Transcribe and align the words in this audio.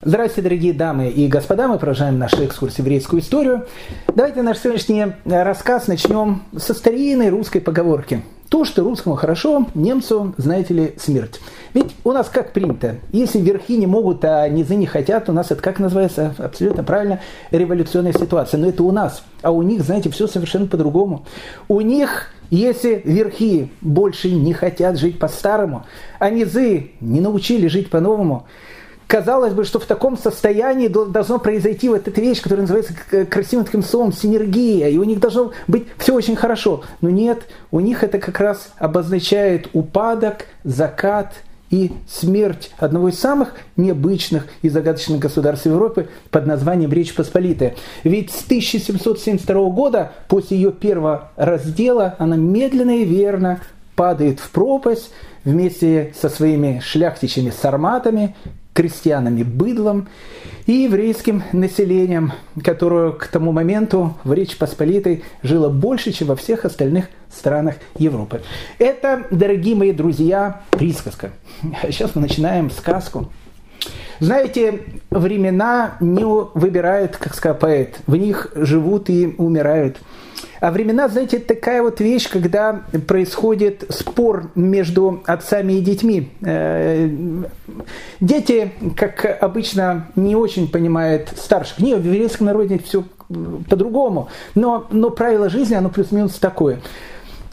Здравствуйте, 0.00 0.42
дорогие 0.42 0.72
дамы 0.72 1.08
и 1.08 1.26
господа, 1.26 1.66
мы 1.66 1.76
продолжаем 1.76 2.20
нашу 2.20 2.44
экскурсию 2.44 2.84
в 2.84 2.86
еврейскую 2.86 3.20
историю. 3.20 3.66
Давайте 4.06 4.42
наш 4.42 4.58
сегодняшний 4.58 5.06
рассказ 5.24 5.88
начнем 5.88 6.44
со 6.56 6.72
старинной 6.72 7.30
русской 7.30 7.58
поговорки. 7.58 8.22
То, 8.48 8.64
что 8.64 8.84
русскому 8.84 9.16
хорошо, 9.16 9.66
немцу, 9.74 10.34
знаете 10.36 10.72
ли, 10.72 10.94
смерть. 10.98 11.40
Ведь 11.74 11.96
у 12.04 12.12
нас 12.12 12.28
как 12.28 12.52
принято, 12.52 12.94
если 13.10 13.40
верхи 13.40 13.76
не 13.76 13.88
могут, 13.88 14.24
а 14.24 14.48
низы 14.48 14.76
не 14.76 14.86
хотят, 14.86 15.28
у 15.30 15.32
нас 15.32 15.50
это 15.50 15.60
как 15.60 15.80
называется? 15.80 16.32
Абсолютно 16.38 16.84
правильно, 16.84 17.18
революционная 17.50 18.12
ситуация. 18.12 18.58
Но 18.58 18.68
это 18.68 18.84
у 18.84 18.92
нас, 18.92 19.24
а 19.42 19.50
у 19.50 19.62
них, 19.62 19.82
знаете, 19.82 20.10
все 20.10 20.28
совершенно 20.28 20.68
по-другому. 20.68 21.26
У 21.66 21.80
них 21.80 22.32
если 22.50 23.02
верхи 23.04 23.70
больше 23.80 24.30
не 24.30 24.54
хотят 24.54 24.98
жить 24.98 25.18
по-старому, 25.18 25.84
а 26.18 26.30
низы 26.30 26.92
не 27.00 27.20
научили 27.20 27.66
жить 27.66 27.90
по-новому, 27.90 28.46
казалось 29.08 29.54
бы, 29.54 29.64
что 29.64 29.80
в 29.80 29.86
таком 29.86 30.16
состоянии 30.16 30.86
должно 30.86 31.40
произойти 31.40 31.88
вот 31.88 32.06
эта 32.06 32.20
вещь, 32.20 32.40
которая 32.40 32.66
называется 32.66 32.94
красивым 33.28 33.64
таким 33.64 33.82
словом 33.82 34.12
синергия, 34.12 34.88
и 34.88 34.98
у 34.98 35.04
них 35.04 35.18
должно 35.18 35.52
быть 35.66 35.86
все 35.96 36.14
очень 36.14 36.36
хорошо. 36.36 36.84
Но 37.00 37.10
нет, 37.10 37.40
у 37.72 37.80
них 37.80 38.04
это 38.04 38.18
как 38.18 38.38
раз 38.38 38.70
обозначает 38.76 39.68
упадок, 39.72 40.46
закат 40.62 41.32
и 41.70 41.92
смерть 42.08 42.70
одного 42.78 43.08
из 43.08 43.18
самых 43.18 43.54
необычных 43.76 44.46
и 44.62 44.68
загадочных 44.68 45.18
государств 45.18 45.66
Европы 45.66 46.08
под 46.30 46.46
названием 46.46 46.92
Речь 46.92 47.14
Посполитая. 47.14 47.74
Ведь 48.04 48.30
с 48.30 48.44
1772 48.44 49.70
года, 49.70 50.12
после 50.28 50.58
ее 50.58 50.72
первого 50.72 51.30
раздела, 51.36 52.14
она 52.18 52.36
медленно 52.36 52.98
и 52.98 53.04
верно 53.04 53.60
падает 53.96 54.38
в 54.38 54.50
пропасть 54.50 55.10
вместе 55.44 56.14
со 56.18 56.28
своими 56.28 56.80
шляхтичами-сарматами, 56.84 58.34
крестьянами 58.78 59.42
быдлом 59.42 60.06
и 60.66 60.72
еврейским 60.84 61.42
населением, 61.52 62.32
которое 62.62 63.10
к 63.10 63.26
тому 63.26 63.50
моменту 63.50 64.16
в 64.22 64.32
Речи 64.32 64.56
Посполитой 64.56 65.24
жило 65.42 65.68
больше, 65.68 66.12
чем 66.12 66.28
во 66.28 66.36
всех 66.36 66.64
остальных 66.64 67.06
странах 67.28 67.74
Европы. 67.96 68.40
Это, 68.78 69.26
дорогие 69.32 69.74
мои 69.74 69.90
друзья, 69.90 70.60
присказка. 70.70 71.32
Сейчас 71.82 72.14
мы 72.14 72.22
начинаем 72.22 72.70
сказку. 72.70 73.32
Знаете, 74.20 74.82
времена 75.10 75.96
не 75.98 76.22
выбирают, 76.24 77.16
как 77.16 77.34
сказал 77.34 77.58
поэт, 77.58 77.98
в 78.06 78.14
них 78.14 78.52
живут 78.54 79.10
и 79.10 79.34
умирают– 79.38 79.96
а 80.60 80.70
времена, 80.70 81.08
знаете, 81.08 81.38
такая 81.38 81.82
вот 81.82 82.00
вещь, 82.00 82.28
когда 82.28 82.82
происходит 83.06 83.84
спор 83.90 84.50
между 84.54 85.22
отцами 85.26 85.74
и 85.74 85.80
детьми. 85.80 86.30
Э, 86.42 87.08
дети, 88.20 88.72
как 88.96 89.42
обычно, 89.42 90.08
не 90.16 90.36
очень 90.36 90.70
понимают 90.70 91.32
старших. 91.36 91.78
Не, 91.78 91.94
в 91.94 92.04
еврейском 92.04 92.46
народе 92.46 92.80
все 92.84 93.04
по-другому. 93.68 94.28
Но, 94.54 94.86
но 94.90 95.10
правило 95.10 95.48
жизни, 95.48 95.74
оно 95.74 95.90
плюс-минус 95.90 96.34
такое. 96.38 96.80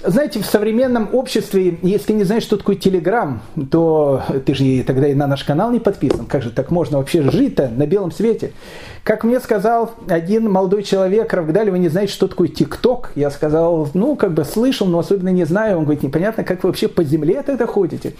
Знаете, 0.08 0.42
в 0.42 0.46
современном 0.46 1.10
обществе, 1.14 1.80
если 1.82 2.14
не 2.14 2.24
знаешь, 2.24 2.44
что 2.44 2.58
такое 2.58 2.76
Телеграм, 2.76 3.42
то 3.72 4.22
ты 4.46 4.54
же 4.54 4.84
тогда 4.84 5.08
и 5.08 5.16
на 5.16 5.26
наш 5.26 5.44
канал 5.44 5.72
не 5.72 5.80
подписан. 5.80 6.26
Как 6.26 6.44
же 6.44 6.52
так 6.52 6.70
можно 6.70 6.98
вообще 6.98 7.24
жить-то 7.24 7.70
на 7.70 7.88
белом 7.88 8.12
свете? 8.12 8.52
Как 9.04 9.24
мне 9.24 9.40
сказал 9.40 9.92
один 10.08 10.52
молодой 10.52 10.84
человек, 10.84 11.34
Равгдали, 11.34 11.70
вы 11.70 11.80
не 11.80 11.90
знаете, 11.90 12.14
что 12.14 12.28
такое 12.28 12.48
ТикТок? 12.48 13.12
Я 13.16 13.32
сказал, 13.32 13.90
ну, 13.94 14.16
как 14.16 14.34
бы 14.34 14.46
слышал, 14.46 14.86
но 14.88 15.00
особенно 15.00 15.30
не 15.30 15.46
знаю. 15.46 15.78
Он 15.78 15.84
говорит, 15.86 16.04
непонятно, 16.04 16.44
как 16.44 16.64
вы 16.64 16.70
вообще 16.70 16.88
по 16.88 17.04
земле 17.04 17.42
тогда 17.42 17.66
ходите. 17.66 18.14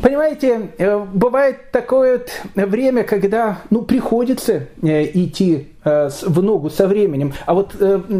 Понимаете, 0.00 0.70
э, 0.78 1.06
бывает 1.12 1.70
такое 1.70 2.22
время, 2.54 3.04
когда 3.04 3.58
ну, 3.70 3.82
приходится 3.82 4.66
э, 4.82 5.04
идти 5.14 5.68
э, 5.84 6.10
в 6.22 6.42
ногу 6.42 6.68
со 6.68 6.88
временем. 6.88 7.32
А 7.46 7.54
вот 7.54 7.74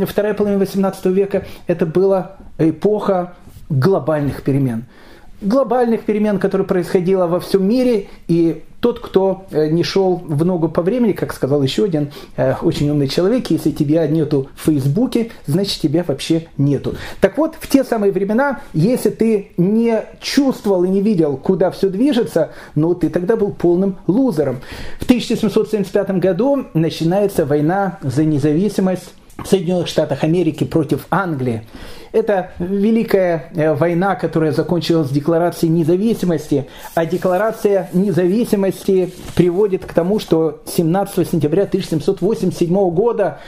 вторая 0.09 0.35
половина 0.35 0.61
18 0.61 1.07
века 1.07 1.45
это 1.67 1.85
была 1.85 2.37
эпоха 2.59 3.35
глобальных 3.69 4.43
перемен. 4.43 4.85
Глобальных 5.41 6.05
перемен, 6.05 6.39
которые 6.39 6.67
происходило 6.67 7.27
во 7.27 7.41
всем 7.41 7.69
мире, 7.69 8.07
и 8.29 8.63
тот, 8.85 9.01
кто 9.01 9.47
э, 9.51 9.69
не 9.69 9.83
шел 9.83 10.17
в 10.17 10.45
ногу 10.45 10.69
по 10.69 10.83
времени, 10.83 11.13
как 11.13 11.33
сказал 11.33 11.63
еще 11.63 11.85
один 11.85 12.13
э, 12.37 12.55
очень 12.61 12.91
умный 12.91 13.09
человек, 13.09 13.51
если 13.51 13.71
тебя 13.71 14.07
нету 14.07 14.49
в 14.55 14.67
Фейсбуке, 14.67 15.31
значит 15.47 15.81
тебя 15.81 16.05
вообще 16.07 16.49
нету. 16.59 16.95
Так 17.21 17.39
вот, 17.39 17.55
в 17.59 17.67
те 17.67 17.83
самые 17.83 18.13
времена, 18.13 18.61
если 18.75 19.09
ты 19.09 19.53
не 19.57 20.03
чувствовал 20.21 20.85
и 20.85 20.89
не 20.91 21.01
видел, 21.01 21.39
куда 21.39 21.71
все 21.71 21.89
движется, 21.89 22.51
ну 22.75 22.95
ты 22.95 23.09
тогда 23.09 23.37
был 23.37 23.53
полным 23.53 23.97
лузером. 24.07 24.61
В 25.01 25.05
1775 25.05 26.11
году 26.19 26.67
начинается 26.75 27.47
война 27.47 27.99
за 28.03 28.25
независимость 28.25 29.15
в 29.39 29.47
Соединенных 29.47 29.89
Штатах 29.89 30.25
Америки 30.25 30.65
против 30.65 31.07
Англии. 31.11 31.63
Это 32.13 32.53
великая 32.59 33.51
э, 33.55 33.75
война, 33.75 34.15
которая 34.15 34.53
закончилась 34.53 35.11
Декларацией 35.11 35.73
независимости, 35.73 36.69
а 36.95 37.07
Декларация 37.07 37.91
независимости 37.93 39.13
приводит 39.35 39.85
к 39.85 39.93
тому, 39.93 40.21
что 40.21 40.63
17 40.67 41.29
сентября 41.29 41.65
1787 41.65 42.91
года 42.91 43.41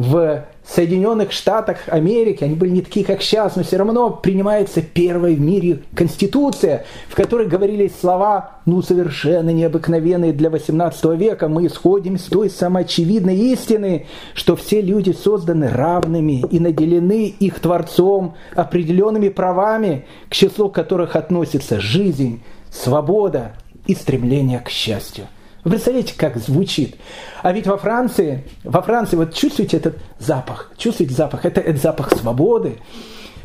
в 0.00 0.46
Соединенных 0.66 1.30
Штатах 1.30 1.80
Америки, 1.88 2.42
они 2.42 2.54
были 2.54 2.70
не 2.70 2.80
такие, 2.80 3.04
как 3.04 3.20
сейчас, 3.20 3.56
но 3.56 3.64
все 3.64 3.76
равно 3.76 4.08
принимается 4.08 4.80
первая 4.80 5.34
в 5.34 5.40
мире 5.40 5.80
конституция, 5.94 6.86
в 7.10 7.14
которой 7.14 7.46
говорились 7.46 7.92
слова, 8.00 8.60
ну, 8.64 8.80
совершенно 8.80 9.50
необыкновенные 9.50 10.32
для 10.32 10.48
18 10.48 11.04
века. 11.18 11.48
Мы 11.48 11.66
исходим 11.66 12.16
с 12.16 12.24
той 12.24 12.48
самоочевидной 12.48 13.36
истины, 13.52 14.06
что 14.32 14.56
все 14.56 14.80
люди 14.80 15.10
созданы 15.12 15.68
равными 15.68 16.46
и 16.50 16.58
наделены 16.60 17.26
их 17.26 17.60
Творцом 17.60 18.36
определенными 18.54 19.28
правами, 19.28 20.06
к 20.30 20.32
числу 20.34 20.70
которых 20.70 21.14
относится 21.14 21.78
жизнь, 21.78 22.42
свобода 22.70 23.52
и 23.86 23.94
стремление 23.94 24.60
к 24.60 24.70
счастью. 24.70 25.26
Вы 25.64 25.72
представляете, 25.72 26.14
как 26.16 26.36
звучит? 26.38 26.96
А 27.42 27.52
ведь 27.52 27.66
во 27.66 27.76
Франции, 27.76 28.44
во 28.64 28.80
Франции, 28.80 29.16
вот 29.16 29.34
чувствуете 29.34 29.76
этот 29.76 29.98
запах, 30.18 30.72
чувствуете 30.76 31.14
запах, 31.14 31.44
это, 31.44 31.60
это 31.60 31.78
запах 31.78 32.16
свободы. 32.16 32.78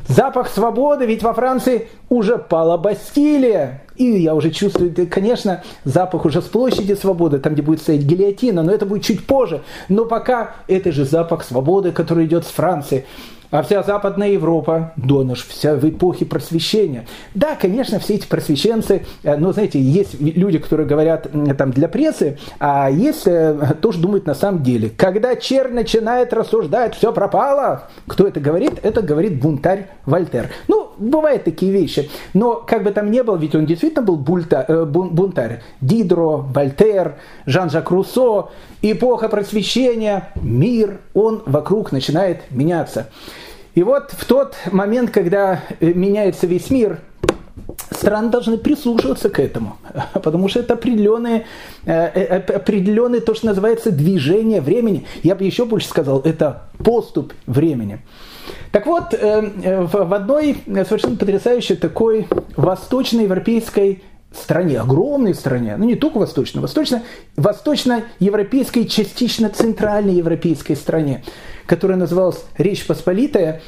Запах 0.07 0.49
свободы, 0.49 1.05
ведь 1.05 1.23
во 1.23 1.33
Франции 1.33 1.89
уже 2.09 2.37
пала 2.37 2.77
Бастилия. 2.77 3.81
И 3.95 4.03
я 4.03 4.35
уже 4.35 4.51
чувствую, 4.51 4.93
конечно, 5.09 5.63
запах 5.83 6.25
уже 6.25 6.41
с 6.41 6.45
площади 6.45 6.93
свободы, 6.93 7.39
там, 7.39 7.53
где 7.53 7.63
будет 7.63 7.81
стоять 7.81 8.03
гильотина, 8.03 8.61
но 8.61 8.71
это 8.71 8.85
будет 8.85 9.03
чуть 9.03 9.25
позже. 9.25 9.63
Но 9.89 10.05
пока 10.05 10.51
это 10.67 10.91
же 10.91 11.05
запах 11.05 11.43
свободы, 11.43 11.91
который 11.91 12.25
идет 12.25 12.45
с 12.45 12.49
Франции. 12.49 13.05
А 13.51 13.61
вся 13.63 13.83
Западная 13.83 14.29
Европа, 14.29 14.93
донож, 14.95 15.45
вся 15.45 15.75
в 15.75 15.87
эпохе 15.87 16.25
просвещения. 16.25 17.05
Да, 17.33 17.55
конечно, 17.55 17.99
все 17.99 18.15
эти 18.15 18.27
просвещенцы, 18.27 19.05
э, 19.23 19.37
но, 19.37 19.51
знаете, 19.51 19.79
есть 19.79 20.19
люди, 20.19 20.57
которые 20.57 20.87
говорят 20.87 21.27
там 21.57 21.71
для 21.71 21.87
прессы, 21.87 22.37
а 22.59 22.89
есть 22.89 23.27
э, 23.27 23.75
тоже 23.81 23.99
думают 23.99 24.25
на 24.25 24.35
самом 24.35 24.63
деле. 24.63 24.89
Когда 24.89 25.35
чернь 25.35 25.73
начинает 25.73 26.33
рассуждать, 26.33 26.95
все 26.95 27.11
пропало. 27.11 27.89
Кто 28.07 28.27
это 28.27 28.39
говорит? 28.39 28.79
Это 28.83 29.01
говорит 29.01 29.39
бунтарь 29.39 29.87
Вольтер. 30.05 30.49
Ну, 30.67 30.91
бывают 30.97 31.43
такие 31.43 31.71
вещи. 31.71 32.09
Но 32.33 32.55
как 32.55 32.83
бы 32.83 32.91
там 32.91 33.11
ни 33.11 33.21
было, 33.21 33.37
ведь 33.37 33.55
он 33.55 33.65
действительно 33.65 34.03
был 34.03 34.15
бульта, 34.15 34.65
э, 34.67 34.85
бунтарь. 34.85 35.61
Дидро, 35.81 36.37
Вольтер, 36.37 37.15
Жан-Жак 37.45 37.89
Руссо, 37.91 38.49
эпоха 38.91 39.29
просвещения, 39.29 40.29
мир, 40.35 40.99
он 41.13 41.43
вокруг 41.45 41.91
начинает 41.91 42.51
меняться. 42.51 43.07
И 43.75 43.83
вот 43.83 44.11
в 44.11 44.25
тот 44.25 44.55
момент, 44.71 45.11
когда 45.11 45.61
э, 45.79 45.93
меняется 45.93 46.47
весь 46.47 46.69
мир, 46.69 46.99
страны 47.91 48.29
должны 48.29 48.57
прислушиваться 48.57 49.29
к 49.29 49.39
этому, 49.39 49.77
потому 50.13 50.47
что 50.47 50.61
это 50.61 50.75
определенные, 50.75 51.45
э, 51.85 51.91
э, 51.91 52.37
определенные 52.37 53.19
то, 53.19 53.35
что 53.35 53.47
называется 53.47 53.91
движение 53.91 54.61
времени. 54.61 55.05
Я 55.23 55.35
бы 55.35 55.43
еще 55.43 55.65
больше 55.65 55.89
сказал, 55.89 56.21
это 56.21 56.63
поступ 56.83 57.33
времени. 57.47 57.99
Так 58.71 58.85
вот, 58.85 59.13
в 59.13 60.13
одной 60.13 60.57
совершенно 60.65 61.15
потрясающей 61.15 61.75
такой 61.75 62.27
восточноевропейской 62.57 64.03
стране, 64.37 64.79
огромной 64.79 65.33
стране, 65.33 65.75
ну 65.77 65.85
не 65.85 65.95
только 65.95 66.17
восточной, 66.17 66.61
восточно, 66.61 67.03
восточно-европейской, 67.35 68.85
частично 68.85 69.49
центральной 69.49 70.15
европейской 70.15 70.75
стране, 70.75 71.23
которая 71.65 71.97
называлась 71.97 72.43
Речь 72.57 72.85
Посполитая, 72.85 73.61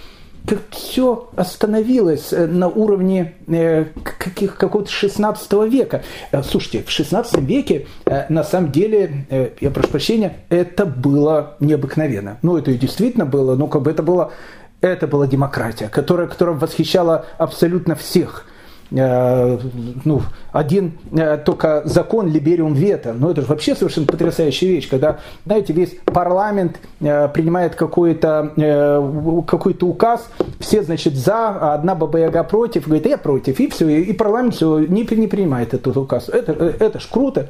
как 0.47 0.59
все 0.69 1.29
остановилось 1.35 2.31
э, 2.31 2.47
на 2.47 2.69
уровне 2.69 3.33
э, 3.47 3.85
каких, 4.03 4.55
какого-то 4.55 4.89
16 4.89 5.51
века. 5.69 6.03
Э, 6.31 6.41
слушайте, 6.41 6.83
в 6.83 6.89
16 6.89 7.41
веке 7.41 7.87
на 8.29 8.43
самом 8.43 8.71
деле, 8.71 9.25
я 9.59 9.71
прошу 9.71 9.89
прощения, 9.89 10.37
это 10.49 10.85
было 10.85 11.57
необыкновенно. 11.59 12.37
Ну, 12.41 12.57
это 12.57 12.71
и 12.71 12.77
действительно 12.77 13.25
было, 13.25 13.55
ну, 13.55 13.67
как 13.67 13.81
бы 13.81 13.91
это 13.91 14.03
было, 14.03 14.31
это 14.79 15.07
была 15.07 15.27
демократия, 15.27 15.89
которая, 15.89 16.27
которая 16.27 16.55
восхищала 16.55 17.25
абсолютно 17.37 17.95
всех– 17.95 18.45
ну, 18.89 20.21
один 20.51 20.93
э, 21.11 21.37
только 21.37 21.81
закон 21.85 22.31
Либериум 22.31 22.73
Вето. 22.73 23.13
Ну, 23.13 23.29
это 23.29 23.41
же 23.41 23.47
вообще 23.47 23.75
совершенно 23.75 24.07
потрясающая 24.07 24.69
вещь, 24.69 24.89
когда, 24.89 25.19
знаете, 25.45 25.73
весь 25.73 25.95
парламент 26.05 26.79
э, 26.99 27.27
принимает 27.29 27.75
какой-то 27.75 28.53
э, 28.55 29.43
какой 29.45 29.75
указ, 29.81 30.29
все, 30.59 30.83
значит, 30.83 31.15
за, 31.15 31.49
а 31.49 31.73
одна 31.73 31.95
баба-яга 31.95 32.43
против, 32.43 32.85
говорит, 32.85 33.05
я 33.05 33.17
против, 33.17 33.59
и 33.59 33.69
все, 33.69 33.89
и 33.89 34.13
парламент 34.13 34.55
все 34.55 34.79
не, 34.79 35.05
не 35.15 35.27
принимает 35.27 35.73
этот 35.73 35.97
указ. 35.97 36.29
Это, 36.29 36.53
это 36.53 36.99
ж 36.99 37.07
круто. 37.11 37.49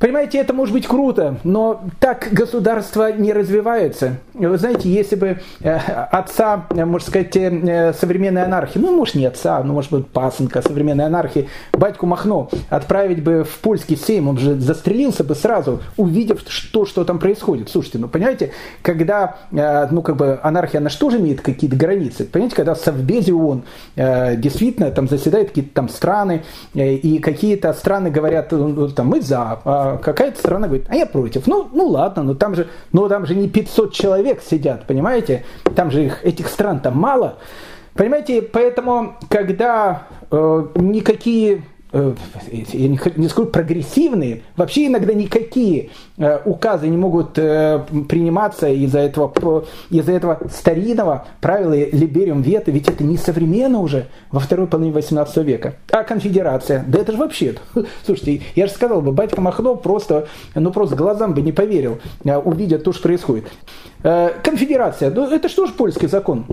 Понимаете, 0.00 0.38
это 0.38 0.54
может 0.54 0.72
быть 0.72 0.86
круто, 0.86 1.36
но 1.44 1.82
так 1.98 2.28
государство 2.32 3.12
не 3.12 3.34
развивается. 3.34 4.16
Вы 4.32 4.56
знаете, 4.56 4.88
если 4.88 5.14
бы 5.14 5.40
э, 5.60 5.70
отца, 5.74 6.64
э, 6.70 6.86
можно 6.86 7.06
сказать, 7.06 7.36
э, 7.36 7.92
современной 7.92 8.44
анархии, 8.44 8.78
ну, 8.78 8.96
может, 8.96 9.14
не 9.14 9.26
отца, 9.26 9.62
ну, 9.62 9.74
может 9.74 9.92
быть, 9.92 10.06
пасынка 10.06 10.62
современной 10.62 11.04
анархии, 11.04 11.50
батьку 11.74 12.06
Махно 12.06 12.48
отправить 12.70 13.22
бы 13.22 13.44
в 13.44 13.58
польский 13.58 13.94
сейм, 13.94 14.28
он 14.28 14.38
же 14.38 14.58
застрелился 14.58 15.22
бы 15.22 15.34
сразу, 15.34 15.82
увидев, 15.98 16.40
что, 16.48 16.86
что 16.86 17.04
там 17.04 17.18
происходит. 17.18 17.68
Слушайте, 17.68 17.98
ну, 17.98 18.08
понимаете, 18.08 18.52
когда, 18.80 19.36
ну, 19.50 20.00
как 20.00 20.16
бы, 20.16 20.40
анархия, 20.42 20.80
она 20.80 20.88
же 20.88 20.96
имеет 21.18 21.42
какие-то 21.42 21.76
границы? 21.76 22.24
Понимаете, 22.24 22.56
когда 22.56 22.72
в 22.72 22.78
Совбезе 22.78 23.34
ООН 23.34 23.64
действительно 23.96 24.90
там 24.92 25.08
заседают 25.08 25.48
какие-то 25.48 25.74
там 25.74 25.88
страны, 25.90 26.42
и 26.72 27.18
какие-то 27.18 27.72
страны 27.74 28.10
говорят, 28.10 28.52
ну, 28.52 28.88
там, 28.88 29.08
мы 29.08 29.20
за, 29.20 29.58
какая-то 29.98 30.38
страна 30.38 30.66
говорит, 30.66 30.86
а 30.88 30.96
я 30.96 31.06
против. 31.06 31.46
Ну, 31.46 31.68
ну 31.72 31.86
ладно, 31.86 32.22
но 32.22 32.34
там 32.34 32.54
же, 32.54 32.68
но 32.92 33.08
там 33.08 33.26
же 33.26 33.34
не 33.34 33.48
500 33.48 33.92
человек 33.92 34.42
сидят, 34.42 34.86
понимаете? 34.86 35.44
Там 35.74 35.90
же 35.90 36.04
их, 36.04 36.24
этих 36.24 36.48
стран 36.48 36.80
там 36.80 36.98
мало. 36.98 37.36
Понимаете, 37.94 38.42
поэтому, 38.42 39.16
когда 39.28 40.04
э, 40.30 40.66
никакие 40.76 41.62
я 41.92 42.88
не 42.88 43.28
скажу 43.28 43.48
прогрессивные, 43.48 44.42
вообще 44.56 44.86
иногда 44.86 45.12
никакие 45.12 45.90
э, 46.18 46.40
указы 46.44 46.88
не 46.88 46.96
могут 46.96 47.36
э, 47.36 47.84
приниматься 48.08 48.68
из-за 48.68 49.00
этого, 49.00 49.64
из-за 49.90 50.12
этого 50.12 50.40
старинного 50.52 51.26
правила 51.40 51.74
Либериум 51.74 52.42
Вета, 52.42 52.70
ведь 52.70 52.88
это 52.88 53.02
не 53.02 53.16
современно 53.16 53.80
уже 53.80 54.06
во 54.30 54.38
второй 54.38 54.68
половине 54.68 54.92
18 54.92 55.36
века. 55.38 55.74
А 55.90 56.04
конфедерация, 56.04 56.84
да 56.86 57.00
это 57.00 57.12
же 57.12 57.18
вообще, 57.18 57.56
слушайте, 58.04 58.42
я 58.54 58.66
же 58.66 58.72
сказал 58.72 59.02
бы, 59.02 59.10
батька 59.12 59.40
Махно 59.40 59.74
просто, 59.74 60.28
ну 60.54 60.70
просто 60.70 60.94
глазам 60.94 61.34
бы 61.34 61.42
не 61.42 61.52
поверил, 61.52 61.98
увидя 62.24 62.78
то, 62.78 62.92
что 62.92 63.02
происходит. 63.02 63.46
Конфедерация, 64.02 65.10
ну 65.10 65.28
это 65.28 65.48
что 65.48 65.66
же 65.66 65.72
польский 65.72 66.08
закон? 66.08 66.46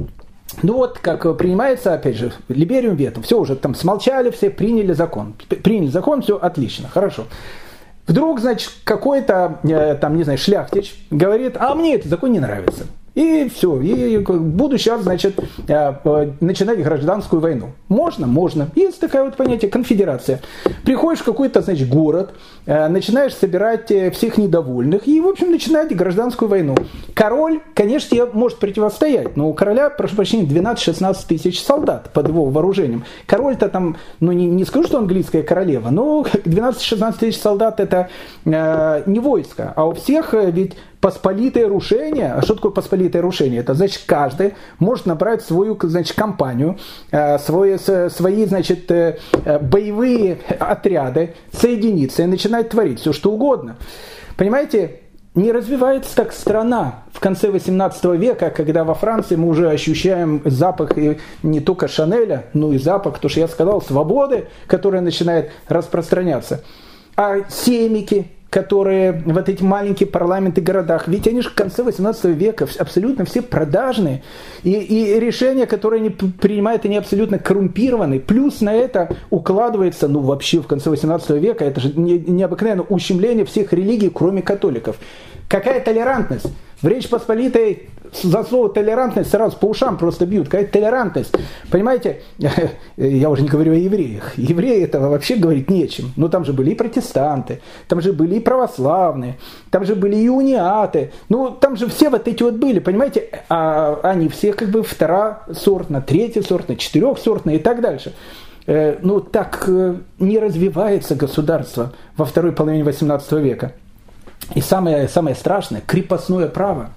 Ну 0.64 0.74
вот, 0.74 1.00
как 1.00 1.38
принимается, 1.38 1.94
опять 1.94 2.16
же, 2.16 2.34
Либериум 2.48 2.96
ветом, 2.96 3.24
все 3.24 3.40
уже 3.40 3.56
там 3.56 3.76
смолчали 3.76 4.32
все, 4.32 4.50
приняли 4.50 4.94
закон. 4.94 5.36
Приняли 5.64 5.90
закон, 5.90 6.22
все 6.22 6.38
отлично, 6.38 6.90
хорошо. 6.90 7.26
Вдруг, 8.08 8.40
значит, 8.40 8.72
какой-то, 8.84 9.60
э, 9.64 9.96
там, 9.96 10.16
не 10.16 10.24
знаю, 10.24 10.40
шляхтич 10.40 10.96
говорит, 11.12 11.58
а 11.60 11.76
мне 11.76 11.96
этот 11.96 12.08
закон 12.08 12.32
не 12.32 12.40
нравится. 12.40 12.86
И 13.18 13.50
все. 13.50 13.82
И 13.82 14.18
буду 14.20 14.78
сейчас, 14.78 15.02
значит, 15.02 15.40
э, 15.68 16.32
начинать 16.40 16.84
гражданскую 16.84 17.42
войну. 17.42 17.72
Можно? 17.88 18.28
Можно. 18.28 18.70
Есть 18.76 19.00
такое 19.00 19.24
вот 19.24 19.36
понятие 19.36 19.72
конфедерация. 19.72 20.40
Приходишь 20.86 21.22
в 21.22 21.26
какой-то, 21.26 21.64
значит, 21.64 21.90
город, 21.90 22.36
э, 22.68 22.88
начинаешь 22.88 23.34
собирать 23.34 23.90
э, 23.90 24.12
всех 24.12 24.38
недовольных 24.38 25.08
и, 25.08 25.20
в 25.20 25.28
общем, 25.28 25.50
начинать 25.50 25.96
гражданскую 25.96 26.48
войну. 26.48 26.76
Король, 27.16 27.62
конечно, 27.74 28.12
тебе 28.12 28.26
может 28.26 28.60
противостоять, 28.60 29.36
но 29.36 29.50
у 29.50 29.54
короля, 29.56 29.90
прошу 29.90 30.16
прощения, 30.16 30.46
12-16 30.46 31.16
тысяч 31.28 31.64
солдат 31.64 32.12
под 32.14 32.28
его 32.28 32.46
вооружением. 32.46 33.04
Король-то 33.26 33.68
там, 33.70 33.98
ну 34.20 34.32
не, 34.32 34.46
не 34.46 34.64
скажу, 34.64 34.86
что 34.86 35.00
английская 35.00 35.42
королева, 35.42 35.90
но 35.90 36.22
12-16 36.46 37.16
тысяч 37.20 37.42
солдат 37.42 37.80
это 37.80 38.10
э, 38.46 39.04
не 39.08 39.20
войско, 39.20 39.74
а 39.76 39.88
у 39.88 39.96
всех 39.96 40.36
ведь 40.36 40.76
посполитое 41.08 41.70
рушение. 41.70 42.34
А 42.34 42.42
что 42.42 42.56
такое 42.56 42.74
посполитое 42.74 43.22
рушение? 43.22 43.62
Это 43.62 43.74
значит, 43.76 44.02
каждый 44.06 44.56
может 44.78 45.06
набрать 45.06 45.42
свою 45.42 45.78
значит, 45.82 46.18
компанию, 46.18 46.78
э, 47.12 47.40
свои, 47.40 47.78
свои 47.78 48.46
значит, 48.46 48.92
э, 48.92 49.20
э, 49.46 49.60
боевые 49.60 50.40
отряды, 50.60 51.34
соединиться 51.54 52.24
и 52.24 52.26
начинать 52.26 52.72
творить 52.72 53.00
все, 53.00 53.14
что 53.14 53.32
угодно. 53.32 53.78
Понимаете, 54.36 55.00
не 55.34 55.54
развивается 55.54 56.14
так 56.14 56.34
страна 56.34 57.06
в 57.14 57.22
конце 57.22 57.52
18 57.52 58.04
века, 58.18 58.50
когда 58.50 58.84
во 58.84 58.94
Франции 58.94 59.38
мы 59.38 59.48
уже 59.48 59.70
ощущаем 59.70 60.42
запах 60.44 60.92
не 61.42 61.62
только 61.62 61.88
Шанеля, 61.88 62.48
но 62.54 62.74
и 62.74 62.78
запах, 62.78 63.20
то, 63.20 63.30
что 63.30 63.40
я 63.40 63.48
сказал, 63.48 63.82
свободы, 63.82 64.50
которая 64.68 65.02
начинает 65.02 65.52
распространяться. 65.70 66.66
А 67.16 67.50
семики, 67.50 68.28
которые 68.50 69.24
вот 69.26 69.50
эти 69.50 69.62
маленькие 69.62 70.08
парламенты 70.08 70.62
городах, 70.62 71.08
ведь 71.08 71.28
они 71.28 71.42
же 71.42 71.50
в 71.50 71.54
конце 71.54 71.84
18 71.84 72.26
века 72.26 72.68
абсолютно 72.80 73.26
все 73.26 73.42
продажные, 73.42 74.24
и, 74.64 74.72
и 74.72 75.20
решения, 75.20 75.66
которые 75.66 76.00
они 76.00 76.10
принимают, 76.10 76.86
они 76.86 76.98
абсолютно 76.98 77.40
коррумпированы, 77.40 78.20
плюс 78.20 78.62
на 78.62 78.74
это 78.74 79.16
укладывается, 79.30 80.08
ну 80.08 80.22
вообще 80.22 80.62
в 80.62 80.68
конце 80.68 80.90
18 80.90 81.30
века, 81.32 81.66
это 81.66 81.82
же 81.82 81.94
необыкновенное 81.94 82.86
ущемление 82.88 83.46
всех 83.46 83.74
религий, 83.74 84.10
кроме 84.10 84.42
католиков. 84.42 84.98
Какая 85.48 85.80
толерантность? 85.80 86.48
В 86.82 86.88
Речь 86.88 87.10
Посполитой 87.10 87.90
за 88.12 88.44
слово 88.44 88.70
толерантность 88.70 89.32
сразу 89.32 89.58
по 89.58 89.66
ушам 89.66 89.98
просто 89.98 90.26
бьют. 90.26 90.48
Какая 90.48 90.68
толерантность? 90.68 91.34
Понимаете, 91.72 92.22
я 92.98 93.30
уже 93.30 93.42
не 93.42 93.50
говорю 93.50 93.74
о 93.74 93.76
евреях. 93.76 94.38
Евреи 94.38 94.84
этого 94.84 95.10
вообще 95.10 95.36
говорить 95.36 95.70
нечем. 95.70 96.14
Но 96.16 96.28
там 96.28 96.46
же 96.46 96.54
были 96.54 96.72
и 96.72 96.76
протестанты, 96.76 97.62
там 97.88 98.02
же 98.02 98.14
были 98.14 98.36
и 98.36 98.40
православные, 98.40 99.38
там 99.72 99.86
же 99.86 99.96
были 99.96 100.18
и 100.18 100.30
униаты. 100.30 101.12
Ну, 101.30 101.50
там 101.50 101.78
же 101.78 101.88
все 101.88 102.10
вот 102.10 102.28
эти 102.28 102.44
вот 102.44 102.56
были, 102.56 102.80
понимаете? 102.80 103.30
А 103.50 104.00
они 104.04 104.30
все 104.30 104.54
как 104.54 104.70
бы 104.70 104.84
второсортно, 104.84 106.02
третьесортно, 106.02 106.76
четырехсортно 106.76 107.52
и 107.52 107.60
так 107.60 107.82
дальше. 107.82 108.14
Э, 108.68 108.98
ну, 109.02 109.22
так 109.22 109.64
э, 109.68 109.96
не 110.20 110.40
развивается 110.40 111.16
государство 111.16 111.94
во 112.18 112.26
второй 112.26 112.52
половине 112.52 112.84
18 112.84 113.32
века. 113.34 113.74
И 114.56 114.62
самое, 114.62 115.08
самое 115.08 115.36
страшное– 115.36 115.82
крепостное 115.86 116.48
право. 116.48 116.92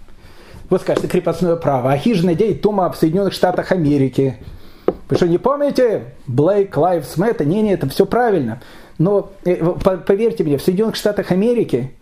Вы 0.69 0.79
скажете, 0.79 1.09
крепостное 1.09 1.57
право. 1.57 1.93
А 1.93 1.99
хижина 1.99 2.35
идеи 2.35 2.53
Тома 2.53 2.91
в 2.91 2.97
Соединенных 2.97 3.33
Штатах 3.33 3.73
Америки. 3.73 4.39
Вы 5.09 5.17
что, 5.17 5.27
не 5.27 5.39
помните? 5.39 6.15
Блейк, 6.29 6.77
Лайвс 6.77 7.17
Мэтта? 7.17 7.45
Не-не, 7.45 7.73
это 7.73 7.89
все 7.89 8.07
правильно. 8.07 8.61
Но 8.99 9.33
э, 9.45 9.57
поверьте 10.07 10.45
мне, 10.45 10.59
в 10.59 10.63
Соединенных 10.63 10.95
Штатах 10.95 11.33
Америки 11.33 11.93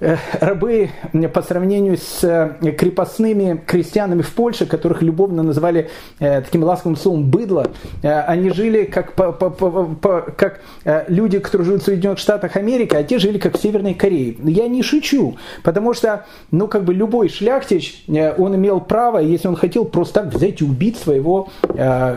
рабы 0.00 0.90
по 1.32 1.42
сравнению 1.42 1.96
с 1.96 2.22
э, 2.22 2.72
крепостными 2.72 3.62
крестьянами 3.66 4.22
в 4.22 4.32
Польше, 4.32 4.66
которых 4.66 5.02
любовно 5.02 5.42
называли 5.42 5.90
э, 6.20 6.40
таким 6.42 6.62
ласковым 6.62 6.96
словом 6.96 7.24
«быдло», 7.24 7.66
они 8.02 8.50
жили 8.50 8.84
как, 8.84 9.14
по, 9.14 9.32
по, 9.32 9.50
по, 9.50 10.20
как 10.20 10.60
люди, 11.08 11.38
которые 11.38 11.66
живут 11.66 11.82
в 11.82 11.84
Соединенных 11.84 12.18
Штатах 12.18 12.56
Америки, 12.56 12.94
а 12.94 13.02
те 13.02 13.18
жили 13.18 13.38
как 13.38 13.58
в 13.58 13.60
Северной 13.60 13.94
Корее. 13.94 14.36
Я 14.44 14.68
не 14.68 14.82
шучу, 14.82 15.36
потому 15.62 15.94
что 15.94 16.26
ну, 16.50 16.68
как 16.68 16.84
бы 16.84 16.94
любой 16.94 17.28
шляхтич, 17.28 18.04
он 18.06 18.54
имел 18.54 18.80
право, 18.80 19.18
если 19.18 19.48
он 19.48 19.56
хотел, 19.56 19.84
просто 19.84 20.22
так 20.22 20.34
взять 20.34 20.60
и 20.60 20.64
убить 20.64 20.96
своего 20.96 21.48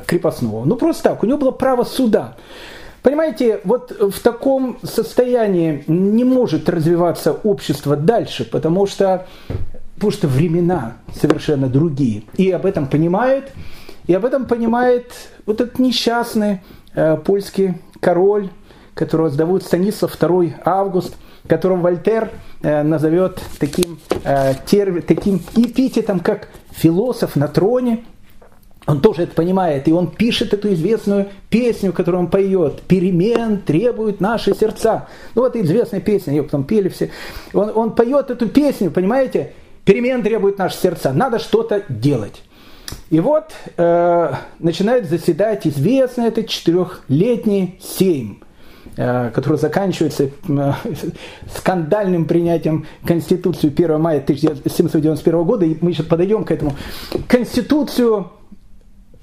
крепостного. 0.05 0.65
Ну 0.65 0.75
просто 0.75 1.03
так, 1.03 1.23
у 1.23 1.25
него 1.25 1.37
было 1.37 1.51
право 1.51 1.83
суда. 1.83 2.35
Понимаете, 3.03 3.61
вот 3.63 3.91
в 3.91 4.19
таком 4.19 4.77
состоянии 4.83 5.83
не 5.87 6.23
может 6.23 6.69
развиваться 6.69 7.33
общество 7.33 7.95
дальше, 7.95 8.45
потому 8.45 8.85
что, 8.85 9.25
потому 9.95 10.11
что 10.11 10.27
времена 10.27 10.97
совершенно 11.15 11.67
другие. 11.67 12.23
И 12.37 12.51
об 12.51 12.65
этом 12.65 12.85
понимает, 12.85 13.51
и 14.05 14.13
об 14.13 14.23
этом 14.23 14.45
понимает 14.45 15.13
вот 15.47 15.61
этот 15.61 15.79
несчастный 15.79 16.61
э, 16.93 17.17
польский 17.17 17.75
король, 17.99 18.49
которого 18.93 19.29
зовут 19.31 19.63
Станислав 19.63 20.15
II 20.15 20.53
Август, 20.63 21.15
которого 21.47 21.81
Вольтер 21.81 22.29
э, 22.61 22.83
назовет 22.83 23.41
таким, 23.59 23.99
э, 24.23 24.53
термин, 24.67 25.01
таким 25.01 25.41
эпитетом, 25.55 26.19
как 26.19 26.49
философ 26.71 27.35
на 27.35 27.47
троне, 27.47 28.03
он 28.87 28.99
тоже 28.99 29.23
это 29.23 29.35
понимает, 29.35 29.87
и 29.87 29.91
он 29.91 30.07
пишет 30.07 30.53
эту 30.53 30.73
известную 30.73 31.27
песню, 31.49 31.93
которую 31.93 32.21
он 32.21 32.29
поет. 32.29 32.81
«Перемен 32.81 33.59
требуют 33.59 34.19
наши 34.19 34.55
сердца». 34.55 35.07
Ну 35.35 35.43
вот 35.43 35.55
известная 35.55 35.99
песня, 35.99 36.33
ее 36.33 36.43
потом 36.43 36.63
пели 36.63 36.89
все. 36.89 37.11
Он, 37.53 37.71
он 37.75 37.95
поет 37.95 38.31
эту 38.31 38.49
песню, 38.49 38.89
понимаете? 38.89 39.53
«Перемен 39.85 40.23
требуют 40.23 40.57
наши 40.57 40.77
сердца». 40.77 41.13
Надо 41.13 41.37
что-то 41.37 41.83
делать. 41.89 42.41
И 43.11 43.19
вот 43.19 43.51
э, 43.77 44.33
начинает 44.59 45.07
заседать 45.07 45.67
известный 45.67 46.25
этот 46.25 46.47
четырехлетний 46.47 47.79
сейм, 47.79 48.43
э, 48.97 49.29
который 49.29 49.57
заканчивается 49.57 50.31
э, 50.47 50.73
скандальным 51.55 52.25
принятием 52.25 52.87
Конституции 53.05 53.67
1 53.67 54.01
мая 54.01 54.19
1791 54.19 55.43
года. 55.43 55.65
И 55.65 55.77
мы 55.81 55.93
сейчас 55.93 56.07
подойдем 56.07 56.43
к 56.43 56.51
этому. 56.51 56.73
Конституцию 57.27 58.31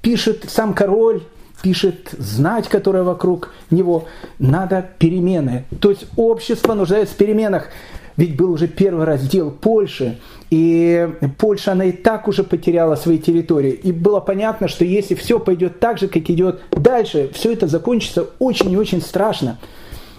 пишет 0.01 0.45
сам 0.47 0.73
король, 0.73 1.21
пишет 1.61 2.09
знать, 2.17 2.67
которая 2.67 3.03
вокруг 3.03 3.53
него, 3.69 4.05
надо 4.37 4.89
перемены. 4.97 5.65
То 5.79 5.89
есть 5.89 6.05
общество 6.15 6.73
нуждается 6.73 7.15
в 7.15 7.17
переменах. 7.17 7.69
Ведь 8.17 8.35
был 8.35 8.51
уже 8.51 8.67
первый 8.67 9.05
раздел 9.05 9.49
Польши, 9.49 10.19
и 10.49 11.09
Польша, 11.37 11.71
она 11.71 11.85
и 11.85 11.93
так 11.93 12.27
уже 12.27 12.43
потеряла 12.43 12.95
свои 12.95 13.17
территории. 13.17 13.71
И 13.71 13.93
было 13.93 14.19
понятно, 14.19 14.67
что 14.67 14.83
если 14.83 15.15
все 15.15 15.39
пойдет 15.39 15.79
так 15.79 15.99
же, 15.99 16.09
как 16.09 16.29
идет 16.29 16.61
дальше, 16.71 17.29
все 17.33 17.53
это 17.53 17.67
закончится 17.67 18.27
очень 18.39 18.71
и 18.71 18.77
очень 18.77 19.01
страшно. 19.01 19.57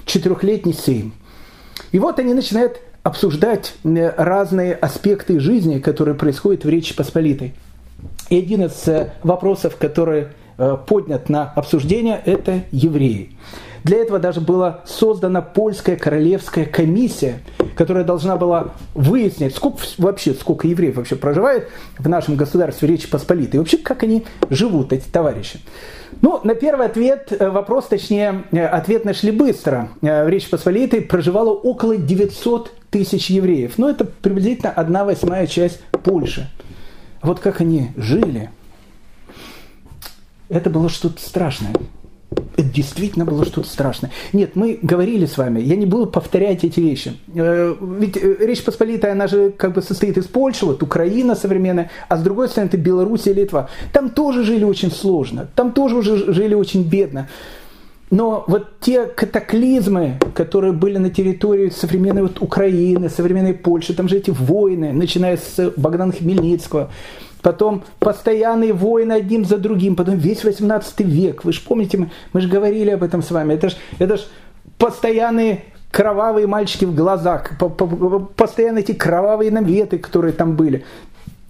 Четырехлетний 0.06 0.72
сын. 0.72 1.12
И 1.92 1.98
вот 1.98 2.18
они 2.18 2.32
начинают 2.32 2.80
обсуждать 3.02 3.74
э, 3.84 4.14
разные 4.16 4.74
аспекты 4.74 5.40
жизни, 5.40 5.78
которые 5.78 6.14
происходят 6.14 6.64
в 6.64 6.68
Речи 6.70 6.94
Посполитой. 6.94 7.54
И 8.30 8.38
один 8.38 8.64
из 8.64 8.88
вопросов, 9.24 9.76
который 9.76 10.28
э, 10.56 10.76
поднят 10.86 11.28
на 11.28 11.52
обсуждение, 11.52 12.22
это 12.24 12.62
евреи. 12.70 13.30
Для 13.82 13.98
этого 13.98 14.18
даже 14.18 14.40
была 14.40 14.80
создана 14.84 15.40
польская 15.40 15.96
королевская 15.96 16.64
комиссия, 16.64 17.40
которая 17.74 18.04
должна 18.04 18.36
была 18.36 18.68
выяснить, 18.94 19.54
сколько 19.56 19.78
вообще, 19.98 20.34
сколько 20.34 20.68
евреев 20.68 20.96
вообще 20.96 21.16
проживает 21.16 21.68
в 21.98 22.08
нашем 22.08 22.36
государстве 22.36 22.88
Речи 22.88 23.08
Посполитой, 23.08 23.56
и 23.56 23.58
вообще 23.58 23.78
как 23.78 24.04
они 24.04 24.24
живут, 24.48 24.92
эти 24.92 25.08
товарищи. 25.08 25.60
Ну, 26.20 26.40
на 26.44 26.54
первый 26.54 26.86
ответ, 26.86 27.32
э, 27.36 27.50
вопрос, 27.50 27.86
точнее, 27.86 28.44
э, 28.52 28.64
ответ 28.64 29.04
нашли 29.04 29.32
быстро. 29.32 29.88
В 30.02 30.28
Речи 30.28 30.48
Посполитой 30.48 31.00
проживало 31.00 31.50
около 31.50 31.96
900 31.96 32.72
тысяч 32.90 33.30
евреев. 33.30 33.78
Ну, 33.78 33.88
это 33.88 34.04
приблизительно 34.04 34.70
одна 34.70 35.04
восьмая 35.04 35.46
часть 35.46 35.80
Польши. 36.04 36.48
Вот 37.22 37.40
как 37.40 37.60
они 37.60 37.90
жили, 37.96 38.50
это 40.48 40.70
было 40.70 40.88
что-то 40.88 41.20
страшное. 41.20 41.74
Это 42.56 42.68
действительно 42.68 43.24
было 43.24 43.44
что-то 43.44 43.68
страшное. 43.68 44.10
Нет, 44.32 44.54
мы 44.54 44.78
говорили 44.80 45.26
с 45.26 45.36
вами, 45.36 45.60
я 45.60 45.76
не 45.76 45.86
буду 45.86 46.06
повторять 46.06 46.64
эти 46.64 46.80
вещи. 46.80 47.14
Э, 47.34 47.74
ведь 47.80 48.16
э, 48.16 48.36
Речь 48.40 48.62
Посполитая, 48.64 49.12
она 49.12 49.26
же 49.26 49.50
как 49.50 49.72
бы 49.72 49.82
состоит 49.82 50.16
из 50.16 50.26
Польши, 50.26 50.66
вот 50.66 50.82
Украина 50.82 51.34
современная, 51.34 51.90
а 52.08 52.16
с 52.16 52.22
другой 52.22 52.48
стороны 52.48 52.68
это 52.68 52.76
Беларусь 52.76 53.26
и 53.26 53.32
Литва. 53.32 53.68
Там 53.92 54.10
тоже 54.10 54.44
жили 54.44 54.64
очень 54.64 54.90
сложно, 54.90 55.48
там 55.54 55.72
тоже 55.72 55.96
уже 55.96 56.32
жили 56.32 56.54
очень 56.54 56.84
бедно. 56.84 57.28
Но 58.10 58.44
вот 58.48 58.80
те 58.80 59.06
катаклизмы, 59.06 60.18
которые 60.34 60.72
были 60.72 60.98
на 60.98 61.10
территории 61.10 61.70
современной 61.70 62.22
вот 62.22 62.42
Украины, 62.42 63.08
современной 63.08 63.54
Польши, 63.54 63.94
там 63.94 64.08
же 64.08 64.16
эти 64.16 64.30
войны, 64.30 64.92
начиная 64.92 65.36
с 65.36 65.72
Богдана 65.76 66.12
Хмельницкого, 66.12 66.90
потом 67.40 67.84
постоянные 68.00 68.72
войны 68.72 69.12
одним 69.12 69.44
за 69.44 69.58
другим, 69.58 69.94
потом 69.94 70.16
весь 70.16 70.42
18 70.42 71.00
век. 71.00 71.44
Вы 71.44 71.52
же 71.52 71.60
помните, 71.60 71.98
мы, 71.98 72.10
мы 72.32 72.40
же 72.40 72.48
говорили 72.48 72.90
об 72.90 73.04
этом 73.04 73.22
с 73.22 73.30
вами. 73.30 73.54
Это 73.54 73.70
же 73.70 73.76
это 74.00 74.16
ж 74.16 74.26
постоянные 74.76 75.64
кровавые 75.92 76.48
мальчики 76.48 76.84
в 76.84 76.94
глазах, 76.94 77.52
постоянно 78.36 78.78
эти 78.78 78.92
кровавые 78.92 79.52
наветы, 79.52 79.98
которые 79.98 80.32
там 80.32 80.56
были. 80.56 80.84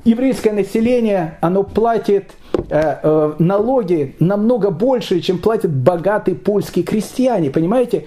Еврейское 0.05 0.53
население, 0.53 1.39
оно 1.41 1.63
платит 1.63 2.33
э, 2.55 2.97
э, 3.03 3.35
налоги 3.39 4.17
намного 4.19 4.71
больше, 4.71 5.21
чем 5.21 5.39
платят 5.39 5.71
богатые 5.71 6.35
польские 6.35 6.85
крестьяне, 6.85 7.51
понимаете? 7.51 8.07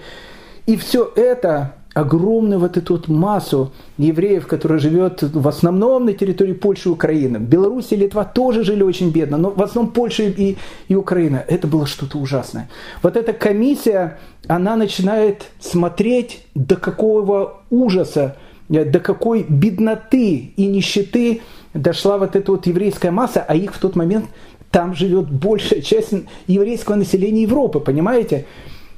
И 0.66 0.76
все 0.76 1.10
это 1.14 1.74
огромную 1.94 2.58
вот 2.58 2.76
эту 2.76 2.94
вот 2.94 3.08
массу 3.08 3.72
евреев, 3.96 4.46
которая 4.48 4.80
живет 4.80 5.22
в 5.22 5.46
основном 5.46 6.06
на 6.06 6.12
территории 6.12 6.52
Польши 6.52 6.88
и 6.88 6.92
Украины. 6.92 7.36
Беларусь 7.36 7.92
и 7.92 7.96
Литва 7.96 8.24
тоже 8.24 8.64
жили 8.64 8.82
очень 8.82 9.10
бедно, 9.10 9.38
но 9.38 9.50
в 9.50 9.62
основном 9.62 9.92
Польша 9.92 10.24
и, 10.24 10.56
и 10.88 10.94
Украина. 10.96 11.44
Это 11.46 11.68
было 11.68 11.86
что-то 11.86 12.18
ужасное. 12.18 12.68
Вот 13.02 13.16
эта 13.16 13.32
комиссия, 13.32 14.18
она 14.48 14.74
начинает 14.74 15.44
смотреть, 15.60 16.44
до 16.56 16.74
какого 16.74 17.62
ужаса, 17.70 18.36
э, 18.68 18.84
до 18.84 18.98
какой 18.98 19.46
бедноты 19.48 20.52
и 20.56 20.66
нищеты 20.66 21.42
дошла 21.74 22.18
вот 22.18 22.36
эта 22.36 22.52
вот 22.52 22.66
еврейская 22.66 23.10
масса, 23.10 23.44
а 23.46 23.54
их 23.54 23.74
в 23.74 23.78
тот 23.78 23.96
момент 23.96 24.26
там 24.70 24.94
живет 24.94 25.30
большая 25.30 25.82
часть 25.82 26.12
еврейского 26.46 26.96
населения 26.96 27.42
Европы, 27.42 27.80
понимаете? 27.80 28.46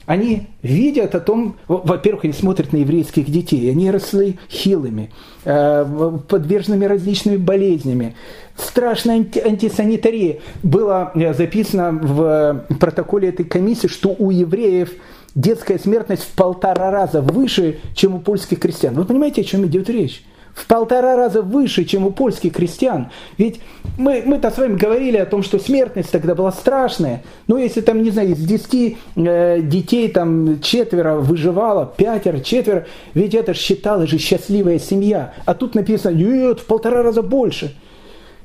Они 0.06 0.46
видят 0.62 1.16
о 1.16 1.20
том, 1.20 1.56
во-первых, 1.66 2.24
они 2.24 2.32
смотрят 2.32 2.72
на 2.72 2.76
еврейских 2.76 3.28
детей, 3.28 3.68
они 3.70 3.90
росли 3.90 4.38
хилыми, 4.48 5.10
э, 5.44 6.18
подверженными 6.28 6.84
различными 6.84 7.36
болезнями. 7.36 8.14
Страшная 8.56 9.16
анти- 9.16 9.44
антисанитария. 9.44 10.38
Было 10.62 11.10
э, 11.14 11.34
записано 11.34 11.90
в 11.90 12.66
протоколе 12.78 13.30
этой 13.30 13.44
комиссии, 13.44 13.88
что 13.88 14.14
у 14.16 14.30
евреев 14.30 14.92
детская 15.34 15.78
смертность 15.78 16.22
в 16.22 16.34
полтора 16.36 16.92
раза 16.92 17.20
выше, 17.20 17.80
чем 17.94 18.14
у 18.14 18.20
польских 18.20 18.60
крестьян. 18.60 18.94
Вы 18.94 19.04
понимаете, 19.04 19.40
о 19.40 19.44
чем 19.44 19.66
идет 19.66 19.90
речь? 19.90 20.22
В 20.56 20.66
полтора 20.66 21.16
раза 21.16 21.42
выше, 21.42 21.84
чем 21.84 22.06
у 22.06 22.10
польских 22.10 22.54
крестьян. 22.54 23.10
Ведь 23.36 23.60
мы, 23.98 24.22
мы-то 24.24 24.50
с 24.50 24.56
вами 24.56 24.76
говорили 24.76 25.18
о 25.18 25.26
том, 25.26 25.42
что 25.42 25.58
смертность 25.58 26.10
тогда 26.10 26.34
была 26.34 26.50
страшная. 26.50 27.22
Ну, 27.46 27.58
если 27.58 27.82
там, 27.82 28.02
не 28.02 28.10
знаю, 28.10 28.30
из 28.30 28.38
10 28.38 28.96
э, 29.16 29.60
детей 29.60 30.08
там 30.08 30.60
четверо 30.62 31.16
выживало, 31.16 31.92
пятеро, 31.94 32.40
четверо, 32.40 32.86
ведь 33.12 33.34
это 33.34 33.52
считалось 33.52 34.08
же 34.08 34.16
счастливая 34.16 34.78
семья. 34.78 35.34
А 35.44 35.52
тут 35.52 35.74
написано, 35.74 36.14
нет, 36.14 36.60
в 36.60 36.64
полтора 36.64 37.02
раза 37.02 37.20
больше. 37.20 37.76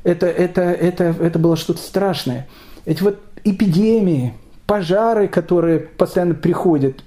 Это, 0.04 0.28
это, 0.28 0.64
это, 0.64 1.16
это 1.18 1.40
было 1.40 1.56
что-то 1.56 1.80
страшное. 1.80 2.50
Эти 2.86 3.02
вот 3.04 3.20
эпидемии, 3.46 4.34
пожары, 4.68 5.30
которые 5.30 5.80
постоянно 5.80 6.36
приходят, 6.36 6.98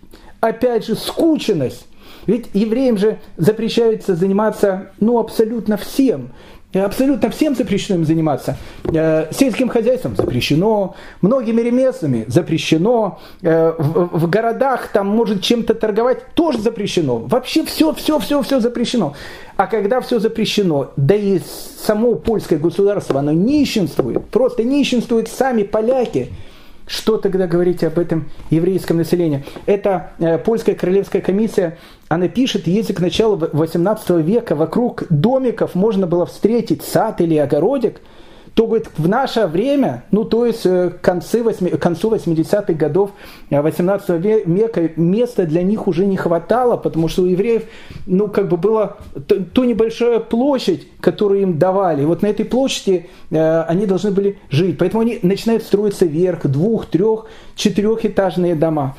опять 0.40 0.87
же, 0.87 0.94
скученность. 0.94 1.87
Ведь 2.26 2.47
евреям 2.52 2.99
же 2.99 3.19
запрещается 3.37 4.14
заниматься, 4.14 4.90
ну, 5.00 5.19
абсолютно 5.19 5.76
всем. 5.76 6.31
Абсолютно 6.73 7.31
всем 7.31 7.54
запрещено 7.54 8.00
им 8.00 8.04
заниматься. 8.04 8.57
Э, 8.93 9.28
сельским 9.31 9.69
хозяйством 9.69 10.16
запрещено, 10.16 10.97
многими 11.21 11.61
ремеслами 11.61 12.25
запрещено, 12.26 13.21
э, 13.43 13.75
в, 13.78 14.28
городах 14.28 14.88
там 14.88 15.07
может 15.07 15.40
чем-то 15.40 15.75
торговать 15.75 16.35
тоже 16.35 16.59
запрещено. 16.59 17.19
Вообще 17.19 17.64
все, 17.64 17.95
все, 17.95 18.19
все, 18.19 18.43
все 18.43 18.59
запрещено. 18.59 19.14
А 19.57 19.69
когда 19.69 20.00
все 20.00 20.19
запрещено, 20.19 20.90
да 20.97 21.14
и 21.14 21.40
само 21.78 22.16
польское 22.16 22.59
государство, 22.59 23.21
оно 23.21 23.31
нищенствует, 23.31 24.25
просто 24.26 24.64
нищенствуют 24.64 25.28
сами 25.28 25.62
поляки– 25.62 26.33
что 26.86 27.16
тогда 27.16 27.46
говорить 27.46 27.82
об 27.84 27.98
этом 27.98 28.30
еврейском 28.50 28.98
населении? 28.98 29.44
Это 29.66 30.10
э, 30.18 30.38
польская 30.38 30.74
королевская 30.74 31.22
комиссия, 31.22 31.78
она 32.08 32.28
пишет, 32.28 32.66
если 32.66 32.92
к 32.92 33.00
началу 33.00 33.36
18 33.52 34.10
века 34.24 34.54
вокруг 34.54 35.04
домиков 35.10 35.74
можно 35.74 36.06
было 36.06 36.26
встретить 36.26 36.82
сад 36.82 37.20
или 37.20 37.36
огородик– 37.36 38.00
то 38.54 38.66
говорит, 38.66 38.88
в 38.96 39.08
наше 39.08 39.46
время, 39.46 40.04
ну 40.12 40.25
то 40.25 40.46
есть 40.46 40.64
э, 40.64 40.90
к, 40.90 41.00
конце 41.00 41.42
8, 41.42 41.70
к 41.70 41.78
концу 41.82 42.14
80-х 42.14 42.73
годов 42.75 43.11
18 43.50 44.11
э, 44.11 44.42
века 44.46 44.90
места 44.96 45.44
для 45.44 45.62
них 45.62 45.88
уже 45.88 46.06
не 46.06 46.16
хватало, 46.16 46.76
потому 46.76 47.08
что 47.08 47.23
у 47.23 47.26
евреев, 47.26 47.64
ну 48.06 48.28
как 48.28 48.49
бы 48.49 48.56
была 48.56 48.96
то, 49.26 49.40
то 49.40 49.64
небольшая 49.64 50.20
площадь, 50.20 50.87
которую 51.00 51.42
им 51.42 51.58
давали. 51.58 52.04
Вот 52.04 52.23
на 52.23 52.28
этой 52.28 52.44
площади 52.44 53.08
э, 53.30 53.61
они 53.62 53.87
должны 53.87 54.12
были 54.12 54.38
жить. 54.50 54.78
Поэтому 54.78 55.02
они 55.02 55.18
начинают 55.23 55.64
строиться 55.64 56.06
вверх, 56.06 56.46
двух, 56.46 56.87
трех, 56.87 57.26
четырехэтажные 57.56 58.54
дома. 58.54 58.96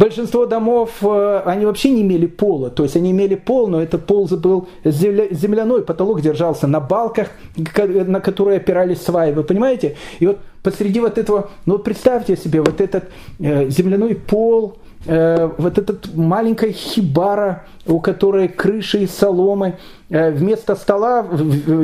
Большинство 0.00 0.46
домов, 0.46 0.92
э, 1.02 1.42
они 1.44 1.66
вообще 1.66 1.90
не 1.90 2.00
имели 2.00 2.24
пола, 2.24 2.70
то 2.70 2.84
есть 2.84 2.96
они 2.96 3.10
имели 3.10 3.34
пол, 3.34 3.68
но 3.68 3.82
этот 3.82 4.06
пол 4.06 4.26
был 4.28 4.66
земляной, 4.82 5.82
потолок 5.82 6.22
держался 6.22 6.66
на 6.66 6.80
балках, 6.80 7.28
на 7.76 8.20
которые 8.20 8.56
опирались 8.56 9.02
сваи, 9.02 9.32
вы 9.32 9.44
понимаете? 9.44 9.96
И 10.18 10.26
вот 10.26 10.38
посреди 10.62 11.00
вот 11.00 11.18
этого, 11.18 11.50
ну 11.66 11.78
представьте 11.78 12.34
себе, 12.38 12.62
вот 12.62 12.80
этот 12.80 13.10
э, 13.40 13.68
земляной 13.68 14.14
пол, 14.14 14.78
э, 15.04 15.50
вот 15.58 15.76
этот 15.76 16.14
маленькая 16.14 16.72
хибара, 16.72 17.66
у 17.86 18.00
которой 18.00 18.48
крыши 18.48 19.00
из 19.00 19.10
соломы, 19.10 19.76
вместо 20.08 20.76
стола 20.76 21.26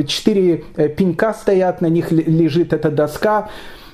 четыре 0.07 0.63
пенька 0.97 1.35
стоят, 1.35 1.81
на 1.81 1.87
них 1.87 2.11
лежит 2.11 2.73
эта 2.73 2.89
доска, 2.89 3.49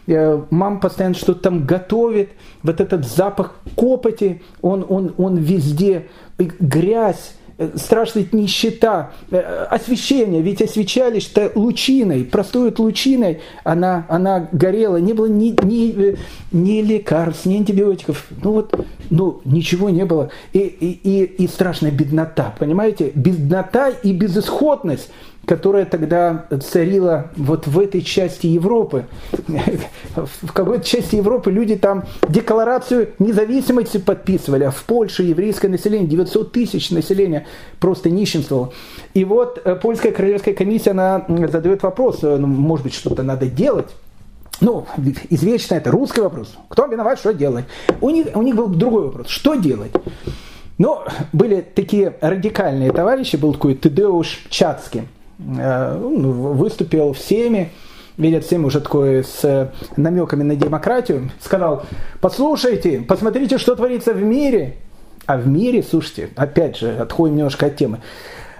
мама 0.07 0.79
постоянно 0.79 1.15
что-то 1.15 1.41
там 1.41 1.65
готовит, 1.65 2.29
вот 2.61 2.81
этот 2.81 3.07
запах 3.07 3.55
копоти, 3.75 4.41
он, 4.61 4.85
он, 4.87 5.13
он 5.17 5.37
везде, 5.37 6.07
грязь, 6.37 7.35
э, 7.57 7.71
страшная 7.75 8.25
нищета, 8.31 9.11
э, 9.31 9.39
освещение, 9.69 10.41
ведь 10.41 10.61
освещались-то 10.61 11.51
лучиной, 11.55 12.25
простой 12.25 12.73
лучиной 12.77 13.41
она, 13.63 14.05
она 14.09 14.49
горела, 14.51 14.97
не 14.97 15.13
было 15.13 15.27
ни, 15.27 15.55
ни, 15.63 16.17
ни 16.51 16.81
лекарств, 16.81 17.45
ни 17.45 17.57
антибиотиков, 17.57 18.27
ну 18.43 18.51
вот, 18.51 18.85
ну 19.09 19.41
ничего 19.45 19.89
не 19.89 20.05
было, 20.05 20.31
и, 20.51 20.59
и, 20.59 20.91
и, 20.91 21.23
и 21.43 21.47
страшная 21.47 21.91
беднота, 21.91 22.53
понимаете, 22.59 23.11
беднота 23.15 23.89
и 23.89 24.11
безысходность, 24.11 25.09
которая 25.45 25.85
тогда 25.85 26.45
царила 26.63 27.31
вот 27.35 27.67
в 27.67 27.79
этой 27.79 28.01
части 28.01 28.47
Европы. 28.47 29.05
В 30.15 30.53
какой-то 30.53 30.85
части 30.85 31.15
Европы 31.15 31.51
люди 31.51 31.75
там 31.75 32.05
декларацию 32.29 33.09
независимости 33.19 33.97
подписывали, 33.97 34.63
а 34.63 34.71
в 34.71 34.83
Польше 34.83 35.23
еврейское 35.23 35.67
население, 35.67 36.07
900 36.07 36.51
тысяч 36.51 36.91
населения 36.91 37.45
просто 37.79 38.09
нищенствовало. 38.09 38.71
И 39.13 39.25
вот 39.25 39.61
э, 39.63 39.75
польская 39.75 40.11
королевская 40.11 40.53
комиссия, 40.53 40.91
она 40.91 41.25
задает 41.27 41.83
вопрос, 41.83 42.19
э, 42.23 42.37
ну, 42.37 42.47
может 42.47 42.85
быть, 42.85 42.93
что-то 42.93 43.23
надо 43.23 43.47
делать. 43.47 43.87
Ну, 44.61 44.85
извечно 45.29 45.75
это 45.75 45.91
русский 45.91 46.21
вопрос. 46.21 46.53
Кто 46.69 46.85
виноват, 46.85 47.19
что 47.19 47.33
делать? 47.33 47.65
У 47.99 48.09
них, 48.09 48.27
у 48.33 48.41
них 48.41 48.55
был 48.55 48.67
другой 48.67 49.07
вопрос. 49.07 49.27
Что 49.27 49.55
делать? 49.55 49.91
Но 50.77 51.05
были 51.31 51.61
такие 51.61 52.15
радикальные 52.21 52.91
товарищи, 52.91 53.35
был 53.35 53.53
такой 53.53 53.75
Тедеуш 53.75 54.45
Чацкий, 54.49 55.03
выступил 55.37 57.13
в 57.13 57.19
Сейме, 57.19 57.69
видят 58.17 58.45
Сейм 58.45 58.65
уже 58.65 58.81
такой 58.81 59.23
с 59.23 59.71
намеками 59.95 60.43
на 60.43 60.55
демократию, 60.55 61.31
сказал, 61.41 61.83
послушайте, 62.21 62.99
посмотрите, 63.07 63.57
что 63.57 63.75
творится 63.75 64.13
в 64.13 64.21
мире. 64.21 64.75
А 65.25 65.37
в 65.37 65.47
мире, 65.47 65.83
слушайте, 65.83 66.29
опять 66.35 66.77
же, 66.77 66.97
отходим 66.97 67.37
немножко 67.37 67.67
от 67.67 67.77
темы, 67.77 67.99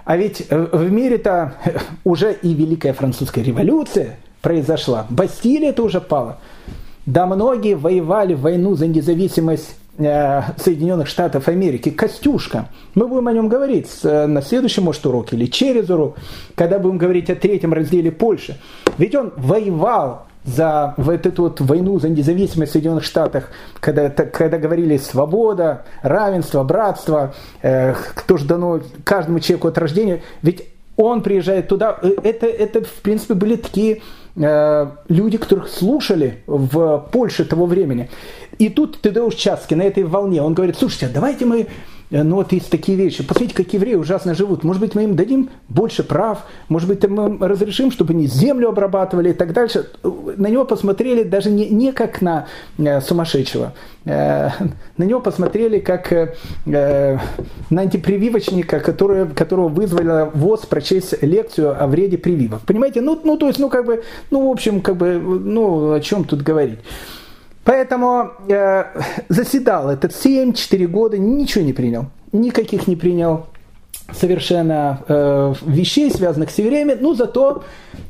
а 0.06 0.16
ведь 0.16 0.48
в 0.50 0.92
мире-то 0.92 1.56
уже 2.06 2.34
и 2.34 2.54
Великая 2.54 2.94
Французская 2.94 3.44
революция 3.44 4.18
произошла, 4.42 5.06
Бастилия-то 5.10 5.84
уже 5.84 6.00
пала. 6.00 6.40
Да 7.06 7.26
многие 7.26 7.76
воевали 7.76 8.34
в 8.34 8.42
войну 8.42 8.76
за 8.76 8.88
независимость 8.88 9.76
Э, 9.76 9.83
Соединенных 9.98 11.08
Штатов 11.08 11.48
Америки, 11.48 11.90
Костюшка. 11.90 12.70
Мы 12.96 13.08
будем 13.08 13.28
о 13.28 13.34
нем 13.34 13.48
говорить 13.48 13.90
э, 14.04 14.26
на 14.26 14.42
следующем, 14.42 14.84
может, 14.84 15.06
уроке 15.06 15.36
или 15.36 15.46
через 15.46 15.90
урок, 15.90 16.18
когда 16.56 16.80
будем 16.80 16.98
говорить 16.98 17.30
о 17.30 17.36
третьем 17.36 17.74
разделе 17.74 18.12
Польши. 18.12 18.58
Ведь 18.98 19.14
он 19.14 19.34
воевал 19.38 20.26
за 20.46 20.94
вот 20.98 21.26
эту 21.26 21.44
вот 21.44 21.62
войну 21.62 22.00
за 22.00 22.10
независимость 22.10 22.72
в 22.72 22.74
Соединенных 22.74 23.04
Штатах, 23.04 23.50
когда, 23.80 24.10
когда 24.10 24.58
говорили 24.58 24.98
свобода, 24.98 25.84
равенство, 26.02 26.64
братство, 26.64 27.34
э, 27.62 27.94
кто 27.94 28.38
же 28.38 28.46
дано 28.46 28.82
каждому 29.04 29.40
человеку 29.40 29.68
от 29.68 29.78
рождения. 29.78 30.22
Ведь 30.42 30.68
он 30.98 31.22
приезжает 31.24 31.68
туда, 31.68 31.98
э, 32.02 32.10
это, 32.24 32.46
это 32.46 32.84
в 32.84 33.02
принципе 33.02 33.34
были 33.34 33.56
такие 33.56 34.02
э, 34.36 34.88
люди, 35.08 35.38
которых 35.38 35.70
слушали 35.70 36.44
в 36.46 37.10
Польше 37.12 37.46
того 37.46 37.66
времени. 37.66 38.10
И 38.64 38.70
тут 38.70 39.02
Тедеуш 39.02 39.36
Часки 39.36 39.74
на 39.74 39.82
этой 39.82 40.06
волне, 40.06 40.42
он 40.42 40.54
говорит, 40.54 40.78
слушайте, 40.78 41.08
а 41.08 41.10
давайте 41.10 41.46
мы 41.46 41.68
Э, 42.14 42.22
ну 42.22 42.36
вот 42.36 42.54
есть 42.54 42.70
такие 42.70 42.98
вещи. 42.98 43.24
Посмотрите, 43.24 43.56
как 43.56 43.74
евреи 43.74 43.96
ужасно 43.96 44.36
живут. 44.36 44.64
Может 44.64 44.82
быть, 44.82 44.96
мы 44.96 45.04
им 45.04 45.16
дадим 45.16 45.50
больше 45.68 46.04
прав, 46.04 46.44
может 46.70 46.88
быть, 46.88 47.06
мы 47.10 47.38
разрешим, 47.46 47.92
чтобы 47.92 48.14
они 48.14 48.28
землю 48.28 48.70
обрабатывали 48.70 49.32
и 49.32 49.34
так 49.34 49.52
дальше. 49.52 49.90
На 50.04 50.48
него 50.48 50.64
посмотрели 50.64 51.24
даже 51.24 51.50
не, 51.50 51.70
не 51.70 51.92
как 51.92 52.22
на 52.22 52.48
э, 52.78 53.02
сумасшедшего. 53.02 53.74
Э, 54.06 54.50
на 54.98 55.04
него 55.04 55.20
посмотрели 55.20 55.80
как 55.80 56.14
на 56.66 57.20
антипрививочника, 57.70 58.80
который, 58.80 59.28
которого 59.28 59.70
вызвали 59.70 60.30
ВОЗ 60.34 60.66
прочесть 60.68 61.22
лекцию 61.24 61.82
о 61.82 61.88
вреде 61.88 62.18
прививок. 62.18 62.62
Понимаете? 62.62 63.02
Ну, 63.02 63.20
ну, 63.24 63.38
то 63.38 63.48
есть, 63.48 63.60
ну, 63.60 63.70
как 63.70 63.86
бы, 63.86 64.04
ну, 64.30 64.48
в 64.48 64.52
общем, 64.52 64.82
как 64.82 64.98
бы, 64.98 65.20
ну, 65.20 65.94
о 65.94 66.00
чем 66.00 66.26
тут 66.26 66.44
говорить. 66.44 66.80
Поэтому 67.64 68.32
э, 68.50 68.86
заседал 69.30 69.90
этот 69.90 70.12
7-4 70.12 70.88
года, 70.88 71.18
ничего 71.18 71.64
не 71.64 71.74
принял. 71.74 72.08
Никаких 72.32 72.88
не 72.88 72.96
принял 72.96 73.46
совершенно 74.12 75.02
э, 75.08 75.54
вещей, 75.66 76.12
связанных 76.12 76.50
с 76.50 76.58
евреями. 76.58 76.98
Но 77.00 77.14
зато 77.14 77.64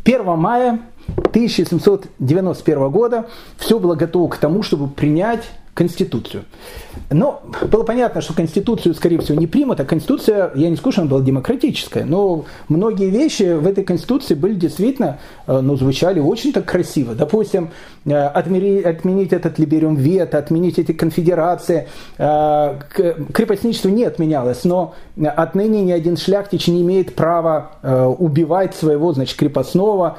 1 0.06 0.26
мая 0.38 0.80
1791 1.08 2.90
года 2.90 3.26
все 3.58 3.80
было 3.80 3.96
готово 3.96 4.30
к 4.30 4.38
тому, 4.38 4.64
чтобы 4.64 4.88
принять 4.88 5.44
Конституцию. 5.74 6.44
Но 7.10 7.42
было 7.72 7.84
понятно, 7.84 8.22
что 8.22 8.34
Конституцию, 8.34 8.94
скорее 8.94 9.20
всего, 9.20 9.40
не 9.40 9.48
примут, 9.48 9.80
а 9.80 9.86
Конституция, 9.86 10.52
я 10.54 10.70
не 10.70 10.76
скажу, 10.76 11.02
она 11.02 11.10
была 11.10 11.22
демократическая, 11.22 12.06
но 12.06 12.46
многие 12.70 13.10
вещи 13.10 13.58
в 13.58 13.66
этой 13.66 13.84
Конституции 13.84 14.36
были 14.36 14.54
действительно, 14.54 15.18
э, 15.48 15.60
ну, 15.62 15.76
звучали 15.76 16.20
очень 16.20 16.54
так 16.54 16.66
красиво. 16.66 17.16
Допустим, 17.16 17.72
э, 18.06 18.13
отменить, 18.16 19.34
этот 19.34 19.58
либериум 19.58 19.96
вето, 19.96 20.38
отменить 20.38 20.78
эти 20.78 20.92
конфедерации. 20.92 21.88
Э, 22.20 22.76
крепостничество 23.34 23.89
не 23.89 24.04
отменялось, 24.04 24.66
но 24.66 24.94
отныне 25.26 25.82
ни 25.82 25.92
один 25.92 26.18
шляхтич 26.18 26.68
не 26.68 26.82
имеет 26.82 27.16
права 27.16 27.72
убивать 28.20 28.76
своего, 28.76 29.13
значит, 29.13 29.38
крепостного, 29.38 30.18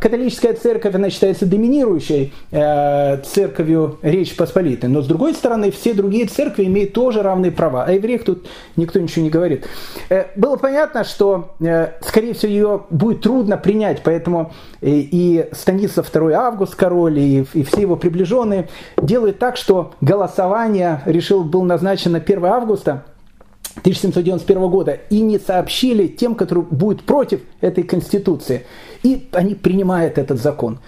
католическая 0.00 0.54
церковь, 0.54 0.94
она 0.94 1.10
считается 1.10 1.46
доминирующей 1.46 2.32
э, 2.50 3.18
церковью 3.22 3.98
Речи 4.02 4.36
Посполитой. 4.36 4.88
Но 4.88 5.02
с 5.02 5.06
другой 5.06 5.34
стороны, 5.34 5.70
все 5.70 5.94
другие 5.94 6.26
церкви 6.26 6.64
имеют 6.64 6.92
тоже 6.92 7.22
равные 7.22 7.52
права. 7.52 7.84
А 7.84 7.92
евреях 7.92 8.24
тут 8.24 8.46
никто 8.76 8.98
ничего 8.98 9.24
не 9.24 9.30
говорит. 9.30 9.66
Э, 10.08 10.26
было 10.36 10.56
понятно, 10.56 11.04
что, 11.04 11.54
скорее 12.00 12.34
всего, 12.34 12.52
ее 12.52 12.80
будет 12.90 13.22
трудно 13.22 13.56
принять, 13.56 14.02
поэтому 14.02 14.52
и 14.80 15.48
Станислав 15.52 16.10
II 16.10 16.32
Август, 16.32 16.74
король, 16.74 17.18
и, 17.18 17.42
все 17.42 17.80
его 17.82 17.96
приближенные 17.96 18.68
делают 18.96 19.38
так, 19.38 19.56
что 19.56 19.92
голосование 20.00 21.02
решил 21.04 21.44
был 21.44 21.62
назначено 21.62 22.18
1 22.18 22.44
августа, 22.44 23.04
1791 23.80 24.68
года 24.68 24.98
и 25.10 25.20
не 25.20 25.38
сообщили 25.38 26.06
тем, 26.06 26.34
которые 26.34 26.64
будут 26.64 27.02
против 27.02 27.40
этой 27.60 27.84
конституции. 27.84 28.66
И 29.02 29.28
они 29.32 29.54
принимают 29.54 30.18
этот 30.18 30.40
закон. 30.40 30.78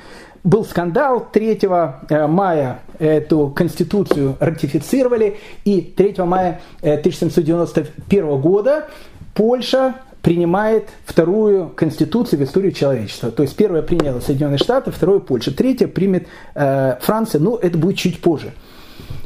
Был 0.42 0.64
скандал, 0.64 1.26
3 1.30 1.60
э, 1.62 2.26
мая 2.26 2.80
эту 2.98 3.48
конституцию 3.48 4.36
ратифицировали, 4.40 5.38
и 5.64 5.82
3 5.82 6.14
мая 6.24 6.60
1791 6.80 8.24
э, 8.24 8.38
года 8.38 8.88
Польша 9.34 9.96
принимает 10.22 10.88
вторую 11.04 11.68
конституцию 11.68 12.40
в 12.40 12.44
истории 12.44 12.70
человечества. 12.70 13.30
То 13.30 13.42
есть 13.42 13.56
первая 13.56 13.82
приняла 13.82 14.20
Соединенные 14.20 14.58
Штаты, 14.58 14.90
вторую 14.90 15.20
Польша, 15.20 15.54
третья 15.54 15.86
примет 15.86 16.26
э, 16.54 16.96
Франция, 17.00 17.40
но 17.40 17.56
это 17.56 17.76
будет 17.76 17.96
чуть 17.96 18.20
позже. 18.20 18.52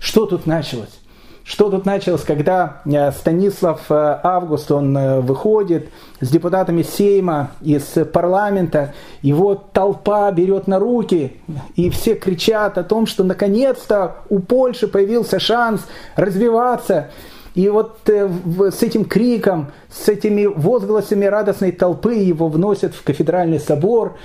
Что 0.00 0.26
тут 0.26 0.46
началось? 0.46 1.00
Что 1.44 1.68
тут 1.68 1.84
началось, 1.84 2.22
когда 2.22 2.80
э, 2.86 3.12
Станислав 3.12 3.82
э, 3.90 4.18
Август, 4.22 4.72
он 4.72 4.96
э, 4.96 5.20
выходит 5.20 5.90
с 6.22 6.30
депутатами 6.30 6.80
Сейма 6.80 7.50
из 7.60 7.82
парламента, 8.14 8.94
его 9.20 9.54
толпа 9.54 10.32
берет 10.32 10.66
на 10.68 10.78
руки, 10.78 11.36
и 11.76 11.90
все 11.90 12.14
кричат 12.14 12.78
о 12.78 12.82
том, 12.82 13.06
что 13.06 13.24
наконец-то 13.24 14.16
у 14.30 14.38
Польши 14.38 14.88
появился 14.88 15.38
шанс 15.38 15.82
развиваться. 16.16 17.10
И 17.54 17.68
вот 17.68 18.00
с 18.06 18.82
этим 18.82 19.04
криком, 19.04 19.70
с 19.88 20.08
этими 20.08 20.46
возгласами 20.46 21.26
радостной 21.26 21.70
толпы 21.70 22.14
его 22.14 22.48
вносят 22.48 22.94
в 22.94 23.04
кафедральный 23.04 23.60
собор. 23.60 24.16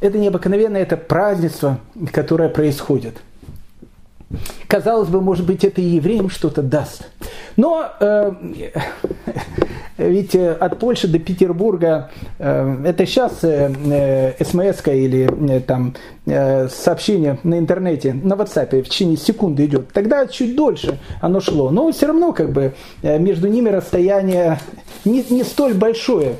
Это 0.00 0.16
необыкновенное, 0.16 0.82
это 0.82 0.96
празднество, 0.96 1.80
которое 2.12 2.48
происходит. 2.48 3.18
Казалось 4.66 5.08
бы, 5.08 5.20
может 5.20 5.46
быть, 5.46 5.64
это 5.64 5.80
и 5.80 5.84
евреям 5.84 6.28
что-то 6.28 6.62
даст. 6.62 7.08
Но 7.56 7.88
э, 7.98 8.32
ведь 9.96 10.34
э, 10.34 10.52
от 10.52 10.78
Польши 10.78 11.08
до 11.08 11.18
Петербурга 11.18 12.10
э, 12.38 12.82
это 12.84 13.06
сейчас 13.06 13.42
э, 13.42 13.72
э 13.90 14.44
смс 14.44 14.86
или 14.86 15.56
э, 15.56 15.60
там 15.60 15.94
э, 16.26 16.68
сообщение 16.68 17.38
на 17.42 17.58
интернете, 17.58 18.12
на 18.12 18.34
WhatsApp 18.34 18.82
в 18.82 18.88
течение 18.88 19.16
секунды 19.16 19.64
идет. 19.64 19.92
Тогда 19.92 20.26
чуть 20.26 20.54
дольше 20.54 20.98
оно 21.20 21.40
шло. 21.40 21.70
Но 21.70 21.90
все 21.90 22.06
равно 22.06 22.32
как 22.32 22.52
бы 22.52 22.74
э, 23.02 23.18
между 23.18 23.48
ними 23.48 23.70
расстояние 23.70 24.60
не, 25.04 25.24
не 25.30 25.42
столь 25.42 25.74
большое. 25.74 26.36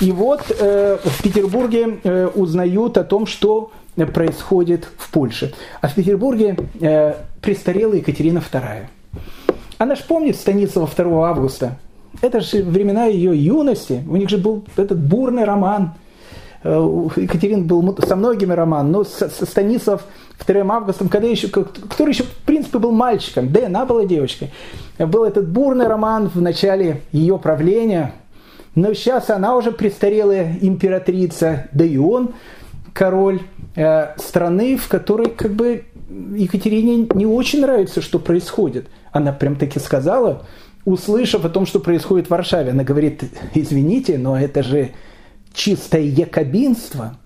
И 0.00 0.12
вот 0.12 0.42
э, 0.50 0.98
в 1.02 1.22
Петербурге 1.22 2.00
э, 2.02 2.26
узнают 2.34 2.98
о 2.98 3.04
том, 3.04 3.26
что 3.26 3.70
происходит 3.96 4.88
в 4.96 5.10
Польше. 5.10 5.52
А 5.80 5.88
в 5.88 5.94
Петербурге 5.94 6.56
э, 6.80 7.14
престарела 7.40 7.94
Екатерина 7.94 8.38
II. 8.38 8.86
Она 9.78 9.94
же 9.94 10.02
помнит 10.04 10.36
Станислава 10.36 10.88
2 10.94 11.28
августа. 11.28 11.78
Это 12.22 12.40
же 12.40 12.62
времена 12.62 13.06
ее 13.06 13.36
юности. 13.36 14.02
У 14.08 14.16
них 14.16 14.28
же 14.28 14.38
был 14.38 14.64
этот 14.76 14.98
бурный 14.98 15.44
роман. 15.44 15.94
Э, 16.62 16.78
у 16.78 17.10
Екатерины 17.16 17.64
был 17.64 17.96
со 18.06 18.16
многими 18.16 18.52
роман, 18.52 18.90
но 18.90 19.04
со, 19.04 19.28
со 19.28 19.46
Станислав 19.46 20.04
2 20.46 20.74
августа, 20.74 21.08
когда 21.08 21.28
еще, 21.28 21.48
который 21.48 22.10
еще, 22.10 22.24
в 22.24 22.34
принципе, 22.46 22.78
был 22.78 22.92
мальчиком, 22.92 23.52
да 23.52 23.60
и 23.60 23.64
она 23.64 23.84
была 23.86 24.04
девочкой. 24.04 24.50
Был 24.98 25.24
этот 25.24 25.48
бурный 25.48 25.86
роман 25.86 26.28
в 26.28 26.40
начале 26.40 27.02
ее 27.12 27.38
правления, 27.38 28.12
но 28.74 28.92
сейчас 28.94 29.30
она 29.30 29.56
уже 29.56 29.72
престарелая 29.72 30.58
императрица, 30.60 31.68
да 31.72 31.84
и 31.84 31.96
он 31.96 32.30
король 32.92 33.40
страны, 34.16 34.76
в 34.76 34.88
которой 34.88 35.30
как 35.30 35.52
бы 35.52 35.84
Екатерине 36.34 37.08
не 37.14 37.26
очень 37.26 37.60
нравится, 37.60 38.02
что 38.02 38.18
происходит. 38.18 38.88
Она 39.12 39.32
прям 39.32 39.56
таки 39.56 39.78
сказала, 39.78 40.46
услышав 40.84 41.44
о 41.44 41.48
том, 41.48 41.66
что 41.66 41.80
происходит 41.80 42.26
в 42.26 42.30
Варшаве, 42.30 42.70
она 42.70 42.84
говорит, 42.84 43.22
извините, 43.54 44.18
но 44.18 44.38
это 44.38 44.62
же 44.62 44.90
чистое 45.52 46.02
якобинство. 46.02 47.16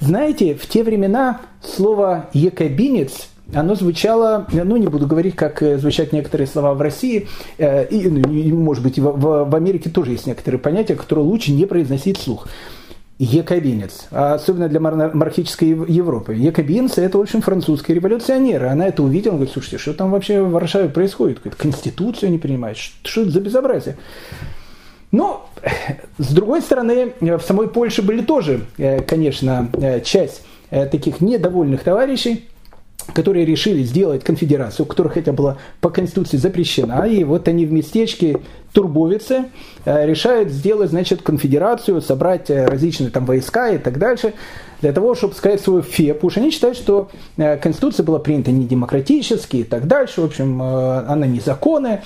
Знаете, 0.00 0.54
в 0.54 0.66
те 0.66 0.82
времена 0.82 1.40
слово 1.62 2.30
«якобинец» 2.32 3.28
оно 3.52 3.74
звучало, 3.74 4.46
ну 4.52 4.76
не 4.76 4.86
буду 4.86 5.06
говорить, 5.06 5.34
как 5.34 5.60
э, 5.62 5.76
звучат 5.76 6.12
некоторые 6.12 6.46
слова 6.46 6.72
в 6.74 6.80
России, 6.80 7.26
э, 7.58 7.86
ну, 7.90 8.30
и 8.30 8.52
может 8.52 8.82
быть, 8.82 8.98
в, 8.98 9.48
в 9.50 9.54
Америке 9.56 9.90
тоже 9.90 10.12
есть 10.12 10.26
некоторые 10.26 10.60
понятия, 10.60 10.94
которые 10.94 11.24
лучше 11.24 11.50
не 11.52 11.66
произносить 11.66 12.18
вслух. 12.18 12.46
Якобинец, 13.22 14.06
особенно 14.10 14.70
для 14.70 14.80
монархической 14.80 15.68
Европы. 15.68 16.34
Якобинцы– 16.34 17.02
это, 17.02 17.18
в 17.18 17.20
общем, 17.20 17.42
французские 17.42 17.96
революционеры. 17.96 18.68
Она 18.68 18.88
это 18.88 19.02
увидела, 19.02 19.34
говорит, 19.34 19.52
слушайте, 19.52 19.76
что 19.76 19.92
там 19.92 20.10
вообще 20.10 20.40
в 20.40 20.50
Варшаве 20.52 20.88
происходит? 20.88 21.40
Конституцию 21.58 22.32
не 22.32 22.38
принимают, 22.38 22.78
что 22.78 23.20
это 23.20 23.30
за 23.30 23.40
безобразие? 23.42 23.98
Но, 25.12 25.50
с 26.16 26.32
другой 26.32 26.62
стороны, 26.62 27.12
в 27.20 27.40
самой 27.40 27.68
Польше 27.68 28.00
были 28.00 28.22
тоже, 28.22 28.62
э, 28.78 29.02
конечно, 29.02 29.68
часть 30.02 30.42
таких 30.70 31.20
недовольных 31.20 31.82
товарищей, 31.82 32.48
которые 33.14 33.44
решили 33.44 33.82
сделать 33.82 34.24
конфедерацию, 34.24 34.86
которая 34.86 35.12
хотя 35.12 35.32
была 35.32 35.58
по 35.80 35.90
Конституции 35.90 36.36
запрещена, 36.36 37.06
и 37.06 37.24
вот 37.24 37.48
они 37.48 37.66
в 37.66 37.72
местечке 37.72 38.40
Турбовице 38.72 39.46
э, 39.84 40.06
решают 40.06 40.50
сделать, 40.50 40.90
значит, 40.90 41.22
конфедерацию, 41.22 42.00
собрать 42.00 42.50
э, 42.50 42.66
различные 42.66 43.10
там 43.10 43.24
войска 43.26 43.70
и 43.70 43.78
так 43.78 43.98
дальше, 43.98 44.34
для 44.80 44.92
того, 44.92 45.14
чтобы 45.14 45.34
сказать 45.34 45.60
свою 45.60 45.82
фе, 45.82 46.14
потому 46.14 46.30
что 46.30 46.40
они 46.40 46.50
считают, 46.50 46.76
что 46.76 47.10
э, 47.36 47.56
Конституция 47.56 48.04
была 48.04 48.18
принята 48.18 48.50
не 48.52 48.66
демократически 48.66 49.58
и 49.58 49.64
так 49.64 49.86
дальше, 49.86 50.20
в 50.20 50.24
общем, 50.24 50.62
она 50.62 51.26
незаконная. 51.26 52.02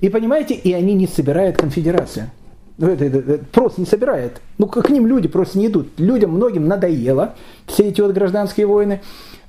И 0.00 0.08
понимаете, 0.08 0.54
и 0.54 0.72
они 0.72 0.94
не 0.94 1.06
собирают 1.06 1.56
конфедерацию. 1.56 2.30
Ну, 2.78 2.88
это, 2.88 3.04
это, 3.04 3.18
это 3.18 3.44
просто 3.52 3.80
не 3.80 3.86
собирает. 3.86 4.40
Ну, 4.58 4.66
к 4.66 4.88
ним 4.90 5.06
люди 5.06 5.28
просто 5.28 5.58
не 5.58 5.68
идут. 5.68 5.88
Людям 5.98 6.32
многим 6.32 6.66
надоело 6.66 7.34
все 7.66 7.84
эти 7.84 8.00
вот 8.00 8.12
гражданские 8.12 8.66
войны. 8.66 9.00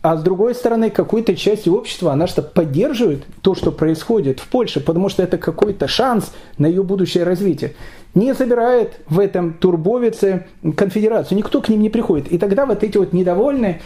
А 0.04 0.18
с 0.18 0.22
другой 0.22 0.54
стороны, 0.54 0.90
какой-то 0.90 1.34
часть 1.34 1.66
общества, 1.66 2.12
она 2.12 2.28
что 2.28 2.42
поддерживает 2.42 3.24
то, 3.42 3.56
что 3.56 3.72
происходит 3.72 4.42
в 4.42 4.50
Польше, 4.50 4.82
потому 4.82 5.08
что 5.08 5.24
это 5.24 5.38
какой-то 5.38 5.88
шанс 5.88 6.34
на 6.58 6.66
ее 6.66 6.84
будущее 6.84 7.24
развитие. 7.24 7.76
Не 8.14 8.36
собирает 8.36 9.00
в 9.08 9.18
этом 9.18 9.54
турбовице 9.54 10.46
конфедерацию, 10.76 11.38
никто 11.38 11.62
к 11.62 11.70
ним 11.70 11.82
не 11.82 11.90
приходит. 11.90 12.30
И 12.34 12.38
тогда 12.38 12.66
вот 12.66 12.84
эти 12.84 12.98
вот 12.98 13.14
недовольные, 13.14 13.82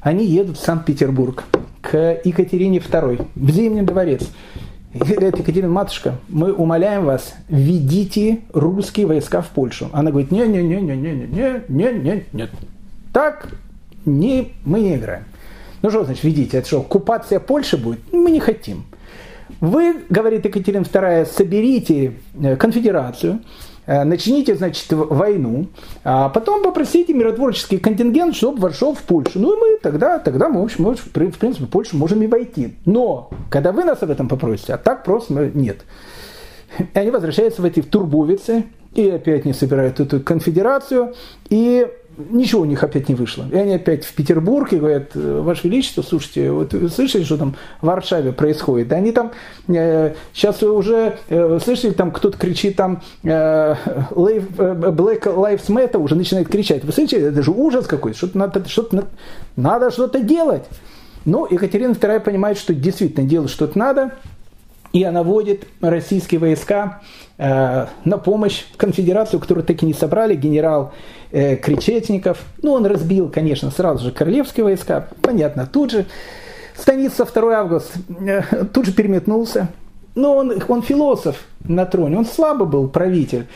они 0.00 0.26
едут 0.26 0.58
в 0.58 0.60
Санкт-Петербург 0.60 1.44
к 1.80 2.20
Екатерине 2.24 2.78
II, 2.78 3.28
в 3.36 3.50
Зимний 3.50 3.82
дворец. 3.82 4.28
И 4.92 4.98
говорят, 4.98 5.38
Екатерина, 5.38 5.68
матушка, 5.68 6.16
мы 6.28 6.52
умоляем 6.52 7.04
вас, 7.04 7.32
ведите 7.48 8.40
русские 8.52 9.06
войска 9.06 9.40
в 9.40 9.50
Польшу. 9.50 9.88
Она 9.92 10.10
говорит, 10.10 10.32
не-не-не-не-не-не-не-не-не. 10.32 12.48
Так 13.12 13.50
не, 14.04 14.52
мы 14.64 14.80
не 14.80 14.96
играем. 14.96 15.22
Ну 15.82 15.90
что 15.90 16.04
значит, 16.04 16.24
ведите, 16.24 16.58
это 16.58 16.66
что, 16.66 16.80
оккупация 16.80 17.40
Польши 17.40 17.76
будет? 17.76 18.00
Мы 18.12 18.30
не 18.30 18.40
хотим. 18.40 18.84
Вы, 19.60 20.04
говорит 20.08 20.44
Екатерина 20.44 20.82
II, 20.82 21.26
соберите 21.26 22.14
э, 22.40 22.56
конфедерацию, 22.56 23.40
э, 23.86 24.04
начните, 24.04 24.54
значит, 24.54 24.86
войну, 24.90 25.66
а 26.04 26.28
потом 26.28 26.62
попросите 26.62 27.12
миротворческий 27.14 27.78
контингент, 27.78 28.36
чтобы 28.36 28.60
вошел 28.60 28.94
в 28.94 29.02
Польшу. 29.02 29.38
Ну 29.40 29.54
и 29.54 29.58
мы 29.58 29.78
тогда, 29.82 30.18
тогда 30.18 30.48
мы, 30.48 30.60
в 30.60 30.64
общем, 30.64 30.84
мы, 30.84 30.94
в 30.94 31.10
принципе, 31.10 31.64
в 31.64 31.68
Польшу 31.68 31.96
можем 31.96 32.22
и 32.22 32.26
войти. 32.26 32.74
Но, 32.84 33.30
когда 33.50 33.72
вы 33.72 33.84
нас 33.84 34.02
об 34.02 34.10
этом 34.10 34.28
попросите, 34.28 34.74
а 34.74 34.78
так 34.78 35.04
просто 35.04 35.50
нет. 35.54 35.84
И 36.78 36.98
они 36.98 37.10
возвращаются 37.10 37.62
в 37.62 37.64
эти 37.64 37.80
в 37.80 37.86
Турбовицы, 37.86 38.64
и 38.94 39.08
опять 39.08 39.44
не 39.44 39.52
собирают 39.52 40.00
эту 40.00 40.20
конфедерацию, 40.20 41.14
и 41.48 41.86
ничего 42.30 42.62
у 42.62 42.64
них 42.64 42.82
опять 42.82 43.08
не 43.08 43.14
вышло. 43.14 43.46
И 43.50 43.56
они 43.56 43.74
опять 43.74 44.04
в 44.04 44.14
Петербург 44.14 44.72
и 44.72 44.76
говорят, 44.76 45.10
Ваше 45.14 45.68
Величество, 45.68 46.02
слушайте, 46.02 46.50
вот 46.50 46.74
слышали, 46.92 47.24
что 47.24 47.36
там 47.36 47.56
в 47.80 47.86
Варшаве 47.86 48.32
происходит? 48.32 48.88
Да 48.88 48.96
они 48.96 49.12
там, 49.12 49.32
э, 49.68 50.14
сейчас 50.32 50.62
уже 50.62 51.18
э, 51.28 51.58
слышали, 51.62 51.92
там 51.92 52.10
кто-то 52.10 52.38
кричит, 52.38 52.76
там 52.76 53.02
э, 53.22 53.28
э, 53.28 53.74
Black 54.10 55.22
Lives 55.22 55.68
Matter 55.68 55.98
уже 55.98 56.14
начинает 56.14 56.48
кричать. 56.48 56.84
Вы 56.84 56.92
слышите, 56.92 57.20
это 57.20 57.42
же 57.42 57.50
ужас 57.50 57.86
какой-то, 57.86 58.16
что-то 58.16 58.38
надо, 58.38 58.68
что-то, 58.68 59.06
надо 59.56 59.90
что-то 59.90 60.20
делать. 60.20 60.64
Но 61.24 61.46
Екатерина 61.50 61.92
II 61.92 62.20
понимает, 62.20 62.58
что 62.58 62.74
действительно 62.74 63.28
делать 63.28 63.50
что-то 63.50 63.78
надо, 63.78 64.12
и 64.92 65.04
она 65.04 65.22
вводит 65.22 65.66
российские 65.80 66.40
войска 66.40 67.00
э, 67.38 67.86
на 68.04 68.18
помощь 68.18 68.64
конфедерацию, 68.76 69.40
которую 69.40 69.64
так 69.64 69.82
и 69.82 69.86
не 69.86 69.94
собрали, 69.94 70.34
генерал 70.34 70.92
э, 71.30 71.56
Кречетников. 71.56 72.42
Ну, 72.62 72.72
он 72.72 72.86
разбил, 72.86 73.28
конечно, 73.28 73.70
сразу 73.70 74.06
же 74.06 74.12
королевские 74.12 74.64
войска, 74.64 75.08
понятно, 75.22 75.66
тут 75.66 75.92
же. 75.92 76.06
Станица 76.76 77.24
2 77.24 77.58
августа 77.58 77.98
э, 78.20 78.64
тут 78.72 78.86
же 78.86 78.92
переметнулся. 78.92 79.68
Но 80.14 80.34
он, 80.34 80.60
он 80.66 80.82
философ 80.82 81.36
на 81.62 81.86
троне, 81.86 82.18
он 82.18 82.26
слабо 82.26 82.64
был 82.64 82.88
правитель. 82.88 83.46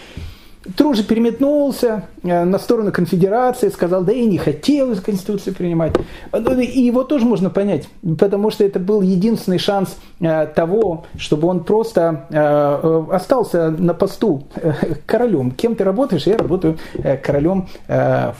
Тут 0.76 0.96
же 0.96 1.04
переметнулся 1.04 2.08
э, 2.22 2.44
на 2.44 2.58
сторону 2.58 2.90
конфедерации, 2.90 3.68
сказал, 3.68 4.02
да 4.02 4.12
и 4.12 4.24
не 4.24 4.38
хотелось 4.38 5.00
Конституцию 5.00 5.54
принимать. 5.54 5.92
Ну, 6.32 6.58
и 6.58 6.80
его 6.80 7.04
тоже 7.04 7.26
можно 7.26 7.50
понять, 7.50 7.86
потому 8.18 8.50
что 8.50 8.64
это 8.64 8.78
был 8.78 9.02
единственный 9.02 9.58
шанс 9.58 9.96
э, 10.20 10.46
того, 10.46 11.04
чтобы 11.18 11.48
он 11.48 11.64
просто 11.64 12.26
э, 12.30 13.04
остался 13.12 13.70
на 13.70 13.92
посту 13.92 14.44
королем. 15.04 15.50
Кем 15.50 15.74
ты 15.74 15.84
работаешь? 15.84 16.26
Я 16.26 16.38
работаю 16.38 16.78
королем 17.22 17.68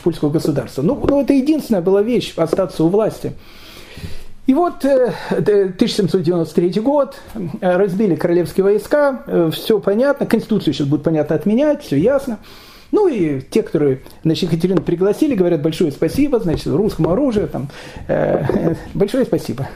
польского 0.03 0.31
государства. 0.31 0.83
Ну, 0.83 0.99
ну, 1.07 1.21
это 1.21 1.35
единственная 1.35 1.83
была 1.83 2.03
вещь, 2.03 2.33
остаться 2.37 2.85
у 2.85 2.89
власти. 2.89 3.35
И 4.47 4.53
вот 4.53 4.85
1793 4.85 6.73
э, 6.77 6.81
год, 6.81 7.17
э, 7.35 7.77
разбили 7.77 8.15
королевские 8.15 8.65
войска, 8.65 9.23
э, 9.27 9.51
все 9.53 9.81
понятно, 9.81 10.27
Конституцию 10.27 10.75
сейчас 10.75 10.87
будет 10.87 11.03
понятно 11.03 11.35
отменять, 11.35 11.83
все 11.83 11.97
ясно. 11.97 12.39
Ну 12.93 13.09
и 13.09 13.41
те, 13.41 13.63
которые 13.65 14.03
значит, 14.23 14.53
Екатерину 14.53 14.81
пригласили, 14.81 15.35
говорят 15.35 15.63
большое 15.63 15.91
спасибо, 15.91 16.39
значит, 16.39 16.67
русскому 16.69 17.11
оружию, 17.11 17.49
там, 17.49 17.69
э, 18.07 18.75
большое 18.95 19.25
спасибо. 19.25 19.69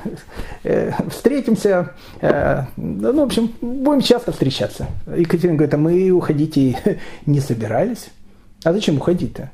Э, 0.63 0.93
встретимся, 1.11 1.95
э, 2.21 2.63
ну, 2.77 3.21
в 3.21 3.25
общем, 3.25 3.51
будем 3.61 4.03
часто 4.03 4.31
встречаться. 4.31 4.87
Екатерина 5.17 5.57
говорит, 5.57 5.75
а 5.75 5.79
мы 5.79 6.11
уходить 6.11 6.57
не 7.27 7.41
собирались. 7.41 8.11
А 8.65 8.73
зачем 8.73 8.99
уходить-то? 8.99 9.51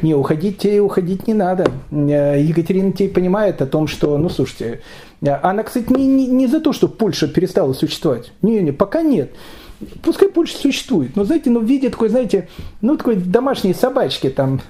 Не, 0.00 0.14
уходить, 0.14 0.64
уходить 0.80 1.26
не 1.26 1.34
надо. 1.34 1.70
Э, 1.90 2.40
Екатерина 2.40 2.92
Тей 2.92 3.08
понимает 3.08 3.60
о 3.60 3.66
том, 3.66 3.86
что, 3.86 4.16
ну, 4.16 4.30
слушайте, 4.30 4.80
э, 5.20 5.30
она, 5.42 5.62
кстати, 5.62 5.92
не, 5.92 6.06
не, 6.06 6.26
не 6.26 6.46
за 6.46 6.60
то, 6.60 6.72
что 6.72 6.88
Польша 6.88 7.28
перестала 7.28 7.74
существовать. 7.74 8.32
Не-не, 8.40 8.72
пока 8.72 9.02
нет. 9.02 9.32
Пускай 10.02 10.28
Польша 10.28 10.56
существует, 10.56 11.16
но, 11.16 11.24
знаете, 11.24 11.50
ну, 11.50 11.60
в 11.60 11.64
виде 11.64 11.90
такой, 11.90 12.08
знаете, 12.08 12.48
ну, 12.80 12.96
такой 12.96 13.16
домашней 13.16 13.74
собачки, 13.74 14.30
там, 14.30 14.60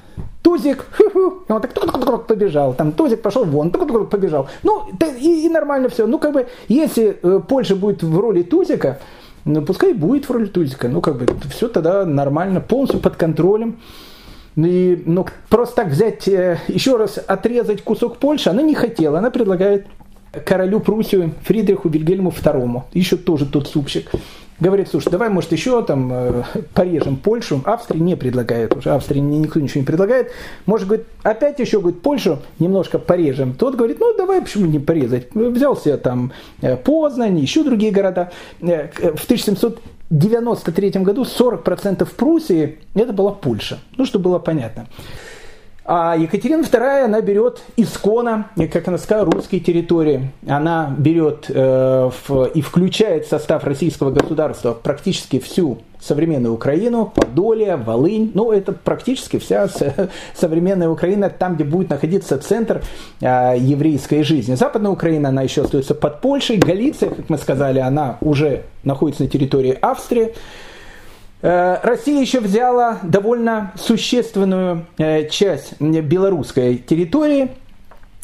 Тузик, 0.43 0.87
и 0.99 1.53
он 1.53 1.61
так 1.61 2.27
побежал, 2.27 2.75
там 2.75 2.93
Тузик 2.93 3.23
пошел 3.23 3.45
вон, 3.45 3.71
побежал. 3.71 4.49
Ну, 4.63 4.89
и, 5.21 5.47
и 5.47 5.49
нормально 5.49 5.89
все. 5.89 6.07
Ну, 6.07 6.19
как 6.19 6.33
бы, 6.33 6.49
если 6.69 7.19
э, 7.23 7.41
Польша 7.47 7.77
будет 7.77 8.03
в 8.03 8.19
роли 8.19 8.43
Тузика, 8.43 8.99
ну, 9.45 9.63
пускай 9.63 9.93
будет 9.93 10.29
в 10.29 10.33
роли 10.33 10.47
Тузика. 10.47 10.89
Ну, 10.89 11.01
как 11.01 11.19
бы, 11.19 11.27
все 11.51 11.69
тогда 11.69 12.05
нормально, 12.05 12.61
полностью 12.61 12.99
под 12.99 13.17
контролем. 13.17 13.79
Ну 14.55 14.67
и 14.67 15.03
ну, 15.07 15.27
просто 15.49 15.77
так 15.77 15.89
взять, 15.89 16.29
э, 16.29 16.59
еще 16.69 16.97
раз 16.97 17.19
отрезать 17.19 17.83
кусок 17.83 18.19
Польши, 18.19 18.51
она 18.51 18.63
не 18.63 18.75
хотела. 18.75 19.19
Она 19.19 19.31
предлагает 19.31 19.87
королю 20.45 20.81
Пруссию 20.81 21.33
Фридриху 21.43 21.89
Вильгельму 21.89 22.31
II, 22.31 22.83
еще 22.93 23.17
тоже 23.17 23.47
тот 23.47 23.69
супчик. 23.69 24.11
Говорит, 24.61 24.89
слушай, 24.89 25.11
давай, 25.11 25.29
может, 25.29 25.51
еще 25.51 25.83
там 25.83 26.13
э, 26.13 26.43
порежем 26.73 27.17
Польшу. 27.17 27.63
Австрия 27.65 27.99
не 27.99 28.15
предлагает 28.15 28.77
уже. 28.77 28.91
Австрии 28.91 29.19
никто 29.19 29.59
ничего 29.59 29.81
не 29.81 29.87
предлагает. 29.87 30.31
Может, 30.67 30.87
говорит, 30.87 31.07
опять 31.25 31.59
еще, 31.59 31.81
говорит, 31.81 32.01
Польшу 32.01 32.39
немножко 32.61 33.01
порежем. 33.01 33.55
Тот 33.55 33.75
говорит, 33.75 33.99
ну, 33.99 34.15
давай, 34.17 34.41
почему 34.41 34.67
не 34.67 34.79
порезать? 34.79 35.35
Взял 35.35 35.77
себе 35.77 35.97
там 35.97 36.33
э, 36.61 36.77
Познань, 36.77 37.39
еще 37.41 37.65
другие 37.65 37.91
города. 37.91 38.31
В 38.61 39.25
1700 39.25 39.83
1993 40.15 41.03
году 41.03 41.23
40% 41.23 42.07
Пруссии 42.17 42.79
это 42.95 43.13
была 43.13 43.33
Польша. 43.33 43.79
Ну, 43.97 44.05
чтобы 44.05 44.25
было 44.25 44.39
понятно. 44.39 44.87
А 45.85 46.17
Екатерина 46.17 46.63
II, 46.63 47.05
она 47.05 47.21
берет 47.21 47.61
искона, 47.77 48.51
как 48.73 48.87
она 48.87 48.99
сказала, 48.99 49.29
русские 49.31 49.61
территории. 49.61 50.31
Она 50.47 50.95
берет 50.97 51.47
э, 51.49 52.11
в, 52.29 52.45
и 52.45 52.61
включает 52.61 53.27
в 53.27 53.29
состав 53.29 53.65
российского 53.65 54.13
государства 54.13 54.75
практически 54.75 55.41
всю 55.41 55.79
современную 56.01 56.55
Украину, 56.55 57.13
Подолье, 57.13 57.77
Волынь. 57.77 58.31
Ну, 58.35 58.53
это 58.53 58.73
практически 58.73 59.39
вся 59.39 59.69
современная 60.35 60.89
Украина, 60.89 61.31
там, 61.31 61.57
где 61.57 61.65
будет 61.65 61.91
находиться 61.91 62.39
центр 62.39 62.83
э, 63.21 63.57
еврейской 63.59 64.23
жизни. 64.23 64.55
Западная 64.55 64.93
Украина, 64.93 65.31
она 65.31 65.43
еще 65.43 65.63
остается 65.63 65.97
под 65.97 66.21
Польшей. 66.21 66.59
Галиция, 66.59 67.11
как 67.11 67.29
мы 67.29 67.39
сказали, 67.39 67.81
она 67.81 68.19
уже 68.21 68.63
находится 68.85 69.25
на 69.25 69.29
территории 69.29 69.77
Австрии. 69.81 70.33
Россия 71.43 72.21
еще 72.21 72.41
взяла 72.41 73.01
довольно 73.03 73.73
существенную 73.77 74.87
часть 75.31 75.81
белорусской 75.81 76.77
территории– 76.79 77.51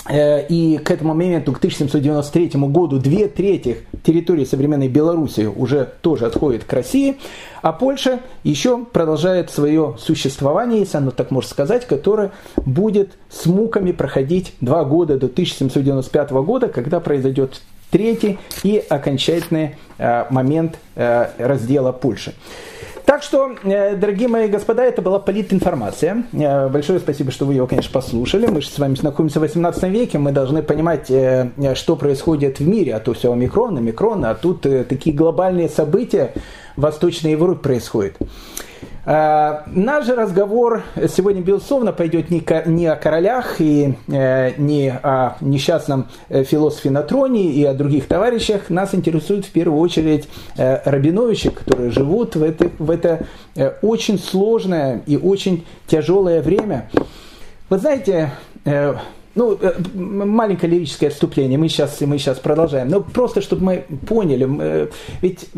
Э, 0.08 0.46
и 0.46 0.78
к 0.78 0.90
этому 0.90 1.12
моменту, 1.12 1.52
к 1.52 1.58
1793 1.58 2.60
году, 2.60 2.98
две 2.98 3.28
трети 3.28 3.78
территории 4.02 4.44
современной 4.44 4.88
Белоруссии 4.88 5.44
уже 5.44 5.88
тоже 6.00 6.26
отходят 6.26 6.64
к 6.64 6.72
России, 6.72 7.18
а 7.60 7.72
Польша 7.72 8.20
еще 8.42 8.84
продолжает 8.84 9.50
свое 9.50 9.96
существование, 9.98 10.80
если 10.80 10.96
оно 10.96 11.10
так 11.10 11.30
можно 11.30 11.50
сказать, 11.50 11.86
которое 11.86 12.30
будет 12.56 13.12
с 13.28 13.44
муками 13.46 13.92
проходить 13.92 14.54
два 14.60 14.84
года 14.84 15.18
до 15.18 15.26
1795 15.26 16.30
года, 16.30 16.68
когда 16.68 17.00
произойдет 17.00 17.60
третий 17.90 18.38
и 18.62 18.82
окончательный 18.88 19.76
э, 19.98 20.24
момент 20.30 20.78
э, 20.94 21.28
раздела 21.38 21.92
Польши. 21.92 22.32
Так 23.08 23.22
что, 23.22 23.56
э, 23.64 23.96
дорогие 23.96 24.28
мои 24.28 24.48
господа, 24.48 24.84
это 24.84 25.00
была 25.00 25.18
политинформация. 25.18 26.24
Э, 26.34 26.68
большое 26.68 26.98
спасибо, 26.98 27.30
что 27.30 27.46
вы 27.46 27.54
ее, 27.54 27.66
конечно, 27.66 27.90
послушали. 27.90 28.44
Мы 28.44 28.60
же 28.60 28.68
с 28.68 28.78
вами 28.78 28.96
знакомимся 28.96 29.38
в 29.38 29.42
18 29.44 29.84
веке, 29.84 30.18
мы 30.18 30.30
должны 30.30 30.62
понимать, 30.62 31.10
э, 31.10 31.50
что 31.74 31.96
происходит 31.96 32.60
в 32.60 32.68
мире, 32.68 32.94
а 32.94 33.00
то 33.00 33.14
все 33.14 33.32
омикрон, 33.32 33.78
омикрон, 33.78 34.26
а 34.26 34.34
тут 34.34 34.60
такие 34.60 35.16
глобальные 35.16 35.70
события 35.70 36.34
в 36.76 36.82
Восточной 36.82 37.30
Европе 37.30 37.62
происходят. 37.62 38.18
Э, 39.10 39.60
наш 39.68 40.06
разговор 40.08 40.82
сегодня, 41.08 41.40
безусловно, 41.40 41.94
пойдет 41.94 42.30
не 42.30 42.86
о 42.86 42.94
королях 42.94 43.58
и 43.58 43.94
э, 44.06 44.52
не 44.58 44.90
о 44.90 45.38
несчастном 45.40 46.08
э, 46.28 46.44
философе 46.44 46.90
Натроне 46.90 47.50
и 47.50 47.64
о 47.64 47.72
других 47.72 48.06
товарищах. 48.06 48.68
Нас 48.68 48.94
интересует 48.94 49.46
в 49.46 49.50
первую 49.50 49.80
очередь 49.80 50.28
Рабиновичи, 50.56 51.48
которые 51.48 51.90
живут 51.90 52.36
в 52.36 52.42
это, 52.42 52.70
в 52.78 52.90
это 52.90 53.26
очень 53.80 54.18
сложное 54.18 55.00
и 55.06 55.16
очень 55.16 55.64
тяжелое 55.86 56.42
время. 56.42 56.90
Вы 57.70 57.78
знаете, 57.78 58.32
ну, 59.34 59.58
маленькое 59.94 60.72
лирическое 60.72 61.08
отступление, 61.08 61.58
мы 61.58 61.68
сейчас, 61.70 61.98
мы 62.02 62.18
сейчас 62.18 62.38
продолжаем. 62.38 62.88
Но 62.88 63.00
просто, 63.00 63.40
чтобы 63.40 63.64
мы 63.64 63.84
поняли, 64.06 64.90
ведь 65.22 65.48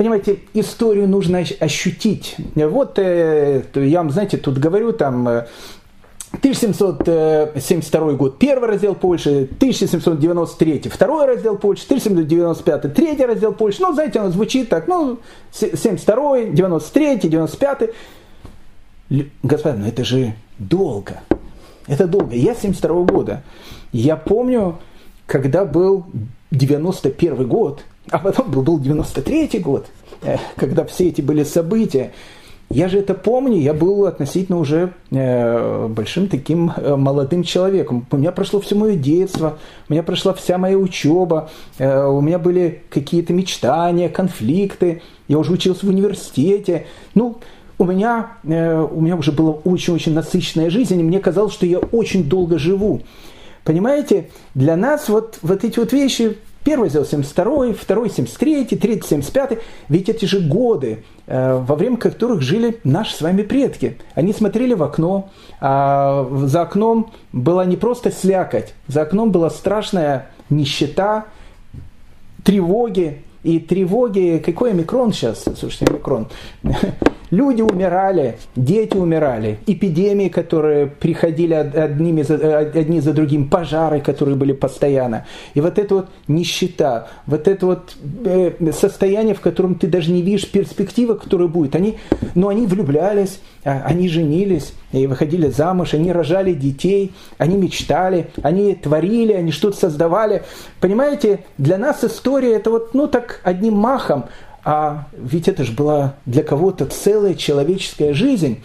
понимаете, 0.00 0.40
историю 0.54 1.06
нужно 1.06 1.44
ощутить. 1.60 2.36
Вот 2.54 2.98
э, 2.98 3.62
я 3.74 3.98
вам, 3.98 4.10
знаете, 4.10 4.38
тут 4.38 4.56
говорю 4.56 4.94
там 4.94 5.28
1772 5.28 8.12
год 8.12 8.38
первый 8.38 8.70
раздел 8.70 8.94
Польши, 8.94 9.46
1793 9.58 10.88
второй 10.88 11.26
раздел 11.26 11.58
Польши, 11.58 11.84
1795 11.84 12.94
третий 12.94 13.26
раздел 13.26 13.52
Польши. 13.52 13.82
Ну, 13.82 13.92
знаете, 13.92 14.20
оно 14.20 14.30
звучит 14.30 14.70
так, 14.70 14.88
ну, 14.88 15.18
72 15.52 16.44
93 16.44 17.18
95 17.18 17.90
Господа, 19.42 19.76
ну 19.76 19.86
это 19.86 20.02
же 20.02 20.32
долго. 20.58 21.20
Это 21.86 22.06
долго. 22.06 22.34
Я 22.34 22.54
72 22.54 23.02
года. 23.02 23.42
Я 23.92 24.16
помню, 24.16 24.78
когда 25.26 25.66
был 25.66 26.06
91 26.52 27.46
год, 27.46 27.84
а 28.08 28.18
потом 28.18 28.50
был, 28.50 28.62
был 28.62 28.78
93 28.78 29.58
год, 29.58 29.86
э, 30.22 30.36
когда 30.56 30.84
все 30.84 31.08
эти 31.08 31.20
были 31.20 31.44
события. 31.44 32.12
Я 32.72 32.88
же 32.88 33.00
это 33.00 33.14
помню, 33.14 33.58
я 33.58 33.74
был 33.74 34.06
относительно 34.06 34.58
уже 34.58 34.92
э, 35.10 35.88
большим 35.88 36.28
таким 36.28 36.70
э, 36.76 36.94
молодым 36.94 37.42
человеком. 37.42 38.06
У 38.10 38.16
меня 38.16 38.30
прошло 38.30 38.60
все 38.60 38.76
мое 38.76 38.94
детство, 38.94 39.58
у 39.88 39.92
меня 39.92 40.04
прошла 40.04 40.32
вся 40.34 40.56
моя 40.56 40.78
учеба, 40.78 41.50
у 41.78 42.20
меня 42.20 42.38
были 42.38 42.82
какие-то 42.88 43.32
мечтания, 43.32 44.08
конфликты, 44.08 45.02
я 45.26 45.38
уже 45.38 45.52
учился 45.52 45.84
в 45.84 45.88
университете. 45.88 46.86
Ну, 47.14 47.38
у 47.78 47.84
меня, 47.84 48.32
у 48.44 49.00
меня 49.00 49.16
уже 49.16 49.32
была 49.32 49.52
очень-очень 49.52 50.12
насыщенная 50.12 50.70
жизнь, 50.70 51.00
и 51.00 51.02
мне 51.02 51.18
казалось, 51.18 51.54
что 51.54 51.66
я 51.66 51.78
очень 51.78 52.24
долго 52.24 52.58
живу. 52.58 53.00
Понимаете, 53.64 54.30
для 54.54 54.76
нас 54.76 55.08
вот, 55.08 55.38
вот 55.42 55.64
эти 55.64 55.78
вот 55.78 55.92
вещи 55.92 56.36
Первый 56.64 56.90
сделал 56.90 57.06
72 57.06 57.72
второй 57.72 58.10
73 58.10 58.64
третий 58.64 59.08
75 59.08 59.58
Ведь 59.88 60.08
эти 60.08 60.26
же 60.26 60.40
годы, 60.40 61.04
э, 61.26 61.54
во 61.56 61.74
время 61.74 61.96
которых 61.96 62.42
жили 62.42 62.78
наши 62.84 63.14
с 63.14 63.22
вами 63.22 63.42
предки. 63.42 63.98
Они 64.14 64.32
смотрели 64.32 64.74
в 64.74 64.82
окно, 64.82 65.30
а 65.60 66.28
за 66.44 66.62
окном 66.62 67.12
была 67.32 67.64
не 67.64 67.76
просто 67.76 68.10
слякоть, 68.10 68.74
за 68.88 69.02
окном 69.02 69.32
была 69.32 69.48
страшная 69.48 70.30
нищета, 70.50 71.26
тревоги. 72.44 73.22
И 73.42 73.58
тревоги, 73.58 74.42
какой 74.44 74.74
микрон 74.74 75.14
сейчас, 75.14 75.44
слушайте, 75.58 75.90
микрон, 75.90 76.28
Люди 77.30 77.62
умирали, 77.62 78.38
дети 78.56 78.96
умирали, 78.96 79.58
эпидемии, 79.66 80.28
которые 80.28 80.88
приходили 80.88 81.54
одними 81.54 82.22
за, 82.22 82.58
одни 82.58 83.00
за 83.00 83.12
другим, 83.12 83.48
пожары, 83.48 84.00
которые 84.00 84.34
были 84.34 84.52
постоянно. 84.52 85.26
И 85.54 85.60
вот 85.60 85.78
эта 85.78 85.94
вот 85.94 86.08
нищета, 86.26 87.08
вот 87.26 87.46
это 87.46 87.66
вот 87.66 87.96
э, 88.24 88.72
состояние, 88.72 89.34
в 89.34 89.40
котором 89.40 89.76
ты 89.76 89.86
даже 89.86 90.10
не 90.10 90.22
видишь 90.22 90.50
перспективы, 90.50 91.14
которая 91.14 91.46
будет. 91.46 91.76
Они, 91.76 91.98
но 92.34 92.48
они 92.48 92.66
влюблялись, 92.66 93.40
а, 93.64 93.82
они 93.84 94.08
женились 94.08 94.72
и 94.90 95.06
выходили 95.06 95.48
замуж, 95.50 95.94
они 95.94 96.12
рожали 96.12 96.52
детей, 96.52 97.12
они 97.38 97.56
мечтали, 97.56 98.30
они 98.42 98.74
творили, 98.74 99.32
они 99.32 99.52
что-то 99.52 99.76
создавали. 99.76 100.42
Понимаете, 100.80 101.40
для 101.58 101.78
нас 101.78 102.02
история 102.02 102.54
это 102.54 102.70
вот, 102.70 102.94
ну 102.94 103.06
так, 103.06 103.40
одним 103.44 103.74
махом, 103.74 104.24
а 104.64 105.06
ведь 105.12 105.48
это 105.48 105.64
же 105.64 105.72
была 105.72 106.14
для 106.26 106.42
кого-то 106.42 106.86
целая 106.86 107.34
человеческая 107.34 108.12
жизнь. 108.12 108.62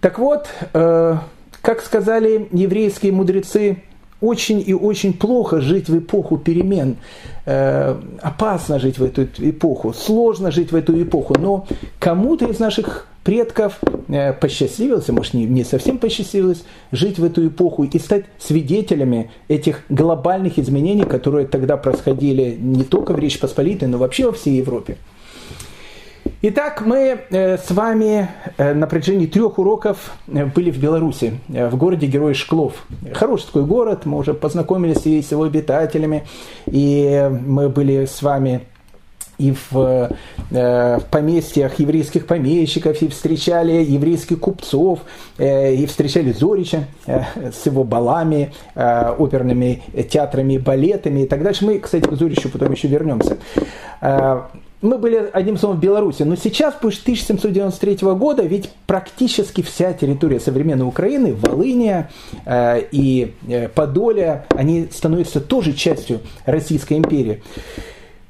Так 0.00 0.18
вот, 0.18 0.46
э, 0.72 1.16
как 1.62 1.82
сказали 1.82 2.48
еврейские 2.52 3.12
мудрецы, 3.12 3.82
очень 4.20 4.62
и 4.66 4.72
очень 4.72 5.12
плохо 5.12 5.60
жить 5.60 5.88
в 5.88 5.98
эпоху 5.98 6.38
перемен. 6.38 6.96
Э, 7.44 7.96
опасно 8.22 8.78
жить 8.78 8.98
в 8.98 9.04
эту 9.04 9.24
эпоху, 9.24 9.92
сложно 9.92 10.50
жить 10.50 10.72
в 10.72 10.76
эту 10.76 11.00
эпоху. 11.02 11.34
Но 11.38 11.66
кому-то 11.98 12.46
из 12.46 12.58
наших 12.58 13.06
предков 13.26 13.80
э, 14.06 14.32
посчастливилось, 14.34 15.08
может 15.08 15.34
не, 15.34 15.46
не 15.46 15.64
совсем 15.64 15.98
посчастливилось, 15.98 16.64
жить 16.92 17.18
в 17.18 17.24
эту 17.24 17.48
эпоху 17.48 17.82
и 17.82 17.98
стать 17.98 18.26
свидетелями 18.38 19.32
этих 19.48 19.82
глобальных 19.88 20.60
изменений, 20.60 21.02
которые 21.02 21.48
тогда 21.48 21.76
происходили 21.76 22.56
не 22.56 22.84
только 22.84 23.14
в 23.14 23.18
Речи 23.18 23.40
Посполитой, 23.40 23.88
но 23.88 23.98
вообще 23.98 24.26
во 24.26 24.32
всей 24.32 24.58
Европе. 24.58 24.96
Итак, 26.42 26.82
мы 26.86 27.18
э, 27.30 27.58
с 27.58 27.68
вами 27.72 28.28
э, 28.58 28.74
на 28.74 28.86
протяжении 28.86 29.26
трех 29.26 29.58
уроков 29.58 30.12
были 30.28 30.70
в 30.70 30.78
Беларуси, 30.78 31.40
в 31.48 31.76
городе 31.76 32.06
Герой 32.06 32.34
Шклов. 32.34 32.86
Хороший 33.12 33.46
такой 33.46 33.64
город, 33.64 34.06
мы 34.06 34.18
уже 34.18 34.34
познакомились 34.34 35.00
с 35.00 35.32
его 35.32 35.42
обитателями, 35.42 36.22
и 36.66 37.28
мы 37.44 37.68
были 37.70 38.04
с 38.04 38.22
вами 38.22 38.60
и 39.38 39.52
в, 39.52 40.10
э, 40.50 40.98
в 40.98 41.04
поместьях 41.10 41.78
еврейских 41.78 42.26
помещиков, 42.26 43.00
и 43.02 43.08
встречали 43.08 43.72
еврейских 43.72 44.40
купцов, 44.40 45.00
э, 45.38 45.74
и 45.74 45.86
встречали 45.86 46.32
Зорича 46.32 46.84
э, 47.06 47.22
с 47.52 47.66
его 47.66 47.84
балами, 47.84 48.52
э, 48.74 49.14
оперными 49.18 49.82
театрами, 50.10 50.58
балетами 50.58 51.20
и 51.20 51.26
так 51.26 51.42
дальше. 51.42 51.64
Мы, 51.64 51.78
кстати, 51.78 52.06
к 52.06 52.12
Зоричу 52.12 52.48
потом 52.48 52.72
еще 52.72 52.88
вернемся. 52.88 53.38
Мы 54.82 54.98
были, 54.98 55.30
одним 55.32 55.56
словом, 55.56 55.78
в 55.78 55.80
Беларуси. 55.80 56.22
Но 56.22 56.36
сейчас, 56.36 56.74
после 56.74 57.00
1793 57.02 58.08
года, 58.14 58.42
ведь 58.42 58.70
практически 58.86 59.62
вся 59.62 59.94
территория 59.94 60.38
современной 60.38 60.86
Украины, 60.86 61.34
Волыния 61.34 62.10
э, 62.44 62.82
и 62.92 63.32
Подолье, 63.74 64.44
они 64.50 64.88
становятся 64.92 65.40
тоже 65.40 65.72
частью 65.72 66.20
Российской 66.44 66.98
империи. 66.98 67.42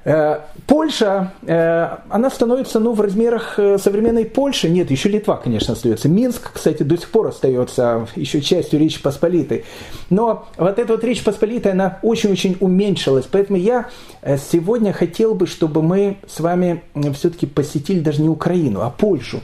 Э, 0.06 0.38
Польша, 0.68 1.32
э, 1.42 1.88
она 2.08 2.30
становится 2.30 2.78
ну, 2.78 2.92
в 2.92 3.00
размерах 3.00 3.58
э, 3.58 3.76
современной 3.76 4.24
Польши. 4.24 4.68
Нет, 4.68 4.88
еще 4.92 5.08
Литва, 5.08 5.36
конечно, 5.36 5.74
остается. 5.74 6.08
Минск, 6.08 6.52
кстати, 6.52 6.84
до 6.84 6.96
сих 6.96 7.10
пор 7.10 7.26
остается 7.26 8.06
еще 8.14 8.40
частью 8.40 8.78
Речи 8.78 9.02
Посполитой. 9.02 9.64
Но 10.08 10.46
вот 10.58 10.78
эта 10.78 10.92
вот 10.92 11.02
Речь 11.02 11.24
Посполитая, 11.24 11.72
она 11.72 11.98
очень-очень 12.02 12.56
уменьшилась. 12.60 13.26
Поэтому 13.28 13.58
я 13.58 13.88
сегодня 14.22 14.92
хотел 14.92 15.34
бы, 15.34 15.48
чтобы 15.48 15.82
мы 15.82 16.18
с 16.28 16.38
вами 16.38 16.84
все-таки 17.14 17.46
посетили 17.46 17.98
даже 17.98 18.22
не 18.22 18.28
Украину, 18.28 18.82
а 18.82 18.90
Польшу. 18.90 19.40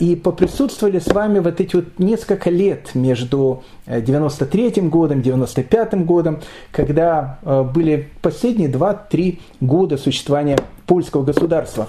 И 0.00 0.16
поприсутствовали 0.16 0.98
с 0.98 1.06
вами 1.06 1.38
вот 1.38 1.60
эти 1.60 1.76
вот 1.76 1.98
несколько 1.98 2.50
лет 2.50 2.90
между 2.94 3.62
93 3.86 4.82
годом, 4.82 5.22
95 5.22 6.04
годом, 6.04 6.40
когда 6.70 7.38
были 7.74 8.08
последние 8.20 8.70
2-3 8.70 9.38
года 9.60 9.96
существования 9.96 10.58
польского 10.86 11.22
государства. 11.24 11.88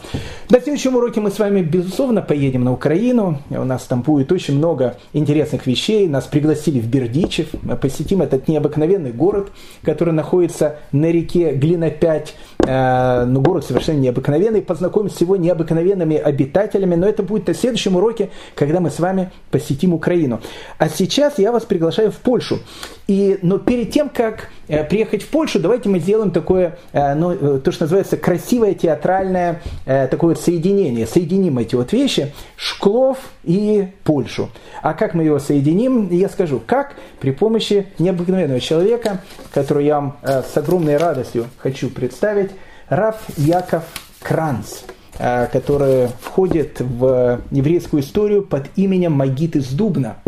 На 0.49 0.61
следующем 0.61 0.95
уроке 0.95 1.19
мы 1.19 1.29
с 1.29 1.37
вами, 1.37 1.61
безусловно, 1.61 2.21
поедем 2.21 2.63
на 2.63 2.71
Украину. 2.71 3.39
У 3.49 3.65
нас 3.65 3.83
там 3.83 4.03
будет 4.03 4.31
очень 4.31 4.57
много 4.57 4.95
интересных 5.11 5.67
вещей. 5.67 6.07
Нас 6.07 6.25
пригласили 6.25 6.79
в 6.79 6.87
Бердичев. 6.87 7.49
Посетим 7.81 8.21
этот 8.21 8.47
необыкновенный 8.47 9.11
город, 9.11 9.49
который 9.83 10.13
находится 10.13 10.77
на 10.93 11.11
реке 11.11 11.53
Глина-5 11.53 12.27
Э, 12.67 13.25
ну, 13.25 13.41
город 13.41 13.65
совершенно 13.65 13.99
необыкновенный. 13.99 14.61
Познакомимся 14.61 15.17
с 15.17 15.21
его 15.21 15.35
необыкновенными 15.35 16.17
обитателями. 16.17 16.95
Но 16.95 17.07
это 17.07 17.23
будет 17.23 17.47
на 17.47 17.53
следующем 17.53 17.95
уроке, 17.95 18.29
когда 18.55 18.79
мы 18.79 18.89
с 18.89 18.99
вами 18.99 19.31
посетим 19.51 19.93
Украину. 19.93 20.41
А 20.77 20.89
сейчас 20.89 21.37
я 21.39 21.51
вас 21.51 21.63
приглашаю 21.63 22.11
в 22.11 22.17
Польшу. 22.17 22.59
И, 23.07 23.37
но 23.41 23.59
перед 23.59 23.91
тем, 23.91 24.09
как 24.09 24.49
э, 24.67 24.83
приехать 24.83 25.23
в 25.23 25.27
Польшу, 25.29 25.59
давайте 25.59 25.89
мы 25.89 25.99
сделаем 25.99 26.31
такое, 26.31 26.77
э, 26.91 27.13
ну, 27.13 27.59
то, 27.59 27.71
что 27.71 27.83
называется 27.83 28.17
красивое 28.17 28.73
театральное 28.73 29.61
такое 29.85 30.35
вот 30.35 30.41
соединение. 30.41 31.05
Соединим 31.05 31.59
эти 31.59 31.75
вот 31.75 31.91
вещи, 31.93 32.33
Шклов 32.55 33.17
и 33.43 33.87
Польшу. 34.03 34.49
А 34.81 34.93
как 34.93 35.13
мы 35.13 35.23
его 35.23 35.39
соединим, 35.39 36.09
я 36.09 36.29
скажу. 36.29 36.61
Как? 36.65 36.95
При 37.19 37.31
помощи 37.31 37.87
необыкновенного 37.99 38.59
человека, 38.59 39.21
которого 39.53 39.81
я 39.81 39.95
вам 39.95 40.17
с 40.23 40.55
огромной 40.57 40.97
радостью 40.97 41.45
хочу 41.57 41.89
представить, 41.89 42.51
Раф 42.89 43.17
Яков 43.37 43.83
Кранц 44.21 44.83
который 45.17 46.09
входит 46.19 46.81
в 46.81 47.39
еврейскую 47.49 48.03
историю 48.03 48.43
под 48.43 48.67
именем 48.75 49.13
Магит 49.13 49.55
из 49.55 49.69
Дубна– 49.69 50.17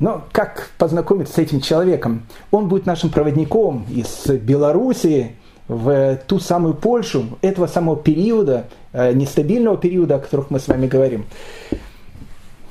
но 0.00 0.24
как 0.32 0.70
познакомиться 0.78 1.34
с 1.34 1.38
этим 1.38 1.60
человеком? 1.60 2.26
Он 2.50 2.68
будет 2.68 2.86
нашим 2.86 3.10
проводником 3.10 3.84
из 3.90 4.26
Белоруссии 4.26 5.36
в 5.68 6.16
ту 6.26 6.40
самую 6.40 6.74
Польшу, 6.74 7.38
этого 7.42 7.66
самого 7.66 7.96
периода, 7.96 8.64
э, 8.92 9.12
нестабильного 9.12 9.76
периода, 9.76 10.16
о 10.16 10.18
которых 10.18 10.50
мы 10.50 10.58
с 10.58 10.66
вами 10.66 10.86
говорим. 10.88 11.26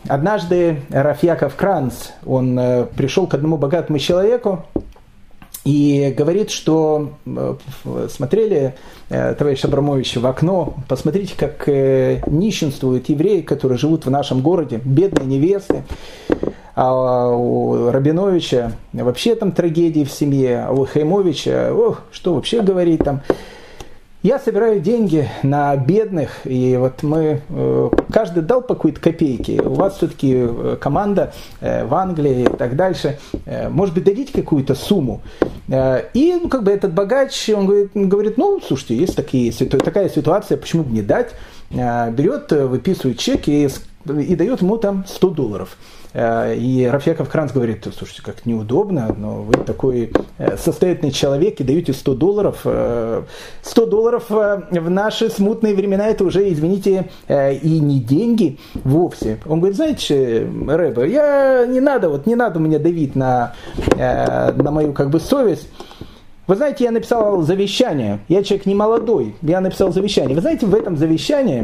Однажды 0.07 0.81
Рафьяков 0.89 1.55
Кранц, 1.55 2.09
он 2.25 2.59
э, 2.59 2.85
пришел 2.97 3.27
к 3.27 3.35
одному 3.35 3.57
богатому 3.57 3.99
человеку 3.99 4.65
и 5.69 6.11
говорит, 6.17 6.49
что 6.49 7.11
э, 7.25 7.55
смотрели, 8.09 8.73
товарищ 9.07 9.63
Абрамович, 9.65 10.17
в 10.17 10.25
окно, 10.25 10.73
посмотрите, 10.87 11.35
как 11.37 11.67
нищенствуют 11.67 13.09
евреи, 13.09 13.41
которые 13.41 13.77
живут 13.77 14.05
в 14.05 14.09
нашем 14.09 14.41
городе, 14.41 14.81
бедные 14.83 15.27
невесты. 15.27 15.83
А 16.75 17.29
у 17.29 17.91
Рабиновича 17.91 18.71
вообще 18.93 19.35
там 19.35 19.51
трагедии 19.51 20.03
в 20.03 20.11
семье, 20.11 20.65
а 20.67 20.71
у 20.71 20.85
Хаймовича, 20.85 21.73
ох, 21.73 22.01
что 22.11 22.33
вообще 22.33 22.61
говорить 22.61 23.03
там. 23.03 23.21
Я 24.21 24.37
собираю 24.37 24.81
деньги 24.81 25.29
на 25.43 25.73
бедных, 25.77 26.41
и 26.43 26.75
вот 26.75 27.03
мы, 27.03 27.41
э, 27.47 27.89
каждый 28.11 28.43
дал 28.43 28.61
по 28.61 28.75
какой-то 28.75 28.99
копейке. 28.99 29.61
У 29.61 29.75
вас 29.75 29.95
все-таки 29.95 30.33
э, 30.35 30.77
команда 30.77 31.31
э, 31.61 31.85
в 31.85 31.95
Англии 31.95 32.41
и 32.41 32.57
так 32.57 32.75
дальше. 32.75 33.17
Может 33.69 33.95
быть, 33.95 34.03
дадите 34.03 34.33
какую-то 34.33 34.75
сумму? 34.75 35.21
И 35.69 36.37
ну, 36.41 36.49
как 36.49 36.63
бы 36.63 36.71
этот 36.71 36.93
богач, 36.93 37.49
он 37.49 37.65
говорит, 37.65 37.91
говорит 37.93 38.37
ну, 38.37 38.59
слушайте, 38.59 38.97
есть 38.97 39.15
такие, 39.15 39.53
такая 39.53 40.09
ситуация, 40.09 40.57
почему 40.57 40.83
бы 40.83 40.91
не 40.91 41.01
дать? 41.01 41.33
Берет, 41.69 42.51
выписывает 42.51 43.19
чек 43.19 43.47
и, 43.47 43.69
и 44.05 44.35
дает 44.35 44.61
ему 44.61 44.77
там 44.77 45.05
100 45.07 45.29
долларов. 45.29 45.77
Э, 46.13 46.55
и 46.55 46.85
Рафьяков 46.85 47.29
Кранц 47.29 47.51
говорит, 47.51 47.87
слушайте, 47.95 48.21
как 48.23 48.45
неудобно, 48.45 49.13
но 49.17 49.41
вы 49.43 49.53
такой 49.53 50.11
э, 50.37 50.57
состоятельный 50.57 51.11
человек 51.11 51.59
и 51.59 51.63
даете 51.63 51.93
100 51.93 52.15
долларов. 52.15 52.59
100 52.61 53.25
э, 53.63 53.85
долларов 53.85 54.25
в 54.29 54.89
наши 54.89 55.29
смутные 55.29 55.75
времена 55.75 56.07
это 56.07 56.23
уже, 56.23 56.51
извините, 56.51 57.09
и 57.29 57.79
не 57.79 57.99
деньги 57.99 58.57
вовсе. 58.83 59.37
Он 59.45 59.59
говорит, 59.59 59.77
знаете, 59.77 60.47
Рэба, 60.67 61.05
я 61.05 61.65
не 61.67 61.79
надо, 61.79 62.09
вот 62.09 62.25
не 62.25 62.35
надо 62.35 62.59
мне 62.59 62.79
давить 62.79 63.15
на, 63.15 63.53
на 63.95 64.71
мою 64.71 64.93
как 64.93 65.09
бы 65.09 65.19
совесть. 65.19 65.67
Вы 66.47 66.55
знаете, 66.55 66.85
я 66.85 66.91
написал 66.91 67.43
завещание. 67.43 68.19
Я 68.27 68.41
человек 68.43 68.65
не 68.65 68.73
молодой. 68.73 69.35
Я 69.43 69.61
написал 69.61 69.93
завещание. 69.93 70.33
Вы 70.33 70.41
знаете, 70.41 70.65
в 70.65 70.73
этом 70.73 70.97
завещании 70.97 71.63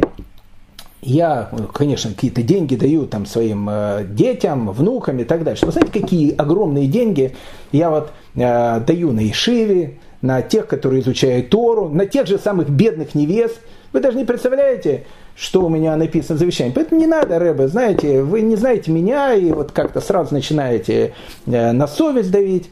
я, 1.06 1.50
конечно, 1.72 2.10
какие-то 2.10 2.42
деньги 2.42 2.74
даю 2.74 3.06
там 3.06 3.26
своим 3.26 3.68
э, 3.70 4.04
детям, 4.08 4.70
внукам 4.70 5.18
и 5.20 5.24
так 5.24 5.44
дальше. 5.44 5.64
Вы 5.64 5.72
знаете, 5.72 5.92
какие 5.92 6.34
огромные 6.34 6.88
деньги 6.88 7.34
я 7.70 7.90
вот 7.90 8.10
э, 8.34 8.80
даю 8.80 9.12
на 9.12 9.28
Ишиве, 9.30 9.98
на 10.20 10.42
тех, 10.42 10.66
которые 10.66 11.02
изучают 11.02 11.50
Тору, 11.50 11.88
на 11.88 12.06
тех 12.06 12.26
же 12.26 12.38
самых 12.38 12.70
бедных 12.70 13.14
невест. 13.14 13.60
Вы 13.92 14.00
даже 14.00 14.18
не 14.18 14.24
представляете, 14.24 15.04
что 15.36 15.64
у 15.64 15.68
меня 15.68 15.94
написано 15.96 16.36
в 16.36 16.38
завещании. 16.40 16.72
Поэтому 16.72 17.00
не 17.00 17.06
надо, 17.06 17.38
Рэбе, 17.38 17.68
знаете, 17.68 18.22
вы 18.22 18.40
не 18.40 18.56
знаете 18.56 18.90
меня 18.90 19.32
и 19.34 19.52
вот 19.52 19.70
как-то 19.70 20.00
сразу 20.00 20.34
начинаете 20.34 21.14
э, 21.46 21.70
на 21.70 21.86
совесть 21.86 22.32
давить. 22.32 22.68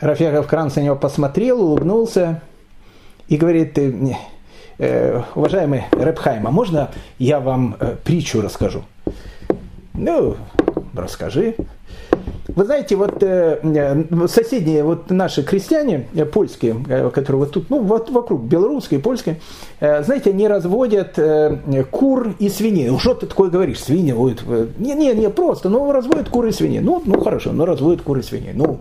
Рафиаков 0.00 0.46
Кранц 0.46 0.76
на 0.76 0.80
него 0.80 0.96
посмотрел, 0.96 1.62
улыбнулся 1.62 2.40
и 3.28 3.36
говорит, 3.36 3.78
э, 4.82 5.22
уважаемый 5.34 5.84
Рэбхайм, 5.92 6.46
а 6.46 6.50
можно 6.50 6.90
я 7.18 7.40
вам 7.40 7.76
э, 7.78 7.96
притчу 8.04 8.40
расскажу? 8.40 8.82
Ну, 9.94 10.36
расскажи. 10.94 11.54
Вы 12.48 12.64
знаете, 12.64 12.96
вот 12.96 13.22
э, 13.22 13.60
э 13.62 14.26
соседние 14.26 14.82
вот 14.82 15.10
наши 15.10 15.42
крестьяне 15.42 16.06
польские, 16.32 16.74
которые 17.14 17.44
вот 17.44 17.52
тут, 17.52 17.70
ну 17.70 17.80
вот 17.80 18.10
вокруг 18.10 18.42
белорусской, 18.42 18.98
польской, 18.98 19.40
э, 19.80 20.02
знаете, 20.02 20.30
они 20.30 20.48
разводят 20.48 21.18
кур 21.90 22.34
и 22.38 22.48
свиней. 22.48 22.88
Ну 22.88 22.98
что 22.98 23.14
ты 23.14 23.26
такое 23.26 23.50
говоришь, 23.50 23.80
свиньи? 23.80 24.12
Не, 24.78 24.94
не, 24.94 25.14
не, 25.14 25.30
просто, 25.30 25.68
ну 25.68 25.92
разводят 25.92 26.28
куры 26.28 26.48
и 26.48 26.52
свиней. 26.52 26.80
Ну, 26.80 27.00
ну 27.04 27.20
хорошо, 27.20 27.52
ну 27.52 27.64
разводят 27.64 28.02
куры 28.02 28.20
и 28.20 28.24
свиней. 28.24 28.52
Ну, 28.52 28.80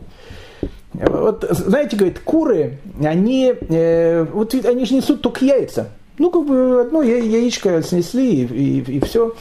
вот, 0.93 1.45
знаете, 1.49 1.95
говорит, 1.95 2.19
куры, 2.19 2.77
они, 3.03 3.53
э, 3.69 4.23
вот 4.23 4.53
они 4.53 4.85
же 4.85 4.95
несут 4.95 5.21
только 5.21 5.45
яйца. 5.45 5.89
Ну, 6.17 6.29
как 6.29 6.45
бы 6.45 6.81
одно 6.81 7.01
яичко 7.01 7.81
снесли 7.81 8.43
и, 8.43 8.79
и, 8.79 8.97
и 8.97 8.99
все. 8.99 9.33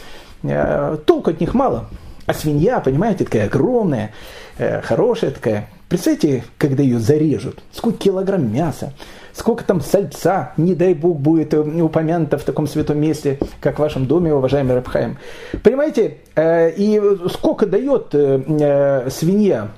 Э, 0.43 0.97
толку 1.05 1.31
от 1.31 1.41
них 1.41 1.55
мало. 1.55 1.87
А 2.27 2.35
свинья, 2.35 2.81
понимаете, 2.81 3.25
такая 3.25 3.47
огромная, 3.47 4.13
э, 4.59 4.81
хорошая 4.83 5.33
такая. 5.33 5.69
Представьте, 5.89 6.45
когда 6.57 6.85
ее 6.85 7.01
зарежут, 7.01 7.65
сколько 7.73 7.99
килограмм 7.99 8.53
мяса, 8.53 8.93
сколько 9.33 9.65
там 9.65 9.81
сальца, 9.81 10.53
не 10.57 10.75
дай 10.77 10.95
бог, 10.95 11.19
будет 11.19 11.53
упомянуто 11.53 12.39
в 12.39 12.45
таком 12.45 12.69
святом 12.69 13.01
месте, 13.01 13.41
как 13.61 13.77
в 13.77 13.79
вашем 13.81 14.07
доме, 14.07 14.33
уважаемый 14.33 14.77
Рабхаем. 14.77 15.19
Понимаете, 15.65 16.19
э, 16.37 16.71
и 16.71 17.01
сколько 17.33 17.67
дает 17.67 18.15
э, 18.15 18.41
э 18.47 19.11
свинья 19.11 19.71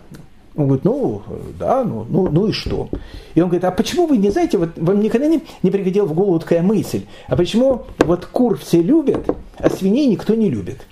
он 0.54 0.66
говорит, 0.66 0.84
ну, 0.84 1.22
да, 1.58 1.82
ну, 1.82 2.06
ну, 2.08 2.28
ну 2.30 2.48
и 2.48 2.52
что? 2.52 2.88
И 3.34 3.40
он 3.40 3.48
говорит, 3.48 3.64
а 3.64 3.70
почему 3.70 4.06
вы 4.06 4.18
не 4.18 4.30
знаете, 4.30 4.58
вот 4.58 4.70
вам 4.76 5.00
никогда 5.00 5.26
не, 5.26 5.42
не 5.62 5.70
приходила 5.70 6.04
в 6.04 6.12
голову 6.12 6.38
такая 6.38 6.62
мысль, 6.62 7.02
а 7.26 7.36
почему 7.36 7.86
вот 7.98 8.26
кур 8.26 8.58
все 8.58 8.82
любят, 8.82 9.26
а 9.56 9.70
свиней 9.70 10.06
никто 10.06 10.34
не 10.34 10.50
любит? 10.50 10.86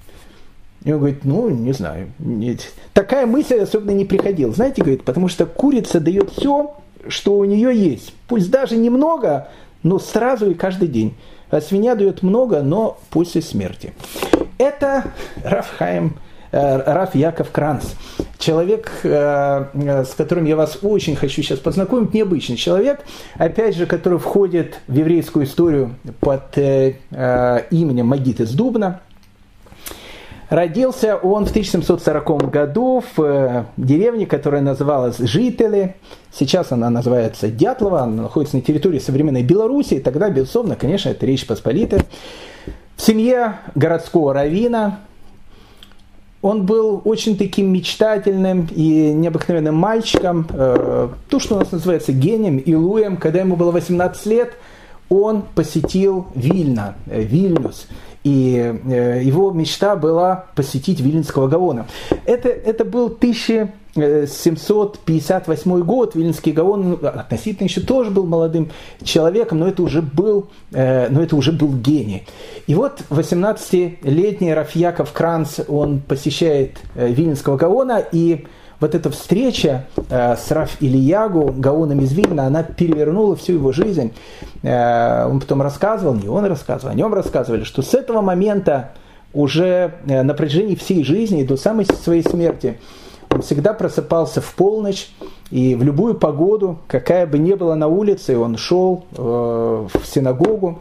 И 0.85 0.93
он 0.93 0.99
говорит, 0.99 1.25
ну, 1.25 1.51
не 1.51 1.73
знаю. 1.73 2.11
Нет. 2.19 2.73
Такая 2.95 3.27
мысль 3.27 3.59
особенно 3.59 3.91
не 3.91 4.07
приходила. 4.07 4.51
Знаете, 4.55 4.81
говорит, 4.81 5.05
потому 5.05 5.29
что 5.29 5.45
курица 5.45 6.01
дает 6.01 6.31
все, 6.31 6.75
что 7.07 7.37
у 7.37 7.45
нее 7.45 7.77
есть. 7.77 8.15
Пусть 8.29 8.51
даже 8.51 8.79
немного, 8.79 9.49
но 9.83 9.99
сразу 9.99 10.51
и 10.51 10.55
каждый 10.55 10.89
день. 10.89 11.15
А 11.51 11.61
свинья 11.61 11.97
дает 11.97 12.23
много, 12.23 12.63
но 12.63 12.99
после 13.11 13.43
смерти. 13.43 13.93
Это 14.57 15.13
Рафхайм 15.45 16.15
Э, 16.15 16.30
Раф 16.53 17.15
Яков 17.15 17.51
Кранц. 17.51 17.85
Человек, 18.39 18.91
э, 19.03 19.65
э, 19.73 20.05
с 20.05 20.15
которым 20.15 20.45
я 20.47 20.57
вас 20.57 20.79
очень 20.83 21.15
хочу 21.15 21.43
сейчас 21.43 21.59
познакомить, 21.59 22.15
необычный 22.15 22.57
человек, 22.57 23.01
опять 23.37 23.77
же, 23.77 23.87
который 23.87 24.19
входит 24.19 24.79
в 24.89 24.95
еврейскую 24.95 25.45
историю 25.45 25.95
под 26.21 26.57
именем 26.57 28.07
Магит 28.07 28.41
из 28.41 28.53
Дубна. 28.53 29.01
Родился 30.51 31.15
он 31.15 31.47
в 31.47 31.51
1740 31.51 32.51
году 32.51 33.05
в 33.17 33.67
деревне, 33.77 34.27
которая 34.27 34.61
называлась 34.63 35.19
Жители. 35.19 35.95
Сейчас 36.33 36.73
она 36.73 36.91
называется 36.91 37.49
Дятлова, 37.49 38.01
она 38.03 38.23
находится 38.23 38.57
на 38.57 38.63
территории 38.63 38.99
современной 38.99 39.45
Белоруссии. 39.45 40.01
Тогда, 40.01 40.29
безусловно, 40.29 40.75
конечно, 40.75 41.11
это 41.11 41.25
Речь 41.25 41.47
Посполитая. 41.47 42.05
В 42.97 43.03
семье 43.03 43.59
городского 43.77 44.35
равина, 44.35 44.99
он 46.43 46.65
был 46.65 47.03
очень 47.05 47.37
таким 47.37 47.73
мечтательным 47.73 48.67
и 48.75 49.13
необыкновенным 49.13 49.75
мальчиком. 49.75 50.47
Э, 50.51 51.09
то, 51.29 51.39
что 51.39 51.57
у 51.57 51.59
нас 51.59 51.71
называется 51.71 52.13
гением, 52.13 52.57
Илуем. 52.59 53.19
Когда 53.19 53.41
ему 53.41 53.57
было 53.57 53.71
18 53.71 54.27
лет, 54.27 54.55
он 55.11 55.43
посетил 55.55 56.29
Вильна, 56.35 56.95
э, 57.07 57.23
Вильнюс. 57.23 57.89
И 58.23 58.75
э, 58.85 59.23
его 59.23 59.51
мечта 59.51 59.97
была 59.97 60.45
посетить 60.55 61.01
Вильнского 61.01 61.49
Гаона. 61.49 61.87
Это, 62.27 62.49
это 62.49 62.85
был 62.85 63.07
1758 63.07 65.81
год. 65.81 66.15
Вильнский 66.15 66.53
Гаон 66.53 66.91
ну, 66.91 66.99
относительно 67.07 67.67
еще 67.67 67.81
тоже 67.81 68.11
был 68.11 68.27
молодым 68.27 68.71
человеком, 69.03 69.61
но 69.61 69.69
это 69.69 69.83
уже 69.83 70.03
был, 70.03 70.49
но 70.71 71.23
это 71.23 71.35
уже 71.35 71.53
был 71.53 71.73
гений. 71.73 72.27
И 72.67 72.75
вот 72.75 73.01
18-летний 73.09 74.53
Рафьяков 74.53 75.13
Кранц, 75.13 75.61
он 75.67 76.01
посещает 76.01 76.77
Вильнского 76.95 77.57
Гаона, 77.57 78.05
и 78.13 78.45
вот 78.81 78.95
эта 78.95 79.11
встреча 79.11 79.85
э, 80.09 80.37
с 80.37 80.51
Раф 80.51 80.81
Ильягу, 80.81 81.55
Гаоном 81.57 82.01
из 82.01 82.13
Вильна, 82.13 82.47
она 82.47 82.63
перевернула 82.63 83.37
всю 83.37 83.55
его 83.55 83.73
жизнь. 83.73 84.13
Э, 84.63 85.27
он 85.29 85.41
потом 85.41 85.63
рассказывал, 85.63 86.15
не 86.15 86.29
он 86.29 86.47
рассказывал, 86.47 86.93
о 86.93 86.95
нем 86.95 87.13
рассказывали, 87.13 87.65
что 87.65 87.83
с 87.83 87.95
этого 87.95 88.23
момента 88.23 88.93
уже 89.33 89.95
э, 90.07 90.23
на 90.23 90.35
протяжении 90.35 90.75
всей 90.75 91.05
жизни 91.05 91.45
до 91.45 91.57
самой 91.57 91.85
своей 91.85 92.23
смерти 92.23 92.79
он 93.31 93.43
всегда 93.43 93.75
просыпался 93.75 94.41
в 94.41 94.55
полночь, 94.55 95.09
и 95.53 95.77
в 95.77 95.85
любую 95.85 96.15
погоду, 96.15 96.79
какая 96.89 97.27
бы 97.27 97.39
ни 97.39 97.55
была 97.55 97.77
на 97.77 97.87
улице, 97.87 98.37
он 98.37 98.57
шел 98.57 99.05
э, 99.13 99.87
в 99.93 100.07
синагогу, 100.07 100.77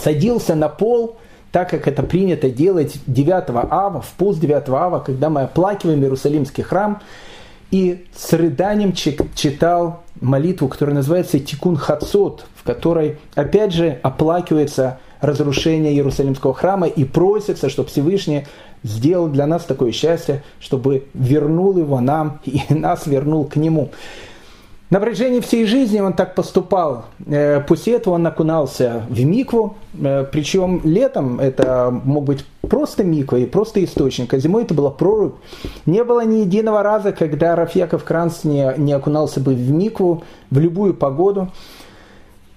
садился 0.00 0.54
на 0.54 0.68
пол, 0.68 1.16
так 1.56 1.70
как 1.70 1.88
это 1.88 2.02
принято 2.02 2.50
делать 2.50 2.98
9 3.06 3.44
ава, 3.70 4.02
в 4.02 4.12
пост 4.18 4.38
9 4.40 4.68
ава, 4.68 5.00
когда 5.00 5.30
мы 5.30 5.40
оплакиваем 5.40 6.02
Иерусалимский 6.02 6.62
храм, 6.62 7.00
и 7.70 8.04
с 8.14 8.30
рыданием 8.34 8.92
читал 8.92 10.02
молитву, 10.20 10.68
которая 10.68 10.96
называется 10.96 11.38
Тикун 11.38 11.76
Хацот, 11.76 12.44
в 12.56 12.62
которой, 12.62 13.16
опять 13.34 13.72
же, 13.72 13.98
оплакивается 14.02 14.98
разрушение 15.22 15.94
Иерусалимского 15.94 16.52
храма 16.52 16.88
и 16.88 17.04
просится, 17.04 17.70
чтобы 17.70 17.88
Всевышний 17.88 18.46
сделал 18.82 19.28
для 19.28 19.46
нас 19.46 19.64
такое 19.64 19.92
счастье, 19.92 20.42
чтобы 20.60 21.06
вернул 21.14 21.78
его 21.78 22.00
нам 22.00 22.40
и 22.44 22.60
нас 22.74 23.06
вернул 23.06 23.46
к 23.46 23.56
нему. 23.56 23.92
На 24.88 25.00
протяжении 25.00 25.40
всей 25.40 25.66
жизни 25.66 25.98
он 25.98 26.12
так 26.12 26.36
поступал. 26.36 27.06
Э, 27.26 27.60
после 27.60 27.94
этого 27.94 28.14
он 28.14 28.26
окунался 28.26 29.04
в 29.08 29.24
микву, 29.24 29.74
э, 30.00 30.24
причем 30.30 30.80
летом 30.84 31.40
это 31.40 31.90
мог 31.90 32.24
быть 32.24 32.44
просто 32.62 33.02
миква 33.02 33.38
и 33.38 33.46
просто 33.46 33.82
источник, 33.82 34.32
а 34.32 34.38
зимой 34.38 34.62
это 34.62 34.74
была 34.74 34.90
прорубь. 34.90 35.34
Не 35.86 36.04
было 36.04 36.24
ни 36.24 36.36
единого 36.38 36.84
раза, 36.84 37.10
когда 37.10 37.56
Рафьяков 37.56 38.04
Кранц 38.04 38.44
не, 38.44 38.74
не 38.76 38.92
окунался 38.92 39.40
бы 39.40 39.54
в 39.54 39.70
микву 39.72 40.22
в 40.50 40.58
любую 40.60 40.94
погоду. 40.94 41.48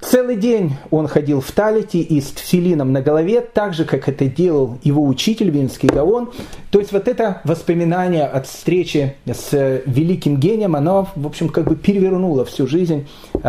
Целый 0.02 0.38
день 0.38 0.78
он 0.92 1.08
ходил 1.08 1.42
в 1.42 1.52
талите 1.52 2.00
и 2.00 2.22
с 2.22 2.32
тфилином 2.32 2.94
на 2.94 3.02
голове, 3.02 3.42
так 3.42 3.74
же, 3.74 3.84
как 3.84 4.08
это 4.08 4.26
делал 4.26 4.78
его 4.82 5.06
учитель 5.06 5.50
Винский 5.50 5.90
Гаон. 5.90 6.32
То 6.72 6.80
есть 6.80 6.94
вот 6.94 7.10
это 7.10 7.42
воспоминание 7.44 8.26
от 8.26 8.48
встречи 8.48 9.16
с 9.26 9.82
великим 9.86 10.38
гением, 10.38 10.78
оно, 10.78 11.10
в 11.16 11.28
общем, 11.28 11.50
как 11.50 11.66
бы 11.66 11.76
перевернуло 11.76 12.46
всю 12.46 12.66
жизнь 12.66 13.08
э, 13.34 13.40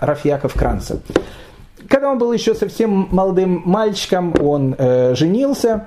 Рафьяков 0.00 0.54
Кранца. 0.54 1.00
Когда 1.88 2.10
он 2.10 2.18
был 2.18 2.32
еще 2.32 2.56
совсем 2.56 3.08
молодым 3.12 3.62
мальчиком, 3.64 4.34
он 4.40 4.74
э, 4.76 5.14
женился, 5.14 5.86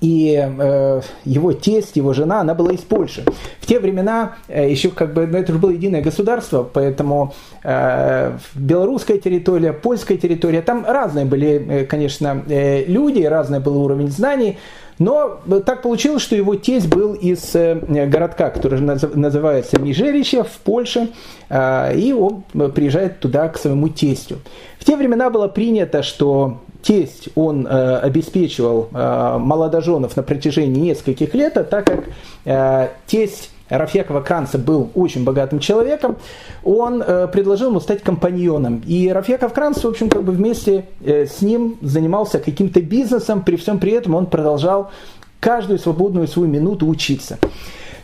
и 0.00 0.34
э, 0.36 1.00
его 1.24 1.52
тесть, 1.52 1.96
его 1.96 2.12
жена, 2.12 2.40
она 2.40 2.54
была 2.54 2.72
из 2.72 2.80
Польши. 2.80 3.24
В 3.60 3.66
те 3.66 3.78
времена 3.78 4.36
э, 4.48 4.70
еще 4.70 4.90
как 4.90 5.12
бы, 5.12 5.26
ну, 5.26 5.38
это 5.38 5.52
же 5.52 5.58
было 5.58 5.70
единое 5.70 6.02
государство, 6.02 6.62
поэтому 6.62 7.34
э, 7.62 8.36
белорусская 8.54 9.18
территория, 9.18 9.72
польская 9.72 10.16
территория, 10.16 10.62
там 10.62 10.84
разные 10.86 11.26
были, 11.26 11.82
э, 11.82 11.84
конечно, 11.84 12.42
э, 12.48 12.84
люди, 12.86 13.22
разный 13.22 13.60
был 13.60 13.82
уровень 13.82 14.10
знаний, 14.10 14.58
но 14.98 15.40
так 15.64 15.80
получилось, 15.80 16.22
что 16.22 16.36
его 16.36 16.56
тесть 16.56 16.88
был 16.88 17.14
из 17.14 17.54
э, 17.54 17.74
городка, 18.06 18.50
который 18.50 18.80
называется 18.80 19.78
Межеричье 19.80 20.44
в 20.44 20.58
Польше, 20.64 21.08
э, 21.48 21.96
и 21.96 22.12
он 22.12 22.42
приезжает 22.72 23.20
туда 23.20 23.48
к 23.48 23.58
своему 23.58 23.88
тестю. 23.88 24.38
В 24.78 24.84
те 24.84 24.96
времена 24.96 25.30
было 25.30 25.48
принято, 25.48 26.02
что 26.02 26.60
тесть, 26.82 27.28
он 27.34 27.66
э, 27.66 27.98
обеспечивал 27.98 28.88
э, 28.92 29.38
молодоженов 29.38 30.16
на 30.16 30.22
протяжении 30.22 30.80
нескольких 30.80 31.34
лет, 31.34 31.56
а 31.56 31.64
так 31.64 31.86
как 31.86 32.04
э, 32.44 32.88
тесть 33.06 33.50
Рафьякова 33.70 34.20
Кранца 34.20 34.58
был 34.58 34.90
очень 34.94 35.24
богатым 35.24 35.60
человеком, 35.60 36.16
он 36.64 37.02
э, 37.02 37.28
предложил 37.28 37.70
ему 37.70 37.80
стать 37.80 38.02
компаньоном. 38.02 38.82
И 38.86 39.08
Рафьяков 39.08 39.52
Кранц, 39.52 39.82
в 39.82 39.88
общем, 39.88 40.08
как 40.08 40.24
бы 40.24 40.32
вместе 40.32 40.86
э, 41.02 41.26
с 41.26 41.40
ним 41.40 41.78
занимался 41.80 42.40
каким-то 42.40 42.82
бизнесом, 42.82 43.42
при 43.42 43.56
всем 43.56 43.78
при 43.78 43.92
этом 43.92 44.14
он 44.14 44.26
продолжал 44.26 44.90
каждую 45.38 45.78
свободную 45.78 46.28
свою 46.28 46.48
минуту 46.48 46.86
учиться. 46.86 47.38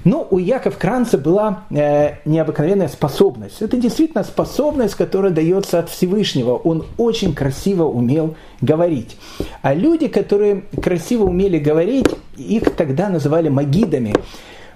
Но 0.07 0.25
у 0.31 0.39
Яков 0.39 0.79
Кранца 0.79 1.19
была 1.19 1.65
э, 1.69 2.19
необыкновенная 2.25 2.87
способность. 2.87 3.61
Это 3.61 3.77
действительно 3.77 4.23
способность, 4.23 4.95
которая 4.95 5.33
дается 5.33 5.81
от 5.81 5.89
Всевышнего. 5.89 6.53
Он 6.53 6.87
очень 6.97 7.35
красиво 7.35 7.87
умел 7.87 8.37
говорить. 8.61 9.17
А 9.63 9.75
люди, 9.75 10.07
которые 10.07 10.63
красиво 10.81 11.25
умели 11.25 11.59
говорить, 11.59 12.07
их 12.37 12.77
тогда 12.77 13.09
называли 13.09 13.49
магидами. 13.49 14.15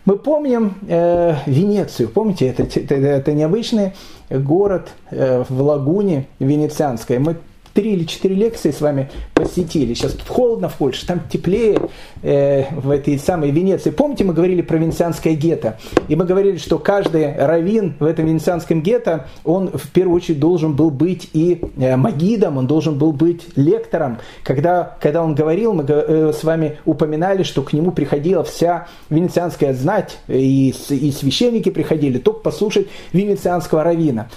Мы 0.04 0.16
помним 0.16 0.74
э, 0.88 1.36
Венецию, 1.46 2.08
помните, 2.08 2.48
это, 2.48 2.64
это, 2.64 2.96
это 2.96 3.32
необычный 3.32 3.92
город 4.30 4.88
э, 5.12 5.44
в 5.48 5.62
лагуне 5.62 6.26
венецианской. 6.40 7.20
Мы 7.20 7.36
три 7.72 7.92
или 7.92 8.04
четыре 8.04 8.34
лекции 8.34 8.70
с 8.70 8.80
вами 8.80 9.10
посетили. 9.34 9.94
Сейчас 9.94 10.12
тут 10.12 10.28
холодно 10.28 10.68
в 10.68 10.74
Польше, 10.74 11.06
там 11.06 11.20
теплее 11.30 11.78
э, 12.22 12.64
в 12.74 12.90
этой 12.90 13.18
самой 13.18 13.50
Венеции. 13.50 13.90
Помните, 13.90 14.24
мы 14.24 14.34
говорили 14.34 14.62
про 14.62 14.76
венецианское 14.76 15.34
гетто? 15.34 15.78
И 16.08 16.16
мы 16.16 16.24
говорили, 16.24 16.56
что 16.56 16.78
каждый 16.78 17.34
раввин 17.36 17.94
в 17.98 18.04
этом 18.04 18.26
венецианском 18.26 18.82
гетто, 18.82 19.28
он 19.44 19.70
в 19.72 19.90
первую 19.90 20.16
очередь 20.16 20.40
должен 20.40 20.74
был 20.74 20.90
быть 20.90 21.30
и 21.32 21.60
э, 21.76 21.96
магидом, 21.96 22.58
он 22.58 22.66
должен 22.66 22.98
был 22.98 23.12
быть 23.12 23.46
лектором. 23.56 24.18
Когда, 24.42 24.96
когда 25.00 25.22
он 25.22 25.34
говорил, 25.34 25.72
мы 25.72 25.84
э, 25.86 26.32
с 26.38 26.44
вами 26.44 26.78
упоминали, 26.84 27.42
что 27.42 27.62
к 27.62 27.72
нему 27.72 27.92
приходила 27.92 28.44
вся 28.44 28.86
венецианская 29.08 29.74
знать, 29.74 30.18
и, 30.28 30.74
и 30.90 31.12
священники 31.12 31.70
приходили, 31.70 32.18
только 32.18 32.40
послушать 32.40 32.88
венецианского 33.12 33.84
раввина. 33.84 34.28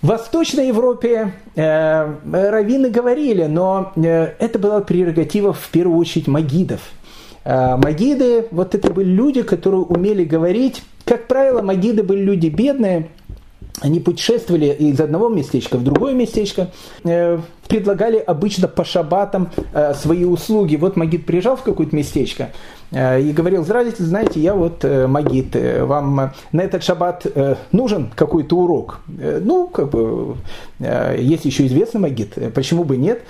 В 0.00 0.06
Восточной 0.06 0.68
Европе 0.68 1.32
э, 1.56 2.14
раввины 2.22 2.88
говорили, 2.88 3.46
но 3.46 3.92
э, 3.96 4.32
это 4.38 4.56
была 4.60 4.80
прерогатива 4.80 5.52
в 5.52 5.68
первую 5.70 5.98
очередь 5.98 6.28
магидов. 6.28 6.80
Э, 7.42 7.74
магиды, 7.74 8.46
вот 8.52 8.76
это 8.76 8.92
были 8.92 9.10
люди, 9.10 9.42
которые 9.42 9.80
умели 9.80 10.22
говорить. 10.22 10.84
Как 11.04 11.26
правило, 11.26 11.62
магиды 11.62 12.04
были 12.04 12.20
люди 12.20 12.46
бедные, 12.46 13.08
они 13.80 14.00
путешествовали 14.00 14.66
из 14.66 15.00
одного 15.00 15.28
местечка 15.28 15.76
в 15.76 15.84
другое 15.84 16.14
местечко, 16.14 16.70
э, 17.04 17.38
предлагали 17.68 18.18
обычно 18.18 18.68
по 18.68 18.84
шабатам 18.84 19.50
э, 19.72 19.94
свои 19.94 20.24
услуги. 20.24 20.76
Вот 20.76 20.96
Магид 20.96 21.26
приезжал 21.26 21.56
в 21.56 21.62
какое-то 21.62 21.94
местечко 21.94 22.50
э, 22.90 23.20
и 23.20 23.32
говорил, 23.32 23.64
здравствуйте, 23.64 24.02
знаете, 24.04 24.40
я 24.40 24.54
вот 24.54 24.84
Магид, 24.84 25.54
вам 25.54 26.32
на 26.52 26.60
этот 26.60 26.82
шаббат 26.82 27.26
нужен 27.72 28.10
какой-то 28.14 28.56
урок? 28.56 29.00
Ну, 29.06 29.68
как 29.68 29.90
бы, 29.90 30.36
есть 30.80 31.44
еще 31.44 31.66
известный 31.66 32.00
Магид, 32.00 32.34
почему 32.54 32.84
бы 32.84 32.96
нет? 32.96 33.22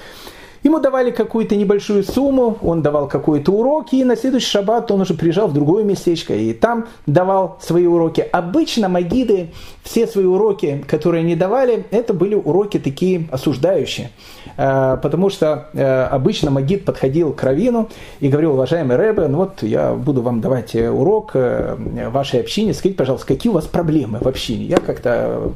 Ему 0.62 0.80
давали 0.80 1.10
какую-то 1.10 1.56
небольшую 1.56 2.02
сумму, 2.02 2.58
он 2.62 2.82
давал 2.82 3.08
какой-то 3.08 3.52
урок, 3.52 3.92
и 3.92 4.04
на 4.04 4.16
следующий 4.16 4.50
шаббат 4.50 4.90
он 4.90 5.00
уже 5.00 5.14
приезжал 5.14 5.48
в 5.48 5.52
другое 5.52 5.84
местечко, 5.84 6.34
и 6.34 6.52
там 6.52 6.86
давал 7.06 7.58
свои 7.60 7.86
уроки. 7.86 8.26
Обычно 8.32 8.88
магиды, 8.88 9.50
все 9.82 10.06
свои 10.06 10.24
уроки, 10.24 10.84
которые 10.88 11.22
они 11.22 11.36
давали, 11.36 11.86
это 11.90 12.12
были 12.12 12.34
уроки 12.34 12.78
такие 12.78 13.28
осуждающие. 13.30 14.10
Э, 14.58 14.98
потому 15.00 15.30
что 15.30 15.68
э, 15.72 16.02
обычно 16.04 16.50
магид 16.50 16.84
подходил 16.84 17.32
к 17.32 17.42
Равину 17.44 17.88
и 18.18 18.28
говорил, 18.28 18.54
уважаемый 18.54 18.96
Рэбе, 18.96 19.28
ну 19.28 19.38
вот 19.38 19.62
я 19.62 19.94
буду 19.94 20.20
вам 20.20 20.40
давать 20.40 20.74
э, 20.74 20.90
урок 20.90 21.32
вашей 21.34 22.40
общине, 22.40 22.74
скажите, 22.74 22.98
пожалуйста, 22.98 23.26
какие 23.28 23.50
у 23.50 23.54
вас 23.54 23.66
проблемы 23.66 24.18
в 24.20 24.26
общине? 24.26 24.64
Я 24.64 24.78
как-то 24.78 25.52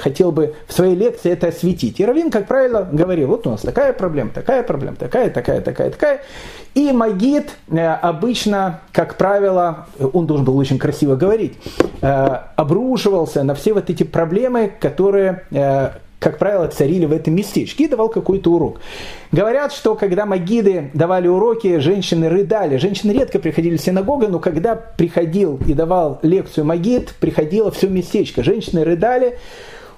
хотел 0.00 0.32
бы 0.32 0.54
в 0.66 0.72
своей 0.72 0.94
лекции 0.94 1.30
это 1.30 1.48
осветить. 1.48 2.00
И 2.00 2.04
Равин, 2.04 2.30
как 2.30 2.46
правило, 2.46 2.88
говорил, 2.90 3.28
вот 3.28 3.46
у 3.46 3.50
нас 3.50 3.60
такая 3.60 3.92
проблема, 3.92 4.30
такая 4.46 4.62
проблема, 4.62 4.96
такая, 4.96 5.28
такая, 5.28 5.60
такая, 5.60 5.90
такая. 5.90 6.20
И 6.74 6.92
магид 6.92 7.50
обычно, 7.68 8.80
как 8.92 9.16
правило, 9.16 9.86
он 10.12 10.26
должен 10.26 10.46
был 10.46 10.56
очень 10.56 10.78
красиво 10.78 11.16
говорить, 11.16 11.54
обрушивался 12.00 13.42
на 13.42 13.56
все 13.56 13.72
вот 13.74 13.90
эти 13.90 14.04
проблемы, 14.04 14.72
которые 14.80 15.42
как 16.18 16.38
правило, 16.38 16.66
царили 16.66 17.04
в 17.04 17.12
этом 17.12 17.34
местечке 17.34 17.84
и 17.84 17.88
давал 17.88 18.08
какой-то 18.08 18.50
урок. 18.50 18.80
Говорят, 19.32 19.72
что 19.72 19.94
когда 19.94 20.24
магиды 20.24 20.90
давали 20.94 21.28
уроки, 21.28 21.78
женщины 21.78 22.28
рыдали. 22.28 22.78
Женщины 22.78 23.12
редко 23.12 23.38
приходили 23.38 23.76
в 23.76 23.80
синагогу, 23.80 24.26
но 24.26 24.38
когда 24.38 24.74
приходил 24.74 25.60
и 25.66 25.74
давал 25.74 26.18
лекцию 26.22 26.64
магид, 26.64 27.14
приходило 27.20 27.70
все 27.70 27.88
местечко. 27.88 28.42
Женщины 28.42 28.82
рыдали, 28.82 29.38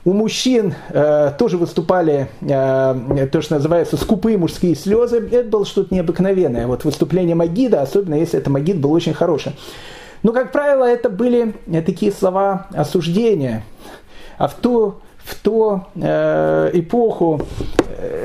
у 0.09 0.15
мужчин 0.15 0.75
э, 0.89 1.33
тоже 1.39 1.59
выступали 1.59 2.31
э, 2.41 3.29
то, 3.31 3.43
что 3.43 3.57
называется 3.57 3.99
скупые 3.99 4.39
мужские 4.39 4.75
слезы. 4.75 5.29
Это 5.31 5.51
было 5.51 5.67
что-то 5.67 5.95
необыкновенное. 5.95 6.67
Вот 6.67 6.85
выступление 6.85 7.35
Магида, 7.35 7.83
особенно 7.83 8.15
если 8.15 8.39
это 8.39 8.49
Магид 8.49 8.79
был 8.81 8.91
очень 8.93 9.13
хороший. 9.13 9.53
Но, 10.23 10.33
как 10.33 10.51
правило, 10.51 10.85
это 10.85 11.11
были 11.11 11.55
такие 11.85 12.11
слова 12.11 12.69
осуждения. 12.73 13.65
А 14.39 14.49
в 14.49 14.55
ту 14.55 14.95
в 15.19 15.35
ту 15.43 15.83
э, 15.95 16.71
эпоху 16.73 17.43
э, 17.87 18.25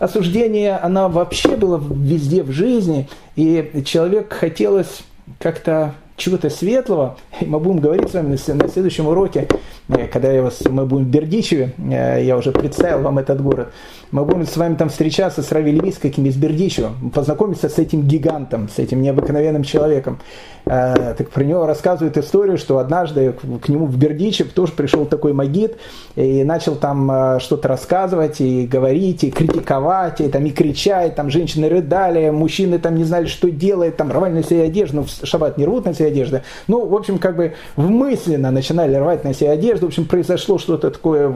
осуждение, 0.00 0.78
оно 0.78 1.08
вообще 1.08 1.54
было 1.54 1.80
везде 1.80 2.42
в 2.42 2.50
жизни, 2.50 3.08
и 3.36 3.84
человек 3.86 4.32
хотелось 4.32 5.02
как-то 5.38 5.94
чего-то 6.20 6.50
светлого. 6.50 7.16
И 7.40 7.46
мы 7.46 7.58
будем 7.58 7.80
говорить 7.80 8.10
с 8.10 8.14
вами 8.14 8.36
на 8.52 8.68
следующем 8.68 9.08
уроке, 9.08 9.48
э, 9.88 10.06
когда 10.06 10.30
я 10.30 10.42
вас, 10.42 10.60
мы 10.68 10.86
будем 10.86 11.06
в 11.06 11.08
Бердичеве, 11.08 11.72
э, 11.78 12.22
я 12.22 12.36
уже 12.36 12.52
представил 12.52 13.00
вам 13.00 13.18
этот 13.18 13.42
город. 13.42 13.72
Мы 14.12 14.24
будем 14.24 14.46
с 14.46 14.56
вами 14.56 14.74
там 14.74 14.88
встречаться 14.88 15.42
с 15.42 15.50
Рави 15.50 15.72
Леви, 15.72 15.92
с 15.92 15.98
каким 15.98 16.26
из 16.26 16.36
Бердичева, 16.36 16.90
познакомиться 17.14 17.68
с 17.68 17.78
этим 17.78 18.02
гигантом, 18.02 18.68
с 18.68 18.78
этим 18.78 19.02
необыкновенным 19.02 19.62
человеком. 19.62 20.18
Э, 20.66 21.14
так 21.16 21.30
про 21.30 21.42
него 21.42 21.66
рассказывают 21.66 22.18
историю, 22.18 22.58
что 22.58 22.78
однажды 22.78 23.32
к 23.62 23.68
нему 23.68 23.86
в 23.86 23.96
Бердичев 23.96 24.52
тоже 24.52 24.72
пришел 24.72 25.06
такой 25.06 25.32
магит 25.32 25.78
и 26.16 26.44
начал 26.44 26.76
там 26.76 27.40
что-то 27.40 27.68
рассказывать 27.68 28.40
и 28.40 28.66
говорить, 28.66 29.24
и 29.24 29.30
критиковать, 29.30 30.20
и, 30.20 30.28
там, 30.28 30.44
и 30.44 30.50
кричать, 30.50 31.14
там 31.14 31.30
женщины 31.30 31.68
рыдали, 31.68 32.28
мужчины 32.30 32.78
там 32.78 32.96
не 32.96 33.04
знали, 33.04 33.26
что 33.26 33.50
делать, 33.50 33.96
там 33.96 34.12
рвали 34.12 34.34
на 34.34 34.42
себе 34.42 34.64
одежду, 34.64 35.04
в 35.04 35.26
шаббат 35.26 35.56
не 35.56 35.64
рвут 35.64 35.86
на 35.86 35.94
себе 35.94 36.09
одежду. 36.10 36.42
Ну, 36.68 36.86
в 36.86 36.94
общем, 36.94 37.18
как 37.18 37.36
бы 37.36 37.54
мысленно 37.76 38.50
начинали 38.50 38.96
рвать 38.96 39.24
на 39.24 39.34
себе 39.34 39.50
одежду, 39.50 39.86
в 39.86 39.88
общем, 39.88 40.04
произошло 40.04 40.58
что-то 40.58 40.90
такое 40.90 41.32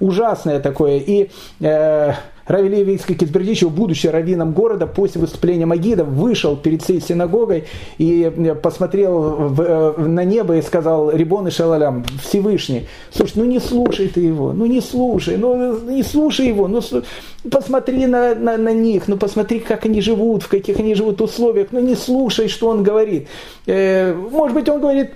ужасное 0.00 0.60
такое, 0.60 0.98
и 0.98 1.30
э, 1.60 2.12
Рави 2.46 2.68
Леви 2.68 2.98
будучи 3.68 4.06
раввином 4.06 4.52
города, 4.52 4.86
после 4.86 5.20
выступления 5.20 5.66
Магида 5.66 6.04
вышел 6.04 6.56
перед 6.56 6.82
всей 6.82 7.00
синагогой 7.00 7.64
и 7.98 8.22
э, 8.22 8.54
посмотрел 8.54 9.20
в, 9.48 9.60
э, 9.60 9.94
на 9.98 10.24
небо 10.24 10.56
и 10.56 10.62
сказал, 10.62 11.10
Рибон 11.10 11.48
и 11.48 11.50
Шалалям, 11.50 12.04
Всевышний, 12.22 12.86
слушай, 13.10 13.32
ну 13.36 13.44
не 13.44 13.60
слушай 13.60 14.08
ты 14.08 14.20
его, 14.20 14.52
ну 14.52 14.66
не 14.66 14.80
слушай, 14.80 15.36
ну 15.36 15.78
не 15.78 16.02
слушай 16.02 16.46
его, 16.46 16.68
ну 16.68 16.80
посмотри 17.50 18.06
на, 18.06 18.34
на, 18.34 18.56
на 18.56 18.72
них, 18.72 19.08
ну 19.08 19.16
посмотри, 19.16 19.60
как 19.60 19.84
они 19.86 20.00
живут, 20.00 20.42
в 20.42 20.48
каких 20.48 20.78
они 20.78 20.94
живут 20.94 21.20
условиях, 21.20 21.68
ну 21.72 21.80
не 21.80 21.94
слушай, 21.94 22.48
что 22.48 22.68
он 22.68 22.82
говорит. 22.82 23.28
Э, 23.66 24.14
может 24.14 24.54
быть, 24.54 24.68
он 24.68 24.80
говорит 24.80 25.10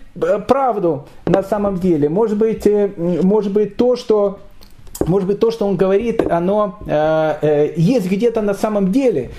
правду 0.47 1.07
на 1.27 1.43
самом 1.43 1.79
деле, 1.79 2.09
может 2.09 2.39
быть, 2.39 2.67
может 2.97 3.53
быть 3.53 3.77
то, 3.77 3.97
что 3.97 4.39
может 5.09 5.29
быть, 5.29 5.41
то, 5.41 5.51
что 5.51 5.67
он 5.67 5.77
говорит, 5.77 6.23
оно 6.31 6.79
э, 6.87 7.35
э, 7.43 7.73
есть 7.77 8.11
где-то 8.11 8.43
на 8.43 8.55
самом 8.55 8.93
деле. 8.93 9.31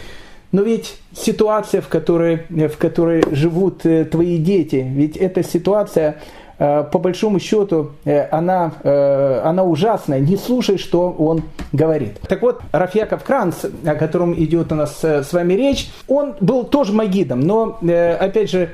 Но 0.52 0.62
ведь 0.62 0.96
ситуация, 1.14 1.82
в 1.82 1.88
которой, 1.88 2.44
в 2.50 2.78
которой 2.78 3.24
живут 3.32 3.86
э, 3.86 4.06
твои 4.06 4.38
дети, 4.38 4.86
ведь 4.88 5.18
эта 5.18 5.44
ситуация, 5.44 6.22
по 6.58 6.98
большому 6.98 7.40
счету, 7.40 7.92
э, 8.04 8.28
она, 8.32 8.72
э, 8.84 9.42
она 9.44 9.64
ужасная. 9.64 10.20
Не 10.20 10.38
слушай, 10.38 10.78
что 10.78 11.12
он 11.12 11.44
говорит. 11.72 12.20
Так 12.28 12.42
вот, 12.42 12.62
Рафьяков 12.72 13.24
Кранц, 13.24 13.66
о 13.86 13.96
котором 13.96 14.34
идет 14.34 14.72
у 14.72 14.76
нас 14.76 15.04
с 15.04 15.34
вами 15.34 15.54
речь, 15.54 15.90
он 16.08 16.36
был 16.40 16.64
тоже 16.64 16.94
магидом, 16.94 17.42
но, 17.42 17.78
опять 18.20 18.50
же, 18.50 18.70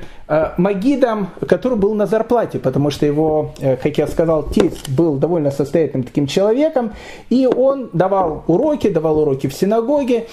магидом, 0.56 1.28
который 1.46 1.76
был 1.76 1.94
на 1.94 2.06
зарплате, 2.06 2.58
потому 2.58 2.90
что 2.90 3.04
его, 3.04 3.52
как 3.60 3.98
я 3.98 4.06
сказал, 4.06 4.44
тесть 4.44 4.88
был 4.88 5.16
довольно 5.16 5.50
состоятельным 5.50 6.04
таким 6.04 6.26
человеком, 6.26 6.92
и 7.28 7.46
он 7.46 7.90
давал 7.92 8.44
уроки, 8.46 8.88
давал 8.88 9.18
уроки 9.18 9.48
в 9.48 9.54
синагоге, 9.54 10.26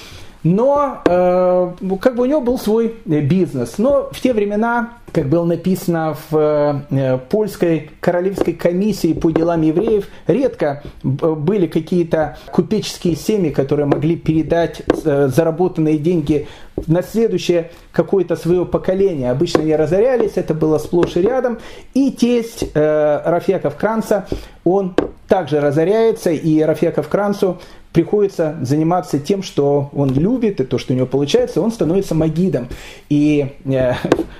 но 0.44 1.02
э, 1.06 1.72
как 2.02 2.16
бы 2.16 2.24
у 2.24 2.26
него 2.26 2.42
был 2.42 2.58
свой 2.58 2.96
бизнес. 3.06 3.78
Но 3.78 4.10
в 4.12 4.20
те 4.20 4.34
времена, 4.34 4.94
как 5.12 5.28
было 5.28 5.46
написано 5.46 6.18
в 6.30 6.84
э, 6.89 7.18
польской 7.30 7.92
королевской 8.00 8.54
комиссии 8.54 9.14
по 9.14 9.32
делам 9.32 9.62
евреев, 9.62 10.08
редко 10.28 10.84
были 11.04 11.68
какие-то 11.68 12.38
купеческие 12.52 13.16
семьи, 13.16 13.52
которые 13.52 13.86
могли 13.86 14.16
передать 14.16 14.82
э, 15.04 15.28
заработанные 15.28 15.98
деньги 15.98 16.48
на 16.88 17.04
следующее 17.04 17.70
какое-то 17.92 18.36
свое 18.36 18.66
поколение. 18.66 19.30
Обычно 19.30 19.62
они 19.62 19.76
разорялись, 19.76 20.34
это 20.36 20.54
было 20.54 20.80
сплошь 20.80 21.18
и 21.18 21.22
рядом. 21.22 21.60
И 21.94 22.12
тесть 22.12 22.66
э, 22.74 23.22
Рафьяков 23.26 23.76
Кранца, 23.76 24.28
он 24.64 24.96
также 25.28 25.60
разоряется, 25.60 26.32
и 26.32 26.62
Рафьяков 26.62 27.08
Кранцу 27.08 27.60
приходится 27.94 28.56
заниматься 28.62 29.20
тем, 29.20 29.44
что 29.44 29.89
он 29.94 30.14
любит, 30.14 30.62
и 30.62 30.64
то, 30.64 30.78
что 30.78 30.94
у 30.94 30.96
него 30.96 31.08
получается, 31.08 31.62
он 31.62 31.72
становится 31.72 32.16
магидом. 32.16 32.70
И 33.10 33.54
э, 33.66 33.94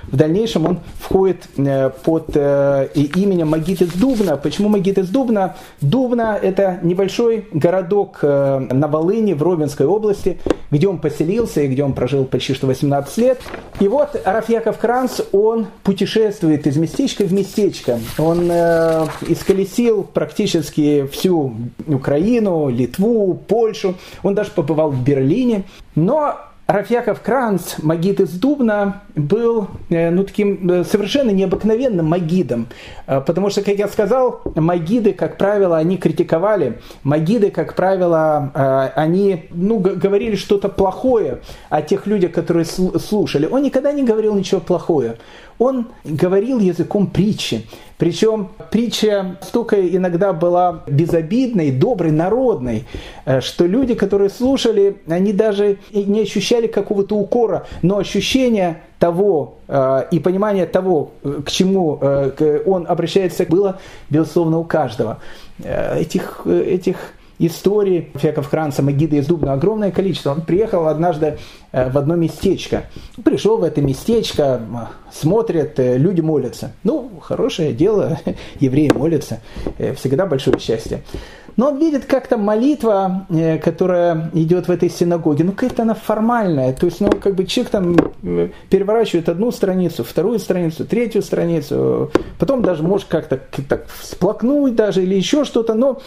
в 0.04 0.16
дальнейшем 0.16 0.66
он 0.66 0.78
входит 0.98 1.48
э, 1.56 1.90
под 2.04 2.30
э, 2.34 2.88
именем 2.94 3.48
Магид 3.48 3.82
из 3.82 3.92
Дубна. 3.92 4.36
Почему 4.36 4.68
Магид 4.68 4.98
из 4.98 5.08
Дубна? 5.08 5.56
Дубна– 5.80 6.38
это 6.42 6.78
небольшой 6.82 7.46
городок 7.52 8.20
э, 8.22 8.58
на 8.70 8.88
Волыне 8.88 9.34
в 9.34 9.42
Ровенской 9.42 9.86
области, 9.86 10.38
где 10.70 10.88
он 10.88 10.98
поселился 10.98 11.60
и 11.60 11.68
где 11.68 11.84
он 11.84 11.92
прожил 11.92 12.24
почти 12.24 12.54
что 12.54 12.66
18 12.66 13.18
лет. 13.18 13.40
И 13.80 13.88
вот 13.88 14.20
Рафьяков 14.24 14.78
Кранц, 14.78 15.20
он 15.32 15.66
путешествует 15.82 16.66
из 16.66 16.76
местечка 16.76 17.24
в 17.24 17.32
местечко. 17.32 17.98
Он 18.18 18.48
э, 18.50 19.06
исколесил 19.28 20.04
практически 20.04 21.06
всю 21.12 21.54
Украину, 21.86 22.68
Литву, 22.68 23.41
Польшу, 23.46 23.94
он 24.22 24.34
даже 24.34 24.50
побывал 24.50 24.90
в 24.90 25.02
Берлине. 25.02 25.64
Но 25.94 26.38
Рафьяков 26.66 27.20
Кранц, 27.20 27.74
магид 27.82 28.20
из 28.20 28.30
Дубна, 28.30 29.02
был 29.14 29.68
э, 29.90 30.10
ну, 30.10 30.24
таким 30.24 30.70
э, 30.70 30.84
совершенно 30.84 31.30
необыкновенным 31.30 32.06
магидом. 32.06 32.68
Э, 33.06 33.20
потому 33.20 33.50
что, 33.50 33.62
как 33.62 33.76
я 33.76 33.88
сказал, 33.88 34.40
магиды, 34.54 35.12
как 35.12 35.36
правило, 35.36 35.76
они 35.76 35.98
критиковали. 35.98 36.80
Магиды, 37.02 37.50
как 37.50 37.74
правило, 37.74 38.50
они 38.94 39.46
ну, 39.50 39.78
говорили 39.78 40.36
что-то 40.36 40.68
плохое 40.68 41.40
о 41.68 41.82
тех 41.82 42.06
людях, 42.06 42.32
которые 42.32 42.64
слушали. 42.64 43.46
Он 43.46 43.62
никогда 43.62 43.92
не 43.92 44.02
говорил 44.02 44.34
ничего 44.34 44.60
плохое. 44.60 45.16
Он 45.58 45.88
говорил 46.04 46.58
языком 46.58 47.06
притчи. 47.06 47.66
Причем 47.98 48.48
притча 48.70 49.36
столько 49.42 49.76
иногда 49.88 50.32
была 50.32 50.82
безобидной, 50.88 51.70
доброй, 51.70 52.10
народной, 52.10 52.84
что 53.40 53.66
люди, 53.66 53.94
которые 53.94 54.28
слушали, 54.28 54.96
они 55.06 55.32
даже 55.32 55.78
не 55.92 56.22
ощущали 56.22 56.66
какого-то 56.66 57.14
укора, 57.14 57.66
но 57.82 57.98
ощущение 57.98 58.80
того 59.02 59.54
э, 59.66 60.04
и 60.12 60.20
понимание 60.20 60.64
того, 60.64 61.10
к 61.44 61.50
чему 61.50 61.98
э, 62.00 62.60
он 62.64 62.86
обращается, 62.86 63.44
было, 63.44 63.80
безусловно, 64.10 64.58
у 64.58 64.64
каждого. 64.64 65.18
Этих, 65.64 66.46
этих 66.46 66.96
истории 67.38 68.10
Феков 68.14 68.48
Кранца, 68.48 68.82
Магида 68.82 69.16
из 69.16 69.26
Дубна 69.26 69.52
огромное 69.52 69.90
количество. 69.90 70.32
Он 70.32 70.42
приехал 70.42 70.86
однажды 70.88 71.38
э, 71.72 71.90
в 71.90 71.98
одно 71.98 72.16
местечко. 72.16 72.84
Пришел 73.24 73.58
в 73.58 73.64
это 73.64 73.80
местечко, 73.80 74.60
смотрит, 75.12 75.78
э, 75.78 75.96
люди 75.96 76.20
молятся. 76.20 76.72
Ну, 76.84 77.10
хорошее 77.20 77.72
дело, 77.72 78.18
евреи 78.60 78.90
молятся. 78.92 79.40
Э, 79.78 79.94
всегда 79.94 80.26
большое 80.26 80.58
счастье. 80.58 81.02
Но 81.56 81.68
он 81.68 81.78
видит 81.78 82.06
как-то 82.06 82.38
молитва, 82.38 83.26
которая 83.62 84.30
идет 84.32 84.68
в 84.68 84.70
этой 84.70 84.88
синагоге, 84.88 85.44
ну 85.44 85.52
какая-то 85.52 85.82
она 85.82 85.92
формальная. 85.92 86.72
То 86.72 86.86
есть, 86.86 87.02
ну, 87.02 87.10
как 87.10 87.34
бы 87.34 87.44
человек 87.44 87.70
там 87.70 87.96
переворачивает 88.70 89.28
одну 89.28 89.50
страницу, 89.50 90.02
вторую 90.02 90.38
страницу, 90.38 90.86
третью 90.86 91.20
страницу, 91.20 92.10
потом 92.38 92.62
даже 92.62 92.82
может 92.82 93.06
как-то 93.08 93.38
так 93.68 93.86
всплакнуть 93.88 94.76
даже 94.76 95.02
или 95.02 95.14
еще 95.14 95.44
что-то, 95.44 95.74
но 95.74 96.00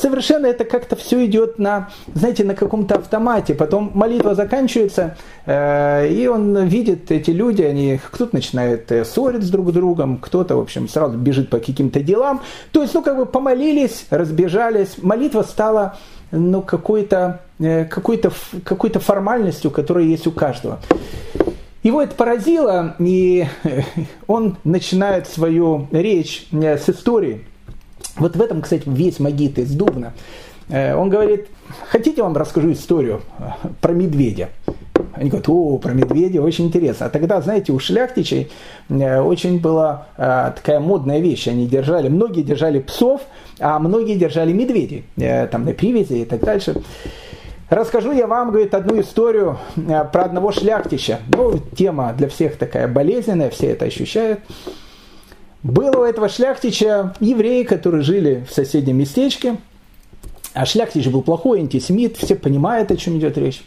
совершенно 0.00 0.46
это 0.46 0.64
как-то 0.64 0.96
все 0.96 1.24
идет 1.26 1.58
на, 1.58 1.90
знаете, 2.14 2.44
на 2.44 2.54
каком-то 2.54 2.96
автомате. 2.96 3.54
Потом 3.54 3.90
молитва 3.94 4.34
заканчивается, 4.34 5.16
э, 5.46 6.08
и 6.08 6.26
он 6.26 6.66
видит 6.66 7.10
эти 7.10 7.30
люди, 7.30 7.62
они 7.62 8.00
кто-то 8.10 8.34
начинает 8.34 8.90
э, 8.92 9.04
ссориться 9.04 9.50
друг 9.50 9.70
с 9.70 9.72
другом, 9.72 10.18
кто-то, 10.18 10.56
в 10.56 10.60
общем, 10.60 10.88
сразу 10.88 11.16
бежит 11.16 11.50
по 11.50 11.58
каким-то 11.58 12.00
делам. 12.00 12.42
То 12.72 12.82
есть, 12.82 12.94
ну, 12.94 13.02
как 13.02 13.16
бы 13.16 13.26
помолились, 13.26 14.06
разбежались, 14.10 14.96
молитва 15.02 15.42
стала 15.42 15.96
ну, 16.30 16.62
какой-то 16.62 17.42
э, 17.58 17.84
какой-то 17.84 18.32
какой-то 18.64 19.00
формальностью, 19.00 19.70
которая 19.70 20.04
есть 20.04 20.26
у 20.26 20.32
каждого. 20.32 20.80
Его 21.82 22.00
это 22.00 22.14
поразило, 22.14 22.94
и 23.00 23.46
он 24.28 24.56
начинает 24.62 25.26
свою 25.26 25.88
речь 25.90 26.46
с 26.52 26.88
истории. 26.88 27.44
Вот 28.16 28.36
в 28.36 28.42
этом, 28.42 28.62
кстати, 28.62 28.84
весь 28.86 29.18
Магит 29.18 29.58
из 29.58 29.72
Дубна. 29.74 30.12
Э, 30.68 30.94
он 30.94 31.10
говорит, 31.10 31.48
хотите 31.88 32.22
вам 32.22 32.36
расскажу 32.36 32.72
историю 32.72 33.22
э, 33.38 33.68
про 33.80 33.92
медведя? 33.92 34.50
Они 35.14 35.28
говорят, 35.28 35.48
о, 35.48 35.78
про 35.78 35.92
медведя, 35.92 36.40
очень 36.40 36.66
интересно. 36.66 37.06
А 37.06 37.10
тогда, 37.10 37.40
знаете, 37.40 37.72
у 37.72 37.78
шляхтичей 37.78 38.50
э, 38.88 39.20
очень 39.20 39.60
была 39.60 40.06
такая 40.16 40.80
модная 40.80 41.18
вещь. 41.18 41.48
Они 41.48 41.66
держали, 41.66 42.08
многие 42.08 42.42
держали 42.42 42.80
псов, 42.80 43.22
а 43.58 43.78
многие 43.78 44.16
держали 44.16 44.52
медведей, 44.52 45.04
там 45.50 45.64
на 45.64 45.72
привязи 45.72 46.14
и 46.14 46.24
так 46.24 46.40
дальше. 46.40 46.76
Расскажу 47.68 48.12
я 48.12 48.26
вам, 48.26 48.50
говорит, 48.50 48.74
одну 48.74 49.00
историю 49.00 49.58
про 49.76 50.24
одного 50.24 50.52
шляхтича. 50.52 51.20
Ну, 51.28 51.58
тема 51.76 52.12
для 52.16 52.28
всех 52.28 52.56
такая 52.56 52.86
болезненная, 52.86 53.50
все 53.50 53.68
это 53.68 53.86
ощущают. 53.86 54.40
Было 55.62 56.00
у 56.00 56.04
этого 56.04 56.28
шляхтича 56.28 57.14
евреи, 57.20 57.62
которые 57.62 58.02
жили 58.02 58.44
в 58.48 58.52
соседнем 58.52 58.98
местечке. 58.98 59.56
А 60.54 60.66
шляхтич 60.66 61.08
был 61.08 61.22
плохой 61.22 61.60
антисемит, 61.60 62.16
все 62.16 62.34
понимают, 62.34 62.90
о 62.90 62.96
чем 62.96 63.18
идет 63.18 63.38
речь. 63.38 63.64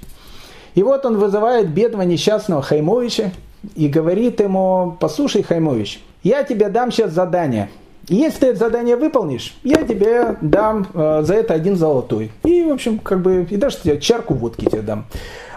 И 0.76 0.84
вот 0.84 1.06
он 1.06 1.18
вызывает 1.18 1.70
бедного 1.70 2.04
несчастного 2.04 2.62
Хаймовича 2.62 3.32
и 3.76 3.88
говорит 3.88 4.40
ему, 4.42 4.98
послушай, 5.00 5.42
Хаймович, 5.42 6.04
я 6.22 6.44
тебе 6.44 6.70
дам 6.70 6.92
сейчас 6.92 7.12
задание. 7.12 7.70
Если 8.08 8.42
ты 8.42 8.46
это 8.48 8.60
задание 8.60 8.98
выполнишь, 8.98 9.56
я 9.64 9.84
тебе 9.84 10.38
дам 10.42 10.88
э, 10.94 11.22
за 11.24 11.34
это 11.34 11.56
один 11.56 11.76
золотой. 11.76 12.32
И, 12.44 12.62
в 12.62 12.72
общем, 12.72 13.00
как 13.00 13.22
бы, 13.22 13.48
и 13.50 13.56
даже 13.56 13.78
тебе 13.78 14.00
чарку 14.00 14.36
водки 14.36 14.66
тебе 14.66 14.82
дам. 14.82 15.06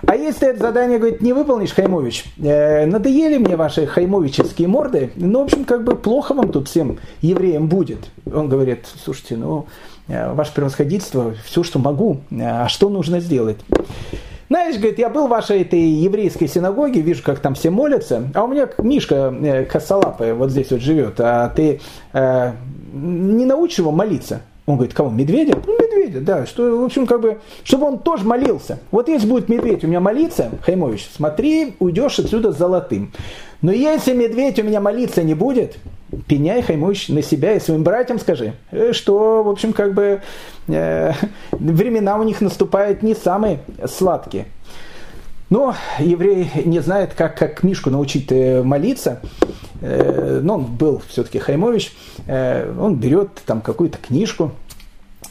А 0.06 0.14
если 0.14 0.48
это 0.48 0.60
задание, 0.60 0.98
говорит, 0.98 1.20
не 1.20 1.32
выполнишь, 1.32 1.72
Хаймович, 1.72 2.24
э, 2.38 2.86
надоели 2.86 3.38
мне 3.38 3.56
ваши 3.56 3.86
хаймовические 3.86 4.68
морды, 4.68 5.10
ну, 5.16 5.40
в 5.40 5.44
общем, 5.44 5.64
как 5.64 5.84
бы 5.84 5.96
плохо 5.96 6.34
вам 6.34 6.52
тут 6.52 6.68
всем 6.68 6.98
евреям 7.20 7.68
будет. 7.68 8.10
Он 8.32 8.48
говорит, 8.48 8.86
слушайте, 9.02 9.36
ну, 9.36 9.66
э, 10.08 10.32
ваше 10.32 10.54
превосходительство, 10.54 11.34
все, 11.44 11.62
что 11.62 11.78
могу, 11.78 12.18
э, 12.30 12.36
а 12.40 12.68
что 12.68 12.88
нужно 12.88 13.20
сделать? 13.20 13.58
Знаешь, 14.48 14.76
говорит, 14.76 14.98
я 14.98 15.10
был 15.10 15.26
в 15.26 15.30
вашей 15.30 15.60
этой 15.60 15.80
еврейской 15.80 16.46
синагоге, 16.46 17.02
вижу, 17.02 17.22
как 17.22 17.40
там 17.40 17.54
все 17.54 17.70
молятся, 17.70 18.30
а 18.34 18.44
у 18.44 18.48
меня 18.48 18.68
Мишка 18.78 19.34
э, 19.42 19.64
косолапый 19.66 20.32
вот 20.32 20.50
здесь 20.50 20.70
вот 20.70 20.80
живет, 20.80 21.20
а 21.20 21.50
ты 21.50 21.80
э, 22.14 22.52
не 22.92 23.44
научишь 23.44 23.78
его 23.78 23.90
молиться? 23.90 24.40
Он 24.68 24.76
говорит, 24.76 24.92
кого, 24.92 25.08
медведя? 25.08 25.58
Ну, 25.66 25.78
медведя, 25.78 26.20
да. 26.20 26.44
Что, 26.44 26.78
в 26.78 26.84
общем, 26.84 27.06
как 27.06 27.22
бы, 27.22 27.38
чтобы 27.64 27.86
он 27.86 27.98
тоже 28.00 28.24
молился. 28.24 28.78
Вот 28.90 29.08
если 29.08 29.26
будет 29.26 29.48
медведь 29.48 29.82
у 29.82 29.86
меня 29.86 29.98
молиться, 29.98 30.50
Хаймович, 30.60 31.08
смотри, 31.16 31.74
уйдешь 31.78 32.18
отсюда 32.18 32.52
золотым. 32.52 33.10
Но 33.62 33.72
если 33.72 34.12
медведь 34.12 34.58
у 34.58 34.62
меня 34.64 34.82
молиться 34.82 35.22
не 35.22 35.32
будет, 35.32 35.78
пеняй, 36.26 36.60
Хаймович, 36.60 37.08
на 37.08 37.22
себя 37.22 37.54
и 37.54 37.60
своим 37.60 37.82
братьям 37.82 38.18
скажи, 38.18 38.52
э, 38.70 38.92
что, 38.92 39.42
в 39.42 39.48
общем, 39.48 39.72
как 39.72 39.94
бы 39.94 40.20
э, 40.68 41.12
времена 41.52 42.18
у 42.18 42.22
них 42.22 42.42
наступают 42.42 43.02
не 43.02 43.14
самые 43.14 43.60
сладкие. 43.86 44.48
Но 45.50 45.74
еврей 45.98 46.50
не 46.64 46.80
знает, 46.80 47.14
как, 47.14 47.36
как 47.36 47.62
Мишку 47.62 47.90
научить 47.90 48.30
э, 48.30 48.62
молиться. 48.62 49.20
Э, 49.80 50.40
но 50.42 50.56
он 50.56 50.64
был 50.64 51.02
все-таки 51.08 51.38
Хаймович. 51.38 51.92
Э, 52.26 52.74
он 52.78 52.96
берет 52.96 53.30
там 53.46 53.62
какую-то 53.62 53.98
книжку, 53.98 54.52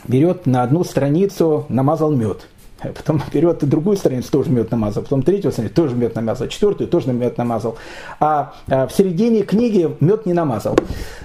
берет 0.08 0.48
на 0.48 0.64
одну 0.64 0.84
страницу, 0.84 1.66
намазал 1.70 2.12
мед. 2.12 2.48
Потом 2.82 3.22
берет 3.34 3.68
другую 3.68 3.98
страницу, 3.98 4.32
тоже 4.32 4.52
мед 4.52 4.72
намазал. 4.72 5.04
Потом 5.04 5.24
третью 5.24 5.52
страницу, 5.52 5.74
тоже 5.74 5.96
мед 5.96 6.16
намазал. 6.16 6.48
Четвертую 6.48 6.88
тоже 6.88 7.12
мед 7.12 7.38
намазал. 7.38 7.78
А, 8.20 8.54
а 8.68 8.88
в 8.88 8.94
середине 8.94 9.44
книги 9.44 9.90
мед 10.00 10.26
не 10.26 10.34
намазал. 10.34 10.76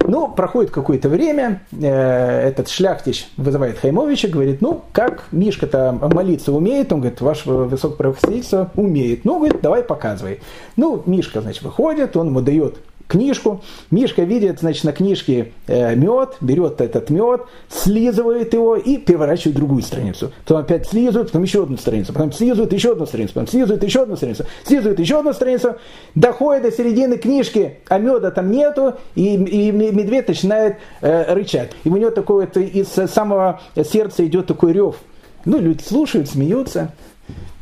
Ну, 0.01 0.29
проходит 0.29 0.71
какое-то 0.71 1.09
время, 1.09 1.63
э, 1.73 2.49
этот 2.49 2.69
шляхтич 2.69 3.29
вызывает 3.37 3.79
Хаймовича, 3.79 4.29
говорит, 4.29 4.61
ну, 4.61 4.83
как 4.93 5.25
Мишка-то 5.31 5.93
молиться 5.93 6.53
умеет? 6.53 6.93
Он 6.93 7.01
говорит, 7.01 7.21
ваше 7.21 7.51
высокопроходительство 7.51 8.71
умеет. 8.75 9.25
Ну, 9.25 9.39
говорит, 9.39 9.61
давай 9.61 9.83
показывай. 9.83 10.41
Ну, 10.77 11.03
Мишка, 11.07 11.41
значит, 11.41 11.63
выходит, 11.63 12.17
он 12.17 12.29
ему 12.29 12.41
дает 12.41 12.79
книжку. 13.13 13.63
Мишка 13.91 14.23
видит, 14.23 14.61
значит, 14.61 14.85
на 14.85 14.93
книжке 14.93 15.53
э, 15.67 15.95
мед, 15.95 16.37
берет 16.41 16.81
этот 16.81 17.11
мед, 17.11 17.43
слизывает 17.69 18.55
его 18.55 18.77
и 18.77 18.97
переворачивает 18.97 19.57
другую 19.57 19.83
страницу. 19.83 20.33
Потом 20.45 20.63
опять 20.63 20.89
слизывает, 20.89 21.29
потом 21.29 21.43
еще 21.43 21.63
одну 21.63 21.77
страницу, 21.77 22.13
потом 22.13 22.33
слизывает 22.33 22.73
еще 22.73 22.93
одну 22.93 23.07
страницу, 23.07 23.35
потом 23.35 23.49
слизывает 23.49 23.83
еще 23.85 24.03
одну 24.03 24.17
страницу, 24.17 24.47
слизывает 24.65 24.99
еще 24.99 25.19
одну 25.19 25.33
страницу, 25.35 25.77
доходит 26.15 26.63
до 26.63 26.73
середины 26.73 27.19
книжки, 27.19 27.79
а 27.89 27.99
меда 27.99 28.31
там 28.31 28.51
нету, 28.51 28.95
и, 29.15 29.35
и 29.35 29.71
медведь 29.71 30.29
начинает 30.29 30.79
э, 31.03 31.35
рычать. 31.35 31.71
И 31.85 31.91
у 31.91 31.97
него 31.97 32.11
такой 32.11 32.47
вот 32.47 32.57
из 32.57 32.89
самого 32.89 33.61
сердца 33.77 34.27
идет 34.27 34.47
такой 34.47 34.73
рев. 34.73 34.97
Ну, 35.45 35.59
люди 35.59 35.83
слушают, 35.83 36.31
смеются. 36.31 36.93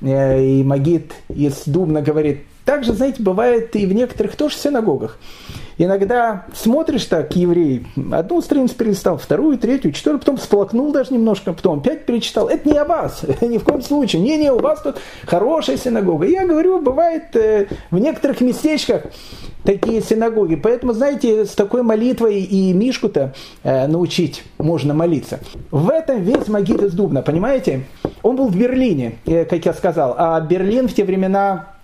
Э, 0.01 0.43
и 0.43 0.63
Магит 0.63 1.13
из 1.29 1.63
Дубна 1.67 2.03
говорит, 2.03 2.43
также, 2.65 2.93
знаете, 2.93 3.23
бывает 3.23 3.75
и 3.77 3.87
в 3.87 3.93
некоторых 3.93 4.37
тоже 4.37 4.57
синагогах. 4.57 5.19
Иногда 5.83 6.45
смотришь 6.53 7.07
так, 7.07 7.35
еврей, 7.37 7.87
одну 8.13 8.43
страницу 8.43 8.75
перелистал, 8.75 9.17
вторую, 9.17 9.57
третью, 9.57 9.93
четвертую, 9.93 10.21
потом 10.21 10.39
сплакнул 10.39 10.93
даже 10.93 11.15
немножко, 11.15 11.55
потом 11.55 11.79
опять 11.79 12.05
перечитал. 12.05 12.49
Это 12.49 12.69
не 12.69 12.77
о 12.77 12.85
вас, 12.85 13.23
ни 13.41 13.57
в 13.57 13.65
коем 13.65 13.81
случае. 13.81 14.21
Не-не, 14.21 14.53
у 14.53 14.59
вас 14.59 14.83
тут 14.83 14.99
хорошая 15.27 15.79
синагога. 15.79 16.27
Я 16.27 16.47
говорю, 16.47 16.83
бывает 16.83 17.35
э, 17.35 17.69
в 17.91 17.99
некоторых 17.99 18.43
местечках 18.43 19.05
такие 19.65 20.03
синагоги. 20.03 20.57
Поэтому, 20.57 20.93
знаете, 20.93 21.47
с 21.47 21.53
такой 21.53 21.83
молитвой 21.83 22.41
и 22.41 22.75
Мишку-то 22.75 23.33
э, 23.63 23.87
научить 23.87 24.43
можно 24.59 24.93
молиться. 24.93 25.41
В 25.71 25.89
этом 25.89 26.23
весь 26.23 26.49
Магит 26.49 26.83
из 26.83 26.93
Дубна, 26.93 27.23
понимаете? 27.23 27.87
Он 28.23 28.37
был 28.37 28.49
в 28.49 28.55
Берлине, 28.55 29.17
э, 29.25 29.47
как 29.47 29.65
я 29.65 29.73
сказал, 29.73 30.15
а 30.19 30.39
Берлин 30.43 30.89
в 30.89 30.95
те 30.95 31.05
времена 31.05 31.80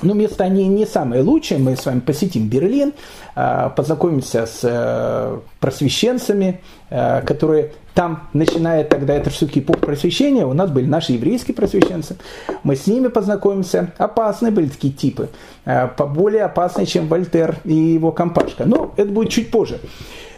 ну, 0.00 0.14
места 0.14 0.44
они 0.44 0.66
не 0.68 0.86
самые 0.86 1.22
лучшие. 1.22 1.58
Мы 1.58 1.76
с 1.76 1.84
вами 1.84 2.00
посетим 2.00 2.48
Берлин, 2.48 2.92
а, 3.34 3.68
познакомимся 3.68 4.46
с 4.46 4.60
э, 4.62 5.38
просвещенцами, 5.60 6.60
э, 6.90 7.22
которые 7.22 7.72
там, 7.94 8.28
начиная 8.32 8.84
тогда, 8.84 9.14
это 9.14 9.28
все-таки 9.28 9.60
эпоха 9.60 9.80
просвещения, 9.80 10.46
у 10.46 10.54
нас 10.54 10.70
были 10.70 10.86
наши 10.86 11.12
еврейские 11.12 11.54
просвещенцы. 11.54 12.16
Мы 12.62 12.76
с 12.76 12.86
ними 12.86 13.08
познакомимся. 13.08 13.92
Опасные 13.98 14.50
были 14.50 14.68
такие 14.68 14.92
типы. 14.94 15.28
Э, 15.66 15.88
поболее 15.88 16.44
опасные, 16.44 16.86
чем 16.86 17.06
Вольтер 17.08 17.56
и 17.64 17.74
его 17.74 18.12
компашка. 18.12 18.64
Но 18.64 18.94
это 18.96 19.10
будет 19.10 19.28
чуть 19.28 19.50
позже. 19.50 19.78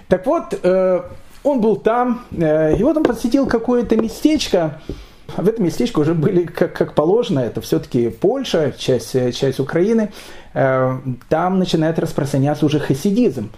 Так 0.09 0.27
вот, 0.27 0.55
он 0.63 1.61
был 1.61 1.77
там, 1.77 2.21
и 2.31 2.79
вот 2.81 2.97
он 2.99 3.05
посетил 3.05 3.47
какое-то 3.47 3.97
местечко, 3.97 4.81
в 5.37 5.49
этом 5.49 5.65
местечке 5.65 6.01
уже 6.01 6.15
были, 6.15 6.45
как, 6.45 6.75
как 6.75 6.95
положено, 6.95 7.41
это 7.41 7.61
все-таки 7.61 8.09
Польша, 8.09 8.73
часть, 8.77 9.13
часть 9.35 9.59
Украины, 9.59 10.13
э, 10.53 10.99
там 11.29 11.59
начинает 11.59 11.99
распространяться 11.99 12.67
уже 12.67 12.79
хасидизм. 12.79 13.51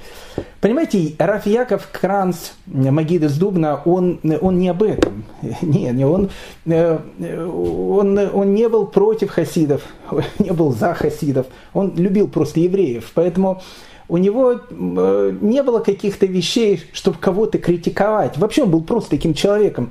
Понимаете, 0.61 1.15
Раф 1.19 1.47
Яков 1.47 1.89
Кранц, 1.93 2.53
Магид 2.67 3.25
из 3.25 3.37
Дубна, 3.37 3.83
он, 3.85 4.21
он 4.41 4.59
не 4.59 4.69
об 4.69 4.83
этом. 4.83 5.25
Не, 5.63 5.91
не, 5.91 6.07
он, 6.07 6.31
э, 6.67 6.99
он, 7.19 8.19
он 8.19 8.55
не 8.55 8.69
был 8.69 8.87
против 8.87 9.31
хасидов, 9.31 9.83
не 10.39 10.53
был 10.53 10.73
за 10.73 10.95
хасидов, 10.95 11.47
он 11.75 11.95
любил 11.97 12.29
просто 12.29 12.61
евреев. 12.61 13.11
Поэтому 13.15 13.63
у 14.09 14.17
него 14.17 14.53
э, 14.53 15.37
не 15.41 15.63
было 15.63 15.81
каких-то 15.81 16.27
вещей, 16.27 16.83
чтобы 16.93 17.19
кого-то 17.19 17.59
критиковать. 17.59 18.39
Вообще 18.39 18.63
он 18.63 18.71
был 18.71 18.83
просто 18.83 19.11
таким 19.11 19.35
человеком. 19.35 19.91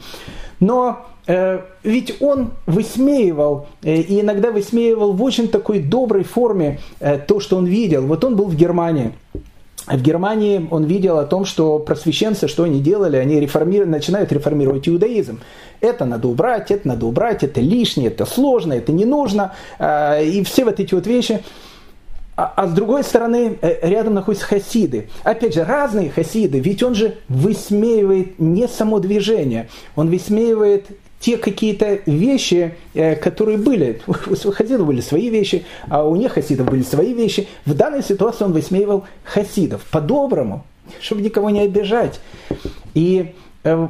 Но 0.60 1.06
ведь 1.28 2.22
он 2.22 2.52
высмеивал, 2.68 3.68
э, 3.84 3.96
и 3.96 4.22
иногда 4.22 4.52
высмеивал 4.52 5.14
в 5.14 5.24
очень 5.24 5.48
такой 5.48 5.80
доброй 5.80 6.24
форме 6.24 6.80
э, 7.00 7.18
то, 7.18 7.40
что 7.40 7.58
он 7.58 7.66
видел. 7.66 8.06
Вот 8.06 8.24
он 8.24 8.36
был 8.36 8.46
в 8.46 8.56
Германии. 8.56 9.14
В 9.88 10.02
Германии 10.02 10.68
он 10.72 10.86
видел 10.86 11.18
о 11.18 11.26
том, 11.26 11.46
что 11.46 11.80
просвещенцы, 11.80 12.48
что 12.48 12.64
они 12.64 12.80
делали, 12.80 13.18
они 13.18 13.40
реформируют, 13.40 13.90
начинают 13.92 14.32
реформировать 14.32 14.88
иудаизм. 14.88 15.42
Это 15.80 16.06
надо 16.06 16.28
убрать, 16.28 16.72
это 16.72 16.88
надо 16.88 17.06
убрать, 17.06 17.44
это 17.44 17.62
лишнее, 17.62 18.08
это 18.08 18.26
сложно, 18.26 18.74
это 18.74 18.92
не 18.92 19.06
нужно. 19.06 19.54
И 19.80 20.44
все 20.44 20.66
вот 20.66 20.80
эти 20.80 20.96
вот 20.96 21.06
вещи. 21.06 21.44
А, 22.36 22.52
а 22.56 22.68
с 22.68 22.74
другой 22.74 23.04
стороны, 23.04 23.60
рядом 23.62 24.16
находятся 24.16 24.48
хасиды. 24.48 25.10
Опять 25.24 25.54
же, 25.54 25.64
разные 25.64 26.10
хасиды, 26.10 26.60
ведь 26.60 26.82
он 26.82 26.96
же 26.96 27.18
высмеивает 27.30 28.40
не 28.40 28.68
само 28.68 29.00
движение, 29.00 29.70
он 29.96 30.10
высмеивает 30.10 30.88
те 31.26 31.38
какие-то 31.38 32.02
вещи, 32.06 32.76
э, 32.94 33.16
которые 33.16 33.58
были. 33.58 34.00
У 34.06 34.14
хасидов 34.52 34.86
были 34.86 35.02
свои 35.02 35.30
вещи, 35.32 35.66
а 35.90 36.08
у 36.08 36.16
них 36.16 36.34
хасидов 36.34 36.70
были 36.70 36.84
свои 36.84 37.14
вещи. 37.14 37.48
В 37.66 37.74
данной 37.74 38.04
ситуации 38.04 38.46
он 38.46 38.54
высмеивал 38.54 39.06
хасидов 39.24 39.82
по-доброму, 39.90 40.64
чтобы 41.02 41.24
никого 41.24 41.50
не 41.50 41.62
обижать. 41.62 42.20
И 42.94 43.34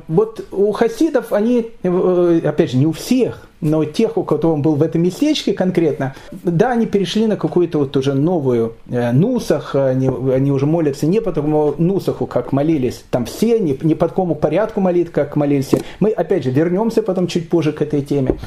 вот 0.07 0.45
у 0.51 0.71
хасидов 0.71 1.33
они, 1.33 1.71
э, 1.83 2.41
опять 2.45 2.71
же, 2.71 2.77
не 2.77 2.87
у 2.87 2.93
всех, 2.93 3.47
но 3.59 3.83
тех, 3.83 4.17
у 4.17 4.23
кого 4.23 4.53
он 4.53 4.61
был 4.61 4.75
в 4.75 4.81
этом 4.81 5.01
местечке 5.01 5.51
конкретно, 5.51 6.15
да, 6.31 6.71
они 6.71 6.85
перешли 6.85 7.27
на 7.27 7.35
какую-то 7.35 7.79
вот 7.79 7.97
уже 7.97 8.13
новую 8.13 8.75
э, 8.89 9.11
нусах, 9.11 9.75
они, 9.75 10.09
они 10.33 10.51
уже 10.53 10.65
молятся 10.65 11.07
не 11.07 11.19
по 11.19 11.33
такому 11.33 11.75
нусаху, 11.77 12.25
как 12.25 12.53
молились 12.53 13.03
там 13.11 13.25
все, 13.25 13.59
не, 13.59 13.77
не 13.81 13.95
по 13.95 14.07
такому 14.07 14.35
порядку 14.35 14.79
молит, 14.79 15.09
как 15.09 15.35
молились. 15.35 15.71
Мы, 15.99 16.11
опять 16.11 16.45
же, 16.45 16.51
вернемся 16.51 17.03
потом 17.03 17.27
чуть 17.27 17.49
позже 17.49 17.73
к 17.73 17.81
этой 17.81 18.01
теме 18.01 18.37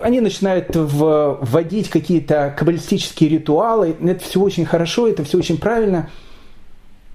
они 0.00 0.20
начинают 0.20 0.68
вводить 0.76 1.90
какие-то 1.90 2.54
каббалистические 2.56 3.30
ритуалы. 3.30 3.96
Это 4.00 4.22
все 4.22 4.40
очень 4.40 4.64
хорошо, 4.64 5.08
это 5.08 5.24
все 5.24 5.38
очень 5.38 5.58
правильно– 5.58 6.08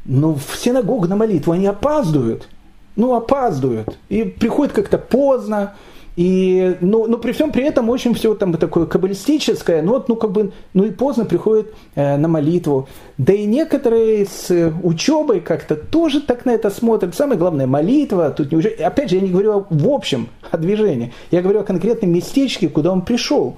но 0.10 0.34
в 0.34 0.58
синагогу 0.58 1.08
на 1.08 1.16
молитву 1.16 1.54
они 1.54 1.68
опаздывают. 1.68 2.50
Ну, 2.96 3.14
опаздывают. 3.16 3.98
И 4.10 4.24
приходят 4.24 4.74
как-то 4.74 4.98
поздно. 4.98 5.76
И, 6.16 6.76
но, 6.82 7.06
но 7.08 7.18
при 7.18 7.32
всем 7.32 7.52
при 7.52 7.64
этом 7.64 7.90
очень 7.90 8.14
все 8.14 8.34
там 8.34 8.52
такое 8.56 8.88
каббалистическое, 8.88 9.82
но 9.82 10.04
ну, 10.06 10.16
как 10.18 10.32
бы, 10.32 10.52
ну 10.74 10.84
и 10.84 10.92
поздно 10.92 11.24
приходят 11.24 11.74
э, 11.96 12.18
на 12.18 12.28
молитву. 12.28 12.90
Да 13.18 13.32
и 13.32 13.46
некоторые 13.46 14.26
с 14.26 14.74
учебой 14.84 15.40
как-то 15.40 15.76
тоже 15.76 16.20
так 16.20 16.44
на 16.46 16.50
это 16.50 16.72
смотрят. 16.72 17.16
Самое 17.16 17.40
главное, 17.40 17.68
молитва. 17.68 18.32
Тут 18.32 18.52
не 18.52 18.62
Опять 18.84 19.12
же, 19.12 19.16
я 19.16 19.22
не 19.22 19.30
говорю 19.30 19.66
в 19.70 19.88
общем 19.88 20.28
о 20.52 20.58
движении. 20.58 21.14
Я 21.32 21.42
говорю 21.42 21.62
о 21.62 21.64
конкретном 21.64 22.12
местечке, 22.12 22.68
куда 22.68 22.92
он 22.92 23.04
пришел. 23.04 23.58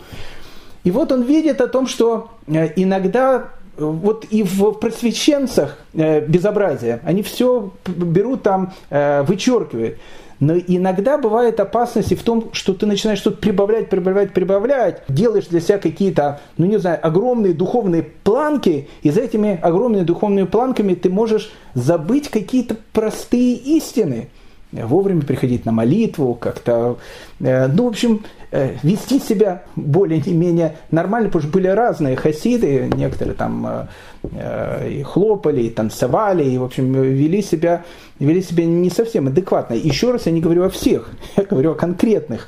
И 0.83 0.91
вот 0.91 1.11
он 1.11 1.23
видит 1.23 1.61
о 1.61 1.67
том, 1.67 1.87
что 1.87 2.29
иногда 2.47 3.49
вот 3.77 4.25
и 4.29 4.43
в 4.43 4.71
просвещенцах 4.73 5.77
безобразие, 5.93 6.99
они 7.03 7.23
все 7.23 7.71
берут 7.87 8.43
там, 8.43 8.73
вычеркивают. 8.89 9.97
Но 10.39 10.57
иногда 10.57 11.19
бывает 11.19 11.59
опасность 11.59 12.11
и 12.11 12.15
в 12.15 12.23
том, 12.23 12.49
что 12.51 12.73
ты 12.73 12.87
начинаешь 12.87 13.19
что-то 13.19 13.37
прибавлять, 13.37 13.89
прибавлять, 13.89 14.33
прибавлять, 14.33 15.03
делаешь 15.07 15.45
для 15.45 15.59
себя 15.59 15.77
какие-то, 15.77 16.41
ну 16.57 16.65
не 16.65 16.77
знаю, 16.77 16.97
огромные 16.99 17.53
духовные 17.53 18.01
планки, 18.01 18.89
и 19.03 19.11
за 19.11 19.21
этими 19.21 19.59
огромными 19.61 20.03
духовными 20.03 20.47
планками 20.47 20.95
ты 20.95 21.11
можешь 21.11 21.51
забыть 21.75 22.29
какие-то 22.29 22.75
простые 22.91 23.53
истины 23.53 24.29
вовремя 24.71 25.21
приходить 25.21 25.65
на 25.65 25.71
молитву, 25.71 26.33
как-то, 26.33 26.97
э, 27.39 27.67
ну, 27.67 27.85
в 27.85 27.87
общем, 27.87 28.23
э, 28.51 28.75
вести 28.83 29.19
себя 29.19 29.63
более-менее 29.75 30.77
нормально, 30.91 31.29
потому 31.29 31.43
что 31.43 31.51
были 31.51 31.67
разные 31.67 32.15
хасиды, 32.15 32.89
некоторые 32.95 33.35
там 33.35 33.87
э, 34.23 34.89
и 34.89 35.03
хлопали, 35.03 35.63
и 35.63 35.69
танцевали, 35.69 36.43
и, 36.43 36.57
в 36.57 36.63
общем, 36.63 36.93
вели 36.93 37.41
себя, 37.41 37.83
вели 38.19 38.41
себя 38.41 38.65
не 38.65 38.89
совсем 38.89 39.27
адекватно. 39.27 39.73
Еще 39.73 40.11
раз 40.11 40.25
я 40.25 40.31
не 40.31 40.41
говорю 40.41 40.63
о 40.63 40.69
всех, 40.69 41.11
я 41.37 41.43
говорю 41.43 41.71
о 41.71 41.75
конкретных, 41.75 42.47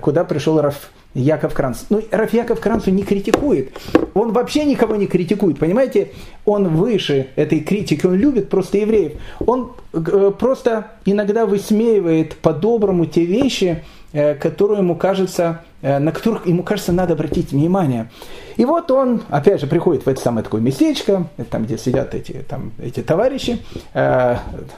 куда 0.00 0.24
пришел 0.24 0.60
Раф 0.60 0.90
Яков 1.14 1.54
Кранц. 1.54 1.84
Ну, 1.90 2.02
Раф 2.10 2.32
Яков 2.32 2.60
Кранц 2.60 2.86
не 2.86 3.02
критикует. 3.02 3.72
Он 4.14 4.32
вообще 4.32 4.64
никого 4.64 4.96
не 4.96 5.06
критикует, 5.06 5.58
понимаете? 5.58 6.10
Он 6.44 6.68
выше 6.68 7.28
этой 7.36 7.60
критики, 7.60 8.04
он 8.04 8.14
любит 8.14 8.48
просто 8.48 8.78
евреев. 8.78 9.12
Он 9.46 9.72
э, 9.92 10.32
просто 10.38 10.88
иногда 11.04 11.46
высмеивает 11.46 12.36
по-доброму 12.36 13.06
те 13.06 13.24
вещи, 13.24 13.84
э, 14.12 14.34
которые 14.34 14.78
ему 14.78 14.96
кажется, 14.96 15.62
э, 15.82 15.98
на 15.98 16.10
которых 16.10 16.46
ему 16.46 16.64
кажется 16.64 16.92
надо 16.92 17.14
обратить 17.14 17.52
внимание. 17.52 18.10
И 18.56 18.64
вот 18.64 18.90
он, 18.90 19.22
опять 19.30 19.60
же, 19.60 19.66
приходит 19.68 20.06
в 20.06 20.08
это 20.08 20.20
самое 20.20 20.42
такое 20.42 20.60
местечко, 20.60 21.28
там, 21.50 21.64
где 21.64 21.78
сидят 21.78 22.14
эти, 22.14 22.44
там, 22.48 22.72
эти 22.82 23.02
товарищи, 23.02 23.58
э, 23.94 24.36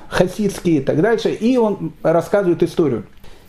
хасидские 0.08 0.78
и 0.78 0.80
так 0.80 1.00
дальше, 1.00 1.30
и 1.30 1.56
он 1.56 1.92
рассказывает 2.02 2.62
историю. 2.62 3.04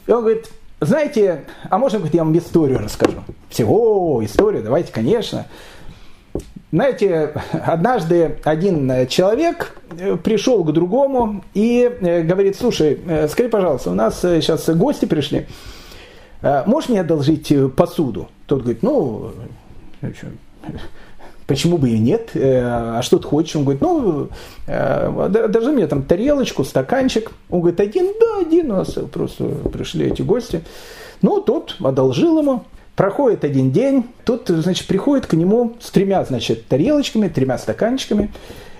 И 0.05 0.11
он 0.11 0.21
говорит, 0.21 0.47
знаете, 0.80 1.45
а 1.69 1.78
можно 1.78 1.99
я 2.13 2.23
вам 2.23 2.38
историю 2.38 2.80
расскажу? 2.80 3.23
Все, 3.49 3.65
о, 3.65 4.23
историю, 4.23 4.63
давайте, 4.63 4.91
конечно. 4.91 5.47
Знаете, 6.71 7.34
однажды 7.51 8.38
один 8.43 9.07
человек 9.07 9.80
э, 9.97 10.17
пришел 10.17 10.63
к 10.63 10.73
другому 10.73 11.43
и 11.53 11.89
э, 12.01 12.21
говорит, 12.23 12.57
слушай, 12.57 12.99
э, 13.07 13.28
скажи, 13.30 13.49
пожалуйста, 13.49 13.91
у 13.91 13.93
нас 13.93 14.19
сейчас 14.19 14.69
гости 14.69 15.05
пришли, 15.05 15.47
можешь 16.41 16.89
мне 16.89 17.01
одолжить 17.01 17.51
посуду? 17.75 18.28
Тот 18.45 18.61
говорит, 18.61 18.84
ну, 18.84 19.32
почему 21.47 21.77
бы 21.79 21.89
и 21.89 21.97
нет, 21.97 22.31
а 22.35 23.01
что 23.01 23.17
ты 23.17 23.27
хочешь? 23.27 23.55
Он 23.55 23.63
говорит, 23.63 23.81
ну, 23.81 24.29
даже 24.67 25.71
мне 25.71 25.87
там 25.87 26.03
тарелочку, 26.03 26.63
стаканчик. 26.63 27.31
Он 27.49 27.61
говорит, 27.61 27.79
один? 27.79 28.11
Да, 28.19 28.39
один, 28.41 28.71
у 28.71 28.75
нас 28.75 28.91
просто 29.11 29.45
пришли 29.73 30.07
эти 30.07 30.21
гости. 30.21 30.61
Ну, 31.21 31.41
тот 31.41 31.77
одолжил 31.79 32.37
ему. 32.39 32.65
Проходит 32.95 33.43
один 33.43 33.71
день, 33.71 34.05
тут, 34.25 34.47
значит, 34.49 34.87
приходит 34.87 35.27
к 35.27 35.33
нему 35.33 35.75
с 35.79 35.91
тремя, 35.91 36.25
значит, 36.25 36.67
тарелочками, 36.67 37.27
тремя 37.27 37.57
стаканчиками. 37.59 38.31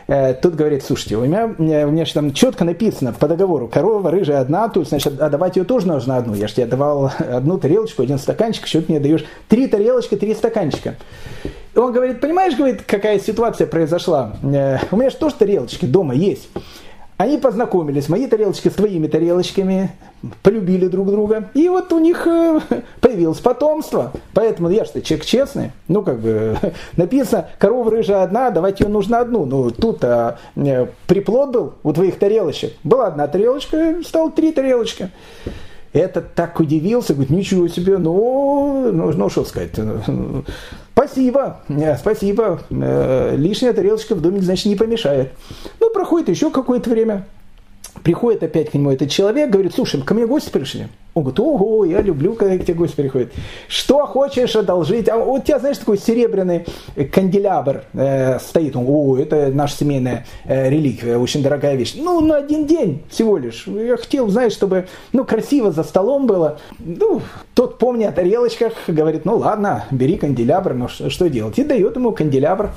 Э, 0.08 0.34
тут 0.34 0.56
говорит, 0.56 0.84
слушайте, 0.84 1.18
у 1.18 1.26
меня, 1.26 1.54
у 1.58 1.92
меня 1.92 2.06
же 2.06 2.14
там 2.14 2.34
четко 2.34 2.64
написано 2.64 3.12
по 3.12 3.28
договору, 3.28 3.68
корова 3.68 4.10
рыжая 4.10 4.40
одна, 4.40 4.70
тут, 4.70 4.88
значит, 4.88 5.20
а 5.20 5.30
давать 5.30 5.58
ее 5.58 5.66
тоже 5.66 5.88
нужно 5.88 6.18
одну. 6.18 6.34
Я 6.34 6.48
же 6.48 6.56
тебе 6.56 6.66
давал 6.66 7.12
одну 7.20 7.58
тарелочку, 7.58 8.04
один 8.04 8.18
стаканчик, 8.18 8.68
что 8.68 8.82
ты 8.82 8.92
мне 8.92 9.00
даешь 9.02 9.26
три 9.50 9.68
тарелочки, 9.68 10.16
три 10.16 10.34
стаканчика. 10.34 10.96
И 11.76 11.80
он 11.80 11.92
говорит, 11.92 12.22
понимаешь, 12.22 12.56
говорит, 12.56 12.84
какая 12.88 13.20
ситуация 13.20 13.68
произошла? 13.68 14.38
Э, 14.44 14.78
у 14.92 14.98
меня 14.98 15.10
же 15.10 15.18
тоже 15.18 15.36
тарелочки 15.36 15.86
дома 15.86 16.16
есть. 16.16 16.50
Они 17.18 17.40
познакомились, 17.40 18.10
мои 18.10 18.28
тарелочки 18.28 18.70
с 18.70 18.74
твоими 18.74 19.08
тарелочками, 19.08 19.92
полюбили 20.44 20.86
друг 20.86 21.08
друга, 21.08 21.50
и 21.56 21.68
вот 21.68 21.92
у 21.92 21.98
них 21.98 22.28
э, 22.28 22.60
появилось 23.02 23.40
потомство. 23.40 24.12
Поэтому 24.34 24.70
я 24.70 24.86
что, 24.86 25.02
человек 25.02 25.26
честный, 25.26 25.72
ну 25.88 26.04
как 26.04 26.20
бы 26.20 26.58
написано, 26.96 27.50
корова 27.58 27.90
рыжая 27.90 28.22
одна, 28.22 28.52
давайте 28.52 28.84
ее 28.84 28.92
нужно 28.92 29.20
одну. 29.20 29.46
Ну 29.46 29.72
тут 29.72 30.04
а, 30.04 30.38
приплод 31.08 31.52
был 31.52 31.74
у 31.82 31.92
твоих 31.92 32.20
тарелочек. 32.20 32.74
Была 32.84 33.08
одна 33.08 33.28
тарелочка, 33.28 33.96
стало 34.06 34.30
три 34.32 34.52
тарелочки. 34.52 35.10
Этот 35.94 36.34
так 36.34 36.60
удивился, 36.60 37.14
говорит, 37.14 37.32
ничего 37.32 37.68
себе, 37.68 37.98
ну, 37.98 38.92
ну, 38.92 39.12
ну 39.12 39.30
что 39.30 39.46
сказать, 39.46 39.78
ну, 39.78 40.44
спасибо, 40.94 41.62
э, 41.70 41.98
спасибо, 41.98 42.62
э, 42.70 43.36
лишняя 43.38 43.74
тарелочка 43.74 44.16
в 44.16 44.22
доме, 44.22 44.42
значит, 44.42 44.66
не 44.66 44.76
помешает. 44.76 45.32
Ну, 45.80 45.90
проходит 45.90 46.30
еще 46.30 46.52
какое-то 46.52 46.90
время, 46.90 47.26
приходит 48.04 48.44
опять 48.44 48.72
к 48.72 48.74
нему 48.74 48.92
этот 48.92 49.10
человек, 49.10 49.50
говорит, 49.50 49.74
слушай, 49.74 50.02
ко 50.02 50.14
мне 50.14 50.26
гости 50.26 50.50
пришли. 50.50 50.88
Он 51.14 51.24
говорит, 51.24 51.40
ого, 51.40 51.86
я 51.86 52.02
люблю, 52.02 52.36
когда 52.36 52.58
к 52.58 52.64
тебе 52.64 52.76
гости 52.76 52.96
приходят. 52.96 53.34
Что 53.68 54.06
хочешь 54.06 54.56
одолжить? 54.56 55.10
А 55.10 55.18
у 55.18 55.40
тебя, 55.40 55.58
знаешь, 55.58 55.80
такой 55.80 55.98
серебряный 55.98 56.66
канделябр 57.12 57.86
э, 57.94 58.38
стоит. 58.40 58.76
Он, 58.76 58.86
о, 58.88 59.18
это 59.18 59.48
наша 59.48 59.78
семейная 59.78 60.28
э, 60.46 60.70
реликвия, 60.70 61.18
очень 61.18 61.42
дорогая 61.42 61.76
вещь. 61.76 61.96
Ну, 61.98 62.22
на 62.22 62.38
один 62.38 62.68
день 62.68 63.04
всего 63.10 63.38
лишь. 63.38 63.66
Я 63.66 63.98
хотел, 63.98 64.30
знаешь, 64.30 64.54
чтобы, 64.54 64.88
ну, 65.12 65.26
красиво 65.26 65.72
за 65.72 65.84
столом 65.84 66.28
было. 66.28 66.60
Ну, 66.78 67.22
тот, 67.56 67.80
помня 67.80 68.10
о 68.10 68.12
тарелочках, 68.12 68.74
говорит, 68.86 69.26
ну, 69.26 69.38
ладно, 69.38 69.86
бери 69.90 70.18
канделябр, 70.18 70.76
ну, 70.76 70.88
что, 70.88 71.10
что 71.10 71.30
делать? 71.30 71.58
И 71.58 71.64
дает 71.64 71.96
ему 71.96 72.12
канделябр. 72.12 72.70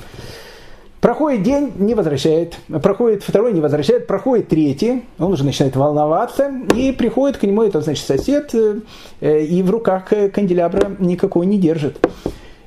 Проходит 1.01 1.41
день, 1.41 1.73
не 1.79 1.95
возвращает. 1.95 2.59
Проходит 2.83 3.23
второй, 3.23 3.53
не 3.53 3.59
возвращает. 3.59 4.05
Проходит 4.05 4.49
третий, 4.49 5.03
он 5.17 5.33
уже 5.33 5.43
начинает 5.43 5.75
волноваться. 5.75 6.51
И 6.75 6.91
приходит 6.91 7.37
к 7.37 7.43
нему, 7.43 7.63
это 7.63 7.81
значит 7.81 8.05
сосед, 8.05 8.53
э, 8.53 9.41
и 9.41 9.63
в 9.63 9.71
руках 9.71 10.13
канделябра 10.31 10.91
никакой 10.99 11.47
не 11.47 11.57
держит. 11.57 12.07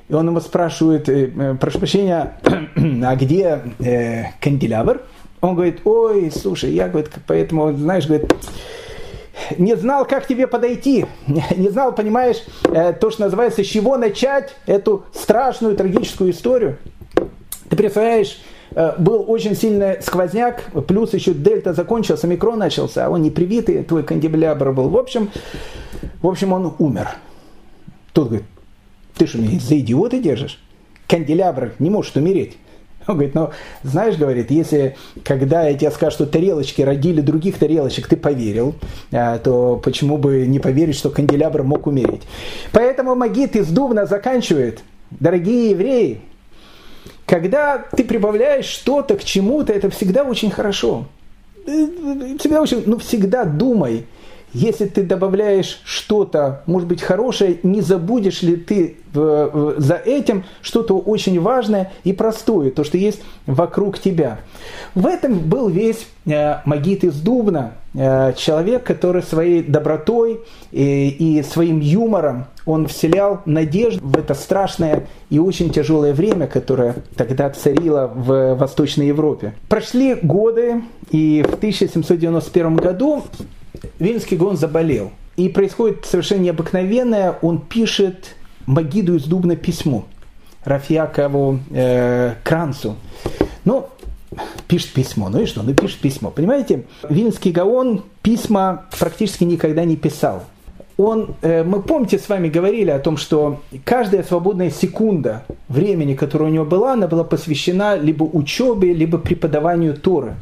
И 0.09 0.13
он 0.13 0.27
ему 0.27 0.41
спрашивает, 0.41 1.07
э, 1.07 1.55
прошу 1.61 1.79
прощения, 1.79 2.37
а 3.05 3.15
где 3.15 3.61
э, 3.79 4.23
канделябр? 4.41 5.01
Он 5.39 5.55
говорит, 5.55 5.79
ой, 5.85 6.29
слушай, 6.29 6.73
я, 6.73 6.89
говорит, 6.89 7.11
поэтому, 7.25 7.71
знаешь, 7.71 8.05
говорит, 8.05 8.35
не 9.57 9.77
знал, 9.77 10.03
как 10.03 10.27
тебе 10.27 10.47
подойти, 10.47 11.05
не 11.55 11.69
знал, 11.69 11.95
понимаешь, 11.95 12.43
то, 12.99 13.11
что 13.11 13.23
называется, 13.23 13.63
с 13.63 13.67
чего 13.67 13.95
начать 13.95 14.53
эту 14.65 15.05
страшную 15.13 15.77
трагическую 15.77 16.31
историю. 16.31 16.79
Ты 17.69 17.75
представляешь, 17.75 18.39
э, 18.71 18.93
был 18.97 19.25
очень 19.27 19.55
сильный 19.55 20.01
сквозняк, 20.01 20.71
плюс 20.87 21.13
еще 21.13 21.33
дельта 21.33 21.73
закончился, 21.73 22.27
микрон 22.27 22.59
начался, 22.59 23.05
а 23.05 23.09
он 23.09 23.21
не 23.21 23.31
привитый, 23.31 23.83
твой 23.83 24.03
кандибулябр 24.03 24.71
был. 24.71 24.89
В 24.89 24.97
общем, 24.97 25.29
в 26.21 26.27
общем, 26.27 26.53
он 26.53 26.73
умер. 26.79 27.09
Тут 28.13 28.27
говорит, 28.27 28.47
ты 29.17 29.27
что, 29.27 29.37
меня 29.37 29.59
за 29.59 29.79
идиота 29.79 30.19
держишь? 30.19 30.59
Канделябр 31.07 31.73
не 31.79 31.89
может 31.89 32.15
умереть. 32.17 32.57
Он 33.07 33.15
говорит, 33.15 33.35
ну, 33.35 33.51
знаешь, 33.83 34.15
говорит, 34.17 34.49
если, 34.49 34.95
когда 35.23 35.67
я 35.67 35.77
тебе 35.77 35.91
скажу, 35.91 36.11
что 36.11 36.25
тарелочки 36.25 36.81
родили 36.81 37.21
других 37.21 37.59
тарелочек, 37.59 38.07
ты 38.07 38.17
поверил, 38.17 38.75
э, 39.11 39.37
то 39.43 39.79
почему 39.83 40.17
бы 40.17 40.47
не 40.47 40.59
поверить, 40.59 40.95
что 40.95 41.11
канделябр 41.11 41.61
мог 41.61 41.85
умереть? 41.85 42.23
Поэтому 42.71 43.15
Магит 43.15 43.55
из 43.55 43.67
Дубна 43.67 44.07
заканчивает. 44.07 44.81
Дорогие 45.11 45.69
евреи, 45.69 46.21
когда 47.25 47.77
ты 47.77 48.03
прибавляешь 48.03 48.65
что-то 48.65 49.15
к 49.15 49.23
чему-то, 49.23 49.73
это 49.73 49.89
всегда 49.89 50.23
очень 50.23 50.51
хорошо. 50.51 51.05
Всегда 51.65 52.61
очень, 52.61 52.83
ну 52.85 52.97
всегда 52.99 53.43
думай, 53.43 54.05
если 54.55 54.85
ты 54.85 55.03
добавляешь 55.03 55.81
что-то, 55.83 56.63
может 56.65 56.87
быть, 56.87 57.01
хорошее, 57.01 57.59
не 57.63 57.81
забудешь 57.81 58.41
ли 58.41 58.55
ты 58.55 58.97
за 59.13 59.95
этим 59.95 60.43
что-то 60.61 60.97
очень 60.97 61.39
важное 61.39 61.91
и 62.03 62.13
простое, 62.13 62.71
то, 62.71 62.83
что 62.83 62.97
есть 62.97 63.21
вокруг 63.45 63.99
тебя. 63.99 64.39
В 64.93 65.05
этом 65.05 65.39
был 65.39 65.69
весь 65.69 66.07
э, 66.25 66.57
Магит 66.65 67.03
из 67.03 67.19
Дубна, 67.21 67.73
э, 67.93 68.33
человек, 68.35 68.83
который 68.83 69.23
своей 69.23 69.61
добротой 69.63 70.41
и 70.71 71.43
своим 71.49 71.79
юмором 71.79 72.47
он 72.65 72.87
вселял 72.87 73.41
надежду 73.45 74.05
в 74.05 74.17
это 74.17 74.33
страшное 74.33 75.07
и 75.29 75.39
очень 75.39 75.69
тяжелое 75.69 76.13
время, 76.13 76.47
которое 76.47 76.95
тогда 77.15 77.49
царило 77.51 78.11
в 78.13 78.55
Восточной 78.55 79.07
Европе. 79.07 79.53
Прошли 79.69 80.15
годы, 80.15 80.81
и 81.11 81.45
в 81.47 81.53
1791 81.53 82.75
году 82.75 83.23
Вильнский 83.99 84.37
Гон 84.37 84.57
заболел. 84.57 85.11
И 85.37 85.49
происходит 85.49 86.05
совершенно 86.05 86.41
необыкновенное. 86.41 87.37
Он 87.41 87.59
пишет 87.59 88.35
Магиду 88.65 89.15
из 89.15 89.25
Дубна 89.25 89.55
письмо 89.55 90.05
Рафьякову 90.63 91.59
э, 91.71 92.35
Кранцу. 92.43 92.95
Ну, 93.65 93.87
пишет 94.67 94.93
письмо. 94.93 95.29
Ну 95.29 95.41
и 95.41 95.45
что? 95.45 95.61
Ну 95.63 95.73
пишет 95.73 95.99
письмо. 95.99 96.31
Понимаете, 96.31 96.85
Вильнский 97.09 97.51
Гаон 97.51 98.03
письма 98.21 98.85
практически 98.99 99.43
никогда 99.43 99.85
не 99.85 99.95
писал. 99.95 100.43
он, 100.97 101.35
э, 101.41 101.63
мы 101.63 101.81
помните, 101.81 102.17
с 102.17 102.29
вами 102.29 102.49
говорили 102.49 102.89
о 102.89 102.99
том, 102.99 103.17
что 103.17 103.61
каждая 103.83 104.23
свободная 104.23 104.71
секунда 104.71 105.43
времени, 105.67 106.15
которая 106.15 106.49
у 106.49 106.53
него 106.53 106.65
была, 106.65 106.93
она 106.93 107.07
была 107.07 107.23
посвящена 107.23 107.95
либо 107.95 108.23
учебе, 108.23 108.93
либо 108.93 109.17
преподаванию 109.17 109.93
Торы. 109.95 110.35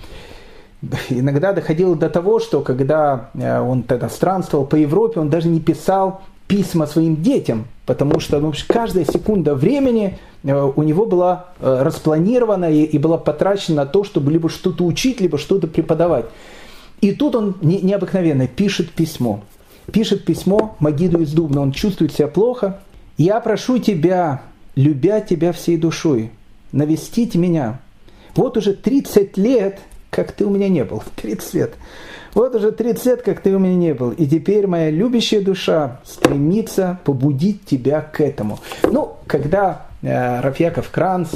Иногда 1.10 1.54
доходило 1.54 1.96
до 1.96 2.10
того, 2.10 2.40
что 2.40 2.62
когда 2.62 3.30
э, 3.34 3.60
он 3.60 3.84
тогда 3.84 4.10
странствовал 4.10 4.66
по 4.66 4.76
Европе, 4.76 5.20
он 5.20 5.30
даже 5.30 5.48
не 5.48 5.60
писал 5.60 6.22
письма 6.48 6.86
своим 6.86 7.22
детям, 7.22 7.66
потому 7.86 8.20
что 8.20 8.40
ну, 8.40 8.54
каждая 8.68 9.06
секунда 9.06 9.56
времени 9.56 10.20
э, 10.44 10.72
у 10.76 10.84
него 10.84 11.06
была 11.06 11.48
распланирована 11.60 12.72
и 12.72 12.98
была 12.98 13.18
потрачена 13.18 13.84
на 13.84 13.86
то, 13.86 14.04
чтобы 14.04 14.32
либо 14.32 14.50
что-то 14.50 14.86
учить, 14.86 15.22
либо 15.22 15.38
что-то 15.38 15.68
преподавать. 15.68 16.26
И 17.02 17.12
тут 17.12 17.36
он 17.36 17.56
необыкновенно 17.62 18.48
пишет 18.48 18.92
письмо 18.92 19.42
пишет 19.92 20.26
письмо 20.26 20.76
Магиду 20.80 21.22
из 21.22 21.34
Дубна, 21.34 21.62
он 21.62 21.72
чувствует 21.72 22.14
себя 22.14 22.28
плохо. 22.28 22.80
«Я 23.18 23.40
прошу 23.40 23.78
тебя, 23.78 24.42
любя 24.76 25.22
тебя 25.22 25.52
всей 25.52 25.78
душой, 25.78 26.32
навестить 26.72 27.36
меня. 27.36 27.80
Вот 28.36 28.58
уже 28.58 28.74
30 28.74 29.38
лет, 29.38 29.80
как 30.14 30.32
ты 30.32 30.46
у 30.46 30.50
меня 30.50 30.70
не 30.70 30.84
был. 30.84 31.04
30 31.22 31.54
лет. 31.54 31.74
Вот 32.34 32.56
уже 32.56 32.72
30 32.72 33.06
лет, 33.06 33.22
как 33.22 33.42
ты 33.42 33.56
у 33.56 33.60
меня 33.60 33.76
не 33.76 33.94
был. 33.94 34.12
И 34.12 34.26
теперь 34.26 34.68
моя 34.68 34.90
любящая 34.90 35.42
душа 35.42 36.00
стремится 36.06 37.00
побудить 37.04 37.66
тебя 37.66 38.02
к 38.02 38.22
этому. 38.22 38.60
Ну, 38.84 39.18
когда 39.28 39.88
э, 40.02 40.42
Рафьяков 40.42 40.90
Кранц, 40.90 41.30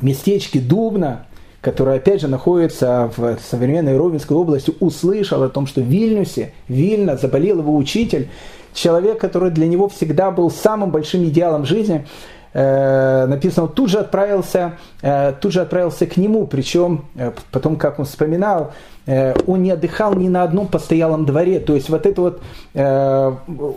местечке 0.00 0.60
Дубна, 0.60 1.26
который 1.60 1.96
опять 1.96 2.20
же 2.20 2.28
находится 2.28 3.10
в 3.16 3.38
современной 3.50 3.96
Ровенской 3.96 4.36
области, 4.36 4.72
услышал 4.80 5.42
о 5.42 5.48
том, 5.48 5.66
что 5.66 5.80
в 5.80 5.84
Вильнюсе, 5.84 6.52
Вильна, 6.68 7.16
заболел 7.16 7.58
его 7.58 7.76
учитель, 7.76 8.28
человек, 8.72 9.20
который 9.20 9.50
для 9.50 9.66
него 9.66 9.88
всегда 9.88 10.30
был 10.30 10.50
самым 10.50 10.90
большим 10.90 11.24
идеалом 11.24 11.66
жизни, 11.66 12.06
написано, 12.54 13.64
он 13.64 13.72
тут 13.72 13.90
же 13.90 13.98
отправился, 13.98 14.72
э, 15.02 15.32
тут 15.40 15.52
же 15.52 15.60
отправился 15.60 16.06
к 16.06 16.16
нему, 16.16 16.46
причем 16.46 17.04
э, 17.14 17.32
потом, 17.50 17.76
как 17.76 17.98
он 17.98 18.04
вспоминал, 18.04 18.72
Э, 19.08 19.34
он 19.46 19.62
не 19.62 19.70
отдыхал 19.70 20.14
ни 20.14 20.28
на 20.28 20.42
одном 20.42 20.68
постоялом 20.68 21.24
дворе. 21.24 21.60
То 21.60 21.74
есть 21.74 21.88
вот 21.88 22.04
это 22.04 22.20
вот, 22.20 22.42
э, 22.74 23.32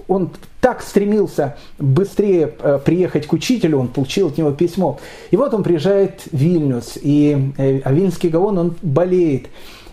он 0.09 0.30
так 0.59 0.82
стремился 0.82 1.55
быстрее 1.80 2.53
э, 2.59 2.80
приехать 2.84 3.28
к 3.28 3.34
учителю, 3.34 3.80
он 3.80 3.88
получил 3.88 4.28
от 4.28 4.38
него 4.38 4.51
письмо. 4.51 4.99
И 5.32 5.38
вот 5.38 5.53
он 5.53 5.63
приезжает 5.63 6.24
в 6.30 6.38
Вильнюс, 6.38 6.97
и, 7.01 7.53
а 7.57 7.93
Вильнюсский 7.93 8.28
Гаон, 8.28 8.57
он 8.57 8.76
болеет. 8.82 9.47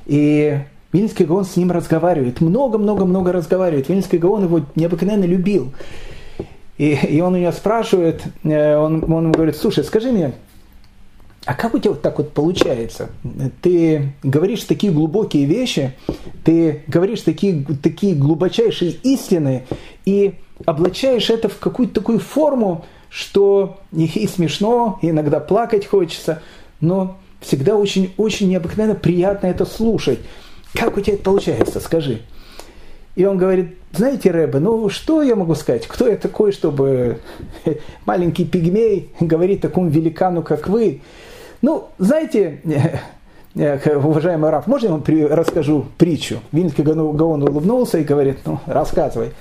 И 0.07 0.59
Вильнюсский 0.93 1.24
Гаон 1.24 1.45
с 1.45 1.55
ним 1.57 1.70
разговаривает, 1.70 2.41
много-много-много 2.41 3.31
разговаривает. 3.31 3.89
Вильнюсский 3.89 4.18
Гаон 4.18 4.45
его 4.45 4.62
необыкновенно 4.74 5.24
любил. 5.24 5.72
И, 6.79 6.93
и 6.95 7.20
он 7.20 7.35
него 7.35 7.53
спрашивает, 7.53 8.22
он, 8.45 9.05
он 9.05 9.24
ему 9.24 9.33
говорит, 9.33 9.57
слушай, 9.57 9.85
скажи 9.85 10.12
мне, 10.12 10.33
а 11.45 11.55
как 11.55 11.74
у 11.74 11.79
тебя 11.79 11.91
вот 11.91 12.03
так 12.03 12.18
вот 12.18 12.33
получается? 12.33 13.11
Ты 13.62 14.12
говоришь 14.22 14.62
такие 14.64 14.93
глубокие 14.93 15.45
вещи, 15.45 15.95
ты 16.45 16.85
говоришь 16.87 17.22
такие, 17.22 17.64
такие 17.83 18.14
глубочайшие 18.14 18.93
истины 18.93 19.66
и 20.05 20.35
облачаешь 20.66 21.31
это 21.31 21.49
в 21.49 21.59
какую-то 21.59 21.95
такую 21.95 22.20
форму, 22.20 22.85
что 23.09 23.81
и 23.93 24.29
смешно, 24.29 24.99
и 25.03 25.11
иногда 25.11 25.41
плакать 25.41 25.87
хочется, 25.87 26.43
но 26.81 27.16
всегда 27.41 27.76
очень-очень 27.76 28.49
необыкновенно 28.49 28.95
приятно 28.95 29.47
это 29.47 29.64
слушать. 29.64 30.18
Как 30.74 30.97
у 30.97 31.01
тебя 31.01 31.14
это 31.14 31.24
получается, 31.24 31.81
скажи. 31.81 32.22
И 33.19 33.25
он 33.25 33.37
говорит, 33.37 33.75
знаете, 33.91 34.31
Рэбе, 34.31 34.61
ну 34.61 34.89
что 34.91 35.23
я 35.23 35.35
могу 35.35 35.57
сказать? 35.57 35.89
Кто 35.89 36.07
я 36.07 36.16
такой, 36.16 36.53
чтобы 36.53 37.19
маленький 38.07 38.45
пигмей 38.45 39.11
говорить 39.19 39.61
такому 39.61 39.89
великану, 39.89 40.45
как 40.45 40.69
вы? 40.69 41.01
Ну, 41.61 41.89
знаете, 41.99 42.61
уважаемый 43.57 44.51
Раф, 44.51 44.69
можно 44.69 44.87
я 44.87 44.93
вам 44.93 45.05
расскажу 45.35 45.87
притчу? 45.99 46.39
Вильнский 46.53 46.85
Гаон 46.85 47.43
улыбнулся 47.43 47.99
и 47.99 48.05
говорит, 48.05 48.39
ну, 48.45 48.61
рассказывай. 48.66 49.33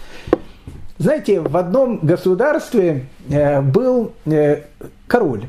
Знаете, 0.97 1.41
в 1.41 1.55
одном 1.55 1.99
государстве 2.01 3.05
э, 3.29 3.61
был 3.61 4.13
э, 4.25 4.63
король. 5.05 5.43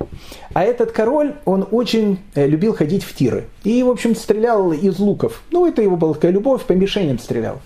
А 0.52 0.64
этот 0.64 0.92
король, 0.92 1.36
он 1.46 1.66
очень 1.70 2.18
э, 2.34 2.46
любил 2.46 2.74
ходить 2.74 3.04
в 3.04 3.14
тиры. 3.14 3.44
И, 3.64 3.82
в 3.82 3.88
общем, 3.88 4.14
стрелял 4.14 4.70
из 4.74 4.98
луков. 4.98 5.42
Ну, 5.50 5.66
это 5.66 5.80
его 5.80 5.96
была 5.96 6.12
такая 6.12 6.32
любовь, 6.32 6.64
по 6.64 6.74
мишеням 6.74 7.18
стрелял. 7.18 7.62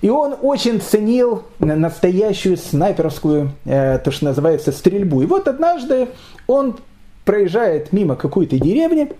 И 0.00 0.08
он 0.08 0.34
очень 0.40 0.80
ценил 0.80 1.42
настоящую 1.58 2.56
снайперскую, 2.56 3.52
то, 3.64 4.10
что 4.10 4.24
называется, 4.24 4.72
стрельбу. 4.72 5.22
И 5.22 5.26
вот 5.26 5.46
однажды 5.46 6.08
он 6.46 6.76
проезжает 7.24 7.92
мимо 7.92 8.16
какой-то 8.16 8.58
деревни 8.58 9.12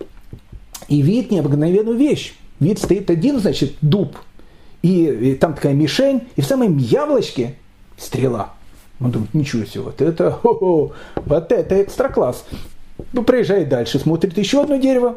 и 0.87 1.01
видит 1.01 1.31
необыкновенную 1.31 1.97
вещь. 1.97 2.35
Вид 2.59 2.79
стоит 2.79 3.09
один, 3.09 3.39
значит, 3.39 3.73
дуб, 3.81 4.17
и, 4.81 5.05
и 5.05 5.35
там 5.35 5.53
такая 5.53 5.73
мишень, 5.73 6.27
и 6.35 6.41
в 6.41 6.45
самом 6.45 6.77
яблочке 6.77 7.55
стрела. 7.97 8.53
Он 8.99 9.11
думает, 9.11 9.33
ничего 9.33 9.65
себе, 9.65 9.81
вот 9.81 10.01
это, 10.01 10.31
хо-хо, 10.31 10.93
вот 11.15 11.51
это 11.51 11.81
экстра 11.81 12.09
класс. 12.09 12.45
Ну, 13.13 13.23
проезжает 13.23 13.69
дальше, 13.69 13.97
смотрит 13.97 14.37
еще 14.37 14.61
одно 14.61 14.77
дерево, 14.77 15.15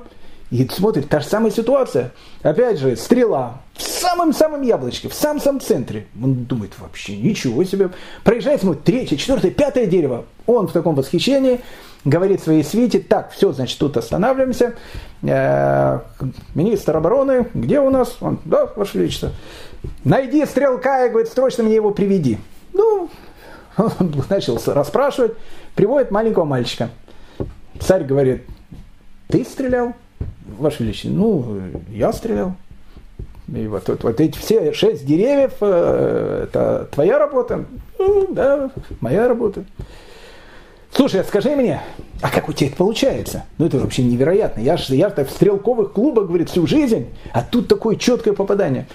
и 0.50 0.66
смотрит, 0.68 1.08
та 1.08 1.20
же 1.20 1.26
самая 1.26 1.50
ситуация. 1.50 2.12
Опять 2.42 2.78
же, 2.78 2.96
стрела 2.96 3.60
в 3.74 3.82
самом-самом 3.82 4.62
яблочке, 4.62 5.08
в 5.08 5.14
самом-самом 5.14 5.60
центре. 5.60 6.06
Он 6.22 6.44
думает, 6.44 6.72
вообще 6.78 7.16
ничего 7.16 7.64
себе. 7.64 7.90
Проезжает, 8.22 8.60
смотрит, 8.60 8.84
третье, 8.84 9.16
четвертое, 9.16 9.50
пятое 9.50 9.86
дерево. 9.86 10.24
Он 10.46 10.68
в 10.68 10.72
таком 10.72 10.94
восхищении 10.94 11.60
говорит 12.04 12.42
своей 12.42 12.62
свите, 12.62 13.00
так, 13.00 13.32
все, 13.32 13.52
значит, 13.52 13.78
тут 13.78 13.96
останавливаемся. 13.96 14.74
Э, 15.22 16.00
министр 16.54 16.96
обороны, 16.96 17.48
где 17.54 17.80
у 17.80 17.90
нас? 17.90 18.16
Он, 18.20 18.38
да, 18.44 18.66
Ваше 18.76 18.98
Величество. 18.98 19.30
Найди 20.04 20.44
стрелка 20.46 21.06
и 21.06 21.10
говорит, 21.10 21.32
срочно 21.32 21.64
мне 21.64 21.74
его 21.74 21.90
приведи. 21.90 22.38
Ну, 22.72 23.10
он 23.76 23.94
начал 24.30 24.60
расспрашивать, 24.66 25.32
приводит 25.74 26.10
маленького 26.10 26.44
мальчика. 26.44 26.90
Царь 27.80 28.04
говорит, 28.04 28.44
ты 29.28 29.44
стрелял? 29.44 29.94
Ваше 30.58 30.84
Величество, 30.84 31.10
ну, 31.10 31.60
я 31.88 32.12
стрелял. 32.12 32.54
И 33.54 33.68
вот, 33.68 33.88
вот, 33.88 34.02
вот 34.02 34.20
эти 34.20 34.36
все 34.36 34.72
шесть 34.72 35.06
деревьев, 35.06 35.52
э, 35.60 36.44
это 36.44 36.88
твоя 36.90 37.18
работа? 37.18 37.64
Ну, 37.98 38.26
да, 38.30 38.70
моя 39.00 39.28
работа. 39.28 39.64
Слушай, 40.90 41.20
а 41.20 41.24
скажи 41.24 41.50
мне, 41.56 41.80
а 42.20 42.30
как 42.30 42.48
у 42.48 42.52
тебя 42.52 42.68
это 42.68 42.76
получается? 42.76 43.44
Ну 43.58 43.66
это 43.66 43.78
вообще 43.78 44.02
невероятно. 44.02 44.60
Я 44.60 44.76
же 44.76 44.94
я 44.94 45.08
в 45.08 45.30
стрелковых 45.30 45.92
клубах, 45.92 46.26
говорит, 46.26 46.50
всю 46.50 46.66
жизнь, 46.66 47.08
а 47.32 47.42
тут 47.42 47.68
такое 47.68 47.96
четкое 47.96 48.34
попадание. 48.34 48.86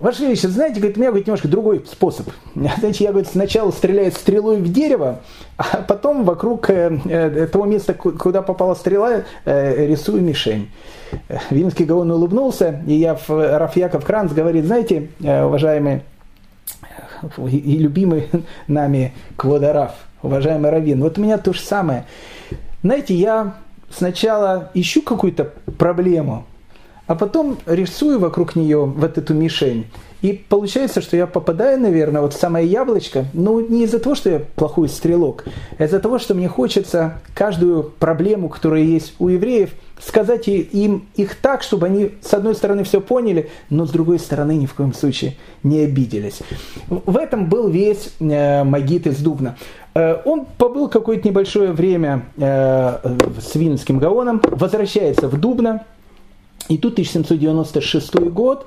Ваше 0.00 0.24
Величество, 0.24 0.50
знаете, 0.50 0.80
говорит, 0.80 0.96
у 0.96 1.00
меня 1.00 1.10
говорит, 1.10 1.26
немножко 1.26 1.48
другой 1.48 1.84
способ. 1.90 2.28
Знаете, 2.54 3.04
я 3.04 3.10
говорит, 3.10 3.30
сначала 3.30 3.70
стреляю 3.70 4.10
стрелой 4.12 4.58
в 4.58 4.72
дерево, 4.72 5.20
а 5.56 5.82
потом 5.82 6.24
вокруг 6.24 6.68
э, 6.68 6.98
э, 7.04 7.46
того 7.46 7.64
места, 7.64 7.94
куда 7.94 8.42
попала 8.42 8.74
стрела, 8.74 9.22
э, 9.44 9.86
рисую 9.86 10.20
мишень. 10.20 10.70
Винский 11.50 11.84
Гаон 11.84 12.10
улыбнулся, 12.10 12.82
и 12.86 12.94
я 12.94 13.18
Рафьяков 13.28 14.04
Кранц 14.04 14.32
говорит, 14.32 14.64
знаете, 14.64 15.08
э, 15.20 15.44
уважаемый 15.44 16.02
и 17.38 17.78
любимый 17.78 18.28
нами 18.66 19.12
Кводарав, 19.36 19.92
уважаемый 20.22 20.70
Равин, 20.70 21.00
вот 21.00 21.18
у 21.18 21.22
меня 21.22 21.38
то 21.38 21.52
же 21.52 21.60
самое. 21.60 22.04
Знаете, 22.82 23.14
я 23.14 23.54
сначала 23.90 24.70
ищу 24.74 25.02
какую-то 25.02 25.52
проблему, 25.78 26.44
а 27.06 27.14
потом 27.14 27.58
рисую 27.66 28.18
вокруг 28.18 28.56
нее 28.56 28.84
вот 28.84 29.18
эту 29.18 29.34
мишень. 29.34 29.86
И 30.24 30.32
получается, 30.32 31.02
что 31.02 31.18
я 31.18 31.26
попадаю, 31.26 31.78
наверное, 31.78 32.22
вот 32.22 32.32
в 32.32 32.40
самое 32.40 32.66
яблочко, 32.66 33.26
но 33.34 33.60
не 33.60 33.84
из-за 33.84 33.98
того, 33.98 34.14
что 34.14 34.30
я 34.30 34.38
плохой 34.56 34.88
стрелок, 34.88 35.44
а 35.76 35.84
из-за 35.84 36.00
того, 36.00 36.18
что 36.18 36.32
мне 36.32 36.48
хочется 36.48 37.20
каждую 37.34 37.82
проблему, 37.82 38.48
которая 38.48 38.80
есть 38.80 39.12
у 39.18 39.28
евреев, 39.28 39.72
сказать 40.00 40.48
им 40.48 41.06
их 41.14 41.34
так, 41.34 41.62
чтобы 41.62 41.88
они, 41.88 42.12
с 42.22 42.32
одной 42.32 42.54
стороны, 42.54 42.84
все 42.84 43.02
поняли, 43.02 43.50
но 43.68 43.84
с 43.84 43.90
другой 43.90 44.18
стороны, 44.18 44.56
ни 44.56 44.64
в 44.64 44.72
коем 44.72 44.94
случае 44.94 45.34
не 45.62 45.80
обиделись. 45.80 46.38
В 46.88 47.18
этом 47.18 47.50
был 47.50 47.68
весь 47.68 48.14
э, 48.18 48.64
Магит 48.64 49.06
из 49.06 49.18
Дубна. 49.18 49.58
Э, 49.94 50.22
он 50.24 50.46
побыл 50.56 50.88
какое-то 50.88 51.28
небольшое 51.28 51.72
время 51.72 52.24
э, 52.38 52.96
с 53.42 53.54
Вильнским 53.54 53.98
Гаоном, 53.98 54.40
возвращается 54.42 55.28
в 55.28 55.38
Дубно, 55.38 55.84
и 56.70 56.78
тут 56.78 56.94
1796 56.94 58.14
год, 58.30 58.66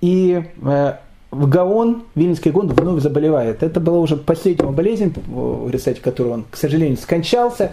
и 0.00 0.42
э, 0.62 0.94
в 1.30 1.48
Гаон, 1.48 2.04
Вильнский 2.14 2.50
Гаон 2.50 2.68
вновь 2.68 3.02
заболевает. 3.02 3.62
Это 3.62 3.80
была 3.80 3.98
уже 3.98 4.16
последняя 4.16 4.70
болезнь, 4.70 5.14
в 5.26 5.70
результате 5.70 6.00
которой 6.00 6.32
он, 6.32 6.44
к 6.50 6.56
сожалению, 6.56 6.96
скончался. 6.96 7.72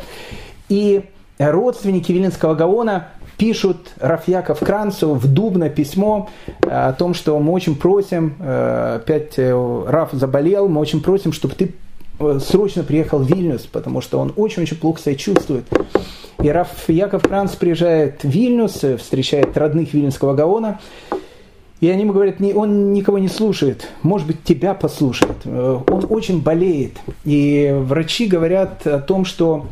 И 0.69 1.03
родственники 1.37 2.11
Виленского 2.11 2.55
Гаона 2.55 3.07
пишут 3.37 3.91
Рафьяков 3.99 4.59
Кранцу 4.59 5.13
в 5.15 5.27
Дубно 5.27 5.69
письмо 5.69 6.29
о 6.61 6.93
том, 6.93 7.13
что 7.13 7.37
мы 7.39 7.51
очень 7.51 7.75
просим, 7.75 8.35
опять 8.39 9.37
Раф 9.37 10.09
заболел, 10.13 10.67
мы 10.67 10.79
очень 10.79 11.01
просим, 11.01 11.33
чтобы 11.33 11.55
ты 11.55 11.73
срочно 12.39 12.83
приехал 12.83 13.19
в 13.19 13.27
Вильнюс, 13.27 13.61
потому 13.63 14.01
что 14.01 14.19
он 14.19 14.33
очень-очень 14.35 14.77
плохо 14.77 15.01
себя 15.01 15.15
чувствует. 15.15 15.65
И 16.41 16.49
Раф 16.49 16.69
Яков 16.87 17.23
Кранц 17.23 17.55
приезжает 17.55 18.23
в 18.23 18.29
Вильнюс, 18.29 18.83
встречает 18.99 19.57
родных 19.57 19.93
Вильнюсского 19.93 20.33
Гаона, 20.33 20.79
и 21.83 21.89
они 21.89 22.03
ему 22.03 22.13
говорят, 22.13 22.35
он 22.55 22.93
никого 22.93 23.17
не 23.17 23.27
слушает, 23.27 23.89
может 24.03 24.25
быть, 24.25 24.41
тебя 24.45 24.73
послушает. 24.73 25.35
Э, 25.43 25.79
он 25.85 26.05
очень 26.09 26.41
болеет. 26.41 26.93
И 27.25 27.75
врачи 27.77 28.25
говорят 28.25 28.87
о 28.87 29.01
том, 29.01 29.25
что 29.25 29.65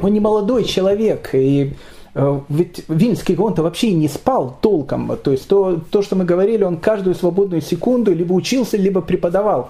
он 0.00 0.14
не 0.14 0.20
молодой 0.20 0.64
человек, 0.64 1.34
и 1.34 1.74
э, 2.14 2.40
ведь 2.48 2.84
Вильнский 2.88 3.34
Гаон-то 3.34 3.62
вообще 3.62 3.92
не 3.92 4.08
спал 4.08 4.56
толком. 4.62 5.18
То 5.22 5.32
есть 5.32 5.46
то, 5.46 5.82
то, 5.90 6.00
что 6.00 6.16
мы 6.16 6.24
говорили, 6.24 6.64
он 6.64 6.78
каждую 6.78 7.14
свободную 7.14 7.60
секунду 7.60 8.14
либо 8.14 8.32
учился, 8.32 8.78
либо 8.78 9.02
преподавал. 9.02 9.68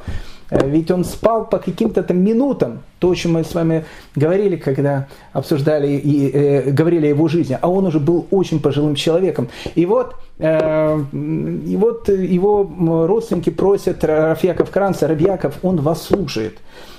Э, 0.51 0.68
ведь 0.68 0.90
он 0.90 1.05
спал 1.05 1.47
по 1.47 1.59
каким-то 1.59 2.03
там 2.03 2.18
минутам, 2.18 2.82
то, 2.99 3.11
о 3.11 3.14
чем 3.14 3.32
мы 3.32 3.45
с 3.45 3.55
вами 3.55 3.84
говорили, 4.14 4.57
когда 4.57 5.09
обсуждали 5.32 5.88
и 5.88 6.30
э, 6.30 6.70
говорили 6.70 7.07
о 7.07 7.11
его 7.11 7.28
жизни, 7.28 7.59
а 7.61 7.68
он 7.68 7.86
уже 7.86 8.01
был 8.01 8.26
очень 8.30 8.61
пожилым 8.61 8.95
человеком. 8.95 9.49
И 9.74 9.86
вот, 9.86 10.14
э, 10.38 11.01
и 11.12 11.76
вот 11.76 12.09
его 12.09 13.07
родственники 13.07 13.51
просят 13.51 14.05
Рафьяков 14.05 14.70
Кранца, 14.70 15.09
Рабьяков, 15.09 15.55
он 15.62 15.80
вас 15.80 16.03
слушает, 16.03 16.59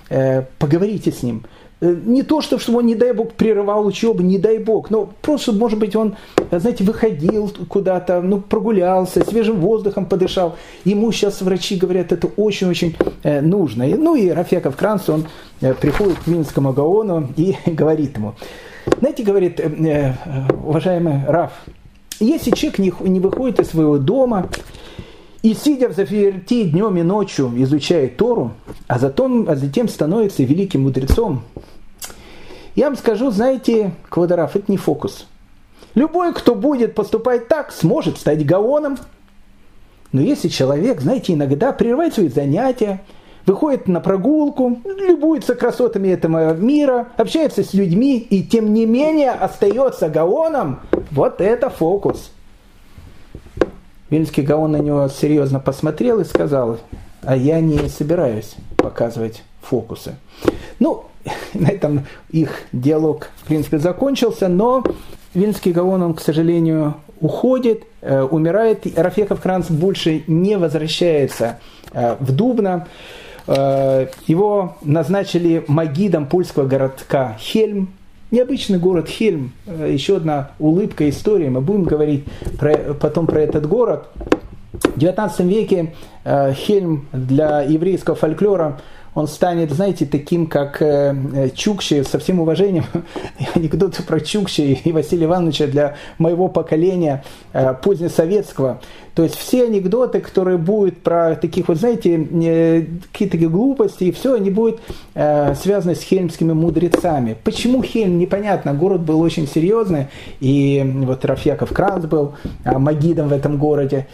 э, 0.09 0.43
поговорите 0.59 1.11
с 1.11 1.23
ним, 1.23 1.43
не 1.81 2.23
то, 2.23 2.41
что, 2.41 2.57
чтобы 2.57 2.79
он, 2.79 2.85
не 2.85 2.95
дай 2.95 3.13
бог, 3.13 3.33
прерывал 3.33 3.85
учебу, 3.85 4.23
не 4.23 4.37
дай 4.37 4.57
бог, 4.59 4.89
но 4.89 5.09
просто, 5.21 5.51
может 5.51 5.77
быть, 5.77 5.95
он, 5.95 6.15
знаете, 6.51 6.83
выходил 6.83 7.51
куда-то, 7.67 8.21
ну, 8.21 8.39
прогулялся, 8.39 9.25
свежим 9.25 9.59
воздухом 9.59 10.05
подышал. 10.05 10.55
Ему 10.85 11.11
сейчас 11.11 11.41
врачи 11.41 11.75
говорят, 11.75 12.11
это 12.11 12.27
очень-очень 12.27 12.95
э, 13.23 13.41
нужно. 13.41 13.85
Ну 13.85 14.15
и 14.15 14.29
Рафеков 14.29 14.75
Кранц, 14.77 15.09
он 15.09 15.25
э, 15.61 15.73
приходит 15.73 16.17
к 16.19 16.27
Минскому 16.27 16.73
Гаону 16.73 17.29
и 17.35 17.55
говорит 17.65 18.17
ему, 18.17 18.35
знаете, 18.99 19.23
говорит, 19.23 19.59
уважаемый 20.63 21.25
Раф, 21.27 21.51
если 22.19 22.51
человек 22.51 22.79
не, 22.79 22.93
не 23.01 23.19
выходит 23.19 23.59
из 23.59 23.69
своего 23.69 23.97
дома, 23.97 24.49
и 25.45 25.53
сидя 25.53 25.89
в 25.89 25.93
заперти 25.93 26.63
днем 26.63 26.97
и 26.97 27.03
ночью 27.03 27.53
изучает 27.57 28.17
Тору, 28.17 28.53
а 28.87 28.97
затем, 28.97 29.47
а 29.47 29.55
затем 29.55 29.87
становится 29.87 30.41
великим 30.41 30.81
мудрецом, 30.81 31.43
я 32.73 32.87
вам 32.87 32.97
скажу, 32.97 33.29
знаете, 33.29 33.91
Квадраф, 34.09 34.55
это 34.55 34.71
не 34.71 34.77
фокус. 34.77 35.27
Любой, 35.93 36.33
кто 36.33 36.55
будет 36.55 36.95
поступать 36.95 37.47
так, 37.47 37.71
сможет 37.71 38.17
стать 38.17 38.43
гаоном. 38.43 38.97
Но 40.11 40.19
если 40.19 40.47
человек, 40.47 40.99
знаете, 40.99 41.33
иногда 41.33 41.73
прерывает 41.73 42.15
свои 42.15 42.29
занятия, 42.29 43.03
выходит 43.45 43.87
на 43.87 43.99
прогулку, 43.99 44.79
любуется 44.83 45.53
красотами 45.53 46.07
этого 46.07 46.55
мира, 46.55 47.09
общается 47.17 47.63
с 47.63 47.75
людьми 47.75 48.17
и 48.17 48.41
тем 48.41 48.73
не 48.73 48.87
менее 48.87 49.29
остается 49.29 50.09
гаоном, 50.09 50.79
вот 51.11 51.39
это 51.39 51.69
фокус. 51.69 52.31
Вильнский 54.09 54.43
Гаон 54.43 54.71
на 54.71 54.77
него 54.77 55.07
серьезно 55.09 55.59
посмотрел 55.59 56.19
и 56.19 56.25
сказал, 56.25 56.77
а 57.23 57.35
я 57.35 57.59
не 57.59 57.89
собираюсь 57.89 58.55
показывать 58.77 59.43
фокусы. 59.61 60.15
Ну, 60.79 61.05
на 61.53 61.67
этом 61.67 62.05
их 62.29 62.51
диалог, 62.71 63.29
в 63.37 63.47
принципе, 63.47 63.79
закончился, 63.79 64.47
но 64.47 64.83
Вильнский 65.33 65.71
Гаон, 65.71 66.03
он, 66.03 66.13
к 66.13 66.21
сожалению, 66.21 66.95
уходит, 67.19 67.83
э, 68.01 68.21
умирает. 68.21 68.85
Рафеков 68.97 69.41
Кранц 69.41 69.69
больше 69.69 70.23
не 70.27 70.57
возвращается 70.57 71.59
э, 71.91 72.15
в 72.19 72.31
Дубно. 72.31 72.87
Э, 73.47 74.07
его 74.27 74.77
назначили 74.81 75.63
магидом 75.67 76.27
польского 76.27 76.67
городка 76.67 77.37
Хельм, 77.39 77.89
Необычный 78.35 78.79
город 78.79 79.07
Хельм, 79.07 79.53
э, 79.65 79.91
еще 79.93 80.17
одна 80.17 80.49
улыбка 80.59 81.07
истории, 81.09 81.47
мы 81.47 81.61
будем 81.61 81.83
говорить 81.83 82.25
про, 82.59 82.93
потом 82.93 83.27
про 83.27 83.39
этот 83.39 83.65
город. 83.65 84.09
В 84.73 84.97
XIX 84.97 85.47
веке 85.47 85.93
э, 86.25 86.51
Хельм 86.51 87.07
для 87.13 87.61
еврейского 87.61 88.17
фольклора 88.17 88.81
он 89.15 89.27
станет, 89.27 89.71
знаете, 89.71 90.05
таким, 90.05 90.45
как 90.45 90.81
э, 90.81 91.15
э, 91.33 91.49
Чукчи, 91.55 92.03
со 92.03 92.19
всем 92.19 92.41
уважением, 92.41 92.83
анекдоты 93.55 94.03
про 94.03 94.19
Чукчи 94.19 94.81
и 94.83 94.91
Василия 94.91 95.25
Ивановича 95.25 95.67
для 95.67 95.95
моего 96.17 96.49
поколения 96.49 97.23
э, 97.53 97.73
позднесоветского. 97.81 98.81
То 99.15 99.23
есть 99.23 99.35
все 99.35 99.63
анекдоты, 99.63 100.19
которые 100.19 100.57
будут 100.57 101.01
про 101.01 101.35
таких 101.35 101.69
вот, 101.69 101.77
знаете, 101.77 102.89
какие-то 103.13 103.37
глупости, 103.37 104.03
и 104.03 104.11
все, 104.11 104.33
они 104.33 104.49
будут 104.49 104.81
связаны 105.13 105.95
с 105.95 106.01
хельмскими 106.01 106.51
мудрецами. 106.51 107.37
Почему 107.45 107.81
Хельм, 107.81 108.19
непонятно, 108.19 108.73
город 108.73 109.03
был 109.03 109.21
очень 109.21 109.47
серьезный, 109.47 110.07
и 110.41 110.83
вот 111.05 111.23
Рафьяков 111.23 111.69
Кранц 111.69 112.03
был 112.03 112.33
магидом 112.65 113.29
в 113.29 113.31
этом 113.31 113.57
городе. 113.57 114.07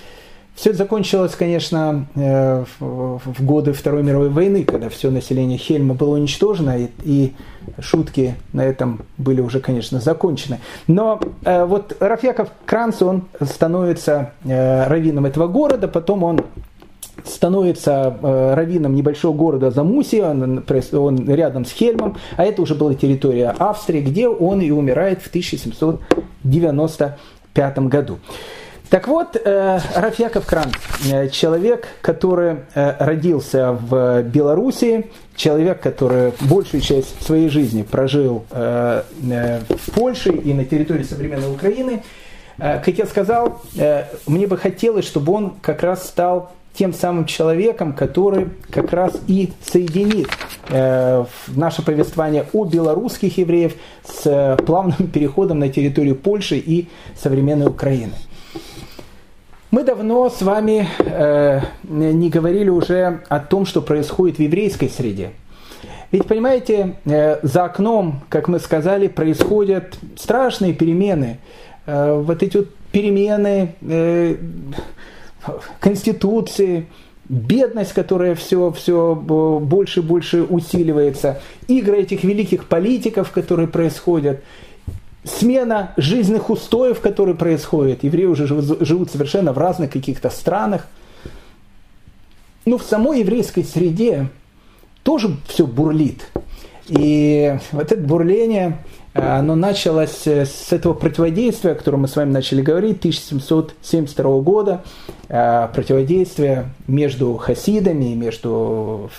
Все 0.56 0.74
закончилось, 0.74 1.34
конечно, 1.36 2.06
э, 2.14 2.66
в 2.80 3.44
годы 3.44 3.74
Второй 3.74 4.04
мировой 4.04 4.30
войны, 4.30 4.64
когда 4.64 4.90
все 4.90 5.10
население 5.10 5.58
Хельма 5.58 5.96
было 5.96 6.16
уничтожено, 6.16 6.78
и, 6.78 6.90
и 7.04 7.34
шутки 7.80 8.36
на 8.54 8.64
этом 8.66 9.02
были 9.18 9.42
уже, 9.42 9.60
конечно, 9.60 10.00
закончены. 10.00 10.60
Но 10.88 11.20
э, 11.44 11.66
вот 11.66 11.98
Рафьяков 12.00 12.50
Кранц, 12.66 13.02
он 13.02 13.24
становится 13.42 14.34
э, 14.44 14.88
раввином 14.88 15.26
этого 15.26 15.48
города, 15.48 15.88
потом 15.88 16.24
он 16.24 16.42
становится 17.26 18.16
э, 18.22 18.54
раввином 18.54 18.94
небольшого 18.94 19.36
города 19.36 19.72
Замуси, 19.72 20.22
он, 20.22 20.64
он 20.94 21.34
рядом 21.34 21.66
с 21.66 21.72
Хельмом, 21.72 22.18
а 22.38 22.44
это 22.44 22.62
уже 22.62 22.76
была 22.76 22.94
территория 22.94 23.56
Австрии, 23.58 24.02
где 24.02 24.28
он 24.28 24.62
и 24.62 24.70
умирает 24.72 25.22
в 25.22 25.28
1795 25.28 27.80
году. 27.80 28.20
Так 28.92 29.08
вот, 29.08 29.38
э, 29.38 29.80
Рафьяков 29.96 30.46
Кран, 30.46 30.70
э, 31.10 31.30
человек, 31.30 31.88
который 32.02 32.58
э, 32.76 32.96
родился 33.00 33.72
в 33.72 34.22
Белоруссии, 34.24 35.10
человек, 35.34 35.80
который 35.80 36.34
большую 36.42 36.82
часть 36.82 37.24
своей 37.24 37.48
жизни 37.48 37.84
прожил 37.84 38.44
в 38.52 39.92
Польше 39.96 40.32
и 40.32 40.54
на 40.54 40.66
территории 40.66 41.04
современной 41.04 41.54
Украины, 41.54 42.04
как 42.58 42.90
я 42.90 43.06
сказал, 43.06 43.62
мне 44.28 44.46
бы 44.46 44.58
хотелось, 44.58 45.06
чтобы 45.06 45.34
он 45.34 45.54
как 45.62 45.82
раз 45.84 46.06
стал 46.06 46.52
тем 46.74 46.94
самым 46.94 47.26
человеком, 47.26 47.94
который 47.94 48.50
как 48.70 48.92
раз 48.92 49.14
и 49.28 49.52
соединит 49.66 50.28
наше 51.48 51.82
повествование 51.82 52.46
о 52.54 52.66
белорусских 52.66 53.38
евреев 53.38 53.74
с 54.06 54.58
плавным 54.66 55.08
переходом 55.14 55.60
на 55.60 55.70
территорию 55.70 56.16
Польши 56.16 56.58
и 56.58 56.90
современной 57.16 57.68
Украины. 57.68 58.14
Мы 59.72 59.86
давно 59.86 60.30
с 60.30 60.42
вами 60.42 60.86
э, 61.00 61.62
не 61.84 62.30
говорили 62.30 62.68
уже 62.68 63.22
о 63.30 63.40
том, 63.40 63.66
что 63.66 63.82
происходит 63.82 64.36
в 64.36 64.42
еврейской 64.42 64.90
среде. 64.90 65.32
Ведь, 66.12 66.26
понимаете, 66.26 66.98
э, 67.06 67.40
за 67.42 67.64
окном, 67.64 68.20
как 68.28 68.50
мы 68.50 68.60
сказали, 68.60 69.08
происходят 69.08 69.98
страшные 70.18 70.74
перемены. 70.74 71.40
Э, 71.86 72.22
вот 72.22 72.44
эти 72.44 72.58
вот 72.58 72.68
перемены 72.92 73.76
э, 73.82 74.36
Конституции, 75.80 76.88
бедность, 77.30 77.94
которая 77.94 78.36
все, 78.36 78.74
все 78.74 79.16
больше 79.16 80.02
и 80.02 80.04
больше 80.04 80.44
усиливается, 80.44 81.40
игры 81.70 82.02
этих 82.02 82.26
великих 82.26 82.66
политиков, 82.66 83.32
которые 83.32 83.70
происходят– 83.70 84.42
смена 85.24 85.94
жизненных 85.98 86.50
устоев, 86.50 87.00
которые 87.00 87.36
происходят. 87.36 88.04
Евреи 88.04 88.26
уже 88.26 88.48
живут 88.48 89.12
совершенно 89.12 89.54
в 89.54 89.58
разных 89.58 89.92
каких-то 89.92 90.30
странах. 90.30 90.88
Но 92.66 92.78
в 92.78 92.84
самой 92.84 93.20
еврейской 93.20 93.64
среде 93.64 94.30
тоже 95.04 95.36
все 95.48 95.66
бурлит. 95.66 96.28
И 96.88 97.58
вот 97.72 97.92
это 97.92 98.02
бурление, 98.02 98.80
оно 99.14 99.56
началось 99.56 100.26
э, 100.26 100.46
с 100.46 100.74
этого 100.74 100.94
противодействия, 100.94 101.72
о 101.72 101.76
котором 101.76 102.02
мы 102.02 102.08
с 102.08 102.16
вами 102.16 102.32
начали 102.32 102.62
говорить, 102.62 103.00
1772 103.00 104.42
года, 104.42 104.84
э, 105.30 105.68
противодействие 105.74 106.70
между 106.88 107.36
хасидами, 107.36 108.14
между 108.14 109.10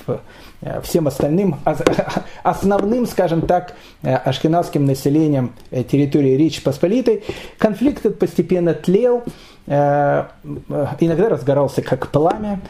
всем 0.82 1.06
остальным, 1.06 1.56
основным, 2.42 3.06
скажем 3.06 3.42
так, 3.42 3.74
ашкенадским 4.02 4.84
населением 4.84 5.52
территории 5.70 6.36
Речи 6.36 6.62
Посполитой. 6.62 7.24
Конфликт 7.58 8.06
этот 8.06 8.18
постепенно 8.18 8.74
тлел, 8.74 9.24
иногда 9.66 11.28
разгорался 11.28 11.82
как 11.82 12.08
пламя, 12.08 12.60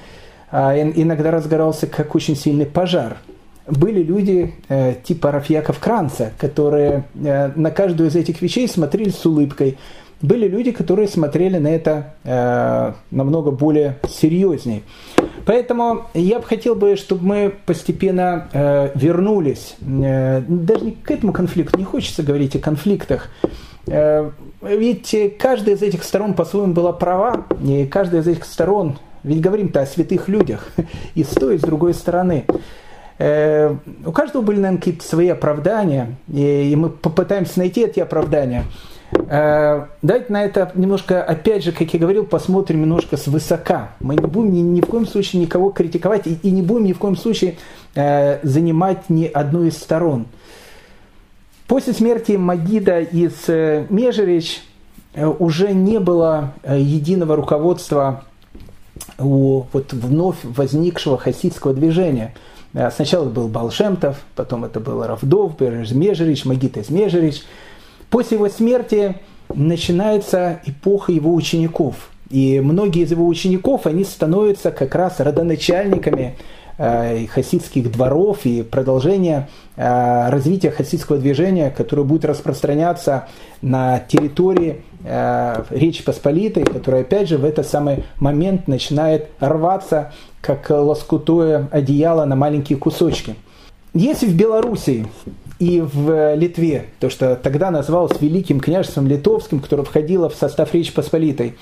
иногда 0.51 1.30
разгорался 1.30 1.86
как 1.86 2.14
очень 2.14 2.36
сильный 2.36 2.66
пожар– 2.66 3.18
были 3.66 4.03
люди 4.03 4.55
э, 4.68 4.95
типа 5.05 5.30
Рафьяков 5.30 5.78
Кранца, 5.78 6.32
которые 6.38 7.05
э, 7.14 7.53
на 7.55 7.70
каждую 7.70 8.09
из 8.09 8.16
этих 8.16 8.43
вещей 8.43 8.66
смотрели 8.66 9.11
с 9.11 9.24
улыбкой. 9.24 9.78
были 10.20 10.49
люди, 10.49 10.72
которые 10.72 11.09
смотрели 11.09 11.59
на 11.59 11.68
это 11.68 12.14
э, 12.24 12.93
намного 13.11 13.51
более 13.51 13.99
серьезней. 14.09 14.82
Поэтому 15.45 16.07
я 16.14 16.38
бы 16.38 16.45
хотел 16.45 16.74
бы, 16.74 16.97
чтобы 16.97 17.24
мы 17.24 17.55
постепенно 17.66 18.49
э, 18.53 18.90
вернулись, 18.95 19.76
э, 19.80 20.40
даже 20.47 20.93
к 20.93 21.11
этому 21.11 21.32
конфликту, 21.32 21.78
не 21.78 21.84
хочется 21.84 22.22
говорить 22.22 22.55
о 22.57 22.59
конфликтах, 22.59 23.28
э, 23.86 24.30
ведь 24.62 25.14
каждая 25.38 25.74
из 25.74 25.82
этих 25.82 26.05
сторон 26.05 26.34
по-своему 26.34 26.72
была 26.72 26.93
права, 26.93 27.47
и 27.64 27.86
каждая 27.86 28.22
из 28.22 28.28
этих 28.28 28.45
сторон, 28.45 28.99
ведь 29.22 29.40
говорим-то 29.40 29.80
о 29.80 29.86
святых 29.86 30.28
людях, 30.28 30.68
и 31.14 31.24
с 31.24 31.28
той, 31.28 31.57
и 31.57 31.59
с 31.59 31.62
другой 31.62 31.95
стороны. 31.95 32.45
Э, 33.18 33.74
у 34.05 34.12
каждого 34.12 34.43
были, 34.43 34.57
наверное, 34.57 34.78
какие-то 34.78 35.05
свои 35.05 35.28
оправдания, 35.28 36.16
и 36.28 36.74
мы 36.76 36.88
попытаемся 36.90 37.59
найти 37.59 37.82
эти 37.82 38.01
оправдания– 38.01 38.64
давайте 39.12 40.32
на 40.32 40.42
это 40.42 40.72
немножко, 40.74 41.22
опять 41.22 41.64
же, 41.64 41.72
как 41.72 41.92
я 41.92 42.00
говорил, 42.00 42.24
посмотрим 42.24 42.80
немножко 42.80 43.16
свысока. 43.16 43.92
Мы 44.00 44.16
не 44.16 44.26
будем 44.26 44.52
ни, 44.52 44.60
ни 44.60 44.80
в 44.80 44.86
коем 44.86 45.06
случае 45.06 45.42
никого 45.42 45.70
критиковать 45.70 46.26
и, 46.26 46.34
и 46.42 46.50
не 46.50 46.62
будем 46.62 46.84
ни 46.84 46.92
в 46.92 46.98
коем 46.98 47.16
случае 47.16 47.56
э, 47.94 48.38
занимать 48.42 49.10
ни 49.10 49.26
одну 49.26 49.64
из 49.64 49.76
сторон. 49.76 50.26
После 51.66 51.92
смерти 51.92 52.32
Магида 52.32 53.00
из 53.00 53.48
э, 53.48 53.86
Межерич 53.90 54.62
э, 55.14 55.26
уже 55.26 55.72
не 55.72 56.00
было 56.00 56.54
э, 56.62 56.80
единого 56.80 57.36
руководства 57.36 58.24
у 59.18 59.64
вот 59.72 59.92
вновь 59.92 60.38
возникшего 60.42 61.18
хасидского 61.18 61.74
движения. 61.74 62.34
Э, 62.72 62.90
сначала 62.90 63.28
был 63.28 63.48
Балшемтов, 63.48 64.22
потом 64.36 64.64
это 64.64 64.80
был 64.80 65.04
Равдов, 65.06 65.60
Межерич, 65.60 66.46
Магита 66.46 66.80
из 66.80 66.88
Межерич– 66.88 67.42
После 68.12 68.36
его 68.36 68.50
смерти 68.50 69.16
начинается 69.54 70.60
эпоха 70.66 71.12
его 71.12 71.34
учеников. 71.34 72.10
И 72.28 72.60
многие 72.60 73.04
из 73.04 73.10
его 73.10 73.26
учеников, 73.26 73.86
они 73.86 74.04
становятся 74.04 74.70
как 74.70 74.94
раз 74.94 75.18
родоначальниками 75.18 76.36
э, 76.76 77.26
хасидских 77.26 77.90
дворов 77.90 78.44
и 78.44 78.62
продолжение 78.64 79.48
э, 79.76 80.28
развития 80.28 80.70
хасидского 80.70 81.16
движения, 81.16 81.70
которое 81.70 82.02
будет 82.02 82.26
распространяться 82.26 83.28
на 83.62 84.00
территории 84.00 84.82
э, 85.04 85.64
Речи 85.70 86.04
Посполитой, 86.04 86.64
которая 86.64 87.02
опять 87.02 87.30
же 87.30 87.38
в 87.38 87.46
этот 87.46 87.66
самый 87.66 88.04
момент 88.18 88.68
начинает 88.68 89.30
рваться, 89.40 90.12
как 90.42 90.68
лоскутое 90.68 91.66
одеяло 91.72 92.26
на 92.26 92.36
маленькие 92.36 92.76
кусочки. 92.76 93.36
Если 93.94 94.26
в 94.26 94.34
Белоруссии 94.34 95.06
и 95.62 95.80
в 95.80 96.34
Литве, 96.34 96.86
то, 96.98 97.08
что 97.08 97.36
тогда 97.36 97.70
называлось 97.70 98.20
Великим 98.20 98.58
княжеством 98.58 99.06
Литовским, 99.06 99.60
которое 99.60 99.84
входило 99.84 100.28
в 100.28 100.34
состав 100.34 100.74
Речи 100.74 100.92
Посполитой, 100.92 101.54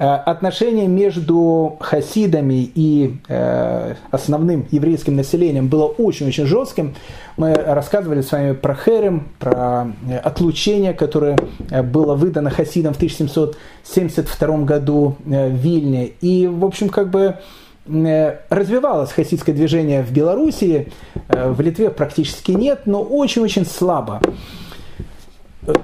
э, 0.00 0.04
отношение 0.04 0.88
между 0.88 1.76
хасидами 1.78 2.68
и 2.74 3.18
э, 3.28 3.94
основным 4.10 4.66
еврейским 4.72 5.14
населением 5.14 5.68
было 5.68 5.84
очень-очень 5.84 6.46
жестким. 6.46 6.96
Мы 7.36 7.54
рассказывали 7.54 8.22
с 8.22 8.32
вами 8.32 8.52
про 8.52 8.74
Херем, 8.74 9.28
про 9.38 9.92
э, 10.08 10.18
отлучение, 10.18 10.92
которое 10.92 11.38
было 11.84 12.16
выдано 12.16 12.50
хасидам 12.50 12.94
в 12.94 12.96
1772 12.96 14.56
году 14.64 15.14
в 15.24 15.50
Вильне. 15.50 16.06
И, 16.20 16.48
в 16.48 16.64
общем, 16.64 16.88
как 16.88 17.10
бы 17.10 17.36
Э, 17.36 17.40
развивалось 17.88 19.12
хасидское 19.12 19.54
движение 19.54 20.02
в 20.02 20.12
Белоруссии, 20.12 20.92
э, 21.28 21.50
в 21.50 21.60
Литве 21.60 21.90
практически 21.90 22.52
нет, 22.52 22.82
но 22.86 23.02
очень-очень 23.02 23.66
слабо 23.66 24.20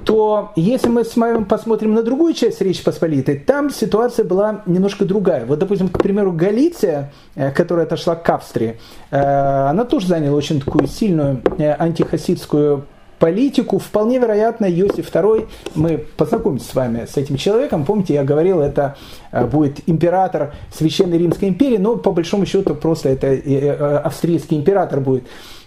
то 0.05 0.53
если 0.55 0.89
мы 0.89 1.05
с 1.05 1.17
вами 1.17 1.43
посмотрим 1.43 1.95
на 1.95 2.05
другую 2.05 2.35
часть 2.35 2.61
Речи 2.61 2.85
Посполитой, 2.85 3.37
там 3.37 3.69
ситуация 3.69 4.25
была 4.25 4.63
немножко 4.65 5.05
другая. 5.05 5.45
Вот, 5.45 5.59
допустим, 5.59 5.89
к 5.89 6.01
примеру, 6.01 6.31
Галиция, 6.31 7.13
э, 7.35 7.51
которая 7.51 7.85
отошла 7.85 8.15
к 8.15 8.29
Австрии, 8.31 8.79
она 9.11 9.85
тоже 9.85 10.07
заняла 10.07 10.37
очень 10.37 10.61
такую 10.61 10.87
сильную 10.87 11.43
антихасидскую 11.59 12.87
политику. 13.23 13.79
Вполне 13.79 14.19
вероятно, 14.19 14.65
Иосиф 14.65 15.09
II, 15.15 15.47
мы 15.77 16.05
познакомимся 16.17 16.69
с 16.69 16.75
вами 16.75 17.07
с 17.09 17.17
этим 17.17 17.37
человеком. 17.37 17.85
Помните, 17.85 18.15
я 18.15 18.25
говорил, 18.25 18.61
это 18.61 18.97
э, 19.31 19.47
будет 19.47 19.79
император 19.87 20.55
Священной 20.77 21.19
Римской 21.19 21.49
империи, 21.49 21.77
но 21.77 21.95
по 21.95 22.11
большому 22.11 22.47
счету 22.47 22.75
просто 22.75 23.11
это 23.11 23.29
э, 23.29 23.41
э, 23.45 23.97
австрийский 23.99 24.57
император 24.57 24.99
будет. 24.99 25.23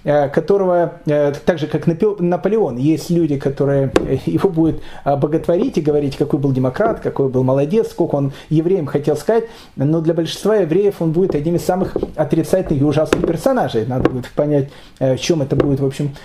Э, 0.06 0.30
которого, 0.30 1.00
э, 1.08 1.34
так 1.46 1.58
же 1.58 1.66
как 1.66 1.88
Наполеон, 1.88 2.78
есть 2.78 3.10
люди, 3.10 3.40
которые 3.40 3.92
его 4.28 4.50
будут 4.52 4.84
боготворить 5.04 5.80
и 5.80 5.82
говорить, 5.82 6.16
какой 6.16 6.38
был 6.38 6.52
демократ, 6.52 7.00
какой 7.00 7.28
был 7.28 7.44
молодец, 7.44 7.90
сколько 7.90 8.14
он 8.14 8.32
евреям 8.50 8.86
хотел 8.86 9.18
сказать, 9.18 9.46
но 9.76 10.02
для 10.02 10.14
большинства 10.14 10.58
евреев 10.58 11.02
он 11.02 11.12
будет 11.12 11.34
одним 11.34 11.56
из 11.56 11.66
самых 11.66 11.98
отрицательных 12.16 12.84
и 12.84 12.86
ужасных 12.86 13.26
персонажей. 13.26 13.88
Надо 13.88 14.08
будет 14.12 14.30
понять, 14.30 14.70
э, 15.00 15.16
в 15.16 15.20
чем 15.20 15.42
это 15.42 15.56
будет, 15.56 15.80
в 15.80 15.86
общем, 15.86 16.16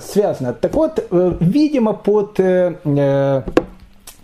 связано. 0.00 0.54
Так 0.54 0.74
вот, 0.74 1.06
видимо, 1.10 1.92
под 1.92 2.40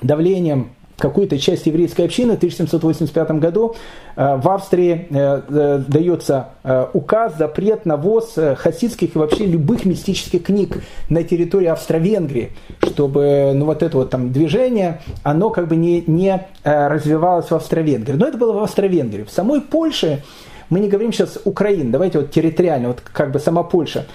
давлением 0.03 0.71
какую-то 0.99 1.39
часть 1.39 1.67
еврейской 1.67 2.03
общины 2.03 2.35
в 2.35 2.37
1785 2.37 3.31
году 3.33 3.77
э, 4.17 4.37
в 4.37 4.49
Австрии 4.49 5.07
э, 5.11 5.43
э, 5.49 5.83
дается 5.87 6.49
указ, 6.93 7.37
запрет 7.39 7.87
на 7.87 7.97
ввоз 7.97 8.37
хасидских 8.57 9.15
и 9.15 9.19
вообще 9.19 9.47
любых 9.47 9.85
мистических 9.85 10.43
книг 10.43 10.83
на 11.09 11.23
территории 11.23 11.67
Австро-Венгрии, 11.67 12.53
чтобы 12.83 13.53
ну, 13.55 13.67
вот 13.67 13.83
это 13.83 13.97
вот 13.97 14.11
там 14.11 14.33
движение, 14.33 15.01
оно 15.23 15.51
как 15.51 15.69
бы 15.69 15.77
не, 15.77 16.03
не 16.07 16.47
развивалось 16.65 17.51
в 17.51 17.55
Австро-Венгрии. 17.55 18.17
Но 18.17 18.27
это 18.27 18.37
было 18.37 18.53
в 18.53 18.63
Австро-Венгрии. 18.63 19.25
В 19.25 19.31
самой 19.31 19.61
Польше, 19.61 20.25
мы 20.71 20.81
не 20.81 20.89
говорим 20.89 21.13
сейчас 21.13 21.39
Украина, 21.45 21.93
давайте 21.93 22.19
вот 22.19 22.31
территориально, 22.31 22.89
вот 22.89 23.01
как 23.01 23.31
бы 23.31 23.39
сама 23.39 23.63
Польша, 23.63 24.07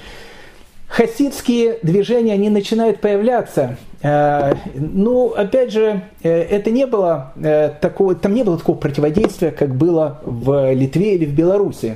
хасидские 0.91 1.79
движения, 1.81 2.33
они 2.33 2.49
начинают 2.49 2.99
появляться. 2.99 3.77
Э, 4.03 4.55
ну, 4.75 5.29
опять 5.29 5.71
же, 5.71 6.01
э, 6.21 6.29
это 6.29 6.69
не 6.69 6.85
было 6.85 7.31
э, 7.41 7.69
такого, 7.79 8.13
там 8.13 8.33
не 8.33 8.43
было 8.43 8.57
такого 8.57 8.75
противодействия, 8.75 9.51
как 9.51 9.73
было 9.73 10.19
в 10.23 10.73
Литве 10.73 11.15
или 11.15 11.25
в 11.25 11.33
Беларуси. 11.33 11.95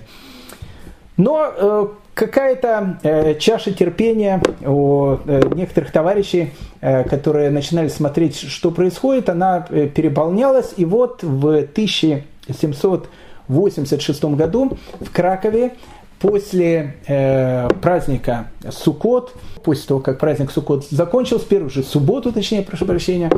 Но 1.18 1.94
какая-то 2.14 3.38
чаша 3.40 3.72
терпения 3.72 4.42
у 4.66 5.16
некоторых 5.56 5.94
товарищей, 5.94 6.52
которые 6.82 7.52
начинали 7.52 7.88
смотреть, 7.88 8.38
что 8.38 8.70
происходит, 8.70 9.30
она 9.30 9.62
переполнялась. 9.62 10.74
И 10.76 10.84
вот 10.84 11.24
в 11.24 11.48
1786 11.48 14.26
году 14.26 14.78
в 15.00 15.10
Кракове 15.10 15.72
после 16.26 16.96
э, 17.06 17.68
праздника 17.82 18.48
Суккот, 18.72 19.34
после 19.64 19.88
того, 19.88 20.00
как 20.00 20.18
праздник 20.18 20.50
Суккот 20.50 20.88
закончился, 20.90 21.46
первую 21.46 21.70
же 21.70 21.84
субботу, 21.84 22.32
точнее, 22.32 22.64
прошу 22.64 22.88
прощения, 22.88 23.30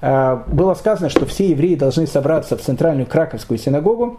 э, 0.00 0.42
было 0.48 0.74
сказано, 0.74 1.08
что 1.08 1.24
все 1.24 1.50
евреи 1.50 1.76
должны 1.76 2.08
собраться 2.08 2.56
в 2.56 2.60
центральную 2.60 3.06
Краковскую 3.06 3.58
синагогу, 3.58 4.18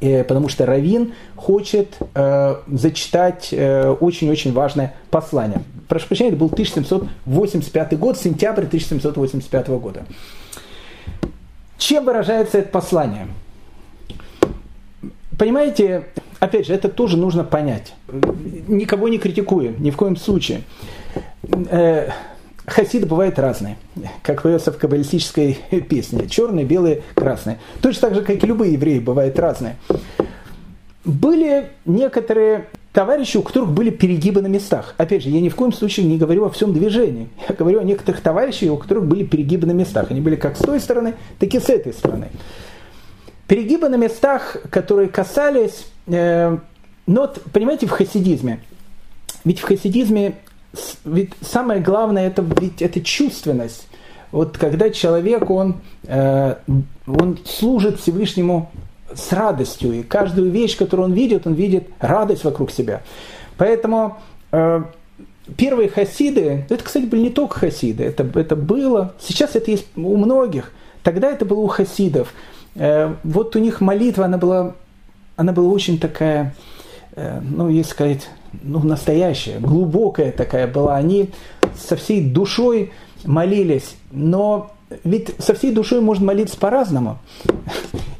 э, 0.00 0.22
потому 0.22 0.48
что 0.48 0.66
Равин 0.66 1.14
хочет 1.34 1.96
э, 2.14 2.56
зачитать 2.68 3.48
э, 3.50 3.90
очень-очень 3.90 4.52
важное 4.52 4.94
послание. 5.10 5.62
Прошу 5.88 6.06
прощения, 6.06 6.30
это 6.30 6.38
был 6.38 6.46
1785 6.46 7.98
год, 7.98 8.18
сентябрь 8.18 8.66
1785 8.66 9.68
года. 9.68 10.04
Чем 11.76 12.04
выражается 12.04 12.58
это 12.58 12.68
послание? 12.68 13.26
Понимаете, 15.36 16.04
опять 16.42 16.66
же, 16.66 16.74
это 16.74 16.88
тоже 16.88 17.16
нужно 17.16 17.44
понять. 17.44 17.94
Никого 18.66 19.08
не 19.08 19.18
критикуем, 19.18 19.80
ни 19.80 19.90
в 19.90 19.96
коем 19.96 20.16
случае. 20.16 20.62
Э, 21.70 22.08
хасиды 22.66 23.06
бывают 23.06 23.38
разные, 23.38 23.76
как 24.22 24.42
поется 24.42 24.72
в 24.72 24.78
каббалистической 24.78 25.58
песне. 25.88 26.28
Черные, 26.28 26.64
белые, 26.64 27.02
красные. 27.14 27.60
Точно 27.80 28.08
так 28.08 28.14
же, 28.16 28.22
как 28.22 28.42
и 28.42 28.46
любые 28.46 28.72
евреи, 28.72 28.98
бывают 28.98 29.38
разные. 29.38 29.76
Были 31.04 31.70
некоторые 31.84 32.66
товарищи, 32.92 33.36
у 33.36 33.42
которых 33.42 33.70
были 33.70 33.90
перегибы 33.90 34.42
на 34.42 34.48
местах. 34.48 34.96
Опять 34.98 35.22
же, 35.22 35.30
я 35.30 35.40
ни 35.40 35.48
в 35.48 35.54
коем 35.54 35.72
случае 35.72 36.06
не 36.06 36.18
говорю 36.18 36.44
о 36.44 36.50
всем 36.50 36.72
движении. 36.72 37.28
Я 37.48 37.54
говорю 37.54 37.78
о 37.78 37.84
некоторых 37.84 38.20
товарищах, 38.20 38.72
у 38.72 38.76
которых 38.76 39.06
были 39.06 39.24
перегибы 39.24 39.68
на 39.68 39.72
местах. 39.72 40.10
Они 40.10 40.20
были 40.20 40.34
как 40.34 40.56
с 40.56 40.60
той 40.60 40.80
стороны, 40.80 41.14
так 41.38 41.54
и 41.54 41.60
с 41.60 41.68
этой 41.68 41.92
стороны. 41.92 42.30
Перегибы 43.52 43.90
на 43.90 43.96
местах, 43.96 44.56
которые 44.70 45.08
касались 45.10 45.84
Э, 46.06 46.58
но 47.06 47.20
вот, 47.22 47.40
понимаете, 47.52 47.86
в 47.86 47.90
хасидизме, 47.90 48.60
ведь 49.44 49.60
в 49.60 49.64
хасидизме 49.64 50.36
ведь 51.04 51.32
самое 51.42 51.80
главное 51.80 52.26
это, 52.26 52.42
ведь 52.42 52.80
это 52.80 53.00
чувственность. 53.02 53.86
Вот 54.30 54.56
когда 54.56 54.88
человек, 54.88 55.50
он, 55.50 55.82
э, 56.04 56.56
он 57.06 57.38
служит 57.44 58.00
Всевышнему 58.00 58.70
с 59.12 59.30
радостью, 59.32 59.92
и 59.92 60.02
каждую 60.02 60.50
вещь, 60.50 60.76
которую 60.78 61.08
он 61.08 61.12
видит, 61.12 61.46
он 61.46 61.52
видит 61.52 61.88
радость 62.00 62.44
вокруг 62.44 62.70
себя. 62.70 63.02
Поэтому 63.58 64.16
э, 64.52 64.82
первые 65.56 65.90
хасиды, 65.90 66.64
это, 66.70 66.82
кстати, 66.82 67.04
были 67.04 67.22
не 67.22 67.30
только 67.30 67.58
хасиды, 67.58 68.04
это, 68.04 68.26
это 68.38 68.56
было, 68.56 69.14
сейчас 69.20 69.54
это 69.54 69.70
есть 69.70 69.86
у 69.94 70.16
многих, 70.16 70.72
тогда 71.02 71.30
это 71.30 71.44
было 71.44 71.60
у 71.60 71.66
хасидов. 71.66 72.32
Э, 72.74 73.14
вот 73.24 73.56
у 73.56 73.58
них 73.58 73.80
молитва, 73.80 74.24
она 74.26 74.38
была, 74.38 74.74
она 75.36 75.52
была 75.52 75.68
очень 75.68 75.98
такая, 75.98 76.54
э, 77.16 77.40
ну, 77.40 77.68
если 77.68 77.90
сказать, 77.90 78.28
ну, 78.62 78.80
настоящая, 78.80 79.58
глубокая 79.58 80.32
такая 80.32 80.66
была. 80.66 80.96
Они 80.96 81.30
со 81.76 81.96
всей 81.96 82.22
душой 82.22 82.92
молились, 83.24 83.96
но 84.10 84.72
ведь 85.04 85.34
со 85.38 85.54
всей 85.54 85.72
душой 85.72 86.00
можно 86.00 86.26
молиться 86.26 86.56
по-разному. 86.58 87.18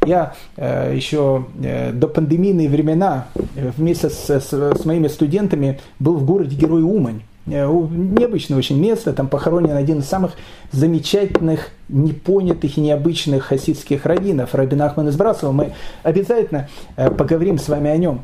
Я 0.04 0.34
э, 0.56 0.92
еще 0.94 1.46
э, 1.62 1.92
до 1.92 2.08
пандемийные 2.08 2.68
времена 2.68 3.26
э, 3.34 3.70
вместе 3.76 4.10
с, 4.10 4.28
с, 4.28 4.52
с 4.52 4.84
моими 4.84 5.08
студентами 5.08 5.80
был 5.98 6.16
в 6.16 6.26
городе 6.26 6.56
Герой 6.56 6.82
Умань. 6.82 7.22
Э, 7.46 7.66
необычное 7.66 8.56
очень 8.56 8.78
место, 8.78 9.12
там 9.12 9.28
похоронен 9.28 9.76
один 9.76 9.98
из 9.98 10.06
самых 10.06 10.32
замечательных, 10.70 11.70
непонятых 11.88 12.78
и 12.78 12.80
необычных 12.80 13.44
хасидских 13.44 14.06
раввинов, 14.06 14.54
Рабин 14.54 14.82
Ахман 14.82 15.08
из 15.08 15.16
Брасова. 15.16 15.52
Мы 15.52 15.72
обязательно 16.02 16.68
э, 16.96 17.10
поговорим 17.10 17.58
с 17.58 17.68
вами 17.68 17.90
о 17.90 17.96
нем. 17.96 18.22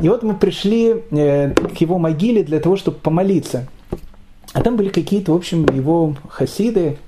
И 0.00 0.08
вот 0.08 0.22
мы 0.22 0.34
пришли 0.34 1.02
э, 1.10 1.50
к 1.50 1.76
его 1.76 1.98
могиле 1.98 2.42
для 2.42 2.58
того, 2.58 2.76
чтобы 2.76 2.98
помолиться. 2.98 3.68
А 4.52 4.60
там 4.60 4.76
были 4.76 4.88
какие-то, 4.88 5.32
в 5.32 5.36
общем, 5.36 5.64
его 5.66 6.14
хасиды. 6.28 6.98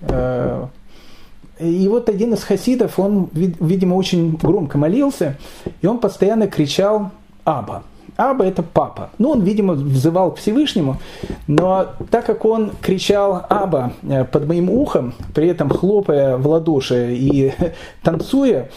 И 1.61 1.89
вот 1.89 2.09
один 2.09 2.33
из 2.33 2.43
хасидов, 2.43 2.99
он, 2.99 3.29
видимо, 3.33 3.95
очень 3.95 4.37
громко 4.37 4.79
молился, 4.79 5.37
и 5.83 5.87
он 5.87 5.99
постоянно 5.99 6.49
кричал 6.49 7.11
«Аба». 7.45 7.85
Аба– 8.17 8.45
это 8.47 8.63
папа. 8.63 9.11
Ну, 9.19 9.31
он, 9.31 9.43
видимо, 9.43 9.75
взывал 9.75 10.33
к 10.33 10.39
Всевышнему, 10.39 10.99
но 11.47 11.89
так 12.11 12.27
как 12.27 12.45
он 12.45 12.71
кричал 12.81 13.45
Аба 13.49 13.93
э, 14.03 14.25
под 14.25 14.47
моим 14.47 14.71
ухом, 14.71 15.15
при 15.35 15.49
этом 15.49 15.69
хлопая 15.69 16.37
в 16.37 16.47
ладоши 16.47 17.15
и 17.15 17.53
танцуя, 18.03 18.69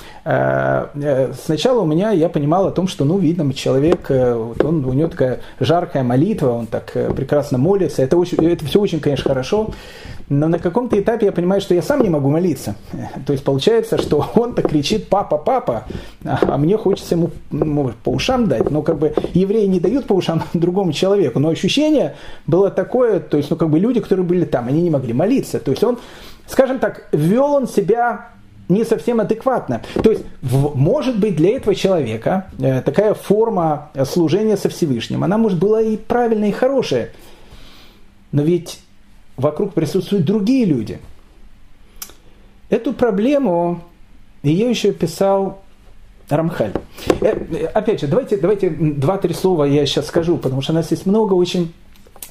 сначала 1.44 1.82
у 1.82 1.86
меня, 1.86 2.12
я 2.12 2.28
понимал 2.28 2.68
о 2.68 2.72
том, 2.72 2.88
что, 2.88 3.06
ну, 3.06 3.18
видно, 3.18 3.54
человек, 3.54 4.10
он, 4.10 4.84
у 4.86 4.94
него 4.94 5.08
такая 5.08 5.40
жаркая 5.60 6.04
молитва, 6.04 6.50
он 6.50 6.68
так 6.68 6.92
прекрасно 7.16 7.58
молится, 7.58 8.02
это, 8.02 8.18
очень, 8.18 8.46
это 8.46 8.66
все 8.66 8.82
очень, 8.82 9.00
конечно, 9.00 9.30
хорошо, 9.30 9.72
но 10.30 10.50
на 10.50 10.60
каком-то 10.60 11.00
этапе 11.00 11.28
я 11.28 11.32
понимаю, 11.32 11.62
что 11.62 11.74
я 11.74 11.82
сам 11.82 12.02
не 12.02 12.10
могу 12.10 12.30
молиться. 12.30 12.76
То 13.26 13.34
есть 13.34 13.46
получается, 13.46 13.98
что 13.98 14.26
он-то 14.36 14.62
кричит 14.62 15.08
«папа, 15.08 15.38
папа», 15.38 15.86
а 16.24 16.58
мне 16.58 16.78
хочется 16.78 17.16
ему 17.16 17.32
ну, 17.50 17.92
по 18.04 18.10
ушам 18.10 18.48
дать. 18.48 18.70
Но 18.70 18.82
как 18.82 18.98
бы 18.98 19.14
евреи 19.34 19.66
не 19.66 19.80
дают 19.80 20.06
по 20.06 20.14
ушам 20.14 20.44
другому 20.54 20.92
человеку. 20.92 21.40
Но 21.40 21.50
ощущение 21.50 22.16
было 22.46 22.70
такое, 22.70 23.20
то 23.20 23.38
есть 23.38 23.50
ну 23.50 23.56
как 23.56 23.70
бы 23.70 23.80
люди, 23.80 24.02
которые 24.02 24.26
были 24.26 24.46
там, 24.46 24.68
они 24.68 24.82
не 24.82 24.90
могли 24.90 25.14
молиться. 25.14 25.60
То 25.60 25.72
есть 25.72 25.84
он, 25.84 25.98
скажем 26.46 26.80
так, 26.80 27.08
вел 27.14 27.54
он 27.54 27.68
себя 27.68 28.32
не 28.70 28.84
совсем 28.84 29.20
адекватно. 29.20 29.82
То 30.04 30.12
есть, 30.12 30.24
в, 30.42 30.76
может 30.76 31.20
быть, 31.20 31.36
для 31.36 31.56
этого 31.56 31.76
человека 31.76 32.50
э, 32.60 32.82
такая 32.82 33.14
форма 33.14 33.92
служения 34.06 34.58
со 34.58 34.70
Всевышним, 34.70 35.24
она, 35.24 35.38
может, 35.38 35.60
была 35.60 35.82
и 35.82 35.98
правильная, 35.98 36.50
и 36.50 36.54
хорошая. 36.54 37.12
Но 38.32 38.42
ведь 38.42 38.80
вокруг 39.38 39.74
присутствуют 39.74 40.26
другие 40.26 40.66
люди. 40.66 41.00
Эту 42.70 42.92
проблему 42.94 43.84
ее 44.44 44.70
еще 44.70 44.92
писал 44.92 45.62
Рамхаль. 46.30 46.74
Э, 47.22 47.68
опять 47.74 48.02
же, 48.02 48.08
давайте, 48.08 48.38
давайте 48.38 48.70
два-три 48.70 49.34
слова 49.34 49.64
я 49.64 49.86
сейчас 49.86 50.08
скажу, 50.08 50.38
потому 50.38 50.62
что 50.62 50.74
у 50.74 50.76
нас 50.76 50.92
есть 50.92 51.06
много 51.06 51.34
очень 51.34 51.74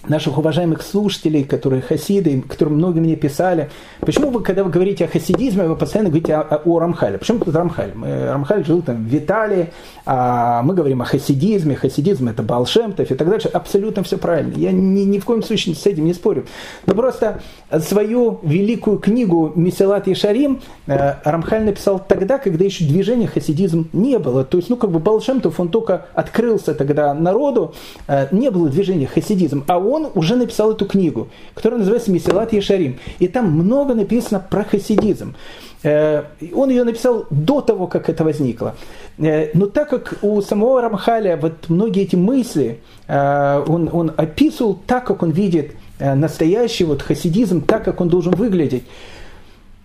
наших 0.08 0.38
уважаемых 0.38 0.82
слушателей, 0.82 1.44
которые 1.44 1.82
хасиды, 1.82 2.42
которые 2.42 2.76
многие 2.76 3.00
мне 3.00 3.16
писали, 3.16 3.70
почему 4.00 4.30
вы, 4.30 4.42
когда 4.42 4.64
вы 4.64 4.70
говорите 4.70 5.04
о 5.04 5.08
хасидизме, 5.08 5.64
вы 5.64 5.76
постоянно 5.76 6.10
говорите 6.10 6.34
о, 6.34 6.42
о, 6.42 6.62
о 6.64 6.78
Рамхале? 6.78 7.18
Почему 7.18 7.40
тут 7.40 7.54
Рамхаль? 7.54 7.92
Рамхаль 7.94 8.64
жил 8.64 8.82
там 8.82 9.04
в 9.04 9.16
Италии, 9.16 9.72
а 10.04 10.62
мы 10.62 10.74
говорим 10.74 11.02
о 11.02 11.04
хасидизме, 11.04 11.74
хасидизм 11.74 12.28
это 12.28 12.42
Балшемтов 12.42 13.10
и 13.10 13.14
так 13.14 13.28
дальше. 13.28 13.48
Абсолютно 13.48 14.02
все 14.02 14.18
правильно. 14.18 14.54
Я 14.56 14.72
ни, 14.72 15.00
ни 15.00 15.18
в 15.18 15.24
коем 15.24 15.42
случае 15.42 15.74
с 15.74 15.86
этим 15.86 16.04
не 16.04 16.14
спорю. 16.14 16.46
Но 16.86 16.94
просто 16.94 17.40
свою 17.80 18.38
великую 18.42 18.98
книгу 18.98 19.52
Меселат 19.54 20.06
Ешарим 20.06 20.60
э, 20.86 21.14
Рамхаль 21.24 21.64
написал 21.64 21.98
тогда, 21.98 22.38
когда 22.38 22.64
еще 22.64 22.84
движения 22.84 23.26
хасидизм 23.26 23.88
не 23.92 24.18
было. 24.18 24.44
То 24.44 24.58
есть, 24.58 24.70
ну, 24.70 24.76
как 24.76 24.90
бы 24.90 24.98
Балшемтов, 24.98 25.58
он 25.58 25.68
только 25.68 26.06
открылся 26.14 26.74
тогда 26.74 27.12
народу, 27.14 27.74
э, 28.06 28.28
не 28.30 28.50
было 28.50 28.68
движения 28.68 29.06
хасидизм, 29.06 29.64
а 29.66 29.78
он 29.90 30.08
уже 30.14 30.36
написал 30.36 30.72
эту 30.72 30.86
книгу, 30.86 31.28
которая 31.54 31.78
называется 31.78 32.10
«Месилат 32.10 32.52
Ешарим». 32.52 32.98
И 33.18 33.28
там 33.28 33.50
много 33.50 33.94
написано 33.94 34.40
про 34.40 34.64
хасидизм. 34.64 35.34
Э, 35.82 36.24
он 36.52 36.70
ее 36.70 36.84
написал 36.84 37.26
до 37.30 37.60
того, 37.60 37.86
как 37.86 38.08
это 38.08 38.24
возникло. 38.24 38.74
Э, 39.18 39.50
но 39.54 39.66
так 39.66 39.90
как 39.90 40.14
у 40.22 40.40
самого 40.40 40.80
Рамхаля 40.82 41.36
вот 41.36 41.68
многие 41.68 42.02
эти 42.02 42.16
мысли 42.16 42.80
э, 43.06 43.64
он, 43.68 43.88
он 43.92 44.12
описывал 44.16 44.78
так, 44.86 45.06
как 45.06 45.22
он 45.22 45.30
видит 45.30 45.72
настоящий 45.98 46.84
вот 46.84 47.00
хасидизм, 47.00 47.62
так, 47.62 47.84
как 47.84 48.02
он 48.02 48.10
должен 48.10 48.34
выглядеть, 48.34 48.84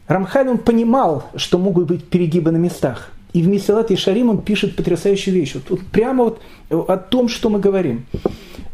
Рамхаль 0.07 0.49
он 0.49 0.57
понимал, 0.57 1.23
что 1.35 1.57
могут 1.57 1.87
быть 1.87 2.03
перегибы 2.03 2.51
на 2.51 2.57
местах. 2.57 3.11
И 3.31 3.41
в 3.41 3.47
Месилат 3.47 3.91
и 3.91 3.95
Шарим 3.95 4.29
он 4.29 4.41
пишет 4.41 4.75
потрясающую 4.75 5.33
вещь. 5.33 5.53
Вот, 5.53 5.63
вот 5.69 5.79
прямо 5.91 6.25
вот 6.25 6.41
о 6.69 6.97
том, 6.97 7.29
что 7.29 7.49
мы 7.49 7.59
говорим. 7.59 8.05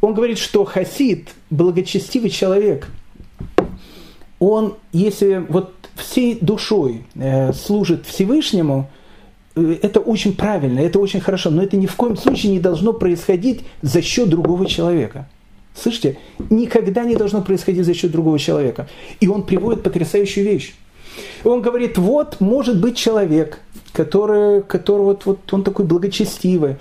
Он 0.01 0.13
говорит, 0.13 0.37
что 0.37 0.65
хасид, 0.65 1.29
благочестивый 1.49 2.29
человек, 2.29 2.87
он, 4.39 4.75
если 4.91 5.45
вот 5.49 5.73
всей 5.95 6.37
душой 6.39 7.05
э, 7.15 7.53
служит 7.53 8.05
Всевышнему, 8.05 8.89
э, 9.55 9.77
это 9.81 9.99
очень 9.99 10.35
правильно, 10.35 10.79
это 10.79 10.99
очень 10.99 11.19
хорошо, 11.19 11.49
но 11.49 11.63
это 11.63 11.75
ни 11.77 11.87
в 11.87 11.95
коем 11.95 12.15
случае 12.15 12.51
не 12.51 12.59
должно 12.59 12.93
происходить 12.93 13.61
за 13.81 14.01
счет 14.01 14.29
другого 14.29 14.67
человека. 14.67 15.27
Слышите, 15.75 16.17
никогда 16.49 17.03
не 17.03 17.15
должно 17.15 17.41
происходить 17.41 17.85
за 17.85 17.93
счет 17.93 18.11
другого 18.11 18.39
человека. 18.39 18.87
И 19.19 19.27
он 19.27 19.43
приводит 19.43 19.83
потрясающую 19.83 20.45
вещь. 20.45 20.75
Он 21.43 21.61
говорит, 21.61 21.97
вот 21.97 22.39
может 22.39 22.79
быть 22.79 22.97
человек, 22.97 23.59
который, 23.93 24.61
который 24.63 25.03
вот, 25.03 25.25
вот 25.25 25.53
он 25.53 25.63
такой 25.63 25.85
благочестивый, 25.85 26.77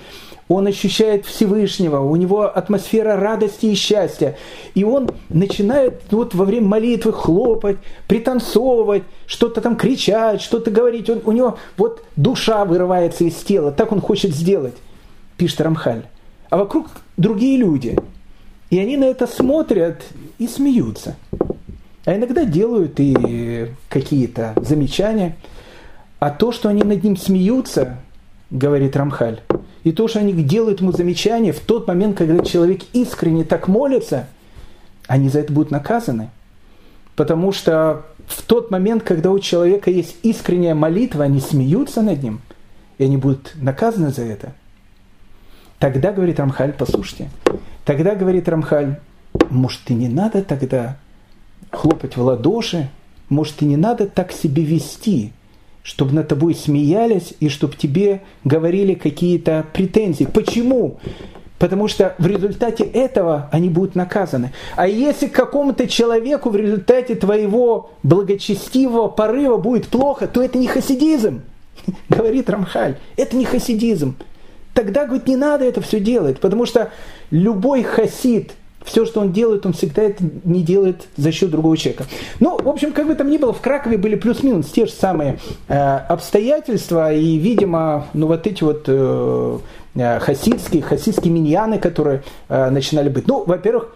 он 0.48 0.66
ощущает 0.68 1.27
Всевышнего, 1.27 1.98
у 2.01 2.14
него 2.14 2.43
атмосфера 2.43 3.16
радости 3.16 3.66
и 3.66 3.74
счастья. 3.74 4.36
И 4.74 4.85
он 4.85 5.10
начинает 5.28 6.02
вот 6.10 6.35
во 6.35 6.44
время 6.44 6.68
молитвы 6.68 7.12
хлопать, 7.12 7.78
пританцовывать, 8.06 9.02
что-то 9.27 9.60
там 9.60 9.77
кричать, 9.77 10.40
что-то 10.40 10.70
говорить. 10.70 11.10
Он, 11.10 11.20
у 11.24 11.32
него 11.32 11.59
вот 11.77 12.05
душа 12.14 12.64
вырывается 12.64 13.24
из 13.24 13.35
тела, 13.36 13.73
так 13.73 13.90
он 13.90 14.01
хочет 14.01 14.35
сделать, 14.35 14.74
пишет 15.36 15.60
Рамхаль. 15.60 16.05
А 16.48 16.59
вокруг 16.59 16.86
другие 17.16 17.59
люди. 17.59 17.98
И 18.70 18.78
они 18.78 18.97
на 18.97 19.05
это 19.05 19.27
смотрят 19.27 20.02
и 20.39 20.47
смеются. 20.47 21.16
А 22.05 22.14
иногда 22.14 22.44
делают 22.44 23.01
и 23.01 23.68
какие-то 23.89 24.55
замечания. 24.62 25.36
А 26.20 26.31
то, 26.31 26.52
что 26.52 26.68
они 26.68 26.82
над 26.85 27.02
ним 27.02 27.16
смеются, 27.16 27.98
говорит 28.51 28.97
Рамхаль, 28.97 29.40
и 29.86 29.92
то, 29.92 30.08
что 30.08 30.18
они 30.18 30.32
делают 30.32 30.80
ему 30.80 30.90
замечания 30.90 31.52
в 31.52 31.60
тот 31.60 31.86
момент, 31.86 32.18
когда 32.18 32.44
человек 32.44 32.82
искренне 32.92 33.44
так 33.44 33.68
молится, 33.68 34.26
они 35.06 35.28
за 35.28 35.38
это 35.38 35.52
будут 35.52 35.70
наказаны. 35.70 36.30
Потому 37.14 37.52
что 37.52 38.04
в 38.26 38.42
тот 38.42 38.72
момент, 38.72 39.04
когда 39.04 39.30
у 39.30 39.38
человека 39.38 39.88
есть 39.92 40.16
искренняя 40.24 40.74
молитва, 40.74 41.22
они 41.22 41.38
смеются 41.38 42.02
над 42.02 42.20
ним, 42.20 42.40
и 42.98 43.04
они 43.04 43.16
будут 43.16 43.52
наказаны 43.54 44.10
за 44.10 44.22
это. 44.22 44.54
Тогда, 45.78 46.10
говорит 46.10 46.40
Рамхаль, 46.40 46.72
послушайте, 46.72 47.30
тогда, 47.84 48.16
говорит 48.16 48.48
Рамхаль, 48.48 48.98
может, 49.50 49.88
и 49.88 49.94
не 49.94 50.08
надо 50.08 50.42
тогда 50.42 50.96
хлопать 51.70 52.16
в 52.16 52.22
ладоши, 52.24 52.90
может, 53.28 53.62
и 53.62 53.66
не 53.66 53.76
надо 53.76 54.08
так 54.08 54.32
себе 54.32 54.64
вести– 54.64 55.32
чтобы 55.86 56.14
над 56.14 56.26
тобой 56.26 56.56
смеялись 56.56 57.34
и 57.38 57.48
чтобы 57.48 57.76
тебе 57.76 58.22
говорили 58.42 58.94
какие-то 58.94 59.64
претензии. 59.72 60.24
Почему? 60.24 60.98
Потому 61.60 61.86
что 61.86 62.16
в 62.18 62.26
результате 62.26 62.82
этого 62.82 63.48
они 63.52 63.68
будут 63.68 63.94
наказаны. 63.94 64.52
А 64.74 64.88
если 64.88 65.28
какому-то 65.28 65.86
человеку 65.86 66.50
в 66.50 66.56
результате 66.56 67.14
твоего 67.14 67.92
благочестивого 68.02 69.06
порыва 69.06 69.58
будет 69.58 69.86
плохо, 69.86 70.26
то 70.26 70.42
это 70.42 70.58
не 70.58 70.66
хасидизм, 70.66 71.42
говорит 72.08 72.50
Рамхаль. 72.50 72.96
Это 73.16 73.36
не 73.36 73.44
хасидизм. 73.44 74.16
Тогда, 74.74 75.04
говорит, 75.06 75.28
не 75.28 75.36
надо 75.36 75.64
это 75.64 75.80
все 75.82 76.00
делать, 76.00 76.40
потому 76.40 76.66
что 76.66 76.90
любой 77.30 77.84
хасид– 77.84 78.54
все, 78.86 79.04
что 79.04 79.20
он 79.20 79.32
делает, 79.32 79.66
он 79.66 79.72
всегда 79.72 80.02
это 80.02 80.24
не 80.44 80.62
делает 80.62 81.08
за 81.16 81.32
счет 81.32 81.50
другого 81.50 81.76
человека. 81.76 82.04
Ну, 82.40 82.56
в 82.56 82.68
общем, 82.68 82.92
как 82.92 83.06
бы 83.06 83.14
там 83.14 83.30
ни 83.30 83.36
было, 83.36 83.52
в 83.52 83.60
Кракове 83.60 83.98
были 83.98 84.14
плюс-минус 84.14 84.66
те 84.66 84.86
же 84.86 84.92
самые 84.92 85.38
э, 85.68 85.74
обстоятельства, 85.74 87.12
и, 87.12 87.36
видимо, 87.36 88.06
ну 88.14 88.28
вот 88.28 88.46
эти 88.46 88.64
вот 88.64 88.84
э, 88.86 89.58
э 89.96 90.18
хасидские, 90.20 90.82
хасидские 90.82 91.32
миньяны, 91.32 91.78
которые 91.78 92.22
э, 92.48 92.70
начинали 92.70 93.08
быть. 93.08 93.26
Ну, 93.26 93.44
во-первых, 93.44 93.90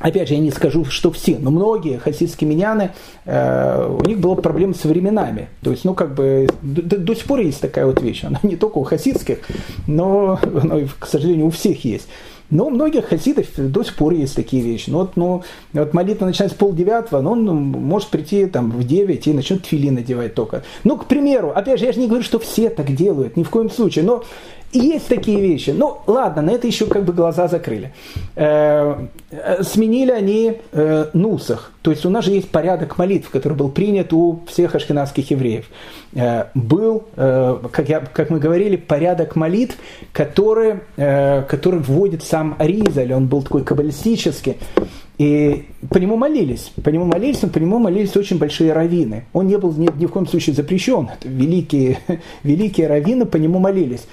Опять 0.00 0.28
же, 0.28 0.34
я 0.34 0.40
не 0.40 0.50
скажу, 0.50 0.84
что 0.84 1.10
все, 1.12 1.38
но 1.38 1.50
многие 1.50 1.98
хасидские 1.98 2.50
миняны, 2.50 2.90
э, 3.24 3.88
у 3.88 4.04
них 4.06 4.18
была 4.18 4.34
проблема 4.34 4.74
с 4.74 4.84
временами. 4.84 5.48
То 5.62 5.70
есть, 5.70 5.84
ну, 5.84 5.94
как 5.94 6.14
бы, 6.14 6.48
до, 6.62 6.98
до 6.98 7.14
сих 7.14 7.24
пор 7.24 7.40
есть 7.40 7.60
такая 7.60 7.86
вот 7.86 8.02
вещь. 8.02 8.24
Она 8.24 8.40
не 8.42 8.56
только 8.56 8.78
у 8.78 8.82
хасидских, 8.82 9.38
но, 9.86 10.38
но 10.42 10.80
к 10.98 11.06
сожалению, 11.06 11.46
у 11.46 11.50
всех 11.50 11.84
есть. 11.84 12.08
Но 12.54 12.66
у 12.66 12.70
многих 12.70 13.06
хасидов 13.06 13.46
до 13.56 13.82
сих 13.82 13.96
пор 13.96 14.12
есть 14.12 14.36
такие 14.36 14.62
вещи. 14.62 14.88
Ну, 14.88 14.98
вот, 14.98 15.16
ну, 15.16 15.42
вот 15.72 15.92
молитва 15.92 16.26
начинается 16.26 16.56
с 16.56 16.58
полдевятого, 16.58 17.20
но 17.20 17.32
он 17.32 17.44
может 17.44 18.08
прийти 18.10 18.46
там 18.46 18.70
в 18.70 18.86
девять 18.86 19.26
и 19.26 19.32
начнет 19.32 19.64
твили 19.64 19.90
надевать 19.90 20.34
только. 20.34 20.62
Ну, 20.84 20.96
к 20.96 21.06
примеру, 21.06 21.52
опять 21.52 21.80
же, 21.80 21.86
я 21.86 21.92
же 21.92 21.98
не 21.98 22.06
говорю, 22.06 22.22
что 22.22 22.38
все 22.38 22.70
так 22.70 22.94
делают, 22.94 23.36
ни 23.36 23.42
в 23.42 23.50
коем 23.50 23.70
случае, 23.70 24.04
но 24.04 24.22
есть 24.78 25.08
такие 25.08 25.40
вещи. 25.40 25.70
Ну, 25.70 25.98
ладно, 26.06 26.42
на 26.42 26.50
это 26.50 26.66
еще 26.66 26.86
как 26.86 27.04
бы 27.04 27.12
глаза 27.12 27.48
закрыли. 27.48 27.92
Э, 28.36 29.06
э, 29.30 29.62
сменили 29.62 30.10
они 30.10 30.58
э, 30.72 31.06
нусах. 31.12 31.72
То 31.82 31.90
есть 31.90 32.04
у 32.04 32.10
нас 32.10 32.24
же 32.24 32.32
есть 32.32 32.50
порядок 32.50 32.98
молитв, 32.98 33.30
который 33.30 33.54
был 33.54 33.68
принят 33.68 34.12
у 34.12 34.40
всех 34.48 34.74
ашкенадских 34.74 35.30
евреев. 35.30 35.66
Был, 36.54 37.04
как, 37.16 37.88
я, 37.88 38.00
как 38.00 38.30
мы 38.30 38.38
говорили, 38.38 38.76
порядок 38.76 39.36
молитв, 39.36 39.76
который, 40.12 40.80
который 40.96 41.80
вводит 41.80 42.22
сам 42.22 42.56
Аризаль. 42.58 43.12
Он 43.12 43.26
был 43.26 43.42
такой 43.42 43.64
каббалистический. 43.64 44.56
И 45.18 45.66
по 45.90 45.98
нему 45.98 46.16
молились. 46.16 46.72
По 46.82 46.88
нему 46.88 47.04
молились, 47.04 47.38
по 47.38 47.58
нему 47.58 47.78
молились 47.78 48.16
очень 48.16 48.38
большие 48.38 48.72
раввины. 48.72 49.26
Он 49.32 49.46
не 49.46 49.58
был 49.58 49.72
ни, 49.72 49.88
ни 49.98 50.06
в 50.06 50.10
коем 50.10 50.26
случае 50.26 50.56
запрещен. 50.56 51.10
Великие, 51.22 51.98
великие 52.42 52.88
раввины 52.88 53.24
по 53.24 53.36
нему 53.36 53.58
молились. 53.58 54.06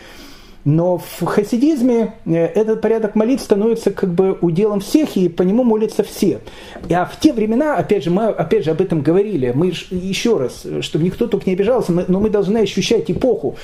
Но 0.64 0.98
в 0.98 1.26
хасидизме 1.26 2.14
э, 2.26 2.34
этот 2.34 2.82
порядок 2.82 3.16
молитв 3.16 3.44
становится 3.44 3.92
как 3.92 4.14
бы 4.14 4.38
уделом 4.42 4.80
всех, 4.80 5.18
и 5.18 5.30
по 5.30 5.42
нему 5.42 5.64
молятся 5.64 6.04
все. 6.04 6.40
А 6.90 7.06
в 7.06 7.20
те 7.20 7.34
времена, 7.34 7.78
опять 7.78 8.04
же, 8.04 8.12
мы 8.12 8.28
опять 8.28 8.66
же 8.66 8.72
об 8.72 8.82
этом 8.82 9.02
говорили, 9.02 9.52
мы 9.56 9.74
еще 9.90 10.38
раз, 10.38 10.66
чтобы 10.82 11.06
никто 11.06 11.28
только 11.28 11.50
не 11.50 11.54
обижался, 11.54 11.92
но 11.92 12.20
мы 12.20 12.30
должны 12.30 12.60
ощущать 12.60 13.10
эпоху. 13.10 13.56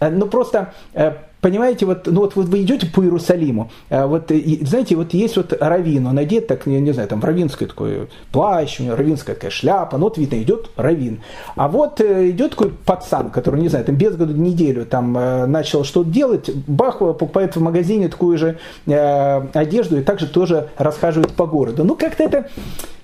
Э, 0.00 0.10
но 0.10 0.26
просто 0.26 0.72
э, 0.94 1.12
понимаете, 1.40 1.86
вот, 1.86 2.06
ну 2.06 2.20
вот, 2.20 2.36
вот 2.36 2.46
вы 2.46 2.62
идете 2.62 2.86
по 2.86 3.02
Иерусалиму, 3.02 3.70
а 3.90 4.06
вот, 4.06 4.30
и, 4.30 4.64
знаете, 4.64 4.96
вот 4.96 5.14
есть 5.14 5.36
вот 5.36 5.52
раввин, 5.58 6.06
он 6.06 6.18
одет 6.18 6.46
так, 6.46 6.66
я 6.66 6.80
не 6.80 6.92
знаю, 6.92 7.08
там 7.08 7.22
равинский 7.22 7.66
такой 7.66 8.08
плащ, 8.32 8.80
у 8.80 8.84
него 8.84 8.96
равинская 8.96 9.34
такая 9.34 9.50
шляпа, 9.50 9.98
ну 9.98 10.04
вот 10.04 10.18
видно, 10.18 10.42
идет 10.42 10.70
равин. 10.76 11.20
А 11.54 11.68
вот 11.68 12.00
э, 12.00 12.30
идет 12.30 12.52
такой 12.52 12.70
пацан, 12.70 13.30
который, 13.30 13.60
не 13.60 13.68
знаю, 13.68 13.84
там 13.84 13.96
без 13.96 14.16
года 14.16 14.32
неделю 14.32 14.86
там 14.86 15.16
э, 15.16 15.46
начал 15.46 15.84
что-то 15.84 16.10
делать, 16.10 16.50
бах, 16.66 16.98
покупает 16.98 17.56
в 17.56 17.60
магазине 17.60 18.08
такую 18.08 18.38
же 18.38 18.58
э, 18.86 19.46
одежду 19.52 19.98
и 19.98 20.02
также 20.02 20.26
тоже 20.26 20.70
расхаживает 20.78 21.32
по 21.32 21.46
городу. 21.46 21.84
Ну 21.84 21.96
как-то 21.96 22.24
это, 22.24 22.48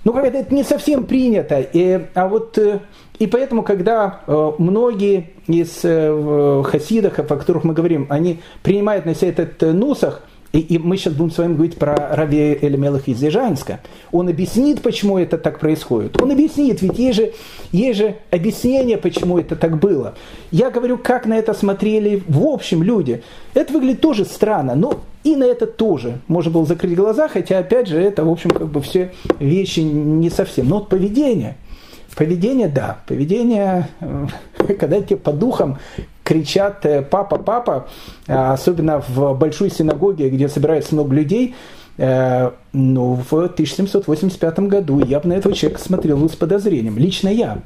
ну 0.05 0.13
как-то 0.13 0.39
это 0.39 0.55
не 0.55 0.65
совсем 0.65 1.05
принято. 1.05 1.61
И, 1.61 2.07
а 2.15 2.29
вот 2.29 2.59
э, 2.59 2.81
и 3.19 3.27
поэтому, 3.29 3.63
когда 3.63 4.21
э, 4.27 4.53
многие 4.59 5.31
из 5.61 5.81
э, 5.83 6.63
хасидов, 6.65 7.19
о 7.19 7.37
которых 7.37 7.65
мы 7.65 7.75
говорим, 7.75 8.07
они 8.09 8.41
принимают 8.63 9.07
на 9.07 9.15
себя 9.15 9.29
этот 9.29 9.63
э, 9.63 9.73
нусах, 9.73 10.23
и, 10.53 10.59
и 10.59 10.79
мы 10.79 10.97
сейчас 10.97 11.15
будем 11.15 11.31
с 11.31 11.39
вами 11.39 11.55
говорить 11.55 11.77
про 11.77 12.15
Раби 12.15 12.59
Элемелах 12.61 13.09
из 13.09 13.23
Ежанска. 13.23 13.81
Он 14.11 14.29
объяснит, 14.29 14.83
почему 14.83 15.19
это 15.19 15.39
так 15.39 15.59
происходит. 15.59 16.21
Он 16.21 16.31
объяснит, 16.31 16.83
ведь 16.83 16.99
есть 16.99 17.17
же, 17.17 17.33
есть 17.73 17.99
же 17.99 18.17
объяснение, 18.31 18.99
почему 18.99 19.39
это 19.39 19.57
так 19.57 19.79
было. 19.79 20.15
Я 20.51 20.71
говорю, 20.71 20.99
как 20.99 21.25
на 21.25 21.39
это 21.39 21.55
смотрели 21.55 22.23
в 22.29 22.47
общем 22.47 22.83
люди. 22.83 23.23
Это 23.55 23.73
выглядит 23.73 24.03
тоже 24.03 24.27
странно, 24.27 24.75
но 24.75 25.01
и 25.25 25.37
на 25.37 25.45
это 25.45 25.67
тоже 25.67 26.19
можно 26.29 26.51
было 26.51 26.67
закрыть 26.67 26.95
глаза, 26.97 27.29
хотя, 27.29 27.59
опять 27.59 27.89
же, 27.89 27.99
это, 27.99 28.25
в 28.25 28.31
общем, 28.31 28.51
как 28.51 28.69
бы 28.69 28.83
все 28.83 29.13
вещи 29.39 29.81
не 29.81 30.29
совсем. 30.29 30.69
Но 30.69 30.81
вот 30.81 30.89
поведение– 30.89 31.57
Поведение, 32.15 32.69
да, 32.69 32.99
поведение, 33.07 33.89
э, 34.01 34.27
когда 34.79 35.01
тебе 35.01 35.17
по 35.17 35.33
духам 35.33 35.79
кричат 36.25 36.85
э, 36.85 37.03
«папа, 37.03 37.39
папа», 37.39 37.89
а 38.29 38.53
особенно 38.53 39.03
в 39.07 39.35
большой 39.35 39.71
синагоге, 39.71 40.29
где 40.29 40.49
собирается 40.49 40.95
много 40.95 41.15
людей, 41.15 41.55
э, 41.97 42.51
ну, 42.73 43.15
в 43.15 43.33
1785 43.33 44.59
году 44.61 45.03
я 45.05 45.21
бы 45.21 45.29
на 45.29 45.35
этого 45.35 45.55
человека 45.55 45.81
смотрел 45.81 46.29
с 46.29 46.37
подозрением. 46.37 46.99
Лично 46.99 47.29
я 47.29 47.61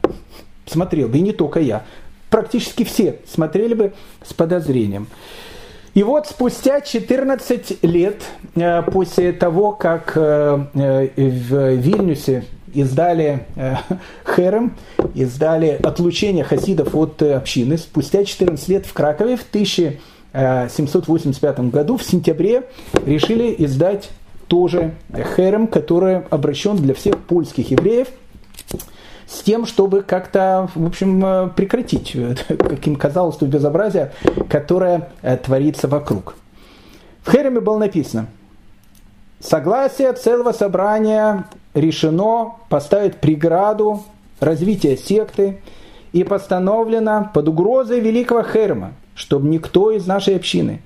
смотрел 0.67 1.09
бы, 1.09 1.19
и 1.19 1.23
не 1.23 1.33
только 1.33 1.61
я. 1.61 1.83
Практически 2.31 2.85
все 2.85 3.17
смотрели 3.27 3.75
бы 3.75 3.93
с 4.25 4.33
подозрением. 4.33 5.09
И 5.95 6.03
вот 6.03 6.27
спустя 6.27 6.83
14 6.83 7.83
лет 7.83 8.23
после 8.93 9.33
того, 9.33 9.73
как 9.73 10.15
в 10.15 10.67
Вильнюсе 11.17 12.45
издали 12.77 13.47
э, 13.57 13.75
Херем, 14.37 14.77
издали 15.15 15.81
отлучение 15.83 16.45
хасидов 16.45 16.95
от 16.95 17.23
э, 17.23 17.35
общины. 17.35 17.79
Спустя 17.79 18.25
14 18.25 18.69
лет 18.69 18.87
в 18.87 18.93
Кракове 18.93 19.37
в 19.37 19.45
1785 19.49 21.61
году, 21.71 21.97
в 21.97 22.03
сентябре, 22.03 22.65
решили 23.07 23.55
издать 23.59 24.11
тоже 24.47 24.95
Херем, 25.37 25.67
который 25.67 26.19
обращен 26.29 26.77
для 26.77 26.93
всех 26.95 27.19
польских 27.19 27.71
евреев, 27.71 28.09
с 29.27 29.41
тем, 29.41 29.65
чтобы 29.67 30.03
как-то, 30.03 30.69
в 30.75 30.87
общем, 30.87 31.25
э, 31.25 31.49
прекратить, 31.57 32.15
как 32.49 32.87
им 32.87 32.97
казалось, 32.97 33.37
то 33.37 33.47
безобразие, 33.47 34.13
которое 34.51 35.09
творится 35.45 35.89
вокруг. 35.89 36.35
В 37.25 37.33
Хереме 37.33 37.61
было 37.61 37.79
написано, 37.79 38.27
согласие 39.41 40.13
целого 40.13 40.53
собрания 40.53 41.47
решено 41.77 42.55
поставить 42.71 43.17
преграду 43.17 44.03
развития 44.41 44.97
секты 44.97 45.61
и 46.13 46.25
постановлено 46.25 47.31
под 47.33 47.49
угрозой 47.49 48.01
великого 48.01 48.43
Херма, 48.43 48.95
чтобы 49.15 49.49
никто 49.49 49.91
из 49.91 50.07
нашей 50.07 50.37
общины 50.37 50.81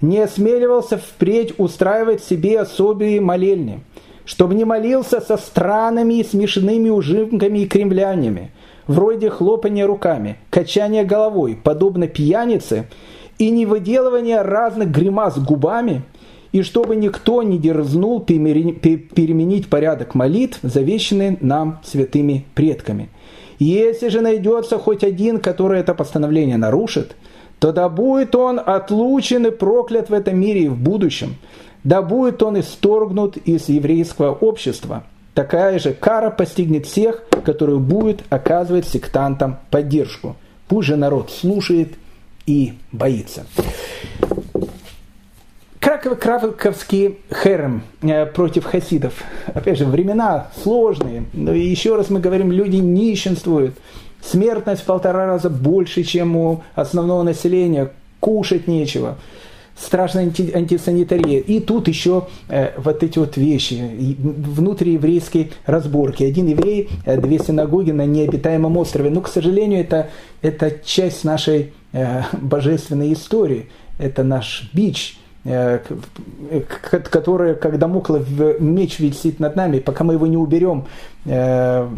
не 0.00 0.20
осмеливался 0.20 0.98
впредь 0.98 1.58
устраивать 1.58 2.22
себе 2.22 2.60
особые 2.60 3.20
молельни, 3.20 3.80
чтобы 4.24 4.54
не 4.54 4.64
молился 4.64 5.20
со 5.20 5.36
странными 5.36 6.14
и 6.14 6.24
смешными 6.24 6.90
ужимками 6.90 7.60
и 7.60 7.66
кремлянями, 7.66 8.52
вроде 8.86 9.30
хлопания 9.30 9.86
руками, 9.86 10.36
качания 10.50 11.04
головой, 11.04 11.58
подобно 11.60 12.06
пьянице, 12.06 12.88
и 13.38 13.50
не 13.50 13.66
выделывания 13.66 14.42
разных 14.42 14.90
гримас 14.90 15.38
губами– 15.38 16.02
и 16.56 16.62
чтобы 16.62 16.96
никто 16.96 17.42
не 17.42 17.58
дерзнул 17.58 18.18
переменить 18.22 19.68
порядок 19.68 20.14
молитв, 20.14 20.58
завещанный 20.62 21.36
нам 21.42 21.80
святыми 21.84 22.46
предками. 22.54 23.10
Если 23.58 24.08
же 24.08 24.22
найдется 24.22 24.78
хоть 24.78 25.04
один, 25.04 25.38
который 25.40 25.80
это 25.80 25.92
постановление 25.92 26.56
нарушит, 26.56 27.14
то 27.58 27.72
да 27.72 27.90
будет 27.90 28.34
он 28.34 28.58
отлучен 28.58 29.44
и 29.44 29.50
проклят 29.50 30.08
в 30.08 30.14
этом 30.14 30.40
мире 30.40 30.62
и 30.62 30.68
в 30.68 30.78
будущем, 30.78 31.36
да 31.84 32.00
будет 32.00 32.42
он 32.42 32.58
исторгнут 32.58 33.36
из 33.36 33.68
еврейского 33.68 34.32
общества. 34.32 35.04
Такая 35.34 35.78
же 35.78 35.92
кара 35.92 36.30
постигнет 36.30 36.86
всех, 36.86 37.22
которые 37.44 37.78
будет 37.78 38.22
оказывать 38.30 38.88
сектантам 38.88 39.58
поддержку. 39.70 40.36
Пусть 40.68 40.88
же 40.88 40.96
народ 40.96 41.30
слушает 41.30 41.92
и 42.46 42.72
боится. 42.92 43.44
Краковский 45.86 47.18
херем 47.32 47.82
э, 48.02 48.26
против 48.26 48.64
хасидов. 48.64 49.22
Опять 49.54 49.78
же, 49.78 49.84
времена 49.84 50.48
сложные. 50.60 51.26
Но 51.32 51.52
еще 51.52 51.94
раз 51.94 52.10
мы 52.10 52.18
говорим, 52.18 52.50
люди 52.50 52.76
нищенствуют. 52.76 53.76
Смертность 54.20 54.82
в 54.82 54.84
полтора 54.84 55.26
раза 55.26 55.48
больше, 55.48 56.02
чем 56.02 56.36
у 56.36 56.64
основного 56.74 57.22
населения. 57.22 57.92
Кушать 58.18 58.66
нечего. 58.66 59.16
Страшная 59.76 60.24
анти, 60.24 60.50
антисанитария. 60.52 61.38
И 61.38 61.60
тут 61.60 61.86
еще 61.86 62.26
э, 62.48 62.72
вот 62.78 63.04
эти 63.04 63.20
вот 63.20 63.36
вещи, 63.36 64.16
внутриеврейские 64.18 65.50
разборки. 65.66 66.24
Один 66.24 66.48
еврей, 66.48 66.88
э, 67.04 67.16
две 67.20 67.38
синагоги 67.38 67.92
на 67.92 68.06
необитаемом 68.06 68.76
острове. 68.76 69.10
Но, 69.10 69.20
к 69.20 69.28
сожалению, 69.28 69.82
это, 69.82 70.10
это 70.42 70.72
часть 70.84 71.22
нашей 71.22 71.74
э, 71.92 72.22
божественной 72.32 73.12
истории. 73.12 73.66
Это 73.98 74.24
наш 74.24 74.68
бич 74.72 75.16
которая, 77.10 77.54
когда 77.54 77.88
Муклов 77.88 78.26
меч 78.60 78.98
висит 78.98 79.40
над 79.40 79.56
нами, 79.56 79.78
пока 79.78 80.04
мы 80.04 80.14
его 80.14 80.26
не 80.26 80.36
уберем, 80.36 80.86
э, 81.24 81.88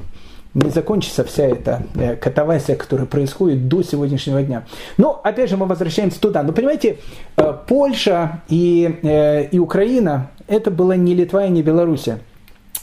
не 0.54 0.70
закончится 0.70 1.24
вся 1.24 1.44
эта 1.44 1.82
э, 1.94 2.16
катавасия, 2.16 2.76
которая 2.76 3.06
происходит 3.06 3.68
до 3.68 3.82
сегодняшнего 3.82 4.42
дня. 4.42 4.64
Но, 4.96 5.20
опять 5.22 5.50
же, 5.50 5.56
мы 5.56 5.66
возвращаемся 5.66 6.20
туда. 6.20 6.42
Но, 6.42 6.52
понимаете, 6.52 6.98
Польша 7.66 8.42
и, 8.48 9.48
и 9.52 9.58
Украина, 9.58 10.30
это 10.46 10.70
была 10.70 10.96
не 10.96 11.14
Литва 11.14 11.46
и 11.46 11.50
не 11.50 11.62
Белоруссия. 11.62 12.18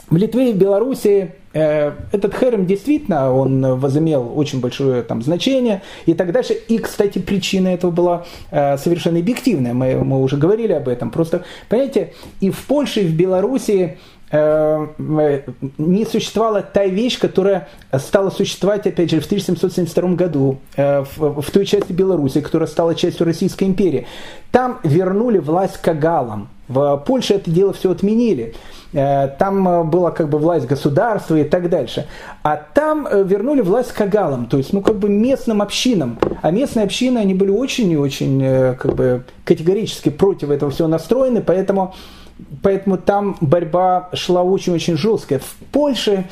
В 0.08 0.16
Литве 0.16 0.50
и 0.50 0.52
в 0.54 0.56
Белоруссии 0.56 1.32
Э, 1.45 1.45
этот 1.56 2.34
Херем 2.34 2.66
действительно, 2.66 3.32
он 3.32 3.78
возымел 3.78 4.32
очень 4.36 4.60
большое 4.60 5.02
там, 5.02 5.22
значение 5.22 5.82
и 6.06 6.14
так 6.14 6.32
дальше. 6.32 6.54
И, 6.54 6.78
кстати, 6.78 7.18
причина 7.18 7.68
этого 7.68 7.90
была 7.90 8.24
э, 8.50 8.76
совершенно 8.76 9.18
объективная, 9.18 9.74
мы, 9.74 9.96
мы 10.04 10.22
уже 10.22 10.36
говорили 10.36 10.72
об 10.72 10.88
этом. 10.88 11.10
Просто, 11.10 11.44
понимаете, 11.68 12.12
и 12.40 12.50
в 12.50 12.66
Польше, 12.66 13.00
и 13.00 13.06
в 13.06 13.16
Белоруссии 13.16 13.84
э, 13.84 13.96
не 14.32 16.04
существовала 16.04 16.60
та 16.62 16.86
вещь, 16.86 17.18
которая 17.18 17.68
стала 17.96 18.30
существовать, 18.30 18.86
опять 18.86 19.10
же, 19.10 19.20
в 19.20 19.26
1772 19.26 20.10
году 20.10 20.58
э, 20.76 21.04
в, 21.16 21.42
в 21.42 21.50
той 21.52 21.64
части 21.64 21.92
Беларуси, 21.92 22.40
которая 22.40 22.66
стала 22.66 22.96
частью 22.96 23.24
Российской 23.24 23.64
империи. 23.64 24.06
Там 24.50 24.80
вернули 24.82 25.38
власть 25.38 25.78
кагалам. 25.80 26.48
В 26.66 26.96
Польше 27.06 27.34
это 27.34 27.52
дело 27.52 27.72
все 27.72 27.92
отменили. 27.92 28.56
Э, 28.92 29.28
там 29.28 29.88
была 29.88 30.10
как 30.10 30.28
бы 30.28 30.38
власть 30.38 30.66
государства 30.66 31.36
и 31.36 31.44
так 31.44 31.70
дальше. 31.70 32.08
А 32.42 32.56
там 32.56 33.06
вернули 33.24 33.60
власть 33.60 33.92
кагалам, 33.92 34.46
то 34.46 34.56
есть 34.56 34.72
ну 34.72 34.82
как 34.82 34.96
бы 34.96 35.08
местным 35.08 35.62
общинам. 35.62 36.18
А 36.42 36.50
местные 36.50 36.82
общины, 36.82 37.18
они 37.18 37.34
были 37.34 37.50
очень 37.50 37.92
и 37.92 37.96
очень 37.96 38.74
как 38.74 38.92
бы 38.96 39.22
категорически 39.44 40.08
против 40.08 40.50
этого 40.50 40.72
всего 40.72 40.88
настроены, 40.88 41.42
поэтому 41.42 41.94
Поэтому 42.62 42.98
там 42.98 43.36
борьба 43.40 44.10
шла 44.12 44.42
очень-очень 44.42 44.96
жесткая. 44.96 45.38
В 45.38 45.54
Польше 45.72 46.24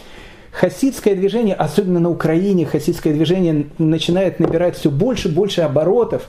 хасидское 0.51 1.15
движение, 1.15 1.55
особенно 1.55 2.01
на 2.01 2.11
Украине, 2.11 2.67
хасидское 2.67 3.13
движение 3.13 3.67
начинает 3.79 4.41
набирать 4.41 4.77
все 4.77 4.91
больше 4.91 5.29
и 5.29 5.33
больше 5.33 5.63
оборотов. 5.63 6.29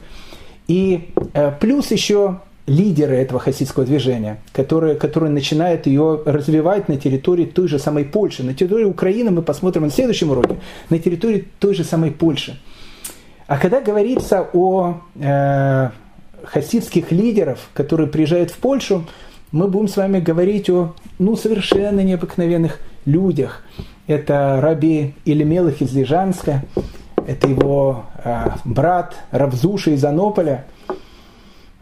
И 0.67 1.09
э, 1.33 1.51
плюс 1.59 1.91
еще 1.91 2.39
лидеры 2.67 3.15
этого 3.17 3.39
хасидского 3.39 3.85
движения, 3.85 4.39
которые, 4.51 4.95
которые 4.95 5.31
начинают 5.31 5.85
ее 5.85 6.21
развивать 6.25 6.89
на 6.89 6.97
территории 6.97 7.45
той 7.45 7.67
же 7.67 7.77
самой 7.77 8.05
Польши. 8.05 8.43
На 8.43 8.53
территории 8.53 8.85
Украины 8.85 9.29
мы 9.29 9.41
посмотрим 9.43 9.83
на 9.83 9.91
следующем 9.91 10.31
уроке, 10.31 10.57
на 10.89 10.97
территории 10.97 11.47
той 11.59 11.75
же 11.75 11.83
самой 11.83 12.11
Польши. 12.11 12.59
А 13.47 13.59
когда 13.59 13.81
говорится 13.81 14.47
о 14.53 15.01
э, 15.15 15.89
хасидских 16.43 17.11
лидеров, 17.11 17.69
которые 17.73 18.07
приезжают 18.07 18.49
в 18.49 18.57
Польшу, 18.57 19.05
мы 19.55 19.69
будем 19.69 19.87
с 19.87 19.95
вами 19.95 20.19
говорить 20.19 20.69
о 20.69 20.93
ну, 21.17 21.37
совершенно 21.37 22.01
необыкновенных 22.01 22.77
людях. 23.05 23.63
Это 24.05 24.59
раби 24.61 25.15
Илемелых 25.23 25.81
из 25.81 25.93
Лежанска, 25.95 26.65
это 27.25 27.47
его 27.47 28.03
э, 28.21 28.47
брат 28.65 29.15
Равзуша 29.31 29.91
из 29.91 30.03
Анополя. 30.03 30.65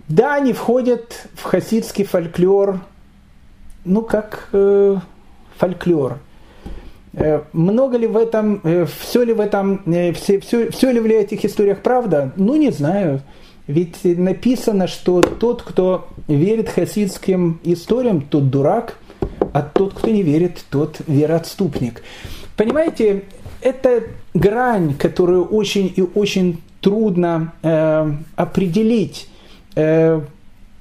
Да, 0.07 0.35
они 0.35 0.53
входят 0.53 1.27
в 1.33 1.41
хасидский 1.41 2.05
фольклор, 2.05 2.79
ну, 3.85 4.03
как 4.03 4.49
э, 4.53 4.97
фольклор. 5.57 6.19
Э, 7.13 7.41
много 7.53 7.97
ли 7.97 8.05
в 8.05 8.17
этом, 8.17 8.61
э, 8.63 8.85
все 8.99 9.23
ли 9.23 9.33
в 9.33 9.39
этом, 9.39 9.81
э, 9.87 10.13
все, 10.13 10.39
все, 10.39 10.69
все 10.69 10.91
ли 10.91 10.99
в 10.99 11.05
этих 11.07 11.43
историях 11.43 11.81
правда? 11.81 12.33
Ну, 12.35 12.55
не 12.55 12.69
знаю. 12.69 13.21
Ведь 13.67 14.03
написано, 14.03 14.87
что 14.87 15.21
тот, 15.21 15.61
кто 15.61 16.07
верит 16.27 16.69
хасидским 16.69 17.59
историям, 17.63 18.21
тот 18.21 18.49
дурак, 18.49 18.97
а 19.53 19.61
тот, 19.61 19.93
кто 19.93 20.09
не 20.09 20.21
верит, 20.21 20.65
тот 20.69 20.97
вероотступник. 21.07 22.03
Понимаете, 22.57 23.23
это 23.61 24.03
грань, 24.33 24.95
которую 24.95 25.45
очень 25.45 25.91
и 25.95 26.01
очень 26.01 26.61
трудно 26.81 27.53
э, 27.63 28.11
определить. 28.35 29.29
Э, 29.75 30.21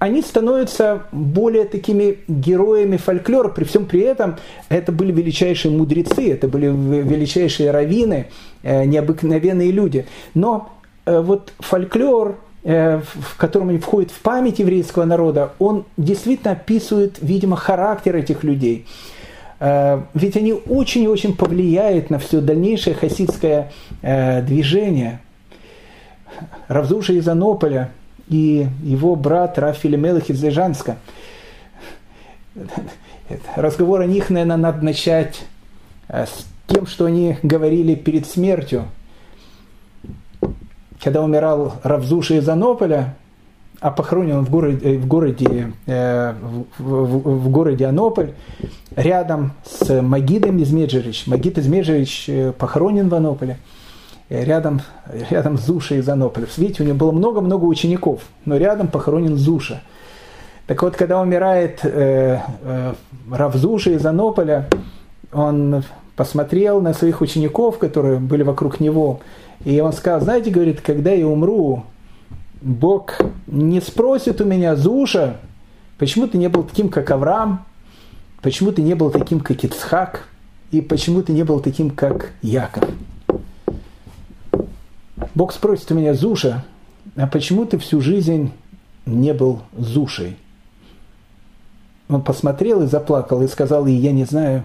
они 0.00 0.20
становятся 0.20 1.04
более 1.12 1.64
такими 1.64 2.18
героями 2.26 2.96
фольклора, 2.96 3.48
при 3.48 3.62
всем 3.62 3.86
при 3.86 4.00
этом 4.00 4.36
это 4.68 4.90
были 4.90 5.12
величайшие 5.12 5.70
мудрецы, 5.70 6.32
это 6.32 6.48
были 6.48 6.66
величайшие 6.66 7.70
раввины, 7.70 8.26
э, 8.64 8.84
необыкновенные 8.84 9.70
люди. 9.70 10.06
Но 10.34 10.72
э, 11.06 11.20
вот 11.20 11.52
фольклор, 11.60 12.36
в 12.64 13.36
котором 13.36 13.70
они 13.70 13.78
входят 13.78 14.10
в 14.10 14.20
память 14.20 14.60
еврейского 14.60 15.04
народа, 15.04 15.52
он 15.58 15.84
действительно 15.96 16.52
описывает, 16.52 17.18
видимо, 17.20 17.56
характер 17.56 18.14
этих 18.16 18.44
людей. 18.44 18.86
Э, 19.58 20.02
ведь 20.14 20.36
они 20.36 20.52
очень 20.52 21.02
и 21.02 21.08
очень 21.08 21.36
повлияют 21.36 22.10
на 22.10 22.18
все 22.18 22.40
дальнейшее 22.40 22.94
хасидское 22.94 23.72
э, 24.02 24.42
движение. 24.42 25.20
Равзуша 26.68 27.14
из 27.14 27.28
Анополя 27.28 27.90
и 28.28 28.68
его 28.82 29.16
брат 29.16 29.58
Рафиль 29.58 29.96
Мелых 29.96 30.30
из 30.30 30.42
Лежанска. 30.42 30.96
Разговор 33.56 34.02
о 34.02 34.06
них, 34.06 34.30
наверное, 34.30 34.56
надо 34.56 34.84
начать 34.84 35.40
с 36.08 36.46
тем, 36.68 36.86
что 36.86 37.06
они 37.06 37.38
говорили 37.42 37.94
перед 37.96 38.26
смертью– 38.26 38.84
когда 41.02 41.22
умирал 41.22 41.74
Равзуша 41.82 42.34
из 42.34 42.48
Анополя, 42.48 43.16
а 43.80 43.90
похоронен 43.90 44.38
он 44.38 44.44
в 44.44 44.50
городе, 44.50 44.98
в 44.98 45.06
городе, 45.06 45.72
э, 45.86 46.34
в, 46.78 46.82
в, 46.82 47.44
в 47.44 47.50
городе 47.50 47.86
Анополь, 47.86 48.34
рядом 48.94 49.52
с 49.64 50.00
Магидом 50.00 50.58
из 50.58 50.72
Меджерич. 50.72 51.26
Магид 51.26 51.58
из 51.58 51.66
Меджерич 51.66 52.28
э, 52.28 52.52
похоронен 52.52 53.08
в 53.08 53.14
Анополе, 53.14 53.58
э, 54.28 54.44
рядом, 54.44 54.82
рядом 55.30 55.58
с 55.58 55.62
Зушей 55.62 55.98
из 55.98 56.08
Анополя. 56.08 56.46
Видите, 56.56 56.84
у 56.84 56.86
него 56.86 56.96
было 56.96 57.10
много-много 57.10 57.64
учеников, 57.64 58.20
но 58.44 58.56
рядом 58.56 58.86
похоронен 58.86 59.36
Зуша. 59.36 59.82
Так 60.68 60.80
вот, 60.82 60.94
когда 60.94 61.20
умирает 61.20 61.80
э, 61.82 62.38
э, 62.62 62.94
Равзуша 63.28 63.90
из 63.90 64.06
Анополя, 64.06 64.68
он 65.32 65.82
посмотрел 66.14 66.80
на 66.80 66.94
своих 66.94 67.20
учеников, 67.20 67.78
которые 67.78 68.20
были 68.20 68.44
вокруг 68.44 68.78
него, 68.78 69.20
и 69.64 69.80
он 69.80 69.92
сказал, 69.92 70.20
знаете, 70.20 70.50
говорит, 70.50 70.80
когда 70.80 71.12
я 71.12 71.26
умру, 71.26 71.84
Бог 72.60 73.18
не 73.46 73.80
спросит 73.80 74.40
у 74.40 74.44
меня, 74.44 74.76
Зуша, 74.76 75.36
почему 75.98 76.26
ты 76.26 76.38
не 76.38 76.48
был 76.48 76.64
таким, 76.64 76.88
как 76.88 77.10
Авраам, 77.10 77.64
почему 78.40 78.72
ты 78.72 78.82
не 78.82 78.94
был 78.94 79.10
таким, 79.10 79.40
как 79.40 79.62
Ицхак, 79.64 80.28
и 80.70 80.80
почему 80.80 81.22
ты 81.22 81.32
не 81.32 81.44
был 81.44 81.60
таким, 81.60 81.90
как 81.90 82.32
Яков. 82.40 82.88
Бог 85.34 85.52
спросит 85.52 85.90
у 85.92 85.94
меня, 85.94 86.14
Зуша, 86.14 86.64
а 87.16 87.26
почему 87.26 87.64
ты 87.64 87.78
всю 87.78 88.00
жизнь 88.00 88.52
не 89.06 89.32
был 89.32 89.62
Зушей? 89.76 90.36
Он 92.08 92.22
посмотрел 92.22 92.82
и 92.82 92.86
заплакал 92.86 93.42
и 93.42 93.48
сказал, 93.48 93.86
и 93.86 93.92
я 93.92 94.12
не 94.12 94.24
знаю, 94.24 94.64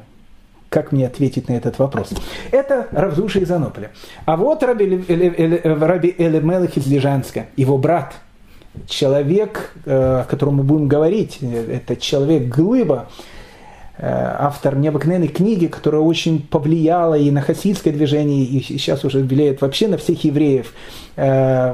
как 0.78 0.92
мне 0.92 1.08
ответить 1.08 1.50
на 1.50 1.54
этот 1.54 1.80
вопрос? 1.80 2.12
Это 2.52 2.88
Равзуша 2.92 3.40
из 3.40 3.50
Анополя. 3.50 3.90
А 4.26 4.38
вот 4.38 4.62
Раби, 4.62 4.86
Раби 5.64 6.14
Элемелых 6.16 6.78
из 6.78 6.86
Лежанска, 6.86 7.48
его 7.56 7.80
брат, 7.80 8.14
человек, 8.88 9.72
э, 9.86 10.20
о 10.22 10.24
котором 10.26 10.58
мы 10.58 10.64
будем 10.64 10.88
говорить, 10.88 11.40
это 11.42 11.96
человек 11.96 12.56
Глыба, 12.56 13.10
э, 13.98 14.06
автор 14.08 14.76
необыкновенной 14.76 15.30
книги, 15.30 15.66
которая 15.66 16.02
очень 16.02 16.44
повлияла 16.44 17.16
и 17.16 17.32
на 17.32 17.42
хасидское 17.42 17.92
движение, 17.92 18.44
и 18.46 18.62
сейчас 18.62 19.04
уже 19.04 19.22
влияет 19.22 19.62
вообще 19.62 19.88
на 19.88 19.98
всех 19.98 20.24
евреев. 20.26 20.76
Э, 21.16 21.74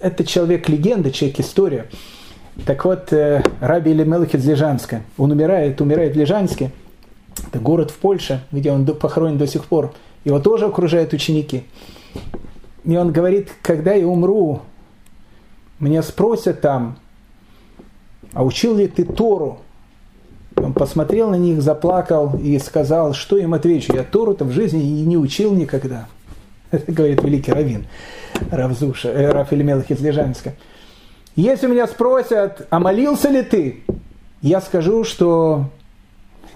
это 0.00 0.24
человек-легенда, 0.24 1.10
человек-история. 1.10 1.84
Так 2.64 2.86
вот, 2.86 3.12
Раби 3.60 3.92
Элемелых 3.92 4.34
из 4.34 4.46
Лежанска, 4.46 5.02
он 5.18 5.32
умирает, 5.32 5.82
умирает 5.82 6.14
в 6.14 6.18
Лежанске– 6.18 6.70
это 7.48 7.58
город 7.58 7.90
в 7.90 7.96
Польше, 7.96 8.44
где 8.50 8.72
он 8.72 8.86
похоронен 8.86 9.38
до 9.38 9.46
сих 9.46 9.64
пор. 9.66 9.92
Его 10.24 10.38
тоже 10.40 10.66
окружают 10.66 11.12
ученики. 11.12 11.64
И 12.84 12.96
он 12.96 13.12
говорит, 13.12 13.50
когда 13.62 13.94
я 13.94 14.06
умру, 14.06 14.62
меня 15.78 16.02
спросят 16.02 16.60
там, 16.60 16.96
а 18.32 18.44
учил 18.44 18.76
ли 18.76 18.88
ты 18.88 19.04
Тору? 19.04 19.58
Он 20.56 20.72
посмотрел 20.72 21.30
на 21.30 21.36
них, 21.36 21.62
заплакал 21.62 22.38
и 22.38 22.58
сказал, 22.58 23.14
что 23.14 23.36
им 23.36 23.54
отвечу. 23.54 23.94
Я 23.94 24.04
Тору-то 24.04 24.44
в 24.44 24.52
жизни 24.52 24.82
и 24.82 25.04
не 25.04 25.16
учил 25.16 25.54
никогда. 25.54 26.06
Это 26.70 26.90
говорит 26.92 27.22
великий 27.22 27.52
раввин 27.52 27.86
Равзуша, 28.50 29.08
э, 29.08 29.30
Рафаэль 29.30 29.62
Мелах 29.62 29.90
из 29.90 30.00
Лежанска. 30.00 30.54
Если 31.36 31.66
меня 31.66 31.86
спросят, 31.86 32.66
а 32.70 32.78
молился 32.78 33.28
ли 33.30 33.42
ты? 33.42 33.82
Я 34.42 34.60
скажу, 34.60 35.04
что 35.04 35.70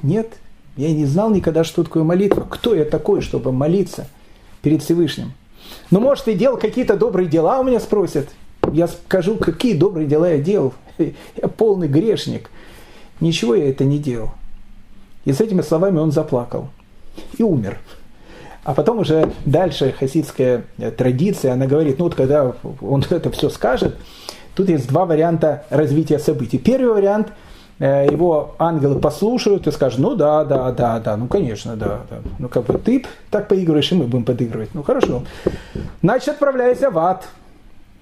нет, 0.03 0.35
я 0.77 0.93
не 0.93 1.07
знал 1.07 1.31
никогда, 1.31 1.65
что 1.65 1.82
такое 1.82 2.03
молитва. 2.03 2.47
Кто 2.48 2.74
я 2.74 2.85
такой, 2.85 3.23
чтобы 3.23 3.51
молиться 3.53 4.07
перед 4.62 4.82
Всевышним? 4.82 5.32
Ну, 5.90 6.01
может, 6.01 6.28
и 6.28 6.35
делал 6.35 6.59
какие-то 6.59 6.97
добрые 6.97 7.28
дела, 7.28 7.61
у 7.61 7.65
меня 7.65 7.81
спросят. 7.81 8.28
Я 8.73 8.89
скажу, 8.89 9.36
какие 9.36 9.74
добрые 9.74 10.07
дела 10.07 10.31
я 10.31 10.39
делал. 10.39 10.74
Я 10.98 11.48
полный 11.57 11.89
грешник. 11.89 12.51
Ничего 13.20 13.55
я 13.55 13.70
это 13.70 13.85
не 13.85 13.98
делал. 13.98 14.31
И 15.24 15.32
с 15.32 15.40
этими 15.40 15.62
словами 15.62 15.98
он 15.98 16.12
заплакал. 16.12 16.69
И 17.39 17.43
умер. 17.43 17.78
А 18.62 18.74
потом 18.74 18.98
уже 18.98 19.32
дальше 19.47 19.94
хасидская 19.98 20.65
традиция, 20.98 21.53
она 21.53 21.66
говорит, 21.66 21.98
ну 21.98 22.05
вот 22.07 22.15
когда 22.15 22.55
он 22.81 23.05
это 23.11 23.31
все 23.31 23.48
скажет, 23.48 23.97
тут 24.55 24.69
есть 24.69 24.89
два 24.89 25.07
варианта 25.07 25.65
развития 25.70 26.19
событий. 26.19 26.59
Первый 26.59 26.93
вариант– 26.93 27.28
Э, 27.39 27.56
его 27.78 28.55
ангелы 28.59 28.98
послушают 28.98 29.66
и 29.66 29.70
скажут, 29.70 29.98
ну 29.98 30.15
да, 30.15 30.44
да, 30.44 30.73
да, 30.73 30.98
да, 30.98 31.16
ну 31.16 31.27
конечно, 31.27 31.77
да, 31.77 32.01
да. 32.09 32.16
Ну 32.39 32.48
как 32.48 32.65
бы 32.65 32.78
ты 32.78 33.05
так 33.31 33.48
поигрываешь, 33.48 33.93
и 33.93 33.94
мы 33.94 34.05
будем 34.05 34.24
подыгрывать. 34.24 34.70
Ну 34.74 34.82
хорошо. 34.82 35.24
Значит, 36.03 36.28
отправляйся 36.31 36.90
в 36.90 36.98
ад. 36.98 37.27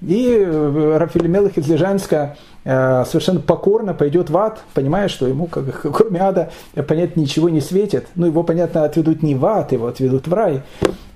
И 0.06 0.28
э, 0.28 0.96
Рафаэль 0.98 1.28
Мелых 1.28 1.56
из 1.56 1.66
Лежанска 1.66 2.36
э, 2.64 3.04
совершенно 3.06 3.40
покорно 3.40 3.94
пойдет 3.94 4.28
в 4.28 4.36
ад, 4.36 4.60
понимая, 4.74 5.08
что 5.08 5.26
ему, 5.26 5.46
как, 5.46 5.64
кроме 5.94 6.20
ада, 6.20 6.50
понятно, 6.86 7.20
ничего 7.20 7.48
не 7.48 7.60
светит. 7.60 8.06
Ну, 8.14 8.26
его, 8.26 8.42
понятно, 8.42 8.84
отведут 8.84 9.22
не 9.22 9.34
в 9.34 9.44
ад, 9.46 9.72
его 9.72 9.86
отведут 9.86 10.26
в 10.26 10.34
рай. 10.34 10.62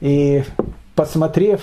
И 0.01 0.45
посмотрев 0.95 1.61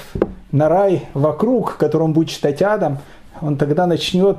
на 0.52 0.70
рай 0.70 1.08
вокруг, 1.14 1.78
который 1.78 2.04
он 2.04 2.14
будет 2.14 2.30
читать 2.30 2.62
адом, 2.62 3.00
он 3.42 3.58
тогда 3.58 3.88
начнет 3.88 4.38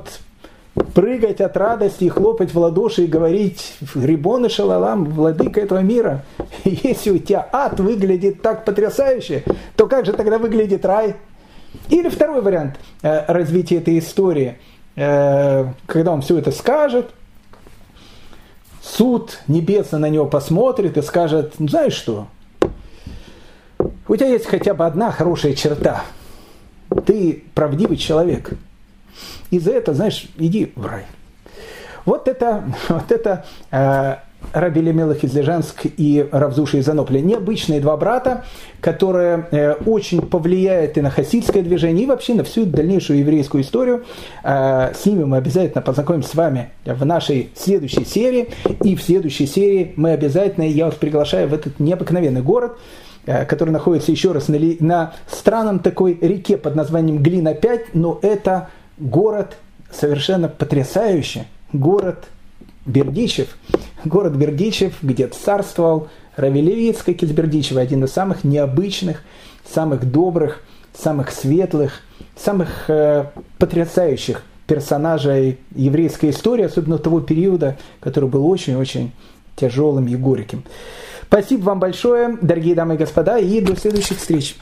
прыгать 0.95 1.41
от 1.41 1.57
радости 1.57 2.05
и 2.05 2.09
хлопать 2.09 2.53
в 2.53 2.59
ладоши 2.59 3.05
и 3.05 3.07
говорить 3.07 3.75
«Рибон 3.95 4.47
и 4.47 4.49
Шалалам, 4.49 5.05
владыка 5.07 5.61
этого 5.61 5.81
мира, 5.81 6.23
если 6.65 7.11
у 7.11 7.19
тебя 7.19 7.49
ад 7.53 7.81
выглядит 7.81 8.43
так 8.43 8.65
потрясающе, 8.65 9.45
то 9.77 9.87
как 9.87 10.05
же 10.07 10.13
тогда 10.13 10.39
выглядит 10.39 10.85
рай?» 10.85 11.17
Или 11.89 12.09
второй 12.09 12.43
вариант 12.43 12.77
э, 13.03 13.25
развития 13.27 13.77
этой 13.77 13.99
истории, 13.99 14.59
э, 14.97 15.67
когда 15.87 16.13
он 16.13 16.23
все 16.23 16.39
это 16.39 16.51
скажет, 16.51 17.11
суд 18.83 19.39
небесный 19.49 19.99
на 19.99 20.09
него 20.09 20.27
посмотрит 20.27 20.97
и 20.97 21.03
скажет, 21.03 21.55
«Ну, 21.59 21.69
знаешь 21.69 21.95
что, 21.95 22.29
у 24.09 24.17
тебя 24.17 24.29
есть 24.29 24.47
хотя 24.47 24.75
бы 24.75 24.87
одна 24.87 25.11
хорошая 25.11 25.55
черта. 25.55 26.05
Ты 27.05 27.45
правдивый 27.55 27.97
человек– 27.97 28.53
и 29.51 29.59
за 29.59 29.73
это, 29.73 29.95
знаешь, 29.95 30.29
иди 30.39 30.73
в 30.77 30.87
рай. 30.87 31.05
Вот 32.05 32.29
это, 32.29 32.65
вот 32.89 33.11
это 33.11 33.45
э, 33.71 34.17
Раби 34.53 34.81
Лемелах 34.81 35.25
из 35.25 35.35
Лежанск 35.35 35.87
и 35.97 36.27
Равзуша 36.31 36.79
из 36.79 36.89
Анопля. 36.89 37.21
Необычные 37.21 37.81
два 37.81 37.97
брата, 37.97 38.45
которые 38.81 39.49
э, 39.51 39.73
очень 39.87 40.23
повлияют 40.23 40.97
и 40.97 41.01
на 41.01 41.11
хасидское 41.11 41.63
движение, 41.63 42.05
и 42.05 42.07
вообще 42.07 42.35
на 42.35 42.45
всю 42.45 42.65
дальнейшую 42.65 43.19
еврейскую 43.19 43.63
историю. 43.63 44.05
Э, 44.45 44.93
с 44.95 45.05
ними 45.05 45.25
мы 45.25 45.37
обязательно 45.37 45.83
познакомимся 45.83 46.31
с 46.31 46.35
вами 46.35 46.71
в 46.85 47.05
нашей 47.05 47.51
следующей 47.55 48.05
серии. 48.05 48.49
И 48.83 48.97
в 48.97 49.03
следующей 49.03 49.47
серии 49.47 49.93
мы 49.97 50.13
обязательно, 50.13 50.65
я 50.65 50.87
вас 50.87 50.95
приглашаю 50.95 51.49
в 51.49 51.55
этот 51.55 51.81
необыкновенный 51.81 52.43
город, 52.43 52.79
э, 53.27 53.45
который 53.47 53.71
находится 53.71 54.13
еще 54.13 54.33
раз 54.33 54.49
на, 54.49 54.59
на 54.81 55.13
странном 55.31 55.81
такой 55.81 56.17
реке 56.21 56.57
под 56.57 56.77
названием 56.77 57.23
Глина-5, 57.23 57.81
но 57.95 58.19
это 58.23 58.69
город 58.99 59.57
совершенно 59.91 60.49
потрясающий, 60.49 61.45
город 61.73 62.27
Бердичев. 62.85 63.57
Город 64.05 64.35
Бердичев, 64.37 65.03
где 65.03 65.27
царствовал 65.27 66.09
из 67.23 67.31
Бердичева, 67.33 67.81
один 67.81 68.05
из 68.05 68.13
самых 68.13 68.45
необычных, 68.45 69.23
самых 69.69 70.11
добрых, 70.11 70.63
самых 70.97 71.31
светлых, 71.31 72.03
самых 72.37 72.89
э, 72.89 73.27
потрясающих 73.59 74.43
персонажей 74.67 75.59
еврейской 75.75 76.31
истории, 76.31 76.65
особенно 76.65 76.99
того 76.99 77.21
периода, 77.21 77.77
который 78.01 78.29
был 78.29 78.47
очень-очень 78.47 79.13
тяжелым 79.57 80.07
и 80.07 80.17
горьким. 80.17 80.63
Спасибо 81.23 81.65
вам 81.65 81.81
большое, 81.81 82.39
дорогие 82.41 82.75
дамы 82.75 82.95
и 82.95 82.99
господа, 82.99 83.39
и 83.39 83.61
до 83.61 83.77
следующих 83.77 84.19
встреч. 84.19 84.57